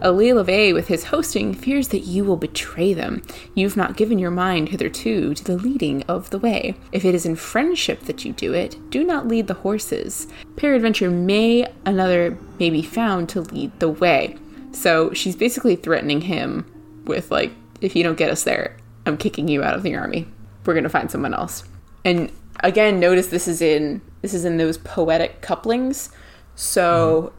Ailill 0.00 0.38
of 0.38 0.48
A, 0.48 0.72
with 0.72 0.88
his 0.88 1.04
hosting, 1.04 1.54
fears 1.54 1.88
that 1.88 2.00
you 2.00 2.24
will 2.24 2.36
betray 2.36 2.92
them. 2.92 3.22
You've 3.54 3.76
not 3.76 3.96
given 3.96 4.18
your 4.18 4.30
mind 4.30 4.68
hitherto 4.68 5.34
to 5.34 5.44
the 5.44 5.56
leading 5.56 6.02
of 6.02 6.30
the 6.30 6.38
way. 6.38 6.76
If 6.92 7.04
it 7.04 7.14
is 7.14 7.24
in 7.24 7.36
friendship 7.36 8.00
that 8.02 8.24
you 8.24 8.32
do 8.32 8.52
it, 8.52 8.78
do 8.90 9.04
not 9.04 9.26
lead 9.26 9.46
the 9.46 9.54
horses. 9.54 10.26
Peradventure 10.56 11.10
may 11.10 11.66
another 11.84 12.38
may 12.58 12.70
be 12.70 12.82
found 12.82 13.28
to 13.30 13.40
lead 13.40 13.78
the 13.80 13.88
way. 13.88 14.36
So 14.72 15.12
she's 15.14 15.34
basically 15.34 15.76
threatening 15.76 16.20
him 16.22 16.70
with 17.06 17.30
like, 17.30 17.52
if 17.80 17.96
you 17.96 18.02
don't 18.02 18.18
get 18.18 18.30
us 18.30 18.44
there, 18.44 18.76
I'm 19.06 19.16
kicking 19.16 19.48
you 19.48 19.62
out 19.62 19.74
of 19.74 19.82
the 19.82 19.94
army. 19.94 20.26
We're 20.64 20.74
gonna 20.74 20.88
find 20.88 21.10
someone 21.10 21.32
else. 21.32 21.64
And 22.04 22.30
again, 22.60 23.00
notice 23.00 23.28
this 23.28 23.48
is 23.48 23.62
in 23.62 24.02
this 24.20 24.34
is 24.34 24.44
in 24.44 24.58
those 24.58 24.76
poetic 24.76 25.40
couplings. 25.40 26.10
So 26.54 27.32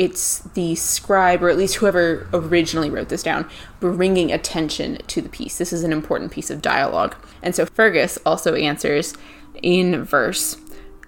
it's 0.00 0.38
the 0.54 0.74
scribe, 0.76 1.42
or 1.42 1.50
at 1.50 1.58
least 1.58 1.74
whoever 1.74 2.26
originally 2.32 2.88
wrote 2.88 3.10
this 3.10 3.22
down, 3.22 3.46
bringing 3.80 4.32
attention 4.32 4.96
to 5.08 5.20
the 5.20 5.28
piece. 5.28 5.58
This 5.58 5.74
is 5.74 5.84
an 5.84 5.92
important 5.92 6.32
piece 6.32 6.48
of 6.48 6.62
dialogue. 6.62 7.14
And 7.42 7.54
so 7.54 7.66
Fergus 7.66 8.18
also 8.24 8.54
answers 8.54 9.12
in 9.62 10.02
verse 10.02 10.56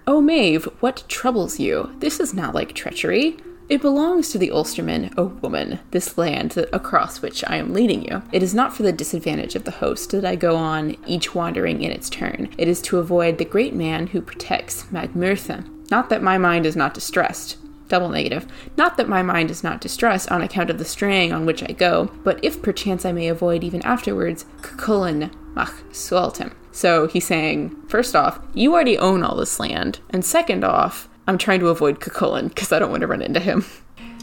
Oh, 0.05 0.21
Maeve, 0.21 0.65
what 0.79 1.05
troubles 1.07 1.59
you? 1.59 1.95
This 1.97 2.19
is 2.19 2.35
not 2.35 2.53
like 2.53 2.73
treachery. 2.73 3.37
It 3.67 3.81
belongs 3.81 4.29
to 4.29 4.37
the 4.37 4.51
Ulstermen, 4.51 5.11
O 5.17 5.25
woman, 5.41 5.79
this 5.89 6.15
land 6.15 6.55
across 6.71 7.19
which 7.19 7.43
I 7.47 7.55
am 7.55 7.73
leading 7.73 8.03
you. 8.03 8.21
It 8.31 8.43
is 8.43 8.53
not 8.53 8.75
for 8.75 8.83
the 8.83 8.91
disadvantage 8.91 9.55
of 9.55 9.63
the 9.63 9.71
host 9.71 10.11
that 10.11 10.25
I 10.25 10.35
go 10.35 10.55
on, 10.55 10.97
each 11.07 11.33
wandering 11.33 11.81
in 11.81 11.89
its 11.89 12.11
turn. 12.11 12.53
It 12.59 12.67
is 12.67 12.79
to 12.83 12.99
avoid 12.99 13.39
the 13.39 13.45
great 13.45 13.73
man 13.73 14.07
who 14.07 14.21
protects 14.21 14.83
Magmurtha. 14.91 15.67
Not 15.89 16.09
that 16.09 16.21
my 16.21 16.37
mind 16.37 16.67
is 16.67 16.75
not 16.75 16.93
distressed, 16.93 17.57
double 17.87 18.09
negative. 18.09 18.47
Not 18.77 18.97
that 18.97 19.09
my 19.09 19.21
mind 19.21 19.51
is 19.51 19.63
not 19.63 19.81
distressed 19.81 20.31
on 20.31 20.41
account 20.41 20.69
of 20.69 20.77
the 20.77 20.85
straying 20.85 21.31
on 21.31 21.45
which 21.45 21.63
I 21.63 21.73
go, 21.73 22.11
but 22.23 22.43
if 22.43 22.61
perchance 22.61 23.05
I 23.05 23.11
may 23.11 23.27
avoid 23.27 23.63
even 23.63 23.81
afterwards, 23.83 24.45
Cuchulainn 24.61 25.31
mac 25.53 25.71
Sualtam. 25.91 26.53
So 26.71 27.07
he's 27.07 27.27
saying, 27.27 27.75
first 27.87 28.15
off, 28.15 28.39
you 28.53 28.73
already 28.73 28.97
own 28.97 29.23
all 29.23 29.35
this 29.35 29.59
land, 29.59 29.99
and 30.09 30.25
second 30.25 30.63
off, 30.63 31.07
I'm 31.27 31.37
trying 31.37 31.59
to 31.59 31.67
avoid 31.67 31.99
Cuchulainn 31.99 32.49
because 32.49 32.71
I 32.71 32.79
don't 32.79 32.89
want 32.89 33.01
to 33.01 33.07
run 33.07 33.21
into 33.21 33.39
him. 33.39 33.65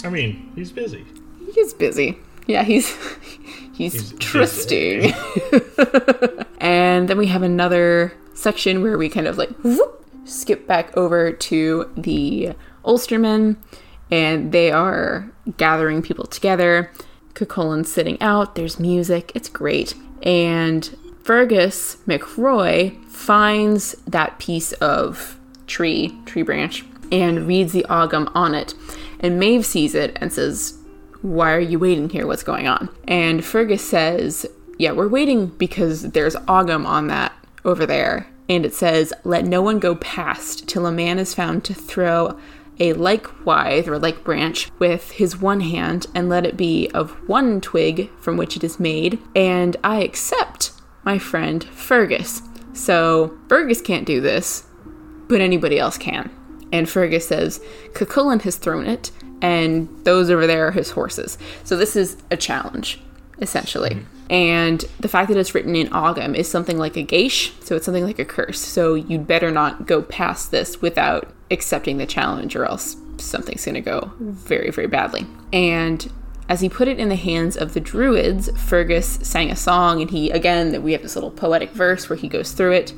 I 0.05 0.09
mean, 0.09 0.53
he's 0.55 0.73
busy. 0.73 1.05
He's 1.55 1.73
busy. 1.75 2.19
Yeah, 2.47 2.65
he's 2.65 2.95
he's, 3.75 3.93
He's 3.93 4.13
trusting. 4.19 5.13
and 6.61 7.09
then 7.09 7.17
we 7.19 7.27
have 7.27 7.43
another 7.43 8.13
section 8.35 8.83
where 8.83 8.99
we 8.99 9.09
kind 9.09 9.27
of 9.27 9.39
like 9.39 9.51
whoop, 9.63 10.05
skip 10.25 10.67
back 10.67 10.97
over 10.97 11.33
to 11.33 11.91
the 11.97 12.55
Ulstermen, 12.85 13.57
and 14.11 14.53
they 14.53 14.71
are 14.71 15.31
gathering 15.57 16.03
people 16.03 16.27
together. 16.27 16.91
Cuchulainn's 17.35 17.91
sitting 17.93 18.21
out. 18.21 18.55
There's 18.55 18.81
music. 18.81 19.33
It's 19.35 19.49
great. 19.49 19.95
And 20.23 20.97
Fergus 21.23 21.97
McRoy 22.07 23.03
finds 23.07 23.93
that 24.07 24.39
piece 24.39 24.73
of 24.75 25.39
tree, 25.67 26.19
tree 26.27 26.43
branch, 26.43 26.85
and 27.13 27.47
reads 27.47 27.73
the 27.73 27.87
Ogham 27.89 28.29
on 28.35 28.55
it. 28.55 28.75
And 29.21 29.39
Maeve 29.39 29.65
sees 29.65 29.95
it 29.95 30.17
and 30.21 30.33
says, 30.33 30.79
Why 31.23 31.53
are 31.53 31.61
you 31.61 31.79
waiting 31.79 32.09
here? 32.09 32.27
What's 32.27 32.43
going 32.43 32.67
on? 32.67 32.89
And 33.07 33.45
Fergus 33.45 33.87
says, 33.89 34.47
Yeah, 34.79 34.93
we're 34.93 35.09
waiting 35.09 35.47
because 35.47 36.11
there's 36.13 36.37
Ogham 36.49 36.87
on 36.87 37.07
that 37.09 37.33
over 37.65 37.87
there. 37.87 38.27
and 38.49 38.67
it 38.67 38.75
says, 38.75 39.13
Let 39.25 39.45
no 39.45 39.63
one 39.63 39.79
go 39.79 39.95
past 39.97 40.67
till 40.69 40.87
a 40.87 40.93
man 40.93 41.19
is 41.19 41.35
found 41.35 41.65
to 41.65 41.75
throw 41.75 42.39
a 42.81 42.95
like 42.95 43.47
withe 43.47 43.87
or 43.87 43.99
like 43.99 44.25
branch 44.25 44.71
with 44.81 45.13
his 45.13 45.41
one 45.41 45.61
hand, 45.61 46.07
and 46.15 46.29
let 46.29 46.47
it 46.47 46.57
be 46.57 46.91
of 46.93 47.11
one 47.29 47.61
twig 47.61 48.11
from 48.19 48.37
which 48.37 48.57
it 48.57 48.65
is 48.65 48.81
made, 48.81 49.21
and 49.37 49.77
I 49.85 50.03
accept 50.03 50.73
my 51.05 51.19
friend 51.19 51.63
Fergus. 51.63 52.43
So 52.73 53.39
Fergus 53.49 53.81
can't 53.81 54.07
do 54.07 54.21
this, 54.21 54.67
but 55.29 55.41
anybody 55.41 55.79
else 55.79 55.99
can. 55.99 56.31
And 56.73 56.89
Fergus 56.89 57.29
says, 57.29 57.61
Cuchulainn 57.93 58.43
has 58.43 58.57
thrown 58.57 58.87
it, 58.87 59.11
and 59.43 59.89
those 60.05 60.31
over 60.31 60.47
there 60.47 60.69
are 60.69 60.73
his 60.73 60.91
horses. 60.91 61.37
So 61.65 61.77
this 61.77 61.97
is 61.97 62.17
a 62.31 62.37
challenge, 62.37 63.01
essentially. 63.39 63.91
Mm-hmm. 63.91 64.33
And 64.33 64.85
the 65.01 65.09
fact 65.09 65.29
that 65.29 65.37
it's 65.37 65.55
written 65.55 65.75
in 65.75 65.93
Ogham 65.93 66.37
is 66.37 66.49
something 66.49 66.79
like 66.79 66.97
a 66.97 67.03
geis, 67.03 67.51
so 67.65 67.75
it's 67.75 67.85
something 67.85 68.05
like 68.05 68.21
a 68.21 68.25
curse. 68.25 68.61
So 68.61 68.95
you'd 68.95 69.27
better 69.27 69.51
not 69.51 69.87
go 69.87 70.03
past 70.03 70.53
this 70.53 70.81
without 70.81 71.33
accepting 71.51 71.99
the 71.99 72.07
challenge, 72.07 72.57
or 72.57 72.65
else 72.65 72.97
something's 73.19 73.65
going 73.65 73.75
to 73.75 73.81
go 73.81 74.13
very, 74.19 74.71
very 74.71 74.87
badly. 74.87 75.27
And 75.53 76.11
as 76.49 76.61
he 76.61 76.69
put 76.69 76.89
it 76.89 76.99
in 76.99 77.09
the 77.09 77.17
hands 77.17 77.57
of 77.57 77.75
the 77.75 77.81
druids, 77.81 78.51
Fergus 78.61 79.21
sang 79.23 79.51
a 79.51 79.57
song, 79.57 80.01
and 80.01 80.11
he, 80.11 80.31
again, 80.31 80.83
we 80.83 80.93
have 80.93 81.03
this 81.03 81.15
little 81.15 81.31
poetic 81.31 81.71
verse 81.71 82.11
where 82.11 82.17
he 82.17 82.29
goes 82.29 82.53
through 82.53 82.73
it. 82.73 82.93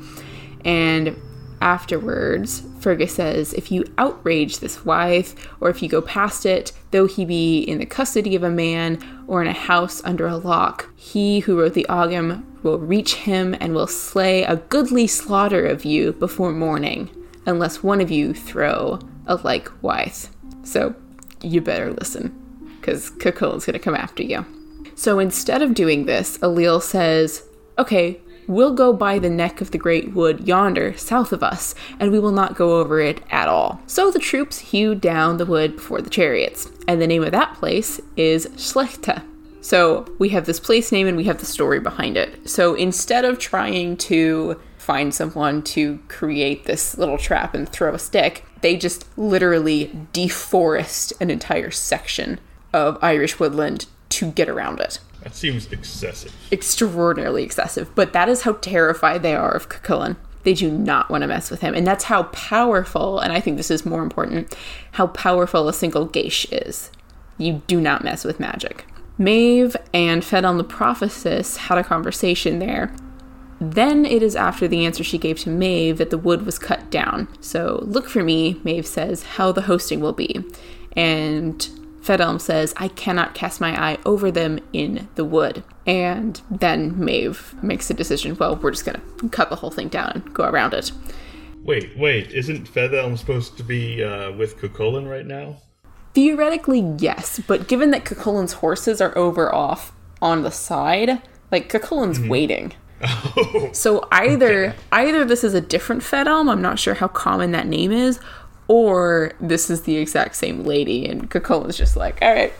And 0.65 1.15
afterwards, 1.61 2.63
Fergus 2.79 3.15
says, 3.15 3.53
If 3.53 3.71
you 3.71 3.85
outrage 3.97 4.59
this 4.59 4.85
withe, 4.85 5.29
or 5.61 5.69
if 5.69 5.81
you 5.81 5.89
go 5.89 6.01
past 6.01 6.45
it, 6.45 6.73
though 6.91 7.05
he 7.05 7.25
be 7.25 7.59
in 7.59 7.77
the 7.77 7.85
custody 7.85 8.35
of 8.35 8.43
a 8.43 8.49
man 8.49 8.99
or 9.27 9.41
in 9.41 9.47
a 9.47 9.53
house 9.53 10.03
under 10.03 10.27
a 10.27 10.35
lock, 10.35 10.89
he 10.95 11.39
who 11.39 11.59
wrote 11.59 11.73
the 11.73 11.85
Ogham 11.87 12.45
will 12.63 12.79
reach 12.79 13.15
him 13.15 13.55
and 13.59 13.73
will 13.73 13.87
slay 13.87 14.43
a 14.43 14.55
goodly 14.55 15.07
slaughter 15.07 15.65
of 15.65 15.85
you 15.85 16.13
before 16.13 16.51
morning, 16.51 17.09
unless 17.45 17.83
one 17.83 18.01
of 18.01 18.11
you 18.11 18.33
throw 18.33 18.99
a 19.27 19.35
like 19.35 19.69
withe. 19.81 20.25
So 20.63 20.95
you 21.41 21.61
better 21.61 21.91
listen, 21.91 22.29
because 22.79 23.09
Cuchulainn's 23.11 23.65
going 23.65 23.73
to 23.73 23.79
come 23.79 23.95
after 23.95 24.23
you. 24.23 24.45
So 24.95 25.19
instead 25.19 25.61
of 25.61 25.73
doing 25.73 26.05
this, 26.05 26.37
Ailill 26.39 26.81
says, 26.81 27.43
Okay, 27.77 28.19
We'll 28.47 28.73
go 28.73 28.91
by 28.91 29.19
the 29.19 29.29
neck 29.29 29.61
of 29.61 29.71
the 29.71 29.77
great 29.77 30.13
wood 30.13 30.45
yonder, 30.45 30.97
south 30.97 31.31
of 31.31 31.43
us, 31.43 31.73
and 31.99 32.11
we 32.11 32.19
will 32.19 32.31
not 32.31 32.55
go 32.55 32.79
over 32.79 32.99
it 32.99 33.21
at 33.29 33.47
all. 33.47 33.81
So 33.87 34.11
the 34.11 34.19
troops 34.19 34.59
hewed 34.59 34.99
down 34.99 35.37
the 35.37 35.45
wood 35.45 35.77
before 35.77 36.01
the 36.01 36.09
chariots, 36.09 36.69
and 36.87 37.01
the 37.01 37.07
name 37.07 37.23
of 37.23 37.31
that 37.31 37.55
place 37.55 38.01
is 38.17 38.47
Slechta. 38.47 39.23
So 39.61 40.05
we 40.19 40.29
have 40.29 40.45
this 40.45 40.59
place 40.59 40.91
name 40.91 41.07
and 41.07 41.15
we 41.15 41.23
have 41.23 41.37
the 41.37 41.45
story 41.45 41.79
behind 41.79 42.17
it. 42.17 42.49
So 42.49 42.75
instead 42.75 43.23
of 43.23 43.39
trying 43.39 43.95
to 43.97 44.59
find 44.83 45.13
someone 45.13 45.63
to 45.63 45.99
create 46.07 46.65
this 46.65 46.97
little 46.97 47.17
trap 47.17 47.55
and 47.55 47.67
throw 47.67 47.93
a 47.93 47.99
stick, 47.99 48.45
they 48.61 48.75
just 48.75 49.05
literally 49.17 49.87
deforest 50.13 51.13
an 51.21 51.29
entire 51.29 51.71
section 51.71 52.39
of 52.73 52.97
Irish 53.01 53.39
woodland 53.39 53.85
to 54.09 54.31
get 54.31 54.49
around 54.49 54.79
it. 54.79 54.99
That 55.21 55.35
seems 55.35 55.71
excessive. 55.71 56.33
Extraordinarily 56.51 57.43
excessive. 57.43 57.95
But 57.95 58.13
that 58.13 58.27
is 58.27 58.41
how 58.41 58.53
terrified 58.53 59.23
they 59.23 59.35
are 59.35 59.51
of 59.51 59.69
Cuchulainn. 59.69 60.17
They 60.43 60.53
do 60.53 60.69
not 60.69 61.09
want 61.09 61.21
to 61.21 61.27
mess 61.27 61.49
with 61.49 61.61
him. 61.61 61.73
And 61.73 61.87
that's 61.87 62.03
how 62.03 62.23
powerful, 62.23 63.19
and 63.19 63.31
I 63.31 63.39
think 63.39 63.55
this 63.55 63.71
is 63.71 63.85
more 63.85 64.03
important, 64.03 64.53
how 64.91 65.07
powerful 65.07 65.69
a 65.69 65.73
single 65.73 66.05
geis 66.05 66.45
is. 66.51 66.91
You 67.37 67.61
do 67.67 67.79
not 67.79 68.03
mess 68.03 68.25
with 68.25 68.39
magic. 68.39 68.85
Maeve 69.17 69.77
and 69.93 70.21
Fedelm 70.23 70.57
the 70.57 70.63
prophetess 70.63 71.55
had 71.55 71.77
a 71.77 71.83
conversation 71.83 72.59
there. 72.59 72.93
Then 73.71 74.05
it 74.05 74.23
is 74.23 74.35
after 74.35 74.67
the 74.67 74.85
answer 74.85 75.03
she 75.03 75.17
gave 75.17 75.39
to 75.39 75.49
Maeve 75.49 75.97
that 75.97 76.09
the 76.09 76.17
wood 76.17 76.45
was 76.45 76.59
cut 76.59 76.89
down. 76.89 77.27
So, 77.41 77.83
look 77.83 78.09
for 78.09 78.23
me, 78.23 78.59
Maeve 78.63 78.87
says, 78.87 79.23
how 79.23 79.51
the 79.51 79.63
hosting 79.63 79.99
will 79.99 80.13
be. 80.13 80.43
And 80.95 81.67
Fedelm 82.01 82.39
says, 82.39 82.73
I 82.77 82.89
cannot 82.89 83.33
cast 83.33 83.61
my 83.61 83.79
eye 83.81 83.97
over 84.05 84.29
them 84.29 84.59
in 84.73 85.07
the 85.15 85.23
wood. 85.23 85.63
And 85.85 86.41
then 86.51 86.99
Maeve 86.99 87.55
makes 87.63 87.89
a 87.89 87.93
decision, 87.93 88.37
well, 88.37 88.55
we're 88.55 88.71
just 88.71 88.85
going 88.85 88.99
to 88.99 89.29
cut 89.29 89.49
the 89.49 89.55
whole 89.55 89.71
thing 89.71 89.87
down 89.87 90.11
and 90.13 90.33
go 90.33 90.43
around 90.43 90.73
it. 90.73 90.91
Wait, 91.63 91.97
wait, 91.97 92.31
isn't 92.31 92.69
Fedelm 92.69 93.17
supposed 93.17 93.57
to 93.57 93.63
be 93.63 94.03
uh, 94.03 94.33
with 94.33 94.57
Cuchulainn 94.57 95.09
right 95.09 95.25
now? 95.25 95.61
Theoretically, 96.13 96.93
yes, 96.99 97.41
but 97.47 97.67
given 97.67 97.91
that 97.91 98.03
Cuchulainn's 98.03 98.53
horses 98.53 98.99
are 98.99 99.17
over 99.17 99.53
off 99.53 99.93
on 100.21 100.43
the 100.43 100.51
side, 100.51 101.21
like 101.51 101.71
Cuchulainn's 101.71 102.19
mm-hmm. 102.19 102.29
waiting. 102.29 102.73
Oh, 103.03 103.69
so 103.73 104.07
either 104.11 104.69
okay. 104.69 104.77
either 104.91 105.25
this 105.25 105.43
is 105.43 105.53
a 105.53 105.61
different 105.61 106.01
Fedelm, 106.01 106.49
I'm 106.49 106.61
not 106.61 106.79
sure 106.79 106.93
how 106.93 107.07
common 107.07 107.51
that 107.51 107.67
name 107.67 107.91
is, 107.91 108.19
or 108.67 109.33
this 109.39 109.69
is 109.69 109.83
the 109.83 109.97
exact 109.97 110.35
same 110.35 110.63
lady 110.63 111.05
and 111.05 111.29
Cuchulainn's 111.29 111.77
just 111.77 111.95
like, 111.95 112.21
all 112.21 112.33
right, 112.33 112.53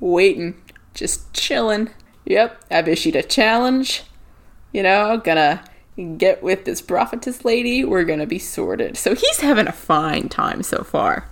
waiting, 0.00 0.60
just 0.94 1.32
chilling. 1.32 1.90
Yep, 2.24 2.64
I've 2.70 2.88
issued 2.88 3.16
a 3.16 3.22
challenge. 3.22 4.02
You 4.72 4.82
know, 4.82 5.16
gonna 5.18 5.64
get 6.16 6.42
with 6.42 6.64
this 6.64 6.80
prophetess 6.80 7.44
lady. 7.44 7.84
We're 7.84 8.04
gonna 8.04 8.26
be 8.26 8.38
sorted. 8.38 8.96
So 8.96 9.14
he's 9.14 9.40
having 9.40 9.66
a 9.66 9.72
fine 9.72 10.28
time 10.28 10.62
so 10.62 10.82
far. 10.82 11.28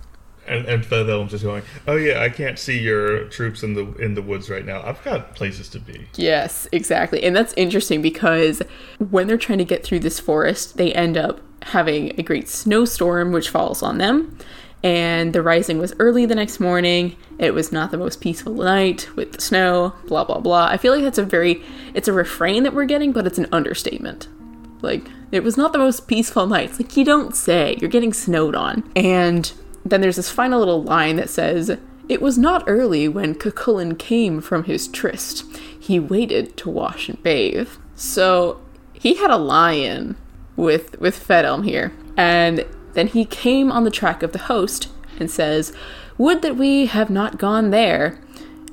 And 0.47 0.65
and 0.65 0.83
Fedelm's 0.83 1.31
just 1.31 1.43
going, 1.43 1.63
oh 1.87 1.95
yeah, 1.95 2.21
I 2.21 2.29
can't 2.29 2.57
see 2.57 2.79
your 2.79 3.25
troops 3.25 3.63
in 3.63 3.73
the 3.73 3.93
in 3.95 4.13
the 4.13 4.21
woods 4.21 4.49
right 4.49 4.65
now. 4.65 4.81
I've 4.81 5.03
got 5.03 5.35
places 5.35 5.67
to 5.69 5.79
be. 5.79 6.07
Yes, 6.15 6.67
exactly, 6.71 7.23
and 7.23 7.35
that's 7.35 7.53
interesting 7.57 8.01
because 8.01 8.61
when 9.09 9.27
they're 9.27 9.37
trying 9.37 9.59
to 9.59 9.65
get 9.65 9.83
through 9.83 9.99
this 9.99 10.19
forest, 10.19 10.77
they 10.77 10.93
end 10.93 11.17
up 11.17 11.41
having 11.63 12.17
a 12.19 12.23
great 12.23 12.47
snowstorm 12.47 13.31
which 13.31 13.49
falls 13.49 13.83
on 13.83 13.97
them. 13.97 14.37
And 14.83 15.33
the 15.33 15.41
rising 15.41 15.79
was 15.79 15.93
early 15.99 16.25
the 16.25 16.35
next 16.35 16.59
morning. 16.59 17.15
It 17.39 17.53
was 17.53 17.71
not 17.71 17.89
the 17.91 17.97
most 17.97 18.21
peaceful 18.21 18.53
night 18.53 19.09
with 19.15 19.33
the 19.33 19.41
snow, 19.41 19.95
blah, 20.05 20.23
blah, 20.23 20.39
blah. 20.39 20.67
I 20.67 20.77
feel 20.77 20.93
like 20.93 21.03
that's 21.03 21.17
a 21.17 21.25
very, 21.25 21.63
it's 21.95 22.07
a 22.07 22.13
refrain 22.13 22.63
that 22.63 22.73
we're 22.73 22.85
getting, 22.85 23.11
but 23.11 23.25
it's 23.25 23.39
an 23.39 23.47
understatement. 23.51 24.27
Like, 24.81 25.09
it 25.31 25.43
was 25.43 25.57
not 25.57 25.73
the 25.73 25.79
most 25.79 26.07
peaceful 26.07 26.45
night. 26.45 26.69
It's 26.69 26.79
like, 26.79 26.95
you 26.95 27.03
don't 27.03 27.35
say. 27.35 27.75
You're 27.81 27.89
getting 27.89 28.13
snowed 28.13 28.53
on. 28.53 28.89
And 28.95 29.51
then 29.89 30.01
there's 30.01 30.15
this 30.15 30.31
final 30.31 30.59
little 30.59 30.83
line 30.83 31.15
that 31.17 31.29
says, 31.29 31.77
It 32.09 32.21
was 32.21 32.37
not 32.37 32.63
early 32.67 33.07
when 33.07 33.35
Cuchulainn 33.35 33.97
came 33.97 34.41
from 34.41 34.63
his 34.63 34.87
tryst. 34.87 35.45
He 35.79 35.99
waited 35.99 36.57
to 36.57 36.69
wash 36.69 37.09
and 37.09 37.21
bathe. 37.23 37.69
So 37.95 38.59
he 38.93 39.15
had 39.15 39.31
a 39.31 39.37
lion 39.37 40.17
with 40.55 40.99
with 40.99 41.25
Fedelm 41.25 41.65
here. 41.65 41.93
And 42.15 42.65
then 42.93 43.07
he 43.07 43.25
came 43.25 43.71
on 43.71 43.83
the 43.83 43.91
track 43.91 44.23
of 44.23 44.31
the 44.31 44.39
host 44.39 44.89
and 45.19 45.29
says, 45.29 45.73
Would 46.17 46.41
that 46.41 46.55
we 46.57 46.87
have 46.87 47.09
not 47.09 47.37
gone 47.37 47.69
there, 47.69 48.19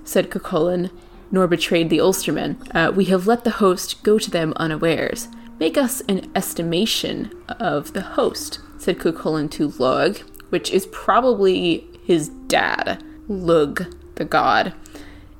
said 0.05 0.31
Cuchulainn, 0.31 0.91
nor 1.31 1.47
betrayed 1.47 1.91
the 1.91 1.99
Ulstermen. 1.99 2.57
Uh, 2.75 2.93
we 2.93 3.07
have 3.07 3.27
let 3.27 3.45
the 3.45 3.51
host 3.51 4.03
go 4.03 4.19
to 4.19 4.31
them 4.31 4.53
unawares. 4.57 5.29
Make 5.59 5.77
us 5.77 6.01
an 6.03 6.31
estimation 6.35 7.33
of 7.49 7.93
the 7.93 8.03
host, 8.03 8.61
said 8.79 8.99
Cuchulainn 8.99 9.51
to 9.53 9.69
Lug, 9.79 10.19
which 10.55 10.71
is 10.71 10.87
probably 10.93 11.85
his 12.05 12.29
dad, 12.47 13.03
Lug, 13.27 13.93
the 14.15 14.25
god. 14.25 14.73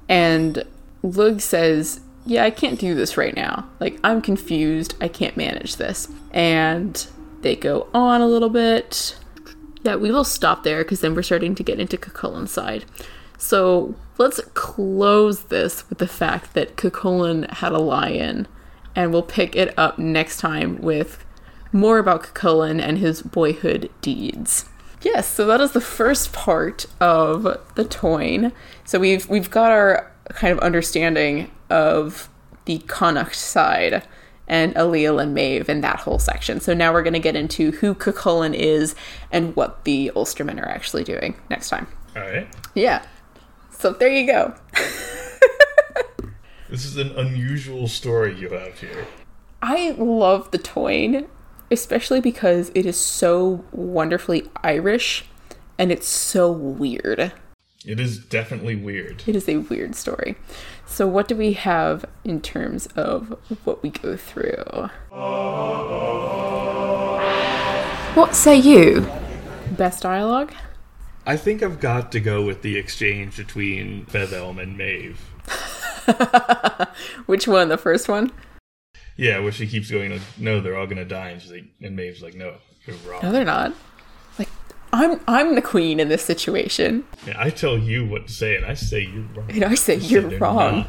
And 0.09 0.65
Lug 1.05 1.41
says, 1.41 2.01
yeah, 2.27 2.43
I 2.43 2.51
can't 2.51 2.81
do 2.81 2.97
this 2.97 3.17
right 3.17 3.37
now. 3.37 3.71
Like, 3.79 4.01
I'm 4.03 4.21
confused. 4.21 4.97
I 5.01 5.07
can't 5.07 5.37
manage 5.37 5.77
this. 5.77 6.09
And 6.33 7.07
they 7.43 7.55
go 7.55 7.87
on 7.95 8.23
a 8.23 8.27
little 8.27 8.49
bit. 8.49 9.17
Yeah, 9.85 9.95
we 9.95 10.11
will 10.11 10.25
stop 10.25 10.65
there 10.65 10.83
because 10.83 11.01
then 11.01 11.15
we're 11.15 11.23
starting 11.23 11.55
to 11.55 11.63
get 11.63 11.79
into 11.79 11.97
Cuchulainn's 11.97 12.51
side. 12.51 12.85
So 13.39 13.95
let's 14.19 14.41
close 14.55 15.45
this 15.45 15.89
with 15.89 15.99
the 15.99 16.09
fact 16.09 16.55
that 16.55 16.75
Cuchulainn 16.75 17.49
had 17.49 17.71
a 17.71 17.79
lion, 17.79 18.49
and 18.97 19.13
we'll 19.13 19.23
pick 19.23 19.55
it 19.55 19.79
up 19.79 19.97
next 19.97 20.39
time 20.41 20.83
with 20.83 21.25
more 21.71 21.99
about 21.99 22.25
Cuchulainn 22.25 22.83
and 22.83 22.99
his 22.99 23.23
boyhood 23.23 23.91
deeds. 24.01 24.65
Yes, 25.05 25.29
so 25.29 25.47
that 25.47 25.61
is 25.61 25.73
the 25.73 25.81
first 25.81 26.33
part 26.33 26.87
of 26.99 27.43
the 27.75 27.85
Táin. 27.85 28.53
So 28.85 28.99
we've 28.99 29.29
we've 29.29 29.51
got 29.51 29.71
our 29.71 30.11
kind 30.31 30.53
of 30.53 30.59
understanding 30.61 31.51
of 31.69 32.29
the 32.65 32.79
Connacht 32.79 33.35
side 33.35 34.03
and 34.49 34.75
Ailill 34.75 35.23
and 35.23 35.35
Maeve 35.35 35.69
and 35.69 35.85
that 35.85 36.01
whole 36.01 36.19
section. 36.19 36.61
So 36.61 36.75
now 36.75 36.93
we're 36.93 37.03
going 37.03 37.15
to 37.15 37.19
get 37.19 37.37
into 37.37 37.73
who 37.73 37.95
Cuchulainn 37.95 38.55
is 38.55 38.95
and 39.31 39.55
what 39.57 39.85
the 39.85 40.11
Ulstermen 40.15 40.61
are 40.61 40.69
actually 40.69 41.05
doing 41.05 41.35
next 41.51 41.69
time. 41.69 41.87
All 42.17 42.23
right. 42.23 42.47
Yeah. 42.75 43.05
So 43.71 43.93
there 43.93 44.09
you 44.09 44.27
go. 44.27 44.55
this 46.69 46.85
is 46.85 46.97
an 46.97 47.11
unusual 47.17 47.89
story 47.89 48.35
you 48.35 48.51
have 48.51 48.79
here. 48.79 49.07
I 49.63 49.93
love 49.93 50.51
the 50.51 50.59
Táin, 50.59 51.27
especially 51.71 52.21
because 52.21 52.71
it 52.75 52.87
is 52.87 52.97
so 52.97 53.65
wonderfully 53.73 54.51
Irish 54.63 55.25
and 55.79 55.91
it's 55.91 56.09
so 56.09 56.51
weird. 56.51 57.33
It 57.85 58.01
is 58.01 58.19
definitely 58.19 58.77
weird. 58.77 59.23
It 59.27 59.37
is 59.37 59.49
a 59.49 59.59
weird 59.59 59.95
story. 59.95 60.37
So, 60.87 61.07
what 61.07 61.29
do 61.29 61.37
we 61.37 61.53
have 61.53 62.07
in 62.25 62.41
terms 62.41 62.87
of 62.97 63.39
what 63.65 63.83
we 63.83 63.91
go 63.91 64.17
through? 64.17 64.89
What 68.15 68.35
say 68.35 68.57
you? 68.57 69.07
Best 69.73 70.03
dialogue? 70.03 70.53
I 71.27 71.37
think 71.37 71.63
I've 71.63 71.81
got 71.81 72.13
to 72.13 72.21
go 72.21 72.43
with 72.43 72.63
the 72.63 72.77
exchange 72.79 73.37
between 73.37 74.07
Fedelm 74.07 74.63
and 74.63 74.79
Maeve. 74.79 75.21
Which 77.27 77.49
one? 77.49 77.69
The 77.69 77.79
first 77.79 78.09
one? 78.09 78.31
Yeah, 79.17 79.39
where 79.41 79.53
she 79.53 79.67
keeps 79.67 79.91
going, 79.91 80.11
like, 80.13 80.21
no, 80.39 80.61
they're 80.61 80.77
all 80.77 80.87
gonna 80.87 81.05
die, 81.05 81.31
and 81.31 81.41
she's 81.41 81.53
like, 81.53 81.65
and 81.83 81.95
Maeve's 81.97 82.23
like, 82.23 82.35
no, 82.35 82.55
you're 82.87 82.97
wrong. 83.09 83.21
No, 83.23 83.31
they're 83.33 83.45
not. 83.45 83.73
Like, 84.39 84.49
I'm 84.93 85.21
I'm 85.29 85.55
the 85.55 85.63
queen 85.63 86.01
in 86.01 86.09
this 86.09 86.23
situation, 86.25 87.05
Yeah, 87.27 87.35
I 87.39 87.51
tell 87.51 87.79
you 87.79 88.07
what 88.07 88.27
to 88.29 88.33
say, 88.33 88.57
and 88.57 88.65
I 88.67 88.75
say 88.75 89.01
you're 89.03 89.23
wrong. 89.35 89.51
and 89.51 89.65
I 89.65 89.75
say 89.77 89.97
you're 89.97 90.23
they're 90.23 90.39
wrong. 90.39 90.79
not. 90.79 90.87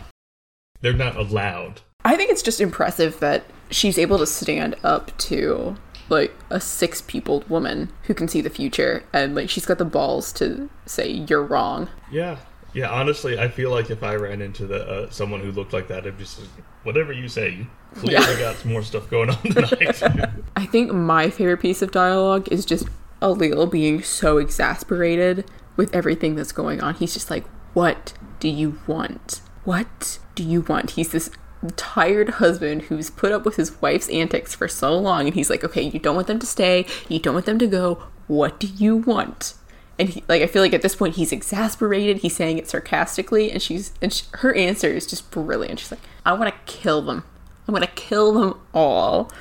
They're 0.81 0.93
not 0.93 1.15
allowed. 1.15 1.81
I 2.03 2.15
think 2.15 2.29
it's 2.31 2.43
just 2.43 2.61
impressive 2.61 3.19
that 3.19 3.45
she's 3.71 3.97
able 3.97 4.19
to 4.19 4.27
stand 4.27 4.75
up 4.83 5.15
to 5.17 5.75
like 6.07 6.31
a 6.51 6.61
six-peopled 6.61 7.49
woman 7.49 7.91
who 8.03 8.13
can 8.13 8.27
see 8.27 8.41
the 8.41 8.49
future, 8.49 9.03
and 9.13 9.33
like 9.35 9.49
she's 9.49 9.65
got 9.65 9.77
the 9.79 9.85
balls 9.85 10.31
to 10.33 10.69
say 10.85 11.09
you're 11.09 11.41
wrong. 11.43 11.89
Yeah, 12.11 12.37
yeah. 12.73 12.89
Honestly, 12.91 13.39
I 13.39 13.47
feel 13.47 13.71
like 13.71 13.89
if 13.89 14.03
I 14.03 14.15
ran 14.15 14.41
into 14.41 14.67
the 14.67 14.85
uh, 14.87 15.09
someone 15.09 15.41
who 15.41 15.51
looked 15.51 15.73
like 15.73 15.87
that, 15.87 16.05
I'd 16.05 16.19
just 16.19 16.39
whatever 16.83 17.11
you 17.11 17.27
say. 17.27 17.65
Clearly 17.95 18.13
Yeah. 18.13 18.39
got 18.39 18.55
some 18.57 18.71
more 18.71 18.83
stuff 18.83 19.09
going 19.09 19.29
on 19.29 19.41
tonight. 19.41 20.03
I 20.55 20.65
think 20.65 20.91
my 20.93 21.29
favorite 21.29 21.59
piece 21.61 21.81
of 21.81 21.91
dialogue 21.91 22.47
is 22.51 22.65
just 22.65 22.87
Ailill 23.21 23.69
being 23.71 24.03
so 24.03 24.37
exasperated 24.37 25.45
with 25.77 25.93
everything 25.95 26.35
that's 26.35 26.51
going 26.51 26.81
on. 26.81 26.95
He's 26.95 27.13
just 27.13 27.29
like, 27.29 27.45
What 27.73 28.13
do 28.39 28.47
you 28.49 28.79
want? 28.87 29.41
What 29.63 30.19
do 30.35 30.43
you 30.43 30.61
want? 30.61 30.91
He's 30.91 31.09
this 31.11 31.29
tired 31.77 32.29
husband 32.31 32.83
who's 32.83 33.09
put 33.09 33.31
up 33.31 33.45
with 33.45 33.55
his 33.55 33.81
wife's 33.81 34.09
antics 34.09 34.53
for 34.53 34.67
so 34.67 34.95
long, 34.97 35.25
and 35.25 35.33
he's 35.33 35.49
like, 35.49 35.63
Okay, 35.63 35.81
you 35.81 35.99
don't 35.99 36.15
want 36.15 36.27
them 36.27 36.39
to 36.39 36.45
stay, 36.45 36.85
you 37.09 37.19
don't 37.19 37.33
want 37.33 37.45
them 37.45 37.59
to 37.59 37.67
go. 37.67 38.03
What 38.27 38.59
do 38.59 38.67
you 38.67 38.97
want? 38.97 39.53
And 39.97 40.09
he, 40.09 40.23
like, 40.27 40.41
I 40.41 40.47
feel 40.47 40.61
like 40.61 40.73
at 40.73 40.81
this 40.81 40.95
point 40.95 41.15
he's 41.15 41.31
exasperated. 41.31 42.17
He's 42.17 42.35
saying 42.35 42.57
it 42.57 42.67
sarcastically, 42.67 43.49
and 43.51 43.61
she's 43.61 43.93
and 44.01 44.11
sh 44.13 44.23
her 44.33 44.53
answer 44.53 44.89
is 44.89 45.07
just 45.07 45.31
brilliant. 45.31 45.79
She's 45.79 45.91
like, 45.91 46.01
"I 46.25 46.33
want 46.33 46.53
to 46.53 46.59
kill 46.71 47.01
them. 47.01 47.23
I 47.67 47.71
want 47.71 47.83
to 47.83 47.91
kill 47.91 48.33
them 48.33 48.59
all." 48.73 49.31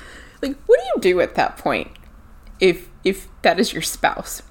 Like, 0.41 0.57
what 0.65 0.79
do 0.79 0.85
you 0.95 1.13
do 1.13 1.21
at 1.21 1.35
that 1.35 1.57
point 1.57 1.91
if 2.59 2.89
if 3.03 3.27
that 3.41 3.59
is 3.59 3.73
your 3.73 3.81
spouse? 3.81 4.41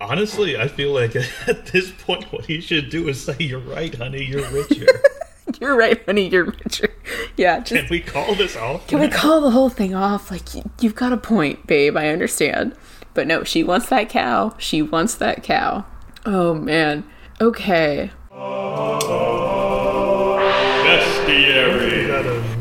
Honestly, 0.00 0.56
I 0.56 0.68
feel 0.68 0.92
like 0.92 1.16
at 1.46 1.66
this 1.66 1.90
point, 1.90 2.32
what 2.32 2.46
he 2.46 2.60
should 2.60 2.90
do 2.90 3.08
is 3.08 3.22
say, 3.22 3.36
"You're 3.38 3.58
right, 3.60 3.94
honey. 3.94 4.24
You're 4.24 4.48
richer." 4.50 4.86
You're 5.60 5.76
right, 5.76 6.04
honey. 6.04 6.28
You're 6.28 6.44
richer. 6.44 6.90
Yeah, 7.38 7.60
just 7.60 7.80
Can 7.80 7.86
we 7.88 8.00
call 8.00 8.34
this 8.34 8.54
off? 8.54 8.86
can 8.86 9.00
we 9.00 9.08
call 9.08 9.40
the 9.40 9.50
whole 9.50 9.70
thing 9.70 9.94
off? 9.94 10.30
Like, 10.30 10.54
you, 10.54 10.70
you've 10.78 10.94
got 10.94 11.10
a 11.10 11.16
point, 11.16 11.66
babe. 11.66 11.96
I 11.96 12.08
understand, 12.08 12.74
but 13.14 13.26
no, 13.26 13.44
she 13.44 13.64
wants 13.64 13.88
that 13.88 14.10
cow. 14.10 14.54
She 14.58 14.82
wants 14.82 15.14
that 15.16 15.42
cow. 15.42 15.86
Oh 16.26 16.52
man. 16.52 17.04
Okay. 17.40 18.10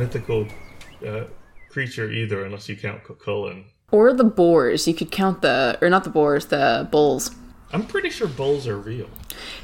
Mythical 0.07 0.47
uh, 1.05 1.25
creature 1.67 2.09
either, 2.09 2.45
unless 2.45 2.69
you 2.69 2.77
count 2.77 3.03
Cuchulainn. 3.03 3.65
Or 3.91 4.13
the 4.13 4.23
boars. 4.23 4.87
You 4.87 4.93
could 4.93 5.11
count 5.11 5.41
the, 5.41 5.77
or 5.81 5.89
not 5.89 6.05
the 6.05 6.09
boars, 6.09 6.45
the 6.45 6.87
bulls. 6.89 7.35
I'm 7.73 7.85
pretty 7.85 8.09
sure 8.09 8.25
bulls 8.25 8.69
are 8.69 8.77
real. 8.77 9.09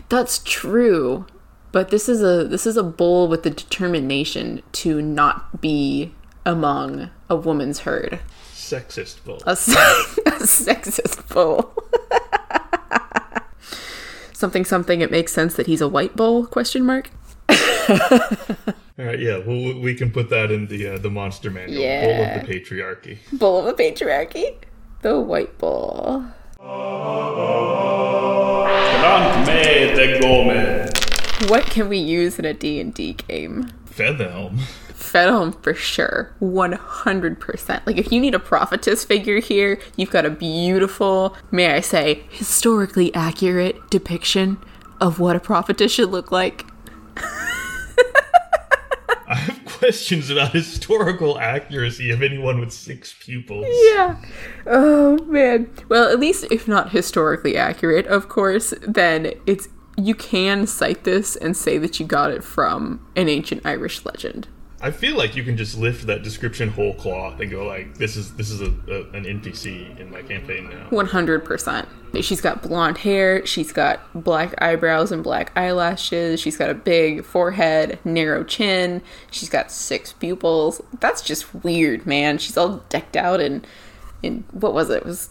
That's 0.09 0.39
true, 0.43 1.25
but 1.71 1.91
this 1.91 2.09
is 2.09 2.21
a 2.21 2.43
this 2.43 2.67
is 2.67 2.75
a 2.75 2.83
bull 2.83 3.29
with 3.29 3.43
the 3.43 3.49
determination 3.51 4.61
to 4.73 5.01
not 5.01 5.61
be 5.61 6.13
among 6.45 7.09
a 7.29 7.37
woman's 7.37 7.79
herd. 7.79 8.19
Sexist 8.53 9.23
bull. 9.23 9.41
A, 9.47 9.55
se- 9.55 9.71
a 10.25 10.31
sexist 10.43 11.33
bull. 11.33 11.73
something 14.33 14.65
something. 14.65 14.99
It 14.99 15.09
makes 15.09 15.31
sense 15.31 15.53
that 15.55 15.67
he's 15.67 15.79
a 15.79 15.87
white 15.87 16.17
bull? 16.17 16.45
Question 16.45 16.85
mark. 16.85 17.11
All 18.99 19.05
right, 19.05 19.19
yeah, 19.19 19.39
well, 19.39 19.79
we 19.79 19.95
can 19.95 20.11
put 20.11 20.29
that 20.29 20.51
in 20.51 20.67
the 20.67 20.87
uh, 20.87 20.97
the 20.99 21.09
monster 21.09 21.49
manual. 21.49 21.81
Yeah. 21.81 22.05
Bull 22.05 22.23
of 22.23 22.47
the 22.47 22.53
patriarchy. 22.53 23.17
Bull 23.37 23.67
of 23.67 23.75
the 23.75 23.83
patriarchy. 23.83 24.55
The 25.01 25.19
white 25.19 25.57
bull. 25.57 26.25
Grant 29.03 29.47
me 29.47 29.93
the 29.95 30.19
Gomen. 30.21 30.89
What 31.49 31.65
can 31.65 31.89
we 31.89 31.97
use 31.97 32.39
in 32.39 32.45
a 32.45 32.53
D&D 32.53 33.13
game? 33.27 33.69
Fedelm. 33.85 34.59
Fedelm 34.93 35.61
for 35.61 35.73
sure. 35.73 36.33
100%. 36.41 37.85
Like, 37.85 37.97
if 37.97 38.11
you 38.11 38.21
need 38.21 38.33
a 38.33 38.39
prophetess 38.39 39.03
figure 39.03 39.39
here, 39.39 39.79
you've 39.97 40.11
got 40.11 40.25
a 40.25 40.29
beautiful, 40.29 41.35
may 41.51 41.73
I 41.73 41.81
say, 41.81 42.23
historically 42.29 43.13
accurate 43.13 43.89
depiction 43.89 44.57
of 45.01 45.19
what 45.19 45.35
a 45.35 45.39
prophetess 45.39 45.91
should 45.91 46.09
look 46.11 46.31
like. 46.31 46.65
I 49.27 49.35
have 49.35 49.65
questions 49.65 50.29
about 50.29 50.51
historical 50.51 51.39
accuracy 51.39 52.11
of 52.11 52.21
anyone 52.21 52.59
with 52.59 52.71
six 52.71 53.15
pupils. 53.19 53.65
Yeah. 53.67 54.21
Oh, 54.67 55.17
man. 55.25 55.69
Well, 55.89 56.09
at 56.09 56.19
least 56.19 56.45
if 56.51 56.67
not 56.67 56.91
historically 56.91 57.57
accurate, 57.57 58.05
of 58.07 58.29
course, 58.29 58.73
then 58.81 59.33
it's. 59.45 59.69
You 59.95 60.15
can 60.15 60.65
cite 60.65 61.03
this 61.03 61.35
and 61.35 61.55
say 61.55 61.77
that 61.77 61.99
you 61.99 62.07
got 62.07 62.31
it 62.31 62.43
from 62.43 63.05
an 63.15 63.29
ancient 63.29 63.63
Irish 63.63 64.03
legend. 64.03 64.47
I 64.83 64.91
feel 64.91 65.15
like 65.15 65.37
you 65.37 65.43
can 65.43 65.55
just 65.55 65.77
lift 65.77 66.07
that 66.07 66.23
description 66.23 66.67
whole 66.67 66.93
cloth 66.95 67.39
and 67.39 67.49
go 67.49 67.65
like, 67.65 67.97
"This 67.97 68.17
is 68.17 68.33
this 68.35 68.49
is 68.49 68.59
a, 68.59 68.65
a 68.65 69.09
an 69.13 69.23
NPC 69.23 69.97
in 69.97 70.11
my 70.11 70.21
campaign 70.21 70.69
now." 70.69 70.89
100%. 70.89 71.87
She's 72.21 72.41
got 72.41 72.61
blonde 72.61 72.97
hair, 72.97 73.45
she's 73.45 73.71
got 73.71 74.01
black 74.13 74.61
eyebrows 74.61 75.13
and 75.13 75.23
black 75.23 75.53
eyelashes, 75.57 76.41
she's 76.41 76.57
got 76.57 76.69
a 76.69 76.75
big 76.75 77.23
forehead, 77.23 77.97
narrow 78.03 78.43
chin, 78.43 79.01
she's 79.31 79.49
got 79.49 79.71
six 79.71 80.11
pupils. 80.11 80.81
That's 80.99 81.21
just 81.21 81.55
weird, 81.63 82.05
man. 82.05 82.37
She's 82.37 82.57
all 82.57 82.83
decked 82.89 83.15
out 83.15 83.39
in 83.39 83.63
in 84.21 84.43
what 84.51 84.73
was 84.73 84.89
it? 84.89 84.97
It 84.97 85.05
was 85.05 85.29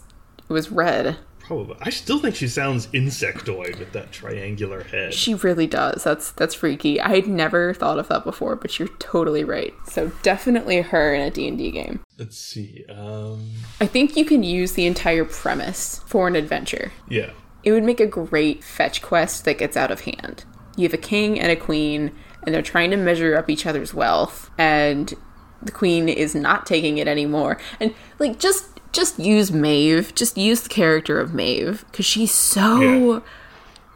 it 0.49 0.51
was 0.51 0.71
red. 0.71 1.17
Probably. 1.53 1.75
I 1.81 1.89
still 1.91 2.19
think 2.19 2.35
she 2.35 2.47
sounds 2.47 2.87
insectoid 2.87 3.77
with 3.79 3.91
that 3.93 4.11
triangular 4.11 4.83
head. 4.83 5.13
She 5.13 5.35
really 5.35 5.67
does. 5.67 6.03
That's 6.03 6.31
that's 6.31 6.55
freaky. 6.55 6.99
I 6.99 7.09
had 7.09 7.27
never 7.27 7.73
thought 7.73 7.99
of 7.99 8.07
that 8.07 8.23
before, 8.23 8.55
but 8.55 8.79
you're 8.79 8.87
totally 8.99 9.43
right. 9.43 9.73
So 9.87 10.11
definitely 10.23 10.81
her 10.81 11.13
in 11.13 11.21
a 11.21 11.29
D&D 11.29 11.71
game. 11.71 11.99
Let's 12.17 12.37
see. 12.37 12.85
Um, 12.89 13.51
I 13.79 13.85
think 13.85 14.17
you 14.17 14.25
can 14.25 14.43
use 14.43 14.73
the 14.73 14.85
entire 14.85 15.25
premise 15.25 16.01
for 16.07 16.27
an 16.27 16.35
adventure. 16.35 16.91
yeah. 17.09 17.31
it 17.63 17.71
would 17.71 17.83
make 17.83 17.99
a 17.99 18.07
great 18.07 18.63
fetch 18.63 19.01
quest 19.01 19.45
that 19.45 19.57
gets 19.59 19.77
out 19.77 19.91
of 19.91 20.01
hand. 20.01 20.45
You 20.75 20.83
have 20.83 20.93
a 20.93 20.97
king 20.97 21.39
and 21.39 21.51
a 21.51 21.55
queen, 21.55 22.11
and 22.43 22.53
they're 22.53 22.61
trying 22.63 22.89
to 22.91 22.97
measure 22.97 23.37
up 23.37 23.49
each 23.49 23.65
other's 23.65 23.93
wealth, 23.93 24.49
and 24.57 25.13
the 25.61 25.71
queen 25.71 26.09
is 26.09 26.35
not 26.35 26.65
taking 26.65 26.97
it 26.97 27.07
anymore. 27.07 27.57
And 27.79 27.93
like, 28.19 28.39
just 28.39 28.72
just 28.93 29.19
use 29.19 29.51
Maeve, 29.51 30.13
just 30.15 30.37
use 30.37 30.61
the 30.61 30.69
character 30.69 31.19
of 31.19 31.33
Maeve, 31.33 31.83
because 31.91 32.05
she's 32.05 32.31
so 32.33 32.79
Yeah. 33.15 33.19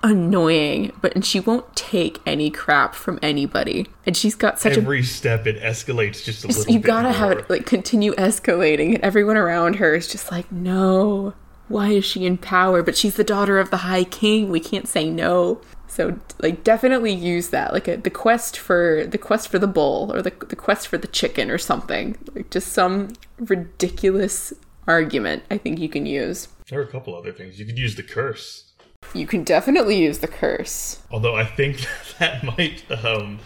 annoying, 0.03 0.91
but 1.01 1.13
and 1.15 1.25
she 1.25 1.39
won't 1.39 1.75
take 1.75 2.19
any 2.25 2.49
crap 2.49 2.93
from 2.95 3.17
anybody, 3.21 3.87
and 4.05 4.15
she's 4.15 4.35
got 4.35 4.59
such 4.59 4.73
a 4.77 4.81
Every 4.81 5.03
step 5.03 5.47
it 5.47 5.61
escalates 5.61 6.23
just 6.23 6.43
a 6.43 6.47
little 6.47 6.65
bit. 6.65 6.73
you 6.73 6.79
gotta 6.79 7.11
have 7.11 7.31
it 7.39 7.49
like 7.49 7.65
continue 7.65 8.13
escalating 8.15 8.93
and 8.95 9.03
everyone 9.03 9.37
around 9.37 9.77
her 9.77 9.95
is 9.95 10.07
just 10.07 10.31
like 10.31 10.51
no 10.51 11.33
why 11.67 11.89
is 11.89 12.05
she 12.05 12.25
in 12.25 12.37
power 12.37 12.81
but 12.81 12.95
she's 12.95 13.15
the 13.15 13.23
daughter 13.25 13.59
of 13.59 13.69
the 13.71 13.77
high 13.77 14.03
king 14.05 14.49
we 14.49 14.59
can't 14.59 14.87
say 14.87 15.09
no 15.09 15.59
so 15.87 16.17
like 16.41 16.63
definitely 16.63 17.11
use 17.11 17.49
that 17.49 17.73
like 17.73 17.87
a, 17.89 17.97
the 17.97 18.09
quest 18.09 18.57
for 18.57 19.05
the 19.05 19.17
quest 19.17 19.49
for 19.49 19.59
the 19.59 19.67
bull 19.67 20.09
or 20.13 20.21
the, 20.21 20.31
the 20.47 20.55
quest 20.55 20.87
for 20.87 20.97
the 20.97 21.07
chicken 21.07 21.49
or 21.51 21.57
something 21.57 22.15
like 22.35 22.49
just 22.51 22.71
some 22.71 23.09
ridiculous 23.39 24.53
argument 24.87 25.43
i 25.51 25.57
think 25.57 25.79
you 25.79 25.89
can 25.89 26.05
use 26.05 26.47
There 26.69 26.79
are 26.79 26.83
a 26.83 26.87
couple 26.87 27.15
other 27.15 27.31
things. 27.31 27.59
You 27.59 27.65
could 27.65 27.77
use 27.77 27.95
the 27.95 28.03
curse. 28.03 28.73
you 29.13 29.27
can 29.27 29.43
definitely 29.43 29.97
use 29.97 30.19
the 30.19 30.27
curse 30.27 30.99
Although 31.11 31.35
I 31.35 31.45
think 31.45 31.85
that 32.19 32.43
might 32.43 32.83
um, 33.03 33.39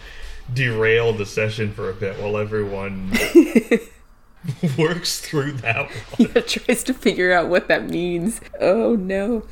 derail 0.52 1.12
the 1.12 1.26
session 1.26 1.72
for 1.72 1.88
a 1.90 1.94
bit 1.94 2.18
while 2.20 2.36
everyone 2.36 3.12
works 4.78 5.20
through 5.20 5.52
that 5.52 5.88
one. 6.16 6.42
tries 6.44 6.82
to 6.84 6.94
figure 6.94 7.32
out 7.32 7.48
what 7.48 7.68
that 7.68 7.88
means. 7.88 8.40
Oh 8.60 8.96
no. 8.96 9.44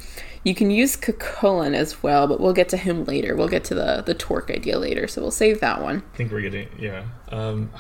You 0.43 0.55
can 0.55 0.71
use 0.71 0.97
Cuchulainn 0.97 1.75
as 1.75 2.03
well, 2.03 2.27
but 2.27 2.41
we'll 2.41 2.55
get 2.55 2.69
to 2.71 2.77
him 2.79 3.05
later. 3.05 3.37
We'll 3.37 3.49
get 3.49 3.63
to 3.65 3.75
the, 3.75 4.03
the 4.05 4.15
torque 4.15 4.51
idea 4.51 4.79
later, 4.79 5.07
so 5.07 5.21
we'll 5.21 5.31
save 5.31 5.61
that 5.61 5.83
one. 5.83 6.03
I 6.15 6.17
think 6.17 6.33
we're 6.33 6.41
getting 6.41 6.69
yeah. 6.79 7.05
Um, 7.29 7.71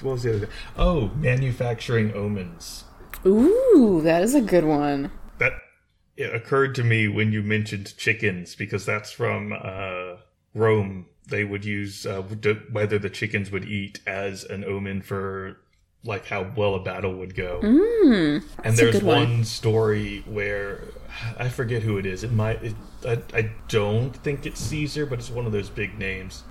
what 0.00 0.12
was 0.12 0.22
the 0.22 0.30
other 0.30 0.38
thing? 0.46 0.48
Oh, 0.76 1.08
manufacturing 1.16 2.14
omens. 2.14 2.84
Ooh, 3.26 4.00
that 4.02 4.22
is 4.22 4.34
a 4.34 4.40
good 4.40 4.64
one. 4.64 5.10
That 5.38 5.52
it 6.16 6.34
occurred 6.34 6.74
to 6.76 6.84
me 6.84 7.08
when 7.08 7.32
you 7.32 7.42
mentioned 7.42 7.96
chickens 7.96 8.54
because 8.54 8.86
that's 8.86 9.12
from 9.12 9.52
uh, 9.52 10.16
Rome. 10.54 11.06
They 11.28 11.44
would 11.44 11.64
use 11.64 12.06
uh, 12.06 12.22
whether 12.22 12.98
the 12.98 13.10
chickens 13.10 13.50
would 13.50 13.64
eat 13.64 14.00
as 14.06 14.44
an 14.44 14.64
omen 14.64 15.02
for 15.02 15.58
like 16.04 16.26
how 16.26 16.52
well 16.56 16.74
a 16.74 16.80
battle 16.80 17.14
would 17.14 17.34
go. 17.34 17.60
Mm, 17.62 18.44
and 18.62 18.76
there's 18.76 19.02
one, 19.02 19.30
one. 19.30 19.44
story 19.44 20.22
where 20.26 20.84
I 21.38 21.48
forget 21.48 21.82
who 21.82 21.98
it 21.98 22.06
is. 22.06 22.24
It 22.24 22.32
might. 22.32 22.62
It, 22.62 22.74
I, 23.06 23.18
I 23.34 23.50
don't 23.68 24.14
think 24.16 24.46
it's 24.46 24.60
Caesar, 24.60 25.06
but 25.06 25.18
it's 25.18 25.30
one 25.30 25.46
of 25.46 25.52
those 25.52 25.70
big 25.70 25.98
names. 25.98 26.42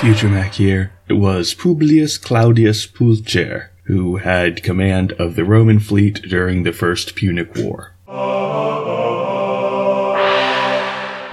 Future 0.00 0.28
Mac 0.28 0.54
here. 0.54 0.92
It 1.08 1.14
was 1.14 1.54
Publius 1.54 2.18
Claudius 2.18 2.86
Pulcher 2.86 3.70
who 3.86 4.16
had 4.16 4.62
command 4.64 5.12
of 5.12 5.36
the 5.36 5.44
Roman 5.44 5.78
fleet 5.78 6.20
during 6.22 6.64
the 6.64 6.72
First 6.72 7.14
Punic 7.14 7.54
War. 7.54 7.92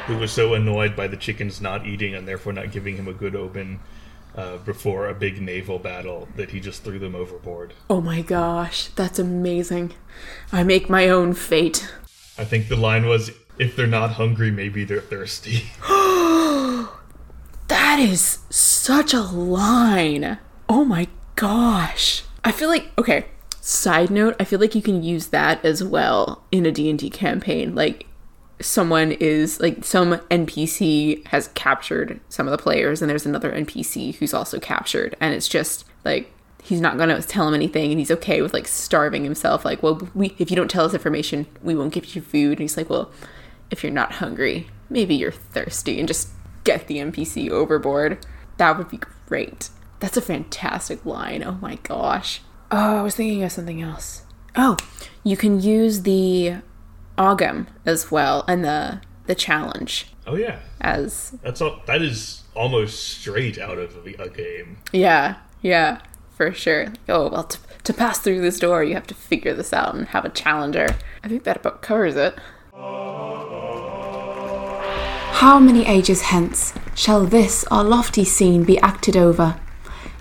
Who 0.06 0.18
was 0.18 0.32
so 0.32 0.54
annoyed 0.54 0.96
by 0.96 1.08
the 1.08 1.18
chickens 1.18 1.62
not 1.62 1.88
eating 1.88 2.14
and 2.14 2.28
therefore 2.28 2.54
not 2.54 2.72
giving 2.72 2.96
him 2.96 3.08
a 3.08 3.14
good 3.14 3.36
open 3.36 3.80
uh, 4.36 4.58
before 4.58 5.08
a 5.08 5.14
big 5.14 5.42
naval 5.42 5.80
battle 5.80 6.28
that 6.36 6.52
he 6.52 6.60
just 6.60 6.84
threw 6.84 7.00
them 7.00 7.16
overboard. 7.16 7.74
Oh 7.90 8.02
my 8.02 8.22
gosh, 8.22 8.88
that's 8.90 9.20
amazing. 9.20 9.94
I 10.52 10.64
make 10.64 10.90
my 10.90 11.10
own 11.10 11.34
fate. 11.34 11.92
I 12.38 12.46
think 12.46 12.68
the 12.68 12.76
line 12.76 13.06
was, 13.06 13.32
if 13.60 13.76
they're 13.76 13.88
not 13.88 14.12
hungry, 14.14 14.52
maybe 14.52 14.84
they're 14.84 15.02
thirsty. 15.02 15.64
That 17.68 18.00
is 18.00 18.40
such 18.50 19.14
a 19.14 19.22
line. 19.22 20.40
Oh 20.68 20.84
my 20.84 21.08
gosh. 21.36 22.24
I 22.44 22.52
feel 22.52 22.68
like 22.68 22.92
okay, 22.98 23.26
side 23.62 24.10
note, 24.10 24.36
I 24.40 24.44
feel 24.44 24.60
like 24.60 24.76
you 24.76 24.82
can 24.82 25.04
use 25.04 25.28
that 25.28 25.64
as 25.64 25.84
well 25.84 26.44
in 26.52 26.66
a 26.66 26.72
D&D 26.72 27.10
campaign. 27.12 27.76
Like 27.76 28.08
someone 28.60 29.12
is 29.12 29.60
like 29.60 29.84
some 29.84 30.14
NPC 30.30 31.26
has 31.28 31.50
captured 31.50 32.20
some 32.30 32.48
of 32.48 32.52
the 32.52 32.58
players 32.58 33.02
and 33.02 33.10
there's 33.10 33.26
another 33.26 33.52
NPC 33.52 34.16
who's 34.16 34.34
also 34.34 34.60
captured 34.60 35.16
and 35.20 35.34
it's 35.34 35.48
just 35.48 35.86
like 36.06 36.32
he's 36.62 36.80
not 36.80 36.98
going 36.98 37.10
to 37.10 37.22
tell 37.22 37.48
him 37.48 37.54
anything 37.54 37.92
and 37.92 38.00
he's 38.00 38.12
okay 38.12 38.42
with 38.42 38.54
like 38.54 38.68
starving 38.68 39.24
himself 39.24 39.66
like 39.66 39.84
well 39.84 40.08
we 40.14 40.34
if 40.38 40.50
you 40.50 40.56
don't 40.56 40.72
tell 40.72 40.86
us 40.86 40.94
information 40.94 41.46
we 41.62 41.76
won't 41.76 41.94
give 41.94 42.16
you 42.16 42.22
food 42.22 42.52
and 42.52 42.60
he's 42.60 42.78
like 42.78 42.90
well 42.90 43.12
if 43.70 43.84
you're 43.84 43.92
not 43.92 44.14
hungry 44.14 44.68
maybe 44.90 45.16
you're 45.16 45.32
thirsty 45.32 46.00
and 46.00 46.08
just 46.08 46.30
get 46.64 46.88
the 46.88 46.98
npc 46.98 47.50
overboard. 47.50 48.26
That 48.58 48.78
would 48.78 48.90
be 48.90 49.00
great. 49.28 49.70
That's 50.00 50.18
a 50.18 50.22
fantastic 50.22 51.06
line. 51.06 51.44
Oh 51.44 51.58
my 51.62 51.76
gosh. 51.84 52.42
Oh 52.72 52.98
i 52.98 53.02
was 53.02 53.16
thinking 53.16 53.44
of 53.44 53.52
something 53.52 53.82
else. 53.82 54.24
Oh 54.56 54.78
you 55.24 55.36
can 55.36 55.60
use 55.60 56.02
the 56.02 56.56
ogham 57.18 57.68
as 57.86 58.12
well 58.12 58.44
and 58.48 58.64
the 58.64 59.02
the 59.26 59.36
challenge 59.36 60.14
oh 60.28 60.36
yeah, 60.36 60.60
as 60.82 61.32
that's 61.42 61.62
all. 61.62 61.82
That 61.86 62.02
is 62.02 62.44
almost 62.56 63.04
straight 63.04 63.58
out 63.58 63.78
of 63.78 63.96
a, 64.06 64.14
a 64.22 64.30
game. 64.30 64.78
Yeah, 64.92 65.38
yeah, 65.62 66.02
for 66.32 66.54
sure. 66.54 66.94
Oh, 67.10 67.30
well, 67.30 67.44
to, 67.46 67.58
to 67.84 67.94
pass 67.94 68.20
through 68.20 68.42
this 68.42 68.60
door, 68.60 68.84
you 68.84 68.94
have 68.96 69.08
to 69.08 69.16
figure 69.16 69.54
this 69.54 69.74
out 69.74 69.96
and 69.96 70.08
have 70.10 70.26
a 70.26 70.30
challenger. 70.30 70.88
I 71.24 71.28
think 71.28 71.44
that 71.44 71.58
about 71.58 71.82
covers 71.82 72.16
it. 72.16 72.38
How 75.34 75.60
many 75.60 75.86
ages 75.86 76.22
hence 76.22 76.74
shall 76.96 77.26
this 77.26 77.66
our 77.66 77.84
lofty 77.84 78.24
scene 78.24 78.64
be 78.64 78.80
acted 78.80 79.18
over? 79.18 79.60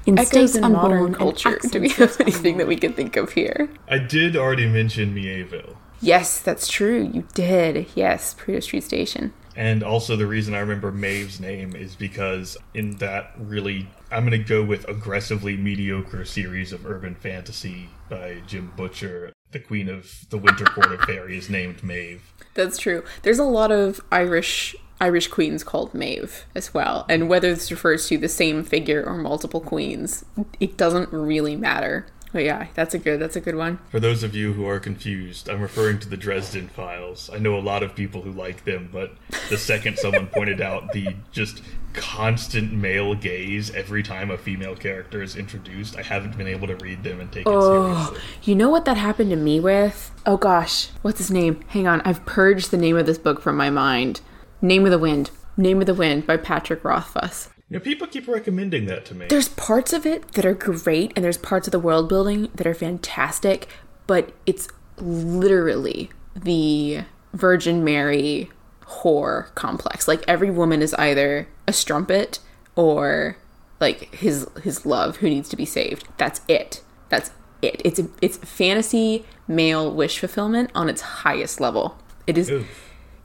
In 0.05 0.19
Echoes 0.19 0.28
states 0.28 0.55
in 0.56 0.64
unborn 0.64 0.90
modern 0.90 1.14
culture. 1.14 1.60
Do 1.70 1.81
we 1.81 1.90
have 1.90 2.10
yet 2.10 2.20
anything 2.23 2.56
that 2.56 2.66
we 2.66 2.74
can 2.74 2.93
think 2.93 3.16
of 3.16 3.32
here? 3.32 3.70
I 3.89 3.98
did 3.98 4.36
already 4.36 4.66
mention 4.69 5.14
Mieville. 5.14 5.77
Yes, 6.03 6.41
that's 6.41 6.69
true. 6.69 7.09
You 7.12 7.24
did. 7.33 7.87
Yes, 7.95 8.35
Perdido 8.35 8.61
Street 8.61 8.83
Station. 8.83 9.33
And 9.55 9.83
also, 9.83 10.16
the 10.16 10.27
reason 10.27 10.55
I 10.55 10.59
remember 10.59 10.91
Maeve's 10.91 11.39
name 11.39 11.77
is 11.77 11.95
because 11.95 12.57
in 12.74 12.97
that 12.97 13.33
really, 13.39 13.89
I'm 14.11 14.27
going 14.27 14.39
to 14.39 14.49
go 14.49 14.65
with 14.65 14.89
aggressively 14.89 15.57
mediocre 15.57 16.24
series 16.24 16.73
of 16.73 16.87
urban 16.87 17.15
fantasy 17.15 17.89
by 18.09 18.43
Jim 18.47 18.73
Butcher. 18.77 19.33
The 19.53 19.61
queen 19.61 19.89
of 19.89 20.11
the 20.31 20.39
Winter 20.39 20.65
Court 20.65 20.93
of 20.93 21.01
Fairy 21.03 21.37
is 21.37 21.51
named 21.51 21.85
Maeve. 21.85 22.33
That's 22.55 22.79
true. 22.79 23.05
There's 23.23 23.39
a 23.39 23.45
lot 23.45 23.70
of 23.70 24.01
Irish 24.11 24.74
Irish 25.01 25.27
queens 25.27 25.65
called 25.65 25.93
Maeve 25.95 26.47
as 26.55 26.73
well, 26.73 27.05
and 27.09 27.29
whether 27.29 27.53
this 27.53 27.73
refers 27.73 28.07
to 28.07 28.16
the 28.16 28.29
same 28.29 28.62
figure 28.62 29.05
or 29.05 29.15
multiple 29.15 29.61
queens, 29.61 30.24
it 30.61 30.77
doesn't 30.77 31.12
really 31.12 31.57
matter. 31.57 32.07
But 32.33 32.45
yeah, 32.45 32.69
that's 32.75 32.95
a 32.95 32.99
good 32.99 33.21
that's 33.21 33.37
a 33.37 33.41
good 33.41 33.57
one. 33.57 33.79
For 33.91 34.01
those 34.01 34.23
of 34.23 34.35
you 34.35 34.55
who 34.55 34.67
are 34.67 34.81
confused, 34.81 35.49
I'm 35.51 35.61
referring 35.61 35.99
to 36.01 36.09
the 36.09 36.17
Dresden 36.17 36.69
Files. 36.69 37.29
I 37.33 37.39
know 37.39 37.59
a 37.59 37.61
lot 37.61 37.83
of 37.83 37.95
people 37.95 38.23
who 38.23 38.33
like 38.33 38.65
them, 38.65 38.89
but 38.91 39.13
the 39.51 39.59
second 39.59 39.99
someone 39.99 40.27
pointed 40.33 40.61
out 40.63 40.93
the 40.93 41.15
just 41.31 41.63
constant 41.93 42.73
male 42.73 43.15
gaze 43.15 43.71
every 43.75 44.03
time 44.03 44.31
a 44.31 44.39
female 44.39 44.75
character 44.75 45.23
is 45.23 45.37
introduced, 45.37 45.95
I 45.97 46.03
haven't 46.03 46.39
been 46.39 46.47
able 46.49 46.67
to 46.69 46.77
read 46.77 47.05
them 47.05 47.21
and 47.21 47.31
take 47.31 47.43
it 47.47 47.51
Oh, 47.51 48.11
seriously. 48.11 48.21
you 48.45 48.55
know 48.55 48.71
what 48.71 48.87
that 48.87 48.97
happened 48.97 49.29
to 49.31 49.37
me 49.37 49.61
with? 49.61 50.11
Oh 50.25 50.39
gosh, 50.39 50.87
what's 51.03 51.19
his 51.19 51.31
name? 51.31 51.63
Hang 51.69 51.87
on, 51.87 52.01
I've 52.03 52.25
purged 52.25 52.71
the 52.71 52.79
name 52.79 52.97
of 52.97 53.05
this 53.07 53.19
book 53.19 53.43
from 53.43 53.57
my 53.59 53.69
mind. 53.69 54.23
Name 54.63 54.85
of 54.87 54.91
the 54.91 54.99
Wind. 54.99 55.31
Name 55.57 55.81
of 55.81 55.87
the 55.87 55.95
Wind 55.95 56.27
by 56.27 56.39
Patrick 56.39 56.83
Rothfuss. 56.83 57.51
You 57.73 57.78
know, 57.78 57.85
people 57.85 58.07
keep 58.07 58.28
recommending 58.28 58.85
that 58.85 59.07
to 59.07 59.15
me. 59.15 59.28
There's 59.28 59.49
parts 59.49 59.94
of 59.94 60.05
it 60.05 60.32
that 60.32 60.44
are 60.44 60.53
great, 60.53 61.11
and 61.16 61.24
there's 61.24 61.39
parts 61.39 61.66
of 61.66 61.73
the 61.73 61.78
world 61.78 62.07
building 62.07 62.51
that 62.55 62.66
are 62.66 62.74
fantastic, 62.74 63.66
but 64.07 64.35
it's 64.44 64.69
literally 64.99 66.11
the 66.36 67.05
Virgin 67.32 67.82
Mary 67.82 68.51
whore 68.82 69.55
complex. 69.55 70.07
Like 70.07 70.23
every 70.28 70.51
woman 70.51 70.82
is 70.82 70.93
either 70.99 71.49
a 71.66 71.73
strumpet 71.73 72.40
or 72.77 73.39
like 73.81 74.15
his 74.16 74.47
his 74.62 74.85
love 74.85 75.16
who 75.16 75.31
needs 75.31 75.49
to 75.49 75.57
be 75.57 75.65
saved. 75.65 76.07
That's 76.19 76.43
it. 76.49 76.82
That's 77.09 77.31
it. 77.62 77.81
It's 77.86 77.99
a, 77.99 78.07
it's 78.20 78.36
fantasy 78.36 79.24
male 79.49 79.90
wish 79.90 80.19
fulfillment 80.19 80.70
on 80.74 80.90
its 80.90 81.01
highest 81.01 81.59
level. 81.59 81.97
It 82.27 82.36
is. 82.36 82.53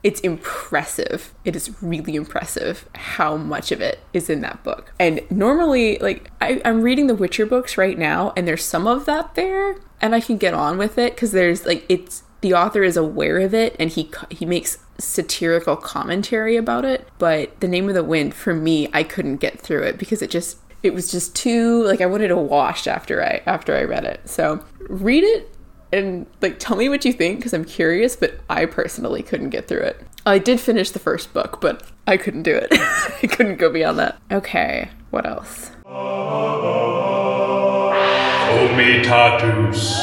It's 0.02 0.20
impressive. 0.20 1.34
It 1.44 1.56
is 1.56 1.82
really 1.82 2.14
impressive 2.14 2.88
how 2.94 3.36
much 3.36 3.72
of 3.72 3.80
it 3.80 3.98
is 4.12 4.30
in 4.30 4.40
that 4.42 4.62
book. 4.62 4.92
And 4.98 5.20
normally, 5.30 5.98
like, 5.98 6.30
I, 6.40 6.60
I'm 6.64 6.82
reading 6.82 7.08
the 7.08 7.14
Witcher 7.14 7.46
books 7.46 7.76
right 7.76 7.98
now, 7.98 8.32
and 8.36 8.46
there's 8.46 8.64
some 8.64 8.86
of 8.86 9.06
that 9.06 9.34
there, 9.34 9.76
and 10.00 10.14
I 10.14 10.20
can 10.20 10.38
get 10.38 10.54
on 10.54 10.78
with 10.78 10.98
it 10.98 11.14
because 11.14 11.32
there's 11.32 11.66
like 11.66 11.84
it's 11.88 12.22
the 12.40 12.54
author 12.54 12.84
is 12.84 12.96
aware 12.96 13.40
of 13.40 13.54
it, 13.54 13.74
and 13.78 13.90
he 13.90 14.10
he 14.30 14.46
makes 14.46 14.78
satirical 14.98 15.76
commentary 15.76 16.56
about 16.56 16.84
it. 16.84 17.08
But 17.18 17.58
the 17.60 17.68
name 17.68 17.88
of 17.88 17.94
the 17.94 18.04
wind 18.04 18.34
for 18.34 18.54
me, 18.54 18.88
I 18.92 19.02
couldn't 19.02 19.38
get 19.38 19.60
through 19.60 19.82
it 19.82 19.98
because 19.98 20.22
it 20.22 20.30
just 20.30 20.58
it 20.84 20.94
was 20.94 21.10
just 21.10 21.34
too 21.34 21.82
like 21.84 22.00
I 22.00 22.06
wanted 22.06 22.28
to 22.28 22.36
wash 22.36 22.86
after 22.86 23.22
I 23.22 23.42
after 23.46 23.74
I 23.76 23.82
read 23.82 24.04
it. 24.04 24.28
So 24.28 24.64
read 24.88 25.24
it 25.24 25.52
and 25.92 26.26
like 26.42 26.58
tell 26.58 26.76
me 26.76 26.88
what 26.88 27.04
you 27.04 27.12
think 27.12 27.38
because 27.38 27.52
I'm 27.54 27.64
curious, 27.64 28.16
but 28.16 28.40
I 28.50 28.66
personally 28.66 29.22
couldn't 29.22 29.50
get 29.50 29.68
through 29.68 29.80
it. 29.80 30.00
I 30.26 30.38
did 30.38 30.60
finish 30.60 30.90
the 30.90 30.98
first 30.98 31.32
book, 31.32 31.60
but 31.60 31.82
I 32.06 32.16
couldn't 32.16 32.42
do 32.42 32.54
it. 32.54 32.68
I 32.72 33.26
couldn't 33.26 33.56
go 33.56 33.72
beyond 33.72 33.98
that. 33.98 34.18
Okay, 34.30 34.90
what 35.10 35.26
else? 35.26 35.70
Comitatus. 38.68 39.98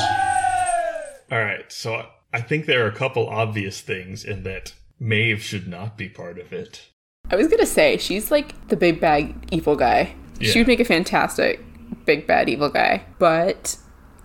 All 1.32 1.40
right, 1.40 1.72
so 1.72 1.96
I- 1.96 2.10
I 2.34 2.42
think 2.42 2.66
there 2.66 2.84
are 2.84 2.90
a 2.90 2.94
couple 2.96 3.28
obvious 3.30 3.80
things 3.80 4.26
in 4.26 4.44
that 4.44 4.74
Maeve 5.00 5.42
should 5.42 5.68
not 5.70 5.98
be 5.98 6.10
part 6.10 6.38
of 6.38 6.52
it. 6.52 6.90
I 7.32 7.38
was 7.38 7.48
gonna 7.48 7.66
say 7.66 7.96
she's 7.98 8.30
like 8.30 8.68
the 8.68 8.76
big 8.76 9.00
bad 9.00 9.34
evil 9.52 9.78
guy. 9.78 10.14
Yeah. 10.40 10.52
She 10.52 10.60
would 10.60 10.68
make 10.68 10.82
a 10.82 10.86
fantastic 10.86 11.64
big 12.06 12.28
bad 12.28 12.50
evil 12.50 12.68
guy, 12.70 13.04
but 13.20 13.78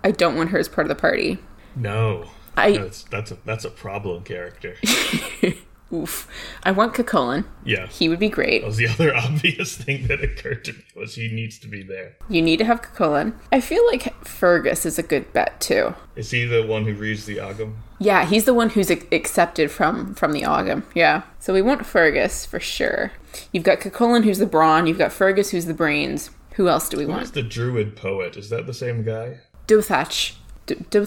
I 0.03 0.11
don't 0.11 0.35
want 0.35 0.49
her 0.49 0.59
as 0.59 0.67
part 0.67 0.85
of 0.85 0.89
the 0.89 0.95
party. 0.99 1.37
No, 1.75 2.25
I- 2.57 2.77
that's 2.77 3.03
that's 3.03 3.31
a 3.31 3.37
that's 3.45 3.65
a 3.65 3.69
problem 3.69 4.23
character. 4.23 4.75
Oof. 5.93 6.25
I 6.63 6.71
want 6.71 6.93
Cuchulainn. 6.93 7.43
Yeah, 7.65 7.87
He 7.87 8.07
would 8.07 8.17
be 8.19 8.29
great. 8.29 8.61
that 8.61 8.67
was 8.67 8.77
the 8.77 8.87
other 8.93 9.13
obvious 9.13 9.75
thing 9.75 10.07
that 10.07 10.23
occurred 10.23 10.63
to 10.65 10.71
me 10.73 10.79
was 10.95 11.15
he 11.15 11.27
needs 11.27 11.59
to 11.59 11.67
be 11.67 11.83
there. 11.83 12.15
You 12.29 12.41
need 12.41 12.57
to 12.59 12.63
have 12.65 12.81
Cuchulainn. 12.81 13.33
I 13.51 13.59
feel 13.59 13.85
like 13.87 14.25
Fergus 14.25 14.85
is 14.85 14.97
a 14.97 15.03
good 15.03 15.33
bet 15.33 15.59
too. 15.59 15.93
Is 16.15 16.31
he 16.31 16.45
the 16.45 16.65
one 16.65 16.85
who 16.85 16.93
reads 16.93 17.25
the 17.25 17.41
Ogham? 17.41 17.73
Yeah, 17.99 18.25
he's 18.25 18.45
the 18.45 18.53
one 18.53 18.69
who's 18.69 18.89
ac- 18.89 19.07
accepted 19.11 19.69
from 19.69 20.15
from 20.15 20.31
the 20.31 20.45
Ogham. 20.45 20.83
Yeah. 20.95 21.23
So 21.39 21.53
we 21.53 21.61
want 21.61 21.85
Fergus 21.85 22.45
for 22.45 22.61
sure. 22.61 23.11
You've 23.51 23.65
got 23.65 23.81
Cuchulainn 23.81 24.23
who's 24.23 24.39
the 24.39 24.45
brawn, 24.45 24.87
you've 24.87 24.97
got 24.97 25.11
Fergus 25.11 25.49
who's 25.51 25.65
the 25.65 25.73
brains. 25.73 26.29
Who 26.53 26.69
else 26.69 26.87
do 26.87 26.95
we 26.97 27.03
Who's 27.03 27.11
want? 27.11 27.33
the 27.33 27.43
druid 27.43 27.97
poet? 27.97 28.37
Is 28.37 28.49
that 28.49 28.65
the 28.65 28.73
same 28.73 29.03
guy? 29.03 29.39
Duthach. 29.67 30.35
D- 30.75 31.05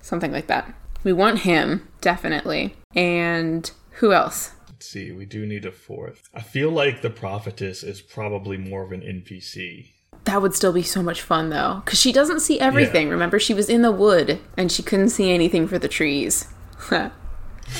Something 0.00 0.32
like 0.32 0.46
that. 0.46 0.72
We 1.04 1.12
want 1.12 1.40
him, 1.40 1.88
definitely. 2.00 2.74
And 2.94 3.70
who 3.92 4.12
else? 4.12 4.52
Let's 4.68 4.88
see, 4.88 5.12
we 5.12 5.24
do 5.24 5.46
need 5.46 5.64
a 5.64 5.72
fourth. 5.72 6.28
I 6.34 6.40
feel 6.40 6.70
like 6.70 7.02
the 7.02 7.10
prophetess 7.10 7.82
is 7.82 8.00
probably 8.02 8.56
more 8.56 8.82
of 8.82 8.92
an 8.92 9.00
NPC. 9.00 9.88
That 10.24 10.42
would 10.42 10.54
still 10.54 10.72
be 10.72 10.82
so 10.82 11.02
much 11.02 11.22
fun 11.22 11.50
though, 11.50 11.82
because 11.84 12.00
she 12.00 12.12
doesn't 12.12 12.40
see 12.40 12.58
everything. 12.58 13.08
Remember, 13.08 13.38
she 13.38 13.54
was 13.54 13.68
in 13.68 13.82
the 13.82 13.92
wood 13.92 14.40
and 14.56 14.70
she 14.72 14.82
couldn't 14.82 15.10
see 15.10 15.30
anything 15.30 15.68
for 15.68 15.78
the 15.78 15.88
trees. 15.88 16.48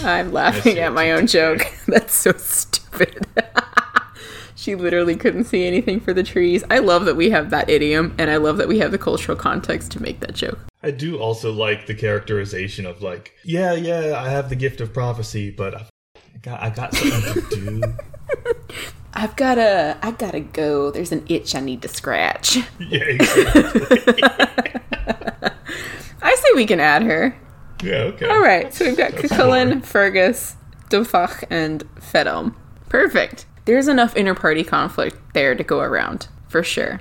I'm 0.02 0.32
laughing 0.32 0.78
at 0.78 0.92
my 0.92 1.10
own 1.10 1.26
joke. 1.26 1.66
That's 1.86 2.14
so 2.14 2.32
stupid. 2.32 3.26
She 4.66 4.74
literally 4.74 5.14
couldn't 5.14 5.44
see 5.44 5.64
anything 5.64 6.00
for 6.00 6.12
the 6.12 6.24
trees. 6.24 6.64
I 6.68 6.80
love 6.80 7.04
that 7.04 7.14
we 7.14 7.30
have 7.30 7.50
that 7.50 7.70
idiom, 7.70 8.12
and 8.18 8.28
I 8.28 8.38
love 8.38 8.56
that 8.56 8.66
we 8.66 8.80
have 8.80 8.90
the 8.90 8.98
cultural 8.98 9.38
context 9.38 9.92
to 9.92 10.02
make 10.02 10.18
that 10.18 10.34
joke. 10.34 10.58
I 10.82 10.90
do 10.90 11.18
also 11.20 11.52
like 11.52 11.86
the 11.86 11.94
characterization 11.94 12.84
of 12.84 13.00
like, 13.00 13.32
yeah, 13.44 13.74
yeah, 13.74 14.20
I 14.20 14.28
have 14.28 14.48
the 14.48 14.56
gift 14.56 14.80
of 14.80 14.92
prophecy, 14.92 15.52
but 15.52 15.76
I 15.76 15.86
got 16.42 16.60
I 16.60 16.70
got 16.70 16.92
something 16.96 17.44
to 17.44 17.48
do. 17.54 17.82
I've 19.14 19.36
gotta, 19.36 19.98
I 20.02 20.10
gotta 20.10 20.40
go. 20.40 20.90
There's 20.90 21.12
an 21.12 21.24
itch 21.28 21.54
I 21.54 21.60
need 21.60 21.80
to 21.82 21.88
scratch. 21.88 22.58
Yeah, 22.80 23.04
exactly. 23.04 24.20
I 26.22 26.34
say 26.34 26.48
we 26.56 26.66
can 26.66 26.80
add 26.80 27.04
her. 27.04 27.36
yeah, 27.84 27.98
okay. 27.98 28.28
All 28.28 28.40
right, 28.40 28.74
so 28.74 28.84
we've 28.84 28.96
got 28.96 29.12
Cuchulainn. 29.12 29.84
Fergus, 29.84 30.56
Dofach, 30.90 31.44
and 31.50 31.84
Fedom. 32.00 32.56
Perfect. 32.88 33.46
There's 33.66 33.88
enough 33.88 34.14
inter-party 34.16 34.64
conflict 34.64 35.16
there 35.34 35.54
to 35.56 35.64
go 35.64 35.80
around, 35.80 36.28
for 36.48 36.62
sure. 36.62 37.00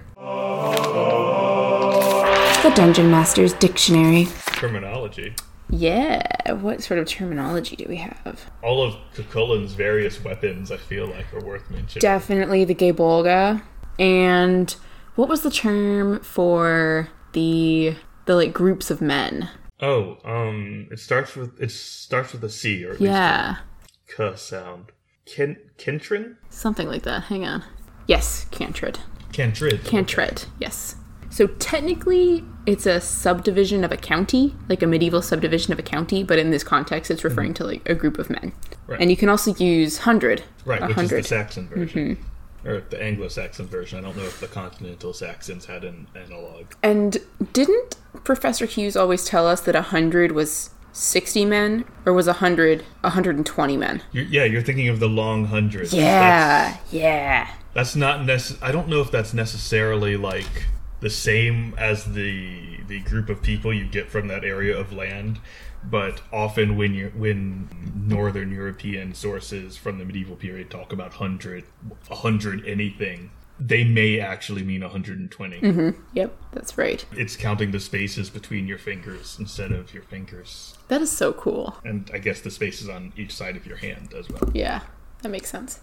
The 2.63 2.71
Dungeon 2.75 3.11
Master's 3.11 3.53
Dictionary. 3.53 4.27
terminology. 4.47 5.35
Yeah, 5.69 6.53
what 6.53 6.81
sort 6.81 6.99
of 6.99 7.07
terminology 7.07 7.75
do 7.75 7.85
we 7.87 7.97
have? 7.97 8.49
All 8.63 8.81
of 8.83 8.95
Cuchulainn's 9.13 9.73
various 9.73 10.23
weapons, 10.23 10.71
I 10.71 10.77
feel 10.77 11.05
like, 11.07 11.31
are 11.33 11.45
worth 11.45 11.69
mentioning. 11.69 12.01
Definitely 12.01 12.65
the 12.65 12.73
gae 12.73 12.91
bolga. 12.93 13.61
And 13.99 14.75
what 15.15 15.29
was 15.29 15.41
the 15.41 15.51
term 15.51 16.19
for 16.21 17.09
the 17.33 17.95
the 18.25 18.35
like 18.35 18.53
groups 18.53 18.89
of 18.89 19.01
men? 19.01 19.49
oh, 19.81 20.17
um, 20.25 20.87
it 20.91 20.99
starts 20.99 21.35
with 21.35 21.59
it 21.61 21.69
starts 21.71 22.31
with 22.33 22.43
a 22.43 22.49
C 22.49 22.83
or 22.85 22.93
at 22.93 22.99
least 22.99 23.11
Yeah, 23.11 23.57
a 23.57 24.11
K 24.31 24.35
sound. 24.35 24.91
Kentrin? 25.25 26.35
something 26.49 26.87
like 26.87 27.03
that. 27.03 27.23
Hang 27.23 27.45
on. 27.45 27.63
Yes, 28.07 28.45
cantred. 28.51 28.99
Cantrid. 29.31 29.79
Cantred, 29.79 30.45
yes. 30.59 30.95
So 31.29 31.47
technically, 31.47 32.45
it's 32.65 32.85
a 32.85 33.01
subdivision 33.01 33.83
of 33.83 33.91
a 33.91 33.97
county, 33.97 34.55
like 34.69 34.81
a 34.81 34.87
medieval 34.87 35.21
subdivision 35.21 35.73
of 35.73 35.79
a 35.79 35.83
county, 35.83 36.23
but 36.23 36.39
in 36.39 36.51
this 36.51 36.63
context, 36.63 37.11
it's 37.11 37.23
referring 37.23 37.53
mm-hmm. 37.53 37.63
to 37.63 37.71
like 37.71 37.89
a 37.89 37.95
group 37.95 38.17
of 38.17 38.29
men. 38.29 38.53
Right. 38.87 39.01
And 39.01 39.09
you 39.09 39.17
can 39.17 39.27
also 39.27 39.53
use 39.55 39.99
hundred. 39.99 40.43
Right, 40.63 40.81
a 40.81 40.87
which 40.87 40.97
is 40.97 41.09
the. 41.09 41.23
Saxon 41.23 41.67
version. 41.67 42.15
Mm-hmm. 42.15 42.67
Or 42.67 42.81
the 42.89 42.99
Anglo-Saxon 42.99 43.67
version. 43.67 43.99
I 43.99 44.01
don't 44.01 44.17
know 44.17 44.23
if 44.23 44.39
the 44.39 44.47
continental 44.47 45.13
Saxons 45.13 45.65
had 45.65 45.83
an 45.83 46.07
analog. 46.15 46.65
And 46.81 47.17
didn't 47.53 47.97
Professor 48.23 48.65
Hughes 48.65 48.95
always 48.95 49.23
tell 49.25 49.45
us 49.47 49.61
that 49.61 49.75
a 49.75 49.83
hundred 49.83 50.31
was 50.31 50.71
sixty 50.95 51.45
men, 51.45 51.85
or 52.05 52.13
was 52.13 52.27
a 52.27 52.33
hundred 52.33 52.83
a 53.03 53.11
hundred 53.11 53.35
and 53.35 53.45
twenty 53.45 53.77
men? 53.77 54.01
You're, 54.11 54.25
yeah, 54.25 54.45
you're 54.45 54.61
thinking 54.61 54.87
of 54.87 54.99
the 54.99 55.09
long 55.09 55.45
hundreds. 55.45 55.93
Yeah, 55.93 56.77
yeah. 56.91 57.45
That's, 57.73 57.93
that's 57.93 57.95
not 57.95 58.21
necess- 58.21 58.57
I 58.61 58.71
don't 58.71 58.87
know 58.87 59.01
if 59.01 59.11
that's 59.11 59.33
necessarily 59.33 60.15
like 60.17 60.65
the 61.01 61.09
same 61.09 61.75
as 61.77 62.13
the 62.13 62.79
the 62.87 63.01
group 63.01 63.29
of 63.29 63.41
people 63.41 63.73
you 63.73 63.85
get 63.85 64.09
from 64.09 64.27
that 64.29 64.43
area 64.43 64.77
of 64.77 64.93
land, 64.93 65.39
but 65.83 66.21
often 66.31 66.77
when 66.77 66.93
you 66.93 67.11
when 67.15 67.69
northern 67.95 68.51
European 68.51 69.13
sources 69.13 69.75
from 69.75 69.99
the 69.99 70.05
medieval 70.05 70.35
period 70.35 70.71
talk 70.71 70.93
about 70.93 71.13
hundred, 71.15 71.65
a 72.09 72.15
hundred 72.15 72.65
anything, 72.65 73.31
they 73.59 73.83
may 73.83 74.19
actually 74.19 74.63
mean 74.63 74.81
120. 74.81 75.93
Yep, 76.13 76.37
that's 76.51 76.77
right. 76.77 77.05
It's 77.13 77.35
counting 77.35 77.71
the 77.71 77.79
spaces 77.79 78.29
between 78.29 78.67
your 78.67 78.77
fingers 78.77 79.37
instead 79.39 79.71
of 79.71 79.93
your 79.93 80.03
fingers. 80.03 80.77
That 80.87 81.01
is 81.01 81.11
so 81.11 81.33
cool. 81.33 81.77
And 81.83 82.09
I 82.13 82.17
guess 82.17 82.41
the 82.41 82.51
spaces 82.51 82.89
on 82.89 83.13
each 83.15 83.33
side 83.33 83.55
of 83.55 83.65
your 83.65 83.77
hand 83.77 84.13
as 84.13 84.29
well. 84.29 84.49
Yeah, 84.53 84.81
that 85.21 85.29
makes 85.29 85.49
sense. 85.49 85.79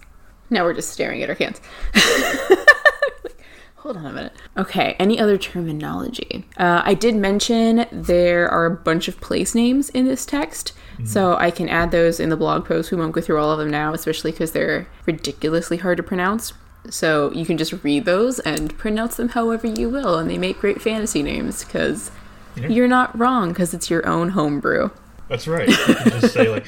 Now 0.49 0.63
we're 0.63 0.73
just 0.73 0.89
staring 0.89 1.23
at 1.23 1.29
our 1.29 1.35
hands. 1.35 1.61
Like, 1.95 2.59
Hold 3.77 3.97
on 3.97 4.05
a 4.05 4.13
minute. 4.13 4.33
Okay, 4.55 4.95
any 4.97 5.19
other 5.19 5.37
terminology? 5.37 6.45
Uh, 6.55 6.81
I 6.85 6.93
did 6.93 7.15
mention 7.15 7.85
there 7.91 8.47
are 8.49 8.65
a 8.65 8.71
bunch 8.71 9.09
of 9.09 9.19
place 9.19 9.53
names 9.53 9.89
in 9.89 10.05
this 10.05 10.25
text, 10.25 10.71
so 11.03 11.35
I 11.35 11.51
can 11.51 11.67
add 11.67 11.91
those 11.91 12.17
in 12.19 12.29
the 12.29 12.37
blog 12.37 12.63
post. 12.65 12.91
We 12.91 12.97
won't 12.97 13.11
go 13.11 13.19
through 13.19 13.39
all 13.39 13.51
of 13.51 13.59
them 13.59 13.69
now, 13.69 13.93
especially 13.93 14.31
because 14.31 14.53
they're 14.53 14.87
ridiculously 15.05 15.75
hard 15.77 15.97
to 15.97 16.03
pronounce. 16.03 16.53
So 16.89 17.31
you 17.31 17.45
can 17.45 17.57
just 17.57 17.83
read 17.83 18.05
those 18.05 18.39
and 18.39 18.77
pronounce 18.77 19.15
them 19.15 19.29
however 19.29 19.67
you 19.67 19.89
will, 19.89 20.17
and 20.17 20.29
they 20.29 20.37
make 20.37 20.59
great 20.59 20.81
fantasy 20.81 21.23
names 21.23 21.63
because 21.63 22.11
you're 22.55 22.87
not 22.87 23.17
wrong 23.17 23.49
because 23.49 23.73
it's 23.73 23.89
your 23.89 24.05
own 24.07 24.29
homebrew. 24.29 24.89
That's 25.29 25.47
right. 25.47 25.67
You 25.67 25.75
can 25.75 26.21
just 26.21 26.33
say 26.33 26.49
like 26.49 26.65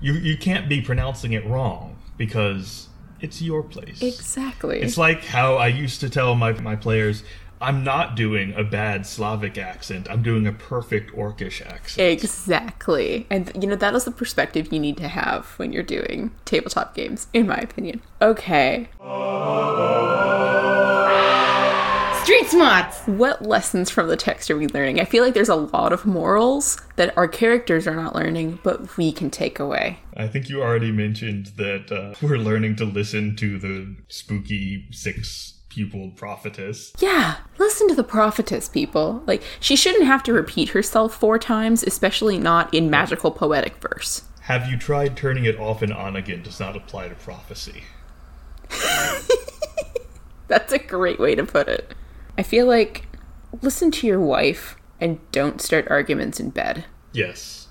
you 0.00 0.14
you 0.14 0.36
can't 0.36 0.68
be 0.68 0.80
pronouncing 0.80 1.32
it 1.32 1.46
wrong 1.46 1.96
because 2.16 2.88
it's 3.20 3.40
your 3.40 3.62
place. 3.62 4.02
Exactly. 4.02 4.80
It's 4.80 4.98
like 4.98 5.24
how 5.24 5.54
I 5.56 5.68
used 5.68 6.00
to 6.00 6.10
tell 6.10 6.34
my 6.34 6.52
my 6.52 6.76
players 6.76 7.22
I'm 7.64 7.82
not 7.82 8.14
doing 8.14 8.52
a 8.52 8.62
bad 8.62 9.06
Slavic 9.06 9.56
accent. 9.56 10.06
I'm 10.10 10.22
doing 10.22 10.46
a 10.46 10.52
perfect 10.52 11.12
Orcish 11.12 11.64
accent. 11.64 12.12
Exactly. 12.12 13.26
And 13.30 13.50
you 13.58 13.66
know, 13.66 13.74
that 13.76 13.94
is 13.94 14.04
the 14.04 14.10
perspective 14.10 14.70
you 14.70 14.78
need 14.78 14.98
to 14.98 15.08
have 15.08 15.46
when 15.56 15.72
you're 15.72 15.82
doing 15.82 16.30
tabletop 16.44 16.94
games, 16.94 17.26
in 17.32 17.46
my 17.46 17.56
opinion. 17.56 18.02
Okay. 18.20 18.90
Street 22.22 22.46
smarts! 22.48 23.00
What 23.06 23.46
lessons 23.46 23.88
from 23.88 24.08
the 24.08 24.16
text 24.18 24.50
are 24.50 24.58
we 24.58 24.66
learning? 24.66 25.00
I 25.00 25.06
feel 25.06 25.24
like 25.24 25.32
there's 25.32 25.48
a 25.48 25.54
lot 25.54 25.94
of 25.94 26.04
morals 26.04 26.78
that 26.96 27.16
our 27.16 27.28
characters 27.28 27.86
are 27.86 27.94
not 27.94 28.14
learning, 28.14 28.58
but 28.62 28.94
we 28.98 29.10
can 29.10 29.30
take 29.30 29.58
away. 29.58 30.00
I 30.18 30.26
think 30.26 30.50
you 30.50 30.62
already 30.62 30.92
mentioned 30.92 31.52
that 31.56 31.90
uh, 31.90 32.14
we're 32.20 32.36
learning 32.36 32.76
to 32.76 32.84
listen 32.84 33.36
to 33.36 33.58
the 33.58 33.96
spooky 34.08 34.86
six 34.90 35.53
pupiled 35.74 36.14
prophetess. 36.14 36.92
Yeah, 37.00 37.38
listen 37.58 37.88
to 37.88 37.96
the 37.96 38.04
prophetess, 38.04 38.68
people. 38.68 39.24
Like, 39.26 39.42
she 39.58 39.74
shouldn't 39.74 40.04
have 40.04 40.22
to 40.22 40.32
repeat 40.32 40.68
herself 40.68 41.14
four 41.14 41.36
times, 41.36 41.82
especially 41.82 42.38
not 42.38 42.72
in 42.72 42.90
magical 42.90 43.32
poetic 43.32 43.76
verse. 43.78 44.22
Have 44.42 44.68
you 44.68 44.76
tried 44.76 45.16
turning 45.16 45.46
it 45.46 45.58
off 45.58 45.82
and 45.82 45.92
on 45.92 46.14
again 46.14 46.42
does 46.42 46.60
not 46.60 46.76
apply 46.76 47.08
to 47.08 47.16
prophecy. 47.16 47.82
That's 50.48 50.72
a 50.72 50.78
great 50.78 51.18
way 51.18 51.34
to 51.34 51.44
put 51.44 51.66
it. 51.66 51.92
I 52.38 52.44
feel 52.44 52.66
like 52.66 53.06
listen 53.60 53.90
to 53.92 54.06
your 54.06 54.20
wife 54.20 54.76
and 55.00 55.18
don't 55.32 55.60
start 55.60 55.88
arguments 55.90 56.38
in 56.38 56.50
bed. 56.50 56.84
Yes. 57.12 57.63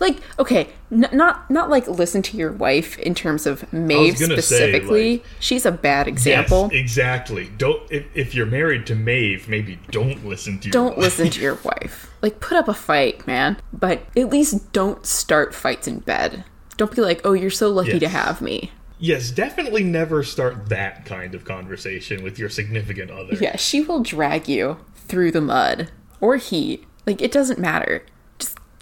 Like, 0.00 0.18
okay, 0.38 0.68
n- 0.92 1.08
not 1.12 1.50
not 1.50 1.70
like 1.70 1.86
listen 1.88 2.22
to 2.22 2.36
your 2.36 2.52
wife 2.52 2.98
in 2.98 3.14
terms 3.14 3.46
of 3.46 3.70
Maeve 3.72 4.18
gonna 4.18 4.40
say, 4.42 4.56
specifically. 4.72 5.12
like- 5.12 5.24
She's 5.40 5.66
a 5.66 5.72
bad 5.72 6.08
example. 6.08 6.70
Yes, 6.72 6.80
exactly. 6.80 7.50
Don't 7.58 7.82
if, 7.90 8.04
if 8.14 8.34
you're 8.34 8.46
married 8.46 8.86
to 8.86 8.94
Maeve, 8.94 9.48
maybe 9.48 9.78
don't 9.90 10.24
listen 10.26 10.58
to 10.60 10.68
your 10.68 10.72
Don't 10.72 10.96
wife. 10.96 11.04
listen 11.04 11.30
to 11.30 11.40
your 11.40 11.54
wife. 11.64 12.10
Like, 12.22 12.40
put 12.40 12.56
up 12.56 12.68
a 12.68 12.74
fight, 12.74 13.26
man. 13.26 13.56
But 13.72 14.02
at 14.16 14.30
least 14.30 14.72
don't 14.72 15.04
start 15.04 15.54
fights 15.54 15.86
in 15.86 15.98
bed. 16.00 16.44
Don't 16.76 16.94
be 16.94 17.02
like, 17.02 17.20
oh, 17.24 17.32
you're 17.34 17.50
so 17.50 17.70
lucky 17.70 17.98
to 18.00 18.08
have 18.08 18.40
me. 18.40 18.72
Yes, 18.98 19.30
definitely 19.30 19.84
never 19.84 20.22
start 20.22 20.68
that 20.70 21.04
kind 21.04 21.34
of 21.34 21.44
conversation 21.44 22.22
with 22.22 22.38
your 22.38 22.48
significant 22.48 23.10
other. 23.10 23.34
Yeah, 23.34 23.56
she 23.56 23.80
will 23.82 24.02
drag 24.02 24.48
you 24.48 24.78
through 24.94 25.32
the 25.32 25.40
mud 25.40 25.90
or 26.20 26.36
heat. 26.36 26.84
Like 27.06 27.20
it 27.20 27.30
doesn't 27.30 27.58
matter. 27.58 28.06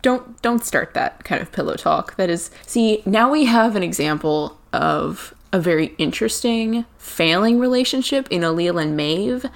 Don't 0.03 0.41
don't 0.43 0.65
start 0.65 0.95
that 0.95 1.25
kind 1.25 1.41
of 1.41 1.53
pillow 1.53 1.77
talk. 1.77 2.17
That 2.17 2.29
is 2.29 2.51
see, 2.67 3.03
now 3.07 3.31
we 3.31 3.45
have 3.47 3.77
an 3.77 3.83
example 3.83 4.59
of 4.73 5.35
a 5.53 5.61
very 5.61 5.95
interesting 5.99 6.85
failing 6.97 7.59
relationship 7.59 8.27
in 8.31 8.43
Ailill 8.43 8.83
and 8.83 8.97
Maeve, 8.97 9.47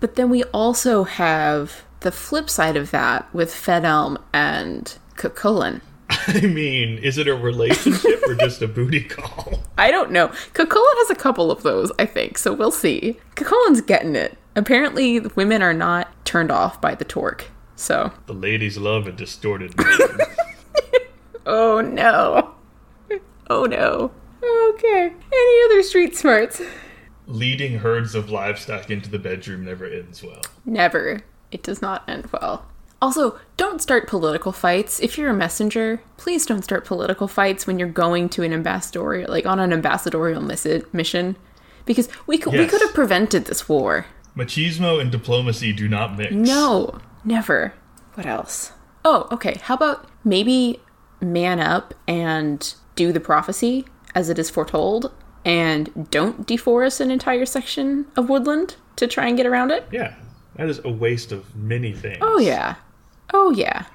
but 0.00 0.16
then 0.16 0.28
we 0.28 0.44
also 0.44 1.04
have 1.04 1.84
the 2.00 2.12
flip 2.12 2.50
side 2.50 2.76
of 2.76 2.90
that 2.90 3.32
with 3.32 3.50
Fedelm 3.50 4.20
and 4.32 4.98
Cuchulainn. 5.16 5.80
I 6.10 6.42
mean, 6.42 6.98
is 6.98 7.16
it 7.18 7.28
a 7.28 7.34
relationship 7.34 8.22
or 8.28 8.34
just 8.34 8.60
a 8.60 8.68
booty 8.68 9.02
call? 9.02 9.60
I 9.78 9.90
don't 9.90 10.10
know. 10.10 10.28
Cuchulainn 10.52 10.98
has 10.98 11.10
a 11.10 11.14
couple 11.14 11.50
of 11.50 11.62
those, 11.62 11.90
I 11.98 12.04
think, 12.04 12.36
so 12.36 12.52
we'll 12.52 12.70
see. 12.70 13.18
Cuchulainn's 13.36 13.80
getting 13.80 14.16
it. 14.16 14.36
Apparently, 14.54 15.20
women 15.20 15.62
are 15.62 15.72
not 15.72 16.08
turned 16.26 16.50
off 16.50 16.80
by 16.80 16.94
the 16.94 17.04
torque. 17.04 17.46
So, 17.76 18.12
The 18.26 18.32
ladies 18.32 18.78
love 18.78 19.06
a 19.06 19.12
distorted 19.12 19.74
oh 21.46 21.80
no. 21.80 22.54
Oh 23.50 23.64
no. 23.64 24.10
Okay. 24.74 25.06
Any 25.32 25.64
other 25.64 25.82
street 25.82 26.16
smarts? 26.16 26.60
Leading 27.26 27.78
herds 27.78 28.14
of 28.14 28.30
livestock 28.30 28.90
into 28.90 29.10
the 29.10 29.18
bedroom 29.18 29.64
never 29.64 29.86
ends 29.86 30.22
well. 30.22 30.42
Never. 30.64 31.20
It 31.50 31.62
does 31.62 31.80
not 31.80 32.08
end 32.08 32.28
well. 32.32 32.66
Also, 33.02 33.38
don't 33.56 33.82
start 33.82 34.08
political 34.08 34.52
fights. 34.52 35.00
If 35.00 35.18
you're 35.18 35.30
a 35.30 35.34
messenger, 35.34 36.00
please 36.16 36.46
don't 36.46 36.62
start 36.62 36.84
political 36.86 37.28
fights 37.28 37.66
when 37.66 37.78
you're 37.78 37.88
going 37.88 38.28
to 38.30 38.42
an 38.42 38.52
ambassadorial, 38.52 39.30
like 39.30 39.46
on 39.46 39.60
an 39.60 39.72
ambassadorial 39.72 40.40
missi- 40.40 40.84
mission, 40.92 41.36
because 41.84 42.08
we 42.26 42.38
could 42.38 42.52
we 42.54 42.66
could 42.66 42.80
have 42.80 42.94
prevented 42.94 43.44
this 43.44 43.68
war. 43.68 44.06
Machismo 44.36 45.00
and 45.00 45.12
diplomacy 45.12 45.72
do 45.72 45.86
not 45.88 46.16
mix. 46.16 46.32
No, 46.32 46.98
never. 47.24 47.74
What 48.14 48.26
else? 48.26 48.72
Oh, 49.04 49.28
okay. 49.32 49.58
How 49.62 49.74
about 49.74 50.08
maybe 50.24 50.80
man 51.20 51.60
up 51.60 51.94
and 52.06 52.74
do 52.96 53.12
the 53.12 53.20
prophecy 53.20 53.86
as 54.14 54.28
it 54.28 54.38
is 54.38 54.50
foretold? 54.50 55.12
and 55.44 56.10
don't 56.10 56.46
deforest 56.46 57.00
an 57.00 57.10
entire 57.10 57.44
section 57.44 58.06
of 58.16 58.28
woodland 58.28 58.76
to 58.96 59.06
try 59.06 59.26
and 59.26 59.36
get 59.36 59.46
around 59.46 59.70
it. 59.70 59.86
Yeah, 59.90 60.14
that 60.56 60.68
is 60.68 60.80
a 60.84 60.90
waste 60.90 61.32
of 61.32 61.54
many 61.54 61.92
things. 61.92 62.18
Oh 62.20 62.38
yeah. 62.38 62.76
Oh 63.32 63.50
yeah. 63.50 63.86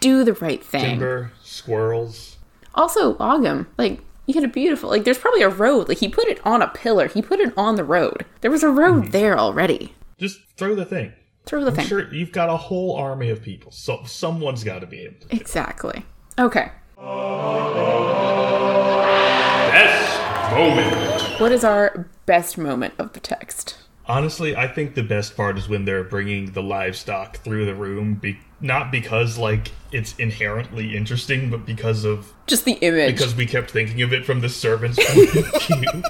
Do 0.00 0.24
the 0.24 0.34
right 0.34 0.62
thing. 0.62 0.84
Timber, 0.84 1.32
squirrels. 1.42 2.36
Also, 2.74 3.16
Ogham, 3.18 3.66
like 3.78 4.00
you 4.26 4.34
had 4.34 4.44
a 4.44 4.48
beautiful 4.48 4.90
like 4.90 5.04
there's 5.04 5.18
probably 5.18 5.42
a 5.42 5.48
road. 5.48 5.88
Like 5.88 5.98
he 5.98 6.08
put 6.08 6.28
it 6.28 6.44
on 6.44 6.62
a 6.62 6.68
pillar. 6.68 7.08
He 7.08 7.22
put 7.22 7.40
it 7.40 7.52
on 7.56 7.76
the 7.76 7.84
road. 7.84 8.24
There 8.40 8.50
was 8.50 8.62
a 8.62 8.70
road 8.70 9.06
hmm. 9.06 9.10
there 9.10 9.38
already. 9.38 9.94
Just 10.18 10.40
throw 10.56 10.74
the 10.74 10.84
thing. 10.84 11.12
Throw 11.48 11.62
the 11.64 11.70
I'm 11.70 11.76
thing. 11.76 11.86
sure 11.86 12.12
you've 12.14 12.30
got 12.30 12.50
a 12.50 12.56
whole 12.58 12.94
army 12.96 13.30
of 13.30 13.40
people, 13.42 13.72
so 13.72 14.02
someone's 14.04 14.62
got 14.62 14.80
to 14.80 14.86
be 14.86 15.00
able. 15.00 15.26
to. 15.28 15.34
Exactly. 15.34 16.04
Okay. 16.38 16.70
Best 19.72 20.52
moment. 20.52 21.40
What 21.40 21.50
is 21.52 21.64
our 21.64 22.06
best 22.26 22.58
moment 22.58 22.92
of 22.98 23.14
the 23.14 23.20
text? 23.20 23.78
Honestly, 24.08 24.56
I 24.56 24.66
think 24.68 24.94
the 24.94 25.02
best 25.02 25.36
part 25.36 25.58
is 25.58 25.68
when 25.68 25.84
they're 25.84 26.04
bringing 26.04 26.52
the 26.52 26.62
livestock 26.62 27.36
through 27.38 27.66
the 27.66 27.74
room, 27.74 28.14
be- 28.14 28.38
not 28.60 28.90
because 28.90 29.36
like 29.36 29.70
it's 29.92 30.16
inherently 30.16 30.96
interesting, 30.96 31.50
but 31.50 31.66
because 31.66 32.04
of 32.04 32.32
Just 32.46 32.64
the 32.64 32.72
image. 32.80 33.14
because 33.16 33.34
we 33.34 33.44
kept 33.46 33.70
thinking 33.70 34.00
of 34.02 34.12
it 34.12 34.24
from 34.24 34.40
the 34.40 34.48
servant's 34.48 34.98
point 35.12 35.28
of 35.36 35.62
view. 35.66 36.02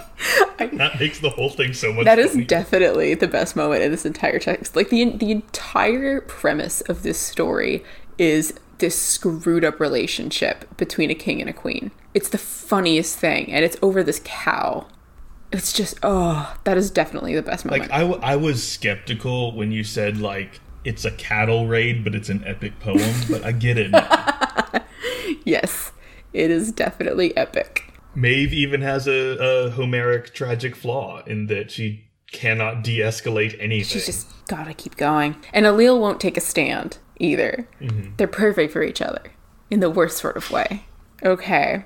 that 0.79 0.97
makes 1.01 1.19
the 1.21 1.31
whole 1.31 1.51
thing 1.51 1.73
so 1.73 1.93
much. 1.93 2.05
That 2.05 2.19
is 2.21 2.31
funnier. 2.33 2.47
definitely 2.47 3.15
the 3.15 3.27
best 3.29 3.57
moment 3.57 3.83
in 3.83 3.91
this 3.91 4.07
entire 4.07 4.39
text. 4.39 4.77
Like 4.77 4.91
the 4.91 5.05
the 5.17 5.31
entire 5.33 6.21
premise 6.21 6.81
of 6.83 7.03
this 7.03 7.19
story 7.19 7.83
is 8.17 8.55
this 8.79 8.97
screwed 8.97 9.65
up 9.65 9.81
relationship 9.81 10.77
between 10.77 11.11
a 11.11 11.15
king 11.15 11.41
and 11.41 11.51
a 11.51 11.53
queen. 11.53 11.91
It's 12.15 12.29
the 12.29 12.39
funniest 12.39 13.17
thing, 13.19 13.53
and 13.53 13.65
it's 13.65 13.77
over 13.83 14.05
this 14.05 14.21
cow. 14.25 14.87
It's 15.51 15.73
just 15.73 15.99
oh, 16.03 16.57
that 16.65 16.77
is 16.77 16.91
definitely 16.91 17.35
the 17.35 17.43
best 17.43 17.65
moment. 17.65 17.83
like 17.83 17.91
I, 17.91 18.01
w- 18.01 18.21
I 18.23 18.37
was 18.37 18.67
skeptical 18.67 19.55
when 19.57 19.73
you 19.73 19.83
said 19.85 20.19
like 20.19 20.61
it's 20.85 21.05
a 21.05 21.11
cattle 21.11 21.67
raid, 21.67 22.05
but 22.05 22.15
it's 22.15 22.29
an 22.29 22.43
epic 22.47 22.79
poem. 22.81 23.15
but 23.31 23.45
I 23.45 23.53
get 23.53 23.79
it. 23.79 23.95
Yes, 25.45 25.93
it 26.35 26.51
is 26.51 26.73
definitely 26.73 27.35
epic. 27.37 27.93
Maeve 28.15 28.53
even 28.53 28.83
has 28.83 29.07
a, 29.09 29.39
a 29.39 29.71
Homeric 29.71 30.35
tragic 30.35 30.77
flaw 30.77 31.23
in 31.25 31.47
that 31.47 31.71
she 31.71 32.05
cannot 32.33 32.83
de-escalate 32.83 33.57
anything. 33.59 33.89
She's 33.89 34.07
just 34.07 34.47
gotta 34.47 34.75
keep 34.75 34.97
going. 34.97 35.37
And 35.55 35.65
Ailill 35.65 36.01
won't 36.01 36.21
take 36.21 36.37
a 36.37 36.43
stand 36.43 36.99
either. 37.19 37.67
Mm-hmm. 37.81 38.17
They're 38.17 38.27
perfect 38.27 38.75
for 38.75 38.83
each 38.83 39.01
other 39.01 39.23
in 39.71 39.81
the 39.81 39.89
worst 39.89 40.19
sort 40.19 40.37
of 40.37 40.51
way. 40.51 40.85
Okay. 41.23 41.85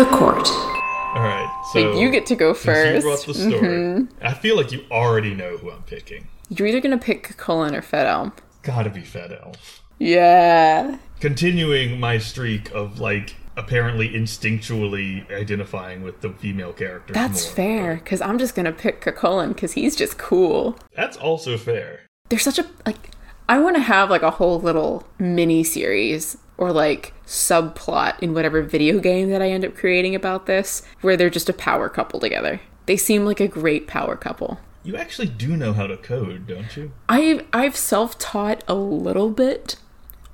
The 0.00 0.06
court. 0.06 0.48
All 0.48 1.22
right, 1.22 1.62
so 1.74 1.92
you 1.92 2.10
get 2.10 2.24
to 2.24 2.34
go 2.34 2.54
first. 2.54 2.94
You 2.94 3.00
brought 3.02 3.26
the 3.26 3.34
story. 3.34 3.52
Mm-hmm. 3.52 4.24
I 4.24 4.32
feel 4.32 4.56
like 4.56 4.72
you 4.72 4.82
already 4.90 5.34
know 5.34 5.58
who 5.58 5.70
I'm 5.70 5.82
picking. 5.82 6.26
You're 6.48 6.68
either 6.68 6.80
gonna 6.80 6.96
pick 6.96 7.36
Cullen 7.36 7.74
or 7.74 7.82
Fedelm. 7.82 8.32
Gotta 8.62 8.88
be 8.88 9.02
Fedelm. 9.02 9.54
Yeah. 9.98 10.96
Continuing 11.20 12.00
my 12.00 12.16
streak 12.16 12.70
of 12.70 12.98
like 12.98 13.36
apparently 13.58 14.08
instinctually 14.08 15.30
identifying 15.30 16.02
with 16.02 16.22
the 16.22 16.30
female 16.30 16.72
character. 16.72 17.12
That's 17.12 17.44
more. 17.48 17.54
fair, 17.54 17.94
because 17.96 18.22
I'm 18.22 18.38
just 18.38 18.54
gonna 18.54 18.72
pick 18.72 19.02
Cullen 19.02 19.52
because 19.52 19.72
he's 19.72 19.96
just 19.96 20.16
cool. 20.16 20.78
That's 20.96 21.18
also 21.18 21.58
fair. 21.58 22.06
There's 22.30 22.42
such 22.42 22.58
a 22.58 22.64
like 22.86 23.10
I 23.50 23.58
wanna 23.58 23.80
have 23.80 24.08
like 24.08 24.22
a 24.22 24.30
whole 24.30 24.58
little 24.58 25.06
mini 25.18 25.62
series 25.62 26.38
or 26.60 26.72
like 26.72 27.14
subplot 27.26 28.20
in 28.20 28.34
whatever 28.34 28.62
video 28.62 29.00
game 29.00 29.30
that 29.30 29.42
I 29.42 29.50
end 29.50 29.64
up 29.64 29.74
creating 29.74 30.14
about 30.14 30.46
this, 30.46 30.82
where 31.00 31.16
they're 31.16 31.30
just 31.30 31.48
a 31.48 31.54
power 31.54 31.88
couple 31.88 32.20
together. 32.20 32.60
They 32.86 32.98
seem 32.98 33.24
like 33.24 33.40
a 33.40 33.48
great 33.48 33.88
power 33.88 34.14
couple. 34.14 34.60
You 34.84 34.96
actually 34.96 35.28
do 35.28 35.56
know 35.56 35.72
how 35.72 35.86
to 35.86 35.96
code, 35.96 36.46
don't 36.46 36.76
you? 36.76 36.92
I've 37.08 37.46
I've 37.52 37.76
self-taught 37.76 38.62
a 38.68 38.74
little 38.74 39.30
bit. 39.30 39.76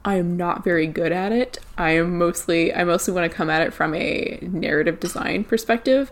I 0.05 0.17
am 0.17 0.37
not 0.37 0.65
very 0.65 0.87
good 0.87 1.13
at 1.13 1.33
it. 1.33 1.59
I 1.79 1.93
am 1.93 2.19
mostly 2.19 2.75
I 2.75 2.85
mostly 2.85 3.15
want 3.15 3.31
to 3.31 3.37
come 3.37 3.49
at 3.49 3.63
it 3.63 3.73
from 3.73 3.95
a 3.95 4.39
narrative 4.43 5.01
design 5.01 5.45
perspective. 5.45 6.11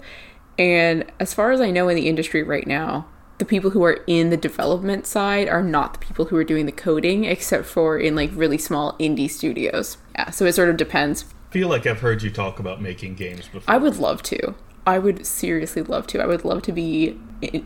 And 0.57 1.05
as 1.19 1.35
far 1.35 1.51
as 1.51 1.61
I 1.61 1.73
know 1.73 1.89
in 1.89 1.97
the 1.97 2.09
industry 2.09 2.45
right 2.45 2.67
now, 2.67 3.07
the 3.39 3.45
people 3.45 3.71
who 3.71 3.83
are 3.85 4.01
in 4.07 4.31
the 4.31 4.37
development 4.37 5.07
side 5.07 5.49
are 5.49 5.63
not 5.63 5.95
the 5.95 5.99
people 5.99 6.27
who 6.27 6.37
are 6.37 6.45
doing 6.45 6.67
the 6.67 6.73
coding 6.73 7.25
except 7.25 7.67
for 7.67 7.99
in 7.99 8.15
like 8.15 8.31
really 8.35 8.59
small 8.59 8.97
indie 8.99 9.31
studios. 9.31 9.97
Yeah, 10.15 10.31
so 10.31 10.45
it 10.45 10.55
sort 10.55 10.69
of 10.69 10.77
depends. 10.77 11.25
I 11.51 11.53
feel 11.53 11.69
like 11.69 11.87
I've 11.87 12.01
heard 12.01 12.23
you 12.23 12.31
talk 12.31 12.59
about 12.59 12.81
making 12.81 13.15
games 13.15 13.49
before. 13.49 13.73
I 13.73 13.79
would 13.79 13.97
love 13.97 14.23
to. 14.25 14.55
I 14.87 14.99
would 14.99 15.27
seriously 15.27 15.83
love 15.83 16.07
to. 16.09 16.23
I 16.23 16.27
would 16.27 16.45
love 16.45 16.63
to 16.63 16.73
be 16.73 17.19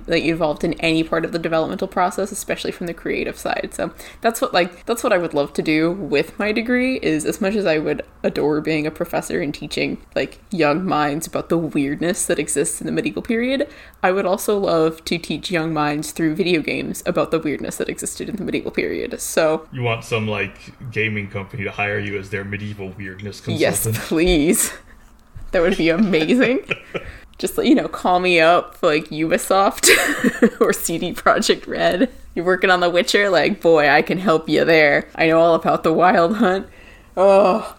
like 0.07 0.25
involved 0.25 0.65
in 0.65 0.75
any 0.75 1.03
part 1.05 1.25
of 1.25 1.33
the 1.33 1.39
developmental 1.39 1.89
process, 1.89 2.33
especially 2.33 2.73
from 2.73 2.87
the 2.87 2.95
creative 2.95 3.39
side. 3.39 3.71
So 3.73 3.93
that's 4.21 4.41
what 4.41 4.53
like 4.55 4.87
that's 4.87 5.05
what 5.05 5.13
I 5.13 5.19
would 5.19 5.35
love 5.35 5.53
to 5.55 5.63
do 5.63 5.93
with 5.93 6.39
my 6.39 6.53
degree. 6.53 6.99
Is 7.03 7.25
as 7.25 7.41
much 7.41 7.55
as 7.55 7.67
I 7.67 7.79
would 7.79 8.05
adore 8.23 8.61
being 8.61 8.87
a 8.87 8.91
professor 8.91 9.41
and 9.41 9.55
teaching 9.55 9.99
like 10.15 10.41
young 10.51 10.85
minds 10.85 11.27
about 11.27 11.49
the 11.49 11.59
weirdness 11.59 12.27
that 12.27 12.39
exists 12.39 12.81
in 12.81 12.87
the 12.87 12.93
medieval 12.93 13.23
period, 13.23 13.69
I 14.03 14.13
would 14.13 14.27
also 14.27 14.59
love 14.59 15.05
to 15.07 15.19
teach 15.19 15.51
young 15.51 15.73
minds 15.73 16.13
through 16.13 16.35
video 16.35 16.61
games 16.61 17.03
about 17.07 17.31
the 17.31 17.39
weirdness 17.39 17.77
that 17.77 17.89
existed 17.89 18.29
in 18.29 18.37
the 18.37 18.45
medieval 18.45 18.71
period. 18.71 19.21
So 19.21 19.67
You 19.73 19.83
want 19.83 20.05
some 20.05 20.27
like 20.27 20.91
gaming 20.91 21.29
company 21.29 21.65
to 21.65 21.71
hire 21.71 21.99
you 21.99 22.19
as 22.19 22.31
their 22.31 22.45
medieval 22.45 22.91
weirdness 22.91 23.41
consultant. 23.41 23.61
Yes, 23.61 24.09
please. 24.09 24.73
That 25.53 25.63
would 25.63 25.77
be 25.77 25.89
amazing. 25.89 26.61
Just 27.39 27.57
you 27.59 27.75
know, 27.75 27.89
call 27.89 28.21
me 28.21 28.41
up 28.41 28.77
for 28.77 28.89
like 28.89 29.07
Ubisoft 29.07 29.89
or 30.61 30.73
CD 30.73 31.13
Projekt 31.13 31.67
Red. 31.67 32.11
You're 32.35 32.45
working 32.45 32.71
on 32.71 32.81
The 32.81 32.91
Witcher, 32.91 33.31
like 33.31 33.61
boy, 33.61 33.89
I 33.89 34.03
can 34.03 34.19
help 34.19 34.49
you 34.49 34.65
there. 34.65 35.09
I 35.15 35.29
know 35.29 35.41
all 35.41 35.55
about 35.55 35.85
the 35.85 35.93
Wild 35.93 36.37
Hunt. 36.37 36.67
Oh, 37.17 37.77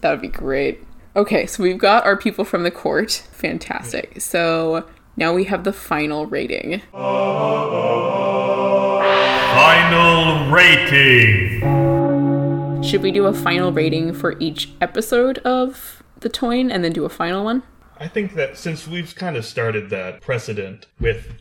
that 0.00 0.12
would 0.12 0.20
be 0.20 0.28
great. 0.28 0.84
Okay, 1.16 1.46
so 1.46 1.62
we've 1.62 1.78
got 1.78 2.06
our 2.06 2.16
people 2.16 2.44
from 2.44 2.62
the 2.62 2.70
court. 2.70 3.10
Fantastic. 3.32 4.20
So 4.20 4.88
now 5.16 5.34
we 5.34 5.44
have 5.44 5.64
the 5.64 5.72
final 5.72 6.26
rating. 6.26 6.80
Final 6.92 7.10
rating. 10.52 11.60
Should 12.82 13.02
we 13.02 13.10
do 13.10 13.26
a 13.26 13.34
final 13.34 13.72
rating 13.72 14.14
for 14.14 14.36
each 14.38 14.70
episode 14.80 15.38
of 15.38 15.99
the 16.20 16.30
Táin 16.30 16.70
and 16.72 16.84
then 16.84 16.92
do 16.92 17.04
a 17.04 17.08
final 17.08 17.44
one? 17.44 17.62
I 17.98 18.08
think 18.08 18.34
that 18.34 18.56
since 18.56 18.86
we've 18.88 19.14
kind 19.14 19.36
of 19.36 19.44
started 19.44 19.90
that 19.90 20.20
precedent 20.22 20.86
with 20.98 21.34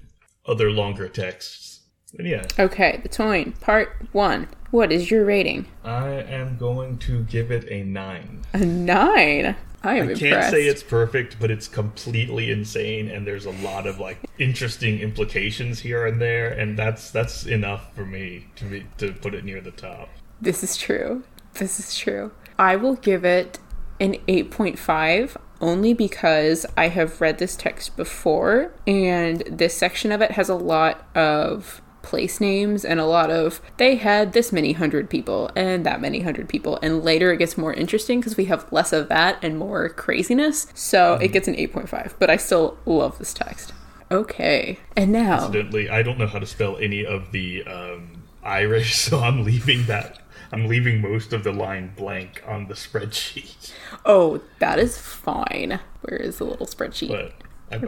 other 0.45 0.71
longer 0.71 1.07
texts, 1.07 1.81
then 2.13 2.25
yeah, 2.25 2.45
Okay, 2.57 2.99
the 3.03 3.09
Táin, 3.09 3.59
part 3.61 3.95
one. 4.11 4.47
What 4.71 4.91
is 4.91 5.09
your 5.09 5.25
rating? 5.25 5.67
I 5.83 6.09
am 6.09 6.57
going 6.57 6.97
to 6.99 7.23
give 7.23 7.51
it 7.51 7.67
a 7.71 7.83
nine. 7.83 8.41
A 8.53 8.59
nine. 8.59 9.55
I 9.81 9.95
am 9.95 10.09
I 10.09 10.11
impressed. 10.11 10.19
can't 10.21 10.51
say 10.51 10.63
it's 10.65 10.83
perfect, 10.83 11.37
but 11.39 11.49
it's 11.49 11.67
completely 11.69 12.51
insane, 12.51 13.07
and 13.09 13.25
there's 13.25 13.45
a 13.45 13.51
lot 13.51 13.87
of 13.87 13.97
like 13.99 14.19
interesting 14.37 14.99
implications 14.99 15.79
here 15.79 16.05
and 16.05 16.19
there, 16.21 16.49
and 16.49 16.77
that's 16.77 17.11
that's 17.11 17.45
enough 17.45 17.95
for 17.95 18.05
me 18.05 18.47
to 18.57 18.65
be, 18.65 18.85
to 18.97 19.13
put 19.13 19.33
it 19.33 19.45
near 19.45 19.61
the 19.61 19.71
top. 19.71 20.09
This 20.41 20.63
is 20.63 20.75
true. 20.75 21.23
This 21.53 21.79
is 21.79 21.97
true. 21.97 22.31
I 22.57 22.75
will 22.75 22.95
give 22.95 23.23
it 23.23 23.57
an 23.99 24.15
8.5 24.27 25.37
only 25.61 25.93
because 25.93 26.65
I 26.77 26.87
have 26.87 27.19
read 27.19 27.37
this 27.37 27.55
text 27.55 27.97
before 27.97 28.71
and 28.87 29.41
this 29.41 29.75
section 29.75 30.11
of 30.11 30.21
it 30.21 30.31
has 30.31 30.49
a 30.49 30.55
lot 30.55 31.05
of 31.15 31.81
place 32.01 32.39
names 32.39 32.85
and 32.85 32.99
a 32.99 33.05
lot 33.05 33.29
of 33.29 33.61
they 33.77 33.95
had 33.95 34.31
this 34.31 34.53
many 34.53 34.71
hundred 34.71 35.09
people 35.09 35.51
and 35.55 35.85
that 35.85 36.01
many 36.01 36.21
hundred 36.21 36.47
people. 36.47 36.79
And 36.81 37.03
later 37.03 37.31
it 37.33 37.37
gets 37.37 37.57
more 37.57 37.73
interesting 37.73 38.19
because 38.19 38.37
we 38.37 38.45
have 38.45 38.71
less 38.71 38.93
of 38.93 39.09
that 39.09 39.37
and 39.41 39.57
more 39.57 39.89
craziness. 39.89 40.67
So 40.73 41.15
it 41.15 41.29
gets 41.29 41.47
an 41.47 41.55
8.5 41.55 42.13
but 42.19 42.29
i 42.29 42.37
still 42.37 42.77
love 42.85 43.17
this 43.17 43.33
text. 43.33 43.73
Okay 44.11 44.79
and 44.95 45.11
now 45.11 45.45
Incidentally, 45.45 45.89
I 45.89 46.01
don't 46.03 46.17
know 46.17 46.27
how 46.27 46.39
to 46.39 46.47
spell 46.47 46.77
any 46.77 47.05
of 47.05 47.31
the 47.31 47.63
um, 47.65 48.23
Irish, 48.43 48.95
so 49.05 49.19
I'm 49.19 49.43
leaving 49.43 49.85
that. 49.85 50.19
I'm 50.51 50.67
leaving 50.67 51.01
most 51.01 51.31
of 51.33 51.43
the 51.43 51.51
line 51.51 51.93
blank 51.95 52.41
on 52.47 52.67
the 52.67 52.73
spreadsheet, 52.73 53.71
oh 54.05 54.41
that 54.59 54.79
is 54.79 54.97
fine 54.97 55.79
where 56.01 56.17
is 56.17 56.37
the 56.39 56.43
little 56.45 56.65
spreadsheet 56.65 57.09
but 57.09 57.33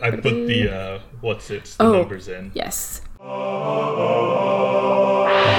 I, 0.03 0.07
I 0.07 0.11
put 0.11 0.45
the 0.47 0.69
uh, 0.69 0.99
what's 1.21 1.49
it 1.49 1.65
the 1.77 1.83
Oh. 1.85 1.93
numbers 1.99 2.27
in. 2.27 2.51
yes 2.53 3.01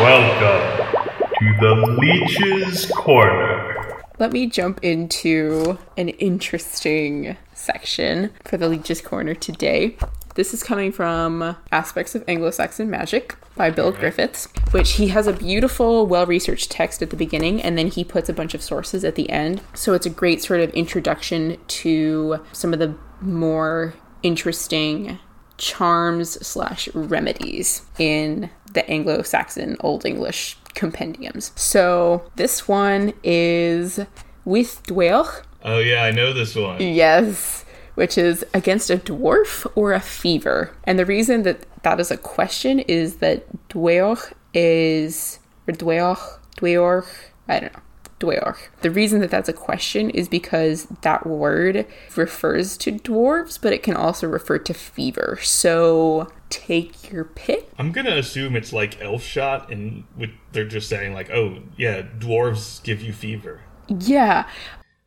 Welcome 0.00 0.94
to 1.38 1.56
the 1.60 1.74
Leech's 2.00 2.86
Corner. 2.92 4.02
Let 4.18 4.32
me 4.32 4.46
jump 4.46 4.80
into 4.82 5.78
an 5.96 6.08
interesting 6.10 7.36
section 7.54 8.30
for 8.44 8.56
the 8.56 8.68
Leech's 8.68 9.00
Corner 9.00 9.34
today. 9.34 9.96
This 10.34 10.54
is 10.54 10.62
coming 10.62 10.92
from 10.92 11.56
Aspects 11.70 12.14
of 12.14 12.24
Anglo 12.26 12.50
Saxon 12.50 12.88
Magic 12.88 13.36
by 13.54 13.70
Bill 13.70 13.92
Griffiths, 13.92 14.48
which 14.70 14.92
he 14.92 15.08
has 15.08 15.26
a 15.26 15.32
beautiful, 15.34 16.06
well 16.06 16.24
researched 16.24 16.70
text 16.70 17.02
at 17.02 17.10
the 17.10 17.16
beginning 17.16 17.60
and 17.60 17.76
then 17.76 17.88
he 17.88 18.02
puts 18.02 18.30
a 18.30 18.32
bunch 18.32 18.54
of 18.54 18.62
sources 18.62 19.04
at 19.04 19.14
the 19.14 19.28
end. 19.28 19.60
So 19.74 19.92
it's 19.92 20.06
a 20.06 20.10
great 20.10 20.42
sort 20.42 20.60
of 20.60 20.70
introduction 20.70 21.58
to 21.66 22.42
some 22.52 22.72
of 22.72 22.78
the 22.78 22.94
more 23.20 23.92
interesting 24.22 25.18
charms 25.58 26.44
slash 26.44 26.88
remedies 26.94 27.82
in 27.98 28.48
the 28.72 28.88
Anglo 28.90 29.20
Saxon 29.22 29.76
Old 29.80 30.06
English 30.06 30.56
compendiums. 30.74 31.52
So 31.56 32.30
this 32.36 32.66
one 32.66 33.12
is 33.22 34.00
with 34.46 34.82
dweoch. 34.84 35.44
Oh 35.62 35.78
yeah, 35.78 36.02
I 36.02 36.10
know 36.10 36.32
this 36.32 36.56
one. 36.56 36.80
Yes, 36.80 37.66
which 37.94 38.16
is 38.16 38.44
against 38.54 38.90
a 38.90 38.96
dwarf 38.96 39.70
or 39.74 39.92
a 39.92 40.00
fever. 40.00 40.74
And 40.84 40.98
the 40.98 41.06
reason 41.06 41.42
that 41.42 41.66
that 41.82 42.00
is 42.00 42.10
a 42.10 42.16
question 42.16 42.80
is 42.80 43.16
that 43.16 43.44
dweoch 43.68 44.32
is 44.54 45.38
or 45.66 45.74
dweoch, 45.74 46.38
dweorch, 46.56 47.06
I 47.48 47.60
don't 47.60 47.72
know. 47.72 47.80
Dweorch. 48.20 48.68
The 48.82 48.90
reason 48.92 49.18
that 49.18 49.32
that's 49.32 49.48
a 49.48 49.52
question 49.52 50.08
is 50.08 50.28
because 50.28 50.86
that 51.00 51.26
word 51.26 51.86
refers 52.14 52.76
to 52.76 52.92
dwarves, 52.92 53.58
but 53.60 53.72
it 53.72 53.82
can 53.82 53.96
also 53.96 54.28
refer 54.28 54.58
to 54.58 54.72
fever. 54.72 55.40
So 55.42 56.30
take 56.48 57.10
your 57.10 57.24
pick. 57.24 57.68
I'm 57.80 57.90
gonna 57.90 58.14
assume 58.14 58.54
it's 58.54 58.72
like 58.72 59.02
elf 59.02 59.24
shot, 59.24 59.72
and 59.72 60.04
with, 60.16 60.30
they're 60.52 60.64
just 60.64 60.88
saying 60.88 61.14
like, 61.14 61.30
oh 61.30 61.64
yeah, 61.76 62.02
dwarves 62.02 62.80
give 62.84 63.02
you 63.02 63.12
fever. 63.12 63.62
Yeah, 63.88 64.46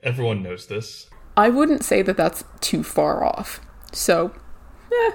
Everyone 0.05 0.43
knows 0.43 0.67
this. 0.67 1.09
I 1.37 1.49
wouldn't 1.49 1.83
say 1.83 2.01
that 2.01 2.17
that's 2.17 2.43
too 2.61 2.83
far 2.83 3.23
off. 3.23 3.59
So, 3.91 4.31
eh, 4.91 5.11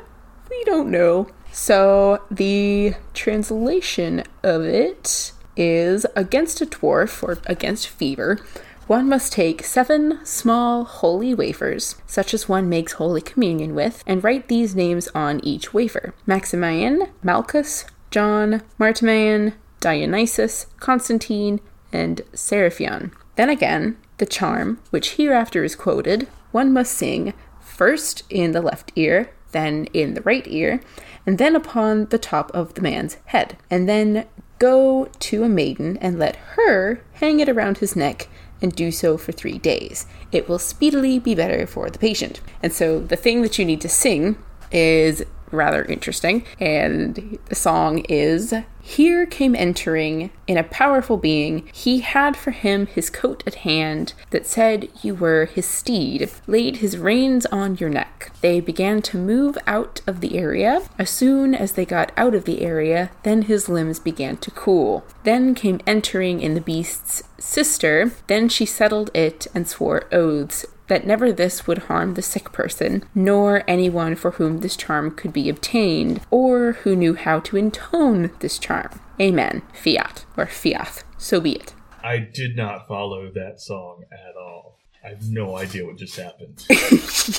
we 0.51 0.65
don't 0.65 0.91
know. 0.91 1.29
So, 1.53 2.23
the 2.31 2.95
translation 3.15 4.25
of 4.43 4.63
it 4.63 5.33
is 5.57 6.07
against 6.15 6.61
a 6.61 6.67
dwarf 6.67 7.23
or 7.23 7.39
against 7.47 7.89
fever. 7.89 8.39
One 8.87 9.09
must 9.09 9.33
take 9.33 9.63
seven 9.63 10.19
small 10.25 10.85
holy 10.85 11.33
wafers, 11.33 11.97
such 12.07 12.35
as 12.35 12.49
one 12.49 12.69
makes 12.69 12.95
Holy 12.95 13.21
Communion 13.21 13.75
with, 13.75 14.03
and 14.07 14.25
write 14.25 14.49
these 14.49 14.75
names 14.75 15.09
on 15.15 15.41
each 15.45 15.73
wafer 15.73 16.13
Maximian, 16.27 17.07
Malchus, 17.23 17.85
John, 18.11 18.63
Martimian, 18.79 19.55
Dionysus, 19.79 20.67
Constantine, 20.81 21.61
and 21.93 22.23
Seraphion. 22.35 23.13
Then 23.37 23.49
again, 23.49 23.97
the 24.21 24.27
charm, 24.27 24.79
which 24.91 25.17
hereafter 25.17 25.65
is 25.65 25.75
quoted, 25.75 26.29
one 26.53 26.73
must 26.73 26.93
sing 26.93 27.35
first 27.61 28.23
in 28.31 28.53
the 28.53 28.63
left 28.63 28.93
ear, 28.95 29.33
then 29.51 29.87
in 29.93 30.15
the 30.15 30.21
right 30.21 30.47
ear, 30.47 30.81
and 31.27 31.39
then 31.39 31.57
upon 31.57 32.07
the 32.07 32.19
top 32.19 32.51
of 32.53 32.75
the 32.75 32.83
man's 32.83 33.17
head, 33.27 33.57
and 33.69 33.89
then 33.89 34.27
go 34.61 35.07
to 35.19 35.43
a 35.43 35.49
maiden 35.49 35.97
and 35.97 36.19
let 36.19 36.37
her 36.55 37.03
hang 37.15 37.41
it 37.41 37.49
around 37.49 37.79
his 37.79 37.97
neck 37.97 38.29
and 38.63 38.77
do 38.77 38.93
so 38.93 39.17
for 39.17 39.33
three 39.33 39.59
days. 39.59 40.07
It 40.31 40.49
will 40.49 40.59
speedily 40.59 41.19
be 41.19 41.35
better 41.35 41.67
for 41.67 41.89
the 41.89 41.99
patient. 41.99 42.41
And 42.63 42.73
so 42.73 43.01
the 43.01 43.17
thing 43.17 43.41
that 43.43 43.59
you 43.59 43.65
need 43.65 43.81
to 43.81 43.89
sing 43.89 44.37
is 44.71 45.25
rather 45.51 45.85
interesting. 45.85 46.45
And 46.59 47.39
the 47.47 47.55
song 47.55 47.99
is 48.09 48.55
Here 48.81 49.27
came 49.27 49.55
entering 49.55 50.31
in 50.47 50.57
a 50.57 50.63
powerful 50.63 51.17
being. 51.17 51.69
He 51.73 52.01
had 52.01 52.37
for 52.37 52.51
him 52.51 52.87
his 52.87 53.11
coat 53.11 53.43
at 53.47 53.57
hand 53.57 54.15
that 54.31 54.47
said 54.47 54.89
you 55.03 55.15
were 55.15 55.47
his 55.47 55.67
steed, 55.67 56.31
laid 56.47 56.79
his 56.79 56.99
reins 56.99 57.47
on 57.47 57.77
your 57.77 57.91
neck. 57.91 58.33
They 58.41 58.61
began 58.61 59.03
to 59.03 59.19
move 59.19 59.59
out 59.67 60.01
of 60.07 60.21
the 60.21 60.39
area. 60.39 60.83
As 60.99 61.11
soon 61.11 61.55
as 61.55 61.73
they 61.73 61.85
got 61.85 62.13
out 62.17 62.35
of 62.35 62.45
the 62.45 62.63
area, 62.63 63.11
then 63.23 63.43
his 63.43 63.69
limbs 63.69 63.99
began 63.99 64.37
to 64.39 64.51
cool. 64.51 65.05
Then 65.25 65.55
came 65.55 65.81
entering 65.87 66.41
in 66.41 66.55
the 66.55 66.61
beast's 66.61 67.23
sister. 67.39 68.13
Then 68.27 68.49
she 68.49 68.67
settled 68.67 69.11
it 69.15 69.47
and 69.55 69.69
swore 69.69 70.05
oaths 70.13 70.67
that 70.91 71.07
never 71.07 71.33
this 71.33 71.67
would 71.67 71.79
harm 71.89 72.15
the 72.15 72.21
sick 72.23 72.53
person, 72.53 73.03
nor 73.15 73.63
anyone 73.67 74.15
for 74.17 74.33
whom 74.33 74.59
this 74.59 74.77
charm 74.77 75.11
could 75.13 75.33
be 75.33 75.49
obtained, 75.49 76.21
or 76.31 76.73
who 76.83 76.95
knew 76.95 77.15
how 77.15 77.41
to 77.41 77.57
intone 77.57 78.31
this 78.41 78.59
charm. 78.59 79.01
Amen. 79.21 79.63
Fiat, 79.73 80.27
or 80.37 80.47
fiat. 80.47 81.05
So 81.17 81.41
be 81.41 81.53
it. 81.53 81.75
I 82.03 82.19
did 82.19 82.57
not 82.57 82.89
follow 82.89 83.31
that 83.33 83.61
song 83.61 84.03
at 84.13 84.35
all. 84.37 84.79
I 85.05 85.09
have 85.11 85.31
no 85.31 85.57
idea 85.57 85.87
what 85.87 85.97
just 85.97 86.17
happened. 86.17 86.65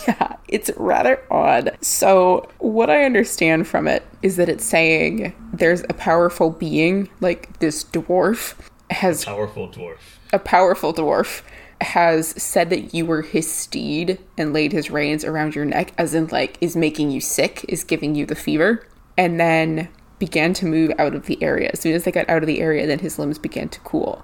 Yeah, 0.07 0.37
it's 0.47 0.71
rather 0.77 1.21
odd. 1.29 1.77
So, 1.81 2.49
what 2.59 2.89
I 2.89 3.03
understand 3.03 3.67
from 3.67 3.87
it 3.87 4.03
is 4.21 4.37
that 4.37 4.47
it's 4.49 4.63
saying 4.65 5.33
there's 5.53 5.81
a 5.81 5.93
powerful 5.93 6.49
being, 6.49 7.09
like 7.19 7.59
this 7.59 7.83
dwarf, 7.83 8.55
has 8.89 9.25
Powerful 9.25 9.67
dwarf. 9.69 9.97
a 10.33 10.39
powerful 10.39 10.93
dwarf 10.93 11.41
has 11.81 12.29
said 12.41 12.69
that 12.69 12.93
you 12.93 13.05
were 13.05 13.21
his 13.21 13.51
steed 13.51 14.19
and 14.37 14.53
laid 14.53 14.71
his 14.71 14.91
reins 14.91 15.23
around 15.23 15.55
your 15.55 15.65
neck, 15.65 15.93
as 15.97 16.13
in, 16.13 16.27
like, 16.27 16.57
is 16.61 16.75
making 16.75 17.11
you 17.11 17.21
sick, 17.21 17.65
is 17.67 17.83
giving 17.83 18.15
you 18.15 18.25
the 18.25 18.35
fever, 18.35 18.85
and 19.17 19.39
then 19.39 19.89
began 20.19 20.53
to 20.53 20.65
move 20.65 20.91
out 20.99 21.15
of 21.15 21.25
the 21.25 21.41
area. 21.41 21.69
As 21.73 21.79
soon 21.79 21.93
as 21.93 22.03
they 22.03 22.11
got 22.11 22.29
out 22.29 22.43
of 22.43 22.47
the 22.47 22.61
area, 22.61 22.85
then 22.85 22.99
his 22.99 23.17
limbs 23.17 23.37
began 23.37 23.69
to 23.69 23.79
cool. 23.81 24.23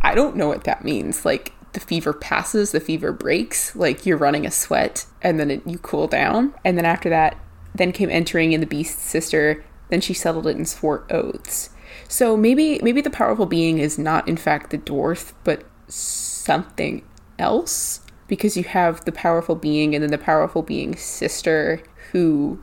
I 0.00 0.14
don't 0.14 0.36
know 0.36 0.48
what 0.48 0.64
that 0.64 0.84
means. 0.84 1.24
Like, 1.24 1.52
the 1.72 1.80
fever 1.80 2.12
passes, 2.12 2.72
the 2.72 2.80
fever 2.80 3.12
breaks, 3.12 3.74
like, 3.76 4.06
you're 4.06 4.16
running 4.16 4.46
a 4.46 4.50
sweat, 4.50 5.06
and 5.20 5.38
then 5.38 5.50
it, 5.50 5.66
you 5.66 5.78
cool 5.78 6.06
down. 6.06 6.54
And 6.64 6.78
then 6.78 6.84
after 6.84 7.08
that, 7.10 7.36
then 7.74 7.92
came 7.92 8.10
entering 8.10 8.52
in 8.52 8.60
the 8.60 8.66
beast's 8.66 9.02
sister, 9.02 9.64
then 9.88 10.00
she 10.00 10.14
settled 10.14 10.46
it 10.46 10.56
and 10.56 10.68
swore 10.68 11.06
oaths. 11.10 11.70
So 12.08 12.36
maybe 12.36 12.78
maybe 12.82 13.00
the 13.00 13.10
powerful 13.10 13.46
being 13.46 13.78
is 13.78 13.98
not 13.98 14.28
in 14.28 14.36
fact 14.36 14.70
the 14.70 14.78
dwarf, 14.78 15.32
but 15.44 15.64
something 16.48 17.02
else 17.38 18.00
because 18.26 18.56
you 18.56 18.64
have 18.64 19.04
the 19.04 19.12
powerful 19.12 19.54
being 19.54 19.94
and 19.94 20.02
then 20.02 20.10
the 20.10 20.16
powerful 20.16 20.62
being's 20.62 21.02
sister 21.02 21.82
who 22.12 22.58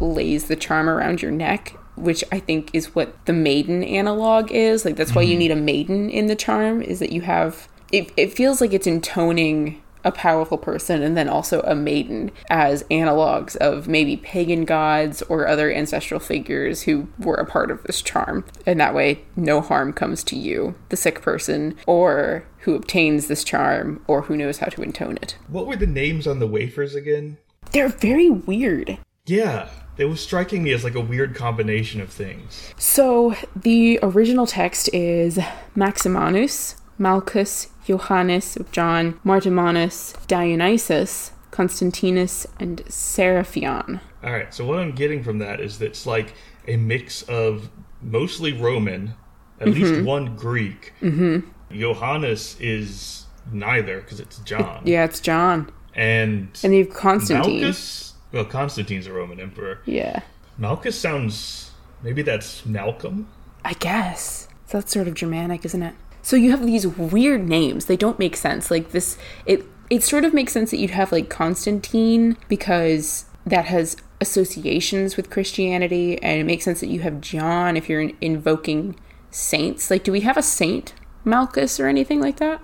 lays 0.00 0.46
the 0.46 0.54
charm 0.54 0.88
around 0.88 1.20
your 1.20 1.32
neck 1.32 1.76
which 1.96 2.22
i 2.30 2.38
think 2.38 2.70
is 2.72 2.94
what 2.94 3.08
the 3.26 3.32
maiden 3.32 3.82
analog 3.82 4.52
is. 4.52 4.84
Like 4.84 4.96
that's 4.96 5.14
why 5.14 5.22
you 5.22 5.32
mm-hmm. 5.32 5.38
need 5.38 5.50
a 5.50 5.56
maiden 5.56 6.10
in 6.10 6.26
the 6.26 6.36
charm 6.36 6.82
is 6.82 7.00
that 7.00 7.10
you 7.10 7.22
have 7.22 7.68
it, 7.90 8.12
it 8.16 8.32
feels 8.32 8.60
like 8.60 8.72
it's 8.72 8.86
intoning 8.86 9.82
a 10.06 10.12
powerful 10.12 10.56
person 10.56 11.02
and 11.02 11.16
then 11.16 11.28
also 11.28 11.60
a 11.62 11.74
maiden 11.74 12.30
as 12.48 12.84
analogs 12.84 13.56
of 13.56 13.88
maybe 13.88 14.16
pagan 14.16 14.64
gods 14.64 15.20
or 15.22 15.46
other 15.46 15.70
ancestral 15.70 16.20
figures 16.20 16.82
who 16.82 17.08
were 17.18 17.34
a 17.34 17.44
part 17.44 17.70
of 17.70 17.82
this 17.82 18.00
charm. 18.00 18.44
And 18.64 18.80
that 18.80 18.94
way, 18.94 19.20
no 19.34 19.60
harm 19.60 19.92
comes 19.92 20.22
to 20.24 20.36
you, 20.36 20.76
the 20.88 20.96
sick 20.96 21.20
person, 21.20 21.76
or 21.86 22.46
who 22.60 22.76
obtains 22.76 23.26
this 23.26 23.42
charm, 23.44 24.02
or 24.06 24.22
who 24.22 24.36
knows 24.36 24.58
how 24.58 24.68
to 24.68 24.82
intone 24.82 25.18
it. 25.20 25.36
What 25.48 25.66
were 25.66 25.76
the 25.76 25.86
names 25.86 26.26
on 26.26 26.38
the 26.38 26.46
wafers 26.46 26.94
again? 26.94 27.38
They're 27.72 27.88
very 27.88 28.30
weird. 28.30 28.98
Yeah, 29.26 29.68
it 29.98 30.04
was 30.04 30.20
striking 30.20 30.62
me 30.62 30.72
as 30.72 30.84
like 30.84 30.94
a 30.94 31.00
weird 31.00 31.34
combination 31.34 32.00
of 32.00 32.10
things. 32.10 32.72
So 32.78 33.34
the 33.56 33.98
original 34.02 34.46
text 34.46 34.88
is 34.92 35.38
Maximanus, 35.74 36.76
Malchus, 36.98 37.68
Johannes, 37.84 38.58
John, 38.72 39.20
Martimanus, 39.24 40.14
Dionysus, 40.26 41.32
Constantinus, 41.50 42.46
and 42.58 42.82
Seraphion. 42.88 44.00
All 44.22 44.32
right, 44.32 44.52
so 44.52 44.66
what 44.66 44.78
I'm 44.78 44.92
getting 44.92 45.22
from 45.22 45.38
that 45.38 45.60
is 45.60 45.78
that 45.78 45.86
it's 45.86 46.06
like 46.06 46.34
a 46.66 46.76
mix 46.76 47.22
of 47.22 47.70
mostly 48.02 48.52
Roman, 48.52 49.14
at 49.60 49.68
least 49.68 50.04
one 50.04 50.36
Greek. 50.36 50.92
Mm-hmm. 51.00 51.48
Johannes 51.78 52.56
is 52.60 53.26
neither 53.52 54.00
because 54.00 54.20
it's 54.20 54.38
John. 54.40 54.82
Yeah, 54.84 55.04
it's 55.04 55.20
John. 55.20 55.70
And, 55.94 56.48
And 56.62 56.74
you 56.74 56.84
have 56.84 56.94
Constantine. 56.94 57.62
Malchus. 57.62 58.14
Well, 58.32 58.44
Constantine's 58.44 59.06
a 59.06 59.12
Roman 59.12 59.40
emperor. 59.40 59.80
Yeah. 59.86 60.20
Malchus 60.58 60.98
sounds. 60.98 61.70
Maybe 62.02 62.22
that's 62.22 62.66
Malcolm. 62.66 63.28
I 63.64 63.72
guess. 63.74 64.48
So 64.66 64.78
that's 64.78 64.92
sort 64.92 65.08
of 65.08 65.14
Germanic, 65.14 65.64
isn't 65.64 65.82
it? 65.82 65.94
So 66.26 66.34
you 66.34 66.50
have 66.50 66.66
these 66.66 66.88
weird 66.88 67.48
names. 67.48 67.84
They 67.84 67.96
don't 67.96 68.18
make 68.18 68.34
sense. 68.34 68.68
Like 68.68 68.90
this 68.90 69.16
it 69.44 69.64
it 69.88 70.02
sort 70.02 70.24
of 70.24 70.34
makes 70.34 70.52
sense 70.52 70.72
that 70.72 70.78
you'd 70.78 70.90
have 70.90 71.12
like 71.12 71.30
Constantine 71.30 72.36
because 72.48 73.26
that 73.46 73.66
has 73.66 73.96
associations 74.20 75.16
with 75.16 75.30
Christianity 75.30 76.20
and 76.20 76.40
it 76.40 76.42
makes 76.42 76.64
sense 76.64 76.80
that 76.80 76.88
you 76.88 76.98
have 77.02 77.20
John 77.20 77.76
if 77.76 77.88
you're 77.88 78.00
in- 78.00 78.16
invoking 78.20 78.98
saints. 79.30 79.88
Like 79.88 80.02
do 80.02 80.10
we 80.10 80.22
have 80.22 80.36
a 80.36 80.42
saint 80.42 80.94
Malchus 81.24 81.78
or 81.78 81.86
anything 81.86 82.20
like 82.20 82.38
that? 82.38 82.60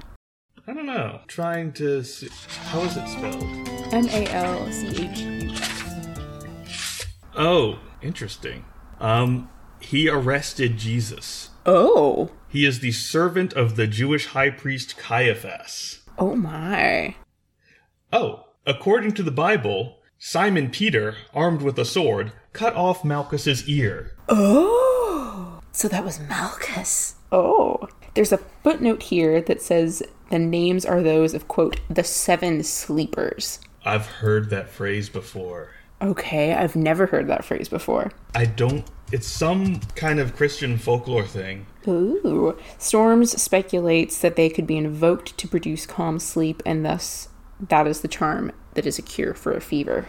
I 0.66 0.72
don't 0.72 0.86
know. 0.86 1.20
Trying 1.28 1.72
to. 1.74 2.02
See, 2.02 2.30
how 2.64 2.80
is 2.80 2.97
it 2.97 3.06
spelled? 3.06 3.44
M 3.94 4.09
A 4.09 4.26
L 4.32 4.72
C 4.72 4.89
H 4.89 5.20
U 5.20 5.51
S. 5.52 7.06
Oh, 7.36 7.78
interesting. 8.02 8.64
Um, 8.98 9.48
he 9.78 10.09
arrested 10.09 10.78
Jesus. 10.78 11.51
Oh. 11.64 12.32
He 12.53 12.66
is 12.66 12.81
the 12.81 12.93
servant 12.93 13.55
of 13.55 13.77
the 13.77 13.87
Jewish 13.87 14.27
high 14.27 14.51
priest 14.51 14.99
Caiaphas. 14.99 16.01
Oh 16.19 16.37
my. 16.37 17.16
Oh, 18.12 18.45
according 18.66 19.12
to 19.12 19.23
the 19.23 19.31
Bible, 19.31 20.01
Simon 20.19 20.69
Peter, 20.69 21.16
armed 21.33 21.62
with 21.62 21.79
a 21.79 21.87
sword, 21.87 22.33
cut 22.53 22.77
off 22.77 23.07
Malchus's 23.07 23.66
ear. 23.66 24.15
Oh, 24.29 25.61
so 25.73 25.89
that 25.89 26.05
was 26.05 26.20
Malchus. 26.20 27.15
Oh, 27.33 27.89
there's 28.12 28.33
a 28.33 28.45
footnote 28.62 29.05
here 29.05 29.41
that 29.41 29.62
says 29.62 30.03
the 30.29 30.39
names 30.39 30.85
are 30.85 31.03
those 31.03 31.33
of 31.33 31.49
quote 31.49 31.81
the 31.89 32.05
seven 32.05 32.62
sleepers. 32.62 33.61
I've 33.83 34.07
heard 34.07 34.51
that 34.51 34.69
phrase 34.69 35.09
before. 35.09 35.70
Okay, 36.03 36.53
I've 36.53 36.74
never 36.74 37.07
heard 37.07 37.29
that 37.29 37.45
phrase 37.45 37.69
before. 37.69 38.11
I 38.35 38.47
don't. 38.47 38.85
It's 39.12 39.29
some 39.29 39.79
kind 39.95 40.19
of 40.19 40.35
Christian 40.35 40.77
folklore 40.77 41.27
thing. 41.27 41.66
Ooh. 41.87 42.59
Storms 42.79 43.41
speculates 43.41 44.19
that 44.19 44.35
they 44.35 44.51
could 44.51 44.66
be 44.66 44.77
invoked 44.77 45.39
to 45.39 45.47
produce 45.47 45.87
calm 45.87 46.19
sleep, 46.19 46.61
and 46.66 46.85
thus 46.85 47.29
that 47.69 47.87
is 47.87 48.01
the 48.01 48.09
charm 48.09 48.51
that 48.74 48.85
is 48.85 48.99
a 48.99 49.03
cure 49.03 49.35
for 49.35 49.53
a 49.53 49.61
fever. 49.61 50.09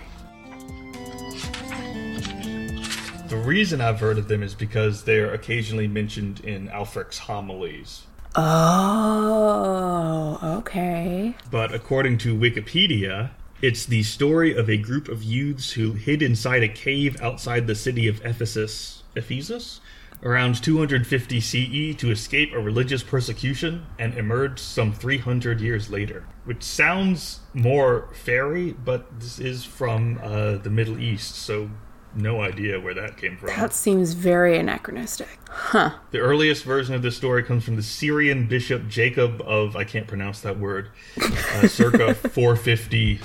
The 3.27 3.41
reason 3.45 3.81
I've 3.81 3.99
heard 3.99 4.17
of 4.17 4.27
them 4.27 4.41
is 4.41 4.55
because 4.55 5.03
they 5.03 5.19
are 5.19 5.31
occasionally 5.31 5.87
mentioned 5.87 6.39
in 6.39 6.69
Ælfric's 6.69 7.19
homilies. 7.19 8.07
Oh, 8.35 10.39
okay. 10.59 11.35
But 11.51 11.73
according 11.73 12.17
to 12.19 12.35
Wikipedia, 12.35 13.31
it's 13.63 13.85
the 13.85 14.03
story 14.03 14.53
of 14.53 14.69
a 14.69 14.75
group 14.75 15.07
of 15.07 15.23
youths 15.23 15.71
who 15.71 15.93
hid 15.93 16.21
inside 16.21 16.63
a 16.63 16.67
cave 16.67 17.15
outside 17.21 17.65
the 17.65 17.73
city 17.73 18.09
of 18.09 18.19
Ephesus, 18.25 19.03
Ephesus, 19.15 19.79
around 20.21 20.61
250 20.61 21.39
CE 21.39 21.97
to 21.97 22.11
escape 22.11 22.51
a 22.51 22.59
religious 22.59 23.03
persecution 23.03 23.85
and 23.97 24.15
emerged 24.15 24.59
some 24.59 24.91
300 24.91 25.61
years 25.61 25.89
later. 25.89 26.27
Which 26.43 26.61
sounds 26.61 27.39
more 27.53 28.09
fairy, 28.11 28.73
but 28.73 29.17
this 29.21 29.39
is 29.39 29.63
from 29.63 30.19
uh, 30.21 30.57
the 30.57 30.69
Middle 30.69 30.99
East, 30.99 31.35
so 31.35 31.69
no 32.13 32.41
idea 32.41 32.81
where 32.81 32.93
that 32.93 33.15
came 33.15 33.37
from. 33.37 33.47
That 33.47 33.71
seems 33.71 34.11
very 34.11 34.57
anachronistic. 34.57 35.39
Huh. 35.49 35.91
The 36.11 36.19
earliest 36.19 36.65
version 36.65 36.95
of 36.95 37.01
this 37.01 37.15
story 37.15 37.43
comes 37.43 37.63
from 37.63 37.77
the 37.77 37.81
Syrian 37.81 38.45
bishop 38.45 38.89
Jacob 38.89 39.41
of, 39.41 39.77
I 39.77 39.85
can't 39.85 40.05
pronounce 40.05 40.41
that 40.41 40.59
word, 40.59 40.89
uh, 41.17 41.69
circa 41.69 42.13
450 42.13 43.21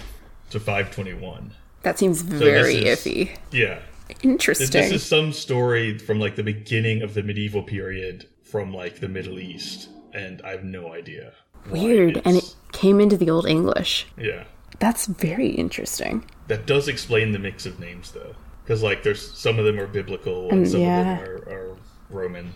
to 0.50 0.60
521. 0.60 1.52
That 1.82 1.98
seems 1.98 2.22
very 2.22 2.84
is- 2.86 3.00
iffy. 3.00 3.36
Yeah. 3.50 3.80
Interesting. 4.22 4.82
this 4.82 4.90
is 4.90 5.04
some 5.04 5.32
story 5.32 5.98
from 5.98 6.18
like 6.18 6.36
the 6.36 6.42
beginning 6.42 7.02
of 7.02 7.14
the 7.14 7.22
medieval 7.22 7.62
period 7.62 8.26
from 8.42 8.72
like 8.72 9.00
the 9.00 9.08
Middle 9.08 9.38
East, 9.38 9.90
and 10.14 10.40
I 10.42 10.50
have 10.52 10.64
no 10.64 10.94
idea. 10.94 11.32
Weird. 11.70 12.22
And 12.24 12.38
it 12.38 12.54
came 12.72 13.00
into 13.00 13.18
the 13.18 13.28
Old 13.28 13.46
English. 13.46 14.06
yeah, 14.16 14.44
That's 14.78 15.06
very 15.06 15.48
interesting. 15.48 16.24
that 16.46 16.66
does 16.66 16.88
explain 16.88 17.32
the 17.32 17.38
mix 17.38 17.66
of 17.66 17.78
names 17.78 18.12
though, 18.12 18.34
because 18.64 18.82
like 18.82 19.02
there's 19.02 19.30
some 19.36 19.58
of 19.58 19.66
them 19.66 19.78
are 19.78 19.86
biblical 19.86 20.48
and 20.48 20.60
um, 20.60 20.66
some 20.66 20.80
yeah. 20.80 21.00
of 21.00 21.18
them 21.18 21.28
are, 21.28 21.52
are 21.52 21.76
Roman. 22.08 22.52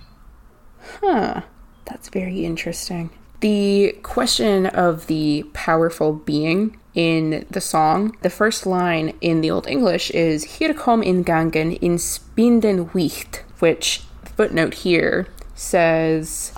Huh. 1.00 1.42
That's 1.84 2.08
very 2.08 2.44
interesting. 2.44 3.10
The 3.40 3.96
question 4.02 4.66
of 4.66 5.06
the 5.08 5.44
powerful 5.52 6.12
being 6.14 6.78
in 6.94 7.46
the 7.50 7.60
song, 7.60 8.16
the 8.22 8.30
first 8.30 8.66
line 8.66 9.14
in 9.20 9.40
the 9.40 9.50
Old 9.50 9.66
English 9.66 10.10
is 10.10 10.58
Hier 10.58 10.74
kom 10.74 11.02
in 11.02 11.24
gangen 11.24 11.78
in 11.80 11.96
spinden 11.96 12.92
wicht, 12.94 13.44
which 13.60 14.02
footnote 14.36 14.74
here 14.74 15.26
says 15.54 16.52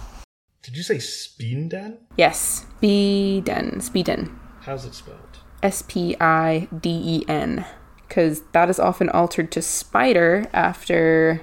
Did 0.62 0.76
you 0.76 0.82
say 0.82 0.96
spinden? 0.96 1.98
yes, 2.16 2.66
spiden, 2.80 3.80
spiden, 3.80 4.30
How's 4.62 4.84
it 4.84 4.94
spelled? 4.94 5.18
S 5.62 5.82
P 5.82 6.16
I 6.20 6.68
D 6.80 6.88
E 6.90 7.24
N, 7.28 7.64
because 8.08 8.42
that 8.52 8.68
is 8.68 8.78
often 8.80 9.08
altered 9.10 9.50
to 9.52 9.62
spider 9.62 10.46
after 10.52 11.40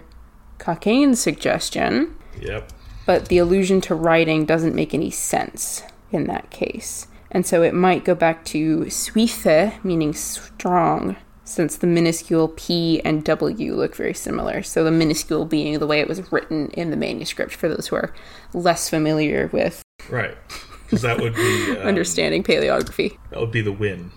Cockayne's 0.60 1.20
suggestion. 1.20 2.16
Yep. 2.40 2.72
but 3.06 3.28
the 3.30 3.38
allusion 3.38 3.82
to 3.82 3.96
writing 3.96 4.46
doesn't 4.46 4.76
make 4.76 4.94
any 4.94 5.12
sense 5.12 5.84
in 6.12 6.28
that 6.28 6.50
case. 6.50 7.08
And 7.32 7.46
so 7.46 7.64
it 7.64 7.74
might 7.74 8.04
go 8.06 8.14
back 8.14 8.44
to 8.46 8.90
suithe, 8.90 9.74
meaning 9.84 10.14
strong, 10.14 11.16
since 11.44 11.78
the 11.78 11.88
minuscule 11.88 12.50
P 12.50 13.02
and 13.04 13.24
W 13.24 13.76
look 13.76 13.96
very 13.96 14.14
similar. 14.14 14.64
So 14.64 14.84
the 14.84 14.92
minuscule 14.92 15.46
being 15.46 15.80
the 15.80 15.88
way 15.88 16.00
it 16.00 16.08
was 16.08 16.32
written 16.32 16.70
in 16.72 16.92
the 16.92 16.98
manuscript 16.98 17.54
for 17.56 17.70
those 17.70 17.88
who 17.88 17.96
are 17.96 18.14
less 18.54 18.90
familiar 18.90 19.50
with 19.54 19.82
Right. 20.10 20.36
Because 20.84 21.02
that 21.04 21.20
would 21.20 21.36
be 21.36 21.72
um, 21.78 21.88
understanding 21.88 22.44
paleography. 22.44 23.18
that 23.30 23.40
would 23.40 23.52
be 23.52 23.62
the 23.62 23.72
win. 23.72 24.12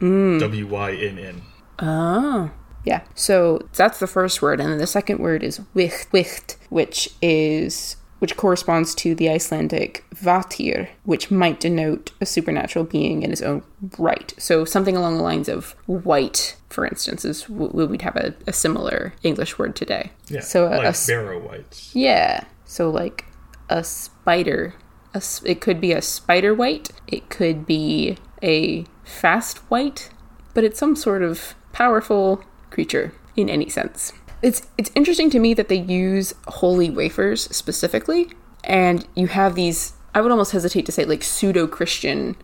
Mm. 0.00 0.40
W 0.40 0.66
Y 0.66 0.92
N 0.92 1.18
N. 1.18 1.42
Oh. 1.78 2.50
Yeah. 2.84 3.02
So 3.14 3.66
that's 3.74 3.98
the 3.98 4.06
first 4.06 4.40
word, 4.40 4.60
and 4.60 4.70
then 4.70 4.78
the 4.78 4.86
second 4.86 5.18
word 5.18 5.42
is 5.42 5.60
wicht, 5.74 6.12
wicht, 6.12 6.56
which 6.70 7.10
is 7.20 7.96
which 8.18 8.36
corresponds 8.36 8.94
to 8.96 9.14
the 9.14 9.28
Icelandic 9.30 10.04
vættir, 10.14 10.88
which 11.04 11.30
might 11.30 11.60
denote 11.60 12.10
a 12.20 12.26
supernatural 12.26 12.84
being 12.84 13.22
in 13.22 13.30
his 13.30 13.42
own 13.42 13.62
right. 13.98 14.32
So 14.38 14.64
something 14.64 14.96
along 14.96 15.16
the 15.16 15.22
lines 15.22 15.48
of 15.48 15.74
wight, 15.86 16.56
for 16.68 16.84
instance, 16.86 17.24
is 17.24 17.42
w- 17.44 17.86
we'd 17.86 18.02
have 18.02 18.16
a, 18.16 18.34
a 18.46 18.52
similar 18.52 19.12
English 19.22 19.58
word 19.58 19.76
today. 19.76 20.10
Yeah. 20.28 20.40
So 20.40 20.66
a, 20.66 20.70
like 20.76 20.84
a 20.84 20.88
s- 20.88 21.06
barrow 21.06 21.38
wights. 21.38 21.94
yeah. 21.94 22.44
So 22.64 22.90
like 22.90 23.24
a 23.68 23.82
spider. 23.84 24.74
A, 25.14 25.22
it 25.44 25.60
could 25.60 25.80
be 25.80 25.92
a 25.92 26.02
spider 26.02 26.54
wight. 26.54 26.90
It 27.06 27.30
could 27.30 27.64
be 27.66 28.18
a 28.42 28.84
fast 29.04 29.68
wight, 29.70 30.10
but 30.54 30.64
it's 30.64 30.78
some 30.78 30.94
sort 30.96 31.22
of 31.22 31.54
powerful 31.72 32.42
creature 32.70 33.12
in 33.36 33.48
any 33.48 33.68
sense. 33.70 34.12
It's 34.42 34.62
it's 34.76 34.90
interesting 34.94 35.30
to 35.30 35.38
me 35.38 35.54
that 35.54 35.68
they 35.68 35.76
use 35.80 36.34
holy 36.46 36.90
wafers 36.90 37.42
specifically, 37.54 38.30
and 38.64 39.06
you 39.14 39.26
have 39.28 39.54
these. 39.54 39.94
I 40.14 40.20
would 40.20 40.30
almost 40.32 40.52
hesitate 40.52 40.86
to 40.86 40.92
say 40.92 41.04
like 41.04 41.22
pseudo 41.22 41.66
Christian 41.66 42.36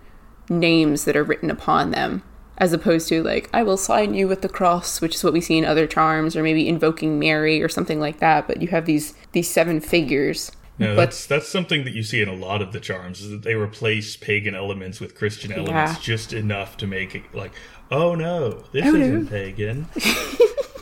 names 0.48 1.04
that 1.04 1.16
are 1.16 1.24
written 1.24 1.50
upon 1.50 1.90
them 1.90 2.22
as 2.58 2.72
opposed 2.74 3.08
to 3.08 3.22
like 3.22 3.48
i 3.54 3.62
will 3.62 3.78
sign 3.78 4.12
you 4.12 4.28
with 4.28 4.42
the 4.42 4.48
cross 4.48 5.00
which 5.00 5.14
is 5.14 5.24
what 5.24 5.32
we 5.32 5.40
see 5.40 5.56
in 5.56 5.64
other 5.64 5.86
charms 5.86 6.36
or 6.36 6.42
maybe 6.42 6.68
invoking 6.68 7.18
mary 7.18 7.62
or 7.62 7.68
something 7.68 7.98
like 7.98 8.20
that 8.20 8.46
but 8.46 8.60
you 8.60 8.68
have 8.68 8.84
these 8.84 9.14
these 9.32 9.50
seven 9.50 9.80
figures 9.80 10.52
No, 10.78 10.88
but 10.94 10.96
that's 11.06 11.26
that's 11.26 11.48
something 11.48 11.84
that 11.84 11.94
you 11.94 12.02
see 12.02 12.20
in 12.20 12.28
a 12.28 12.34
lot 12.34 12.60
of 12.60 12.72
the 12.72 12.78
charms 12.78 13.22
is 13.22 13.30
that 13.30 13.42
they 13.42 13.54
replace 13.54 14.16
pagan 14.16 14.54
elements 14.54 15.00
with 15.00 15.14
Christian 15.16 15.50
elements 15.50 15.94
Yeah. 15.94 15.98
just 16.02 16.32
enough 16.34 16.76
to 16.76 16.86
make 16.86 17.14
it 17.14 17.22
like, 17.34 17.52
oh 17.90 18.14
no, 18.14 18.64
this 18.72 18.84
Oh, 18.84 18.94
isn't 18.94 19.24
no. 19.24 19.30
pagan. 19.30 19.86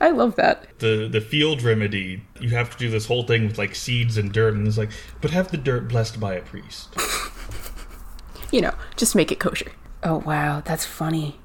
i 0.00 0.10
love 0.10 0.36
that. 0.36 0.66
The 0.78 1.08
the 1.10 1.20
field 1.20 1.62
remedy, 1.62 2.22
you 2.40 2.50
have 2.50 2.70
to 2.70 2.78
do 2.78 2.90
this 2.90 3.06
whole 3.06 3.22
thing 3.22 3.46
with 3.46 3.58
like 3.58 3.74
seeds 3.74 4.16
and 4.16 4.32
dirt, 4.32 4.54
and 4.54 4.66
it's 4.66 4.78
like, 4.78 4.90
but 5.20 5.30
have 5.30 5.50
the 5.50 5.56
dirt 5.56 5.88
blessed 5.88 6.18
by 6.18 6.34
a 6.34 6.42
priest. 6.42 6.94
you 8.52 8.60
know 8.60 8.74
just 8.96 9.14
make 9.14 9.30
it 9.30 9.38
kosher. 9.38 9.72
Oh 10.02 10.18
wow 10.18 10.62
that's 10.64 10.84
funny. 10.84 11.36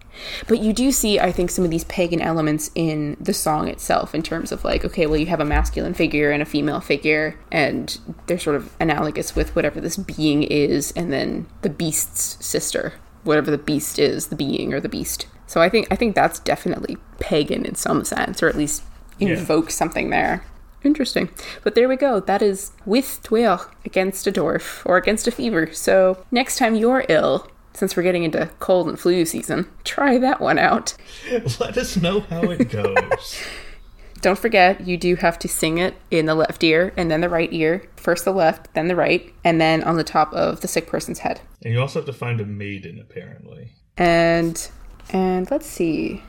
But 0.47 0.59
you 0.59 0.71
do 0.71 0.93
see 0.93 1.19
i 1.19 1.29
think 1.29 1.51
some 1.51 1.65
of 1.65 1.71
these 1.71 1.83
pagan 1.85 2.21
elements 2.21 2.71
in 2.73 3.17
the 3.19 3.33
song 3.33 3.67
itself 3.67 4.15
in 4.15 4.23
terms 4.23 4.53
of 4.53 4.63
like 4.63 4.85
okay 4.85 5.05
well 5.07 5.17
you 5.17 5.25
have 5.25 5.41
a 5.41 5.45
masculine 5.45 5.93
figure 5.93 6.31
and 6.31 6.41
a 6.41 6.45
female 6.45 6.79
figure 6.79 7.37
and 7.51 7.99
they're 8.27 8.39
sort 8.39 8.55
of 8.55 8.73
analogous 8.79 9.35
with 9.35 9.53
whatever 9.57 9.81
this 9.81 9.97
being 9.97 10.43
is 10.43 10.93
and 10.95 11.11
then 11.11 11.47
the 11.63 11.69
beast's 11.69 12.43
sister 12.45 12.93
whatever 13.25 13.51
the 13.51 13.57
beast 13.57 13.99
is 13.99 14.27
the 14.27 14.35
being 14.35 14.73
or 14.73 14.79
the 14.79 14.87
beast. 14.87 15.27
So 15.47 15.61
i 15.61 15.67
think 15.67 15.87
i 15.91 15.95
think 15.95 16.15
that's 16.15 16.39
definitely 16.39 16.97
pagan 17.19 17.65
in 17.65 17.75
some 17.75 18.03
sense 18.05 18.41
or 18.41 18.47
at 18.47 18.55
least 18.55 18.83
invoke 19.19 19.71
something 19.71 20.09
there 20.09 20.43
Interesting. 20.85 21.29
But 21.63 21.73
there 21.73 21.89
we 21.89 21.95
go. 21.95 22.19
That 22.19 22.43
is 22.43 22.71
with 22.85 23.19
Twill 23.23 23.65
against 23.83 24.27
a 24.27 24.31
dwarf 24.31 24.85
or 24.85 24.97
against 24.97 25.27
a 25.27 25.31
fever. 25.31 25.73
So 25.73 26.23
next 26.29 26.57
time 26.59 26.75
you're 26.75 27.05
ill, 27.09 27.49
since 27.73 27.97
we're 27.97 28.03
getting 28.03 28.23
into 28.23 28.51
cold 28.59 28.87
and 28.87 28.99
flu 28.99 29.25
season, 29.25 29.67
try 29.83 30.19
that 30.19 30.39
one 30.39 30.59
out. 30.59 30.93
Let 31.59 31.77
us 31.77 31.97
know 31.97 32.19
how 32.21 32.43
it 32.43 32.69
goes. 32.69 33.41
Don't 34.21 34.39
forget, 34.39 34.87
you 34.87 34.97
do 34.97 35.15
have 35.15 35.37
to 35.39 35.47
sing 35.47 35.77
it 35.79 35.95
in 36.09 36.25
the 36.27 36.35
left 36.35 36.63
ear 36.63 36.93
and 36.95 37.11
then 37.11 37.21
the 37.21 37.29
right 37.29 37.51
ear. 37.51 37.87
First 37.95 38.23
the 38.23 38.31
left, 38.31 38.73
then 38.75 38.87
the 38.87 38.95
right, 38.95 39.33
and 39.43 39.59
then 39.59 39.83
on 39.83 39.97
the 39.97 40.03
top 40.03 40.33
of 40.33 40.61
the 40.61 40.67
sick 40.67 40.87
person's 40.87 41.19
head. 41.19 41.41
and 41.63 41.73
you 41.73 41.81
also 41.81 41.99
have 41.99 42.05
to 42.05 42.13
find 42.13 42.39
a 42.39 42.45
maiden, 42.45 42.99
apparently. 42.99 43.71
And 43.97 44.69
and 45.09 45.49
let's 45.51 45.67
see. 45.67 46.23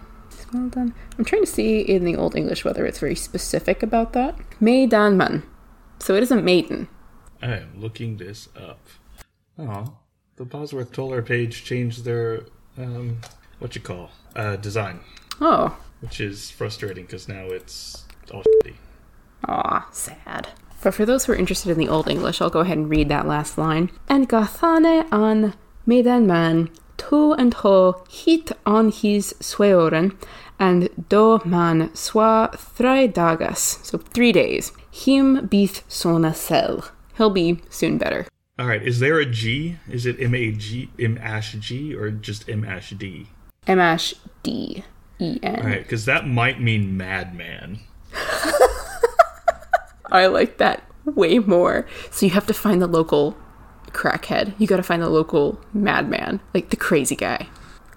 Well 0.53 0.69
done. 0.69 0.95
I'm 1.19 1.25
trying 1.25 1.43
to 1.45 1.51
see 1.51 1.81
in 1.81 2.05
the 2.05 2.17
Old 2.17 2.37
English 2.37 2.65
whether 2.65 2.87
it's 2.87 3.01
very 3.01 3.15
specific 3.17 3.83
about 3.83 4.13
that. 4.13 4.37
Maidanman. 4.61 5.43
So 5.99 6.15
it 6.15 6.23
isn't 6.23 6.45
maiden. 6.45 6.89
I 7.43 7.57
am 7.57 7.81
looking 7.81 8.17
this 8.17 8.49
up. 8.57 8.87
Oh, 9.59 9.97
the 10.37 10.45
Bosworth 10.45 10.93
Toller 10.93 11.23
page 11.23 11.65
changed 11.65 12.05
their 12.05 12.43
um, 12.79 13.19
what 13.59 13.75
you 13.75 13.81
call 13.81 14.11
uh, 14.35 14.57
design, 14.57 15.01
Oh, 15.41 15.77
which 16.01 16.21
is 16.21 16.51
frustrating 16.51 17.05
because 17.07 17.27
now 17.29 17.47
it's 17.47 18.05
all 18.33 18.43
shitty. 18.43 18.75
Aw, 19.49 19.89
sad. 19.93 20.49
But 20.83 20.93
for 20.95 21.07
those 21.07 21.25
who 21.25 21.33
are 21.33 21.37
interested 21.37 21.71
in 21.73 21.79
the 21.79 21.89
Old 21.89 22.09
English, 22.09 22.41
I'll 22.41 22.51
go 22.51 22.61
ahead 22.61 22.77
and 22.77 22.89
read 22.91 23.09
that 23.09 23.27
last 23.27 23.57
line. 23.57 23.91
And 24.09 24.29
gathane 24.29 25.07
an 25.11 25.55
medan 25.87 26.27
man 26.27 26.69
to 26.99 27.33
and 27.33 27.55
ho 27.55 28.05
hit 28.09 28.53
on 28.65 28.91
his 28.91 29.35
sveoren, 29.41 30.17
and 30.59 30.89
do 31.09 31.41
man 31.45 31.91
swa 31.91 32.57
thri 32.57 33.09
dagas, 33.09 33.85
so 33.85 33.99
three 33.99 34.33
days. 34.33 34.73
Him 34.91 35.47
beeth 35.47 35.83
sona 35.89 36.35
sel. 36.35 36.85
He'll 37.17 37.31
be 37.31 37.61
soon 37.71 37.99
better. 37.99 38.27
All 38.59 38.67
right, 38.67 38.83
is 38.83 39.01
there 39.01 39.19
a 39.19 39.27
G? 39.27 39.77
Is 39.91 40.07
it 40.07 40.21
M 40.21 40.35
A 40.35 40.51
G 40.53 40.91
M 40.99 41.19
ash 41.19 41.53
G 41.53 41.95
or 41.95 42.11
just 42.11 42.49
M 42.49 42.65
ash 42.65 42.91
D? 42.91 43.29
M 43.67 43.79
ash 43.79 44.15
D 44.43 44.83
E 45.19 45.39
N. 45.43 45.57
All 45.57 45.67
right, 45.67 45.83
because 45.83 46.07
that 46.07 46.27
might 46.27 46.61
mean 46.61 46.97
madman. 46.97 47.81
I 50.11 50.27
like 50.27 50.57
that 50.59 50.83
way 51.05 51.39
more. 51.39 51.87
So 52.11 52.27
you 52.27 52.33
have 52.33 52.47
to 52.47 52.55
find 52.55 52.81
the 52.81 52.87
local 52.87 53.37
crackhead. 53.93 54.55
You 54.59 54.67
got 54.67 54.77
to 54.77 54.83
find 54.83 55.03
the 55.03 55.09
local 55.09 55.61
madman, 55.73 56.41
like 56.55 56.71
the 56.71 56.77
crazy 56.77 57.17
guy. 57.17 57.49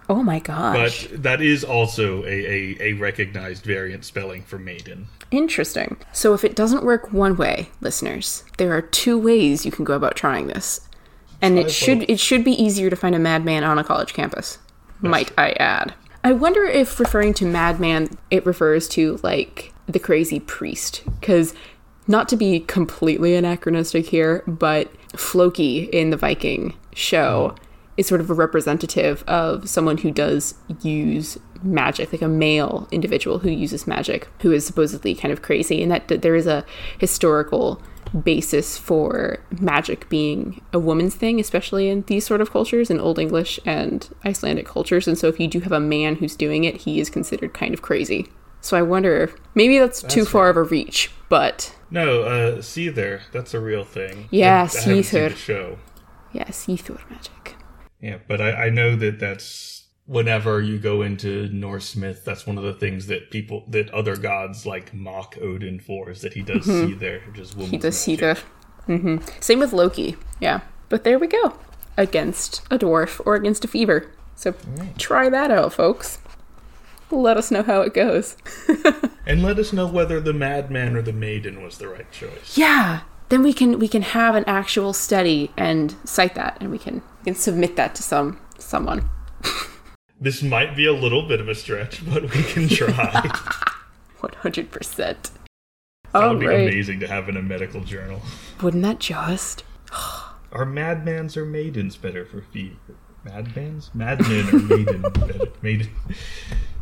Oh 0.10 0.24
my 0.24 0.40
gosh. 0.40 1.07
But 1.07 1.24
that 1.24 1.41
is 1.41 1.64
also 1.64 2.24
a, 2.24 2.28
a, 2.28 2.78
a 2.82 2.94
recognized 2.94 3.64
variant 3.64 4.03
spelling 4.03 4.41
for 4.41 4.57
maiden. 4.57 5.07
Interesting. 5.30 5.98
So 6.11 6.34
if 6.34 6.44
it 6.44 6.56
doesn't 6.56 6.84
work 6.84 7.14
one 7.14 7.38
way, 7.38 7.70
listeners, 7.80 8.44
there 8.57 8.74
are 8.76 8.82
two 8.82 9.20
ways 9.20 9.66
you 9.66 9.72
can 9.72 9.86
go 9.86 9.94
about 9.94 10.16
trying 10.16 10.48
this. 10.48 10.82
And 11.41 11.57
it 11.57 11.72
should 11.72 12.10
it 12.10 12.20
should 12.20 12.44
be 12.44 12.52
easier 12.52 12.90
to 12.90 12.95
find 12.95 13.16
a 13.16 13.20
madman 13.20 13.64
on 13.64 13.78
a 13.78 13.84
college 13.84 14.14
campus. 14.14 14.57
Might 14.99 15.32
I 15.38 15.52
add. 15.52 15.94
I 16.22 16.34
wonder 16.34 16.66
if 16.66 16.99
referring 16.99 17.34
to 17.36 17.45
madman 17.45 18.18
it 18.30 18.45
refers 18.45 18.90
to 18.90 19.20
like 19.24 19.74
the 19.88 19.99
crazy 19.99 20.41
priest 20.41 21.03
cuz 21.22 21.53
not 22.07 22.28
to 22.30 22.36
be 22.36 22.60
completely 22.60 23.36
anachronistic 23.36 24.07
here, 24.07 24.44
but 24.48 24.91
Floki 25.15 25.84
in 25.86 26.10
the 26.10 26.18
Viking 26.18 26.77
show 26.94 27.48
uh-huh. 27.48 27.65
is 27.98 28.07
sort 28.07 28.22
of 28.22 28.30
a 28.30 28.34
representative 28.34 29.23
of 29.27 29.69
someone 29.69 29.98
who 29.98 30.11
does 30.11 30.56
use 30.81 31.38
magic, 31.64 32.11
like 32.11 32.22
a 32.22 32.27
male 32.27 32.88
individual 32.91 33.40
who 33.40 33.49
uses 33.49 33.88
magic, 33.88 34.27
who 34.41 34.52
is 34.52 34.65
supposedly 34.65 35.15
kind 35.15 35.31
of 35.31 35.41
crazy, 35.41 35.81
and 35.81 35.91
that, 35.91 36.07
that 36.07 36.22
there 36.22 36.36
is 36.36 36.48
a 36.48 36.65
historical 36.98 37.81
basis 38.23 38.77
for 38.77 39.40
magic 39.60 40.10
being 40.10 40.61
a 40.73 40.80
woman's 40.80 41.15
thing, 41.15 41.40
especially 41.40 41.90
in 41.90 42.02
these 42.03 42.26
sort 42.26 42.41
of 42.41 42.52
cultures, 42.52 42.90
in 42.90 42.99
Old 42.99 43.19
English 43.19 43.60
and 43.65 44.10
Icelandic 44.26 44.65
cultures. 44.65 45.07
And 45.07 45.18
so, 45.18 45.27
if 45.27 45.40
you 45.40 45.48
do 45.48 45.60
have 45.60 45.72
a 45.72 45.80
man 45.80 46.15
who's 46.15 46.36
doing 46.36 46.64
it, 46.64 46.77
he 46.77 46.99
is 46.99 47.10
considered 47.10 47.53
kind 47.53 47.73
of 47.73 47.81
crazy. 47.81 48.27
So 48.61 48.77
I 48.77 48.81
wonder 48.81 49.23
if 49.23 49.36
maybe 49.56 49.80
that's, 49.80 50.03
too 50.03 50.26
far 50.26 50.49
of 50.49 50.57
a 50.57 50.64
reach, 50.64 51.11
but 51.30 51.73
No, 51.91 52.24
uh, 52.24 52.61
see 52.61 52.90
there. 52.90 53.22
That's 53.32 53.53
a 53.53 53.60
real 53.60 53.84
thing. 53.84 54.28
Yeah, 54.32 54.60
I, 54.61 54.64
I 54.64 54.68
Seiðr. 54.68 55.30
the 55.30 55.36
show. 55.36 55.80
yeah, 56.32 56.45
seiðr 56.45 57.10
magic. 57.10 57.56
Yeah, 58.02 58.18
but 58.28 58.40
I, 58.41 58.66
I 58.66 58.70
know 58.70 58.95
that 58.95 59.20
that's 59.20 59.88
whenever 60.06 60.61
you 60.61 60.78
go 60.80 61.02
into 61.02 61.48
Norse 61.49 61.95
myth, 61.95 62.24
that's 62.26 62.48
one 62.48 62.57
of 62.57 62.64
the 62.64 62.74
things 62.74 63.07
that 63.07 63.30
people 63.32 63.64
that 63.68 63.90
other 63.91 64.16
gods 64.16 64.66
like 64.66 64.94
mock 64.94 65.36
Odin 65.41 65.80
for 65.80 66.10
is 66.10 66.22
that 66.22 66.34
he 66.34 66.41
does 66.41 66.66
seiðr, 66.66 67.26
which 67.28 67.40
is 67.40 67.53
He 67.53 67.60
woman's 67.60 67.82
does 67.84 67.98
see 67.99 68.16
magic. 68.16 68.44
the. 68.88 68.98
hmm 68.98 69.18
Same 69.40 69.60
with 69.60 69.74
Loki. 69.74 70.16
Yeah, 70.40 70.61
but 70.90 71.03
there 71.03 71.20
we 71.20 71.28
go. 71.28 71.57
Against 71.98 72.61
a 72.72 72.78
dwarf 72.80 73.20
or 73.26 73.36
against 73.36 73.66
a 73.66 73.68
fever. 73.68 74.10
So 74.36 74.53
try 74.98 75.28
that 75.30 75.52
out, 75.52 75.74
folks. 75.74 76.20
Let 77.11 77.38
us 77.38 77.52
know 77.52 77.64
how 77.64 77.81
it 77.81 77.94
goes. 77.94 78.36
And 79.27 79.44
let 79.44 79.60
us 79.60 79.72
know 79.72 79.86
whether 79.86 80.19
the 80.19 80.34
madman 80.34 80.95
or 80.95 81.03
the 81.03 81.14
maiden 81.14 81.61
was 81.61 81.77
the 81.77 81.88
right 81.88 82.11
choice. 82.11 82.57
Yeah. 82.57 83.02
Then 83.30 83.44
we 83.44 83.53
can 83.53 83.77
we 83.77 83.88
can 83.88 84.02
have 84.02 84.34
an 84.34 84.44
actual 84.48 84.91
study 84.91 85.52
and 85.56 85.94
cite 86.03 86.34
that, 86.34 86.57
and 86.60 86.72
we 86.72 86.80
can 86.80 86.95
we 87.19 87.26
can 87.26 87.36
submit 87.36 87.76
that 87.76 87.94
to 87.95 88.02
some 88.03 88.40
someone. 88.57 89.07
This 90.22 90.41
might 90.41 90.76
be 90.76 90.86
a 90.88 90.91
little 90.94 91.27
bit 91.27 91.40
of 91.40 91.48
a 91.48 91.53
stretch, 91.56 92.03
but 92.11 92.23
we 92.23 92.44
can 92.44 92.68
try. 92.80 93.22
One 94.19 94.34
hundred 94.38 94.72
percent. 94.72 95.30
that 96.11 96.23
All 96.23 96.31
would 96.31 96.40
be 96.40 96.48
right. 96.48 96.61
amazing 96.68 96.99
to 97.02 97.07
have 97.07 97.30
in 97.30 97.38
a 97.38 97.41
medical 97.44 97.81
journal. 97.86 98.22
Wouldn't 98.64 98.81
that 98.84 98.99
just? 98.99 99.64
Are 100.52 100.65
madmans 100.65 101.38
or 101.38 101.45
maidens 101.45 101.95
better 101.98 102.26
for 102.26 102.41
fever? 102.41 102.76
Madmans? 103.26 103.94
Madmen 103.94 104.49
or 104.49 104.60
maiden 104.60 105.02
better? 105.03 105.45
Maiden. 105.61 105.90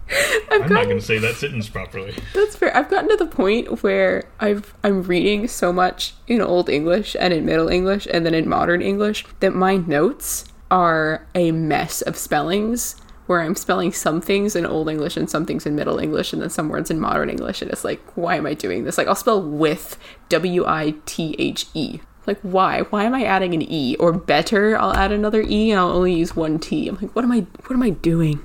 I'm 0.51 0.61
not 0.71 0.85
going 0.85 0.99
to 0.99 1.01
say 1.01 1.17
that 1.19 1.35
sentence 1.35 1.69
properly. 1.69 2.15
That's 2.34 2.55
fair. 2.55 2.75
I've 2.75 2.89
gotten 2.89 3.09
to 3.09 3.17
the 3.17 3.27
point 3.27 3.84
where 3.84 4.25
I've 4.39 4.73
I'm 4.84 5.03
reading 5.03 5.47
so 5.47 5.73
much 5.73 6.13
in 6.27 6.41
Old 6.41 6.69
English 6.69 7.15
and 7.19 7.34
in 7.34 7.45
Middle 7.45 7.67
English 7.67 8.07
and 8.11 8.25
then 8.25 8.34
in 8.34 8.47
Modern 8.47 8.81
English 8.81 9.25
that 9.39 9.53
my 9.53 9.77
notes 9.77 10.45
are 10.71 11.27
a 11.35 11.51
mess 11.51 12.01
of 12.01 12.17
spellings 12.17 12.95
where 13.25 13.41
I'm 13.41 13.55
spelling 13.55 13.91
some 13.91 14.21
things 14.21 14.55
in 14.55 14.65
Old 14.65 14.89
English 14.89 15.17
and 15.17 15.29
some 15.29 15.45
things 15.45 15.65
in 15.65 15.75
Middle 15.75 15.99
English 15.99 16.31
and 16.31 16.41
then 16.41 16.49
some 16.49 16.69
words 16.69 16.89
in 16.89 16.99
Modern 16.99 17.29
English 17.29 17.61
and 17.61 17.69
it's 17.71 17.84
like 17.84 18.01
why 18.15 18.35
am 18.35 18.45
I 18.45 18.53
doing 18.53 18.85
this? 18.85 18.97
Like 18.97 19.07
I'll 19.07 19.15
spell 19.15 19.41
with 19.41 19.97
W 20.29 20.65
I 20.65 20.95
T 21.05 21.35
H 21.38 21.67
E. 21.73 21.99
Like 22.25 22.39
why? 22.41 22.81
Why 22.84 23.03
am 23.03 23.13
I 23.13 23.23
adding 23.23 23.53
an 23.53 23.61
E? 23.61 23.95
Or 23.97 24.11
better, 24.13 24.77
I'll 24.77 24.93
add 24.93 25.11
another 25.11 25.41
E 25.41 25.71
and 25.71 25.79
I'll 25.79 25.91
only 25.91 26.13
use 26.13 26.35
one 26.35 26.59
T. 26.59 26.88
I'm 26.88 26.95
like 26.95 27.13
what 27.15 27.25
am 27.25 27.31
I 27.31 27.41
what 27.65 27.71
am 27.71 27.84
I 27.84 27.89
doing? 27.89 28.39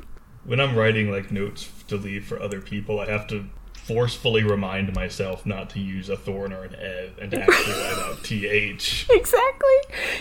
When 0.45 0.61
I'm 0.61 0.77
writing 0.77 1.11
like 1.11 1.31
notes 1.31 1.69
to 1.89 1.97
leave 1.97 2.25
for 2.25 2.41
other 2.43 2.61
people, 2.61 2.99
I 3.01 3.07
have 3.07 3.27
to 3.29 3.45
forcefully 3.75 4.45
remind 4.45 4.95
myself 4.95 5.45
not 5.45 5.69
to 5.71 5.81
use 5.81 6.09
a 6.09 6.17
thorn 6.17 6.53
or 6.53 6.63
an 6.65 6.75
eth 6.77 7.19
and 7.21 7.31
to 7.33 7.43
actually 7.43 7.73
write 7.75 7.99
out 7.99 8.23
th. 8.25 9.07
Exactly. 9.11 9.77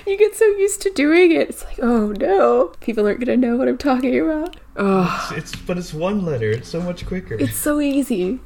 You 0.07 0.17
get 0.17 0.35
so 0.35 0.45
used 0.45 0.81
to 0.81 0.89
doing 0.91 1.31
it. 1.31 1.49
It's 1.49 1.63
like, 1.63 1.79
oh 1.81 2.11
no, 2.13 2.73
people 2.81 3.05
aren't 3.07 3.19
gonna 3.19 3.37
know 3.37 3.57
what 3.57 3.67
I'm 3.67 3.77
talking 3.77 4.19
about. 4.19 4.55
Oh, 4.77 5.31
It's 5.35 5.55
but 5.55 5.77
it's 5.77 5.93
one 5.93 6.23
letter. 6.25 6.49
It's 6.51 6.69
so 6.69 6.81
much 6.81 7.05
quicker. 7.05 7.35
it's 7.35 7.55
so 7.55 7.79
easy. 7.79 8.39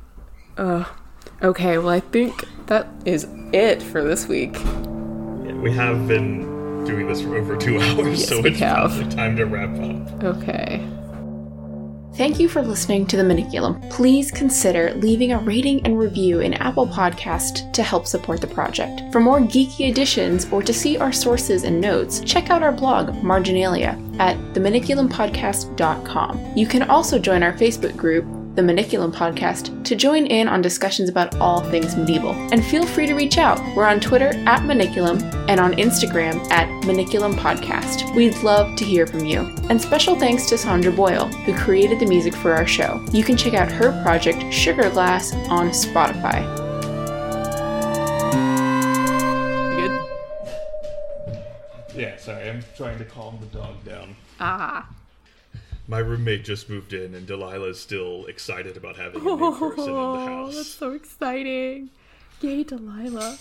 Ugh. 0.57 0.85
Okay, 1.41 1.77
well, 1.77 1.89
I 1.89 1.99
think 1.99 2.45
that 2.67 2.87
is 3.05 3.27
it 3.51 3.81
for 3.83 4.03
this 4.03 4.27
week. 4.27 4.53
Yeah, 4.55 5.53
we 5.55 5.71
have 5.73 6.07
been 6.07 6.83
doing 6.85 7.07
this 7.07 7.21
for 7.21 7.35
over 7.37 7.57
two 7.57 7.77
hours, 7.81 8.19
Yes, 8.19 8.29
so 8.29 8.43
it's 8.45 8.59
probably 8.59 9.07
time 9.09 9.35
to 9.37 9.45
wrap 9.45 9.77
up. 9.79 10.23
Okay. 10.23 10.85
Thank 12.15 12.39
you 12.39 12.47
for 12.47 12.61
listening 12.61 13.05
to 13.07 13.17
The 13.17 13.23
Maniculum. 13.23 13.89
Please 13.89 14.31
consider 14.31 14.93
leaving 14.93 15.33
a 15.33 15.39
rating 15.39 15.85
and 15.85 15.99
review 15.99 16.39
in 16.39 16.53
Apple 16.53 16.87
Podcast 16.87 17.73
to 17.73 17.83
help 17.83 18.07
support 18.07 18.39
the 18.39 18.47
project. 18.47 19.01
For 19.11 19.19
more 19.19 19.41
geeky 19.41 19.89
editions 19.89 20.49
or 20.49 20.63
to 20.63 20.73
see 20.73 20.97
our 20.97 21.11
sources 21.11 21.65
and 21.65 21.81
notes, 21.81 22.21
check 22.21 22.49
out 22.49 22.63
our 22.63 22.71
blog, 22.71 23.21
Marginalia, 23.21 24.01
at 24.17 24.37
themaniculumpodcast.com. 24.53 26.53
You 26.55 26.65
can 26.65 26.83
also 26.83 27.19
join 27.19 27.43
our 27.43 27.51
Facebook 27.51 27.97
group, 27.97 28.23
The 28.55 28.61
Maniculum 28.61 29.11
Podcast, 29.11 29.83
to 29.83 29.97
join 29.97 30.27
in 30.27 30.47
on 30.47 30.61
discussions 30.61 31.09
about 31.09 31.35
all 31.41 31.59
things 31.59 31.97
medieval. 31.97 32.31
And 32.53 32.63
feel 32.63 32.85
free 32.85 33.05
to 33.05 33.13
reach 33.13 33.37
out. 33.37 33.59
We're 33.75 33.85
on 33.85 33.99
Twitter 33.99 34.29
at 34.29 34.61
Maniculum 34.61 35.21
and 35.49 35.59
on 35.59 35.73
Instagram 35.73 36.37
at 36.51 36.69
Maniculum 36.83 37.35
Podcast. 37.35 38.15
We'd 38.15 38.37
love 38.43 38.77
to 38.77 38.85
hear 38.85 39.07
from 39.07 39.25
you. 39.25 39.53
And 39.69 39.81
special 39.81 40.17
thanks 40.17 40.47
to 40.47 40.57
Sandra 40.57 40.93
Boyle, 40.93 41.25
who 41.25 41.53
created 41.53 41.99
the 41.99 42.05
music 42.05 42.33
for 42.33 42.53
our 42.53 42.65
show. 42.65 43.03
You 43.11 43.25
can 43.25 43.35
check 43.35 43.55
out 43.55 43.69
her 43.69 43.91
project, 44.03 44.53
Sugar 44.53 44.89
Glass, 44.89 45.33
on 45.49 45.71
Spotify. 45.71 46.45
Good. 49.75 50.01
Yeah, 51.93 52.15
sorry, 52.15 52.49
I'm 52.49 52.63
trying 52.77 52.99
to 52.99 53.05
calm 53.05 53.37
the 53.41 53.47
dog 53.47 53.83
down. 53.83 54.15
Ah. 54.39 54.87
My 55.87 55.99
roommate 55.99 56.43
just 56.43 56.69
moved 56.69 56.93
in, 56.93 57.13
and 57.13 57.27
Delilah's 57.27 57.79
still 57.79 58.25
excited 58.25 58.75
about 58.75 58.95
having 58.95 59.21
a 59.21 59.23
new 59.23 59.37
person 59.57 59.79
in 59.81 59.85
the 59.85 59.91
Oh, 60.01 60.25
house. 60.25 60.55
that's 60.55 60.69
so 60.69 60.91
exciting. 60.93 61.89
Yay, 62.41 62.63
Delilah. 62.63 63.37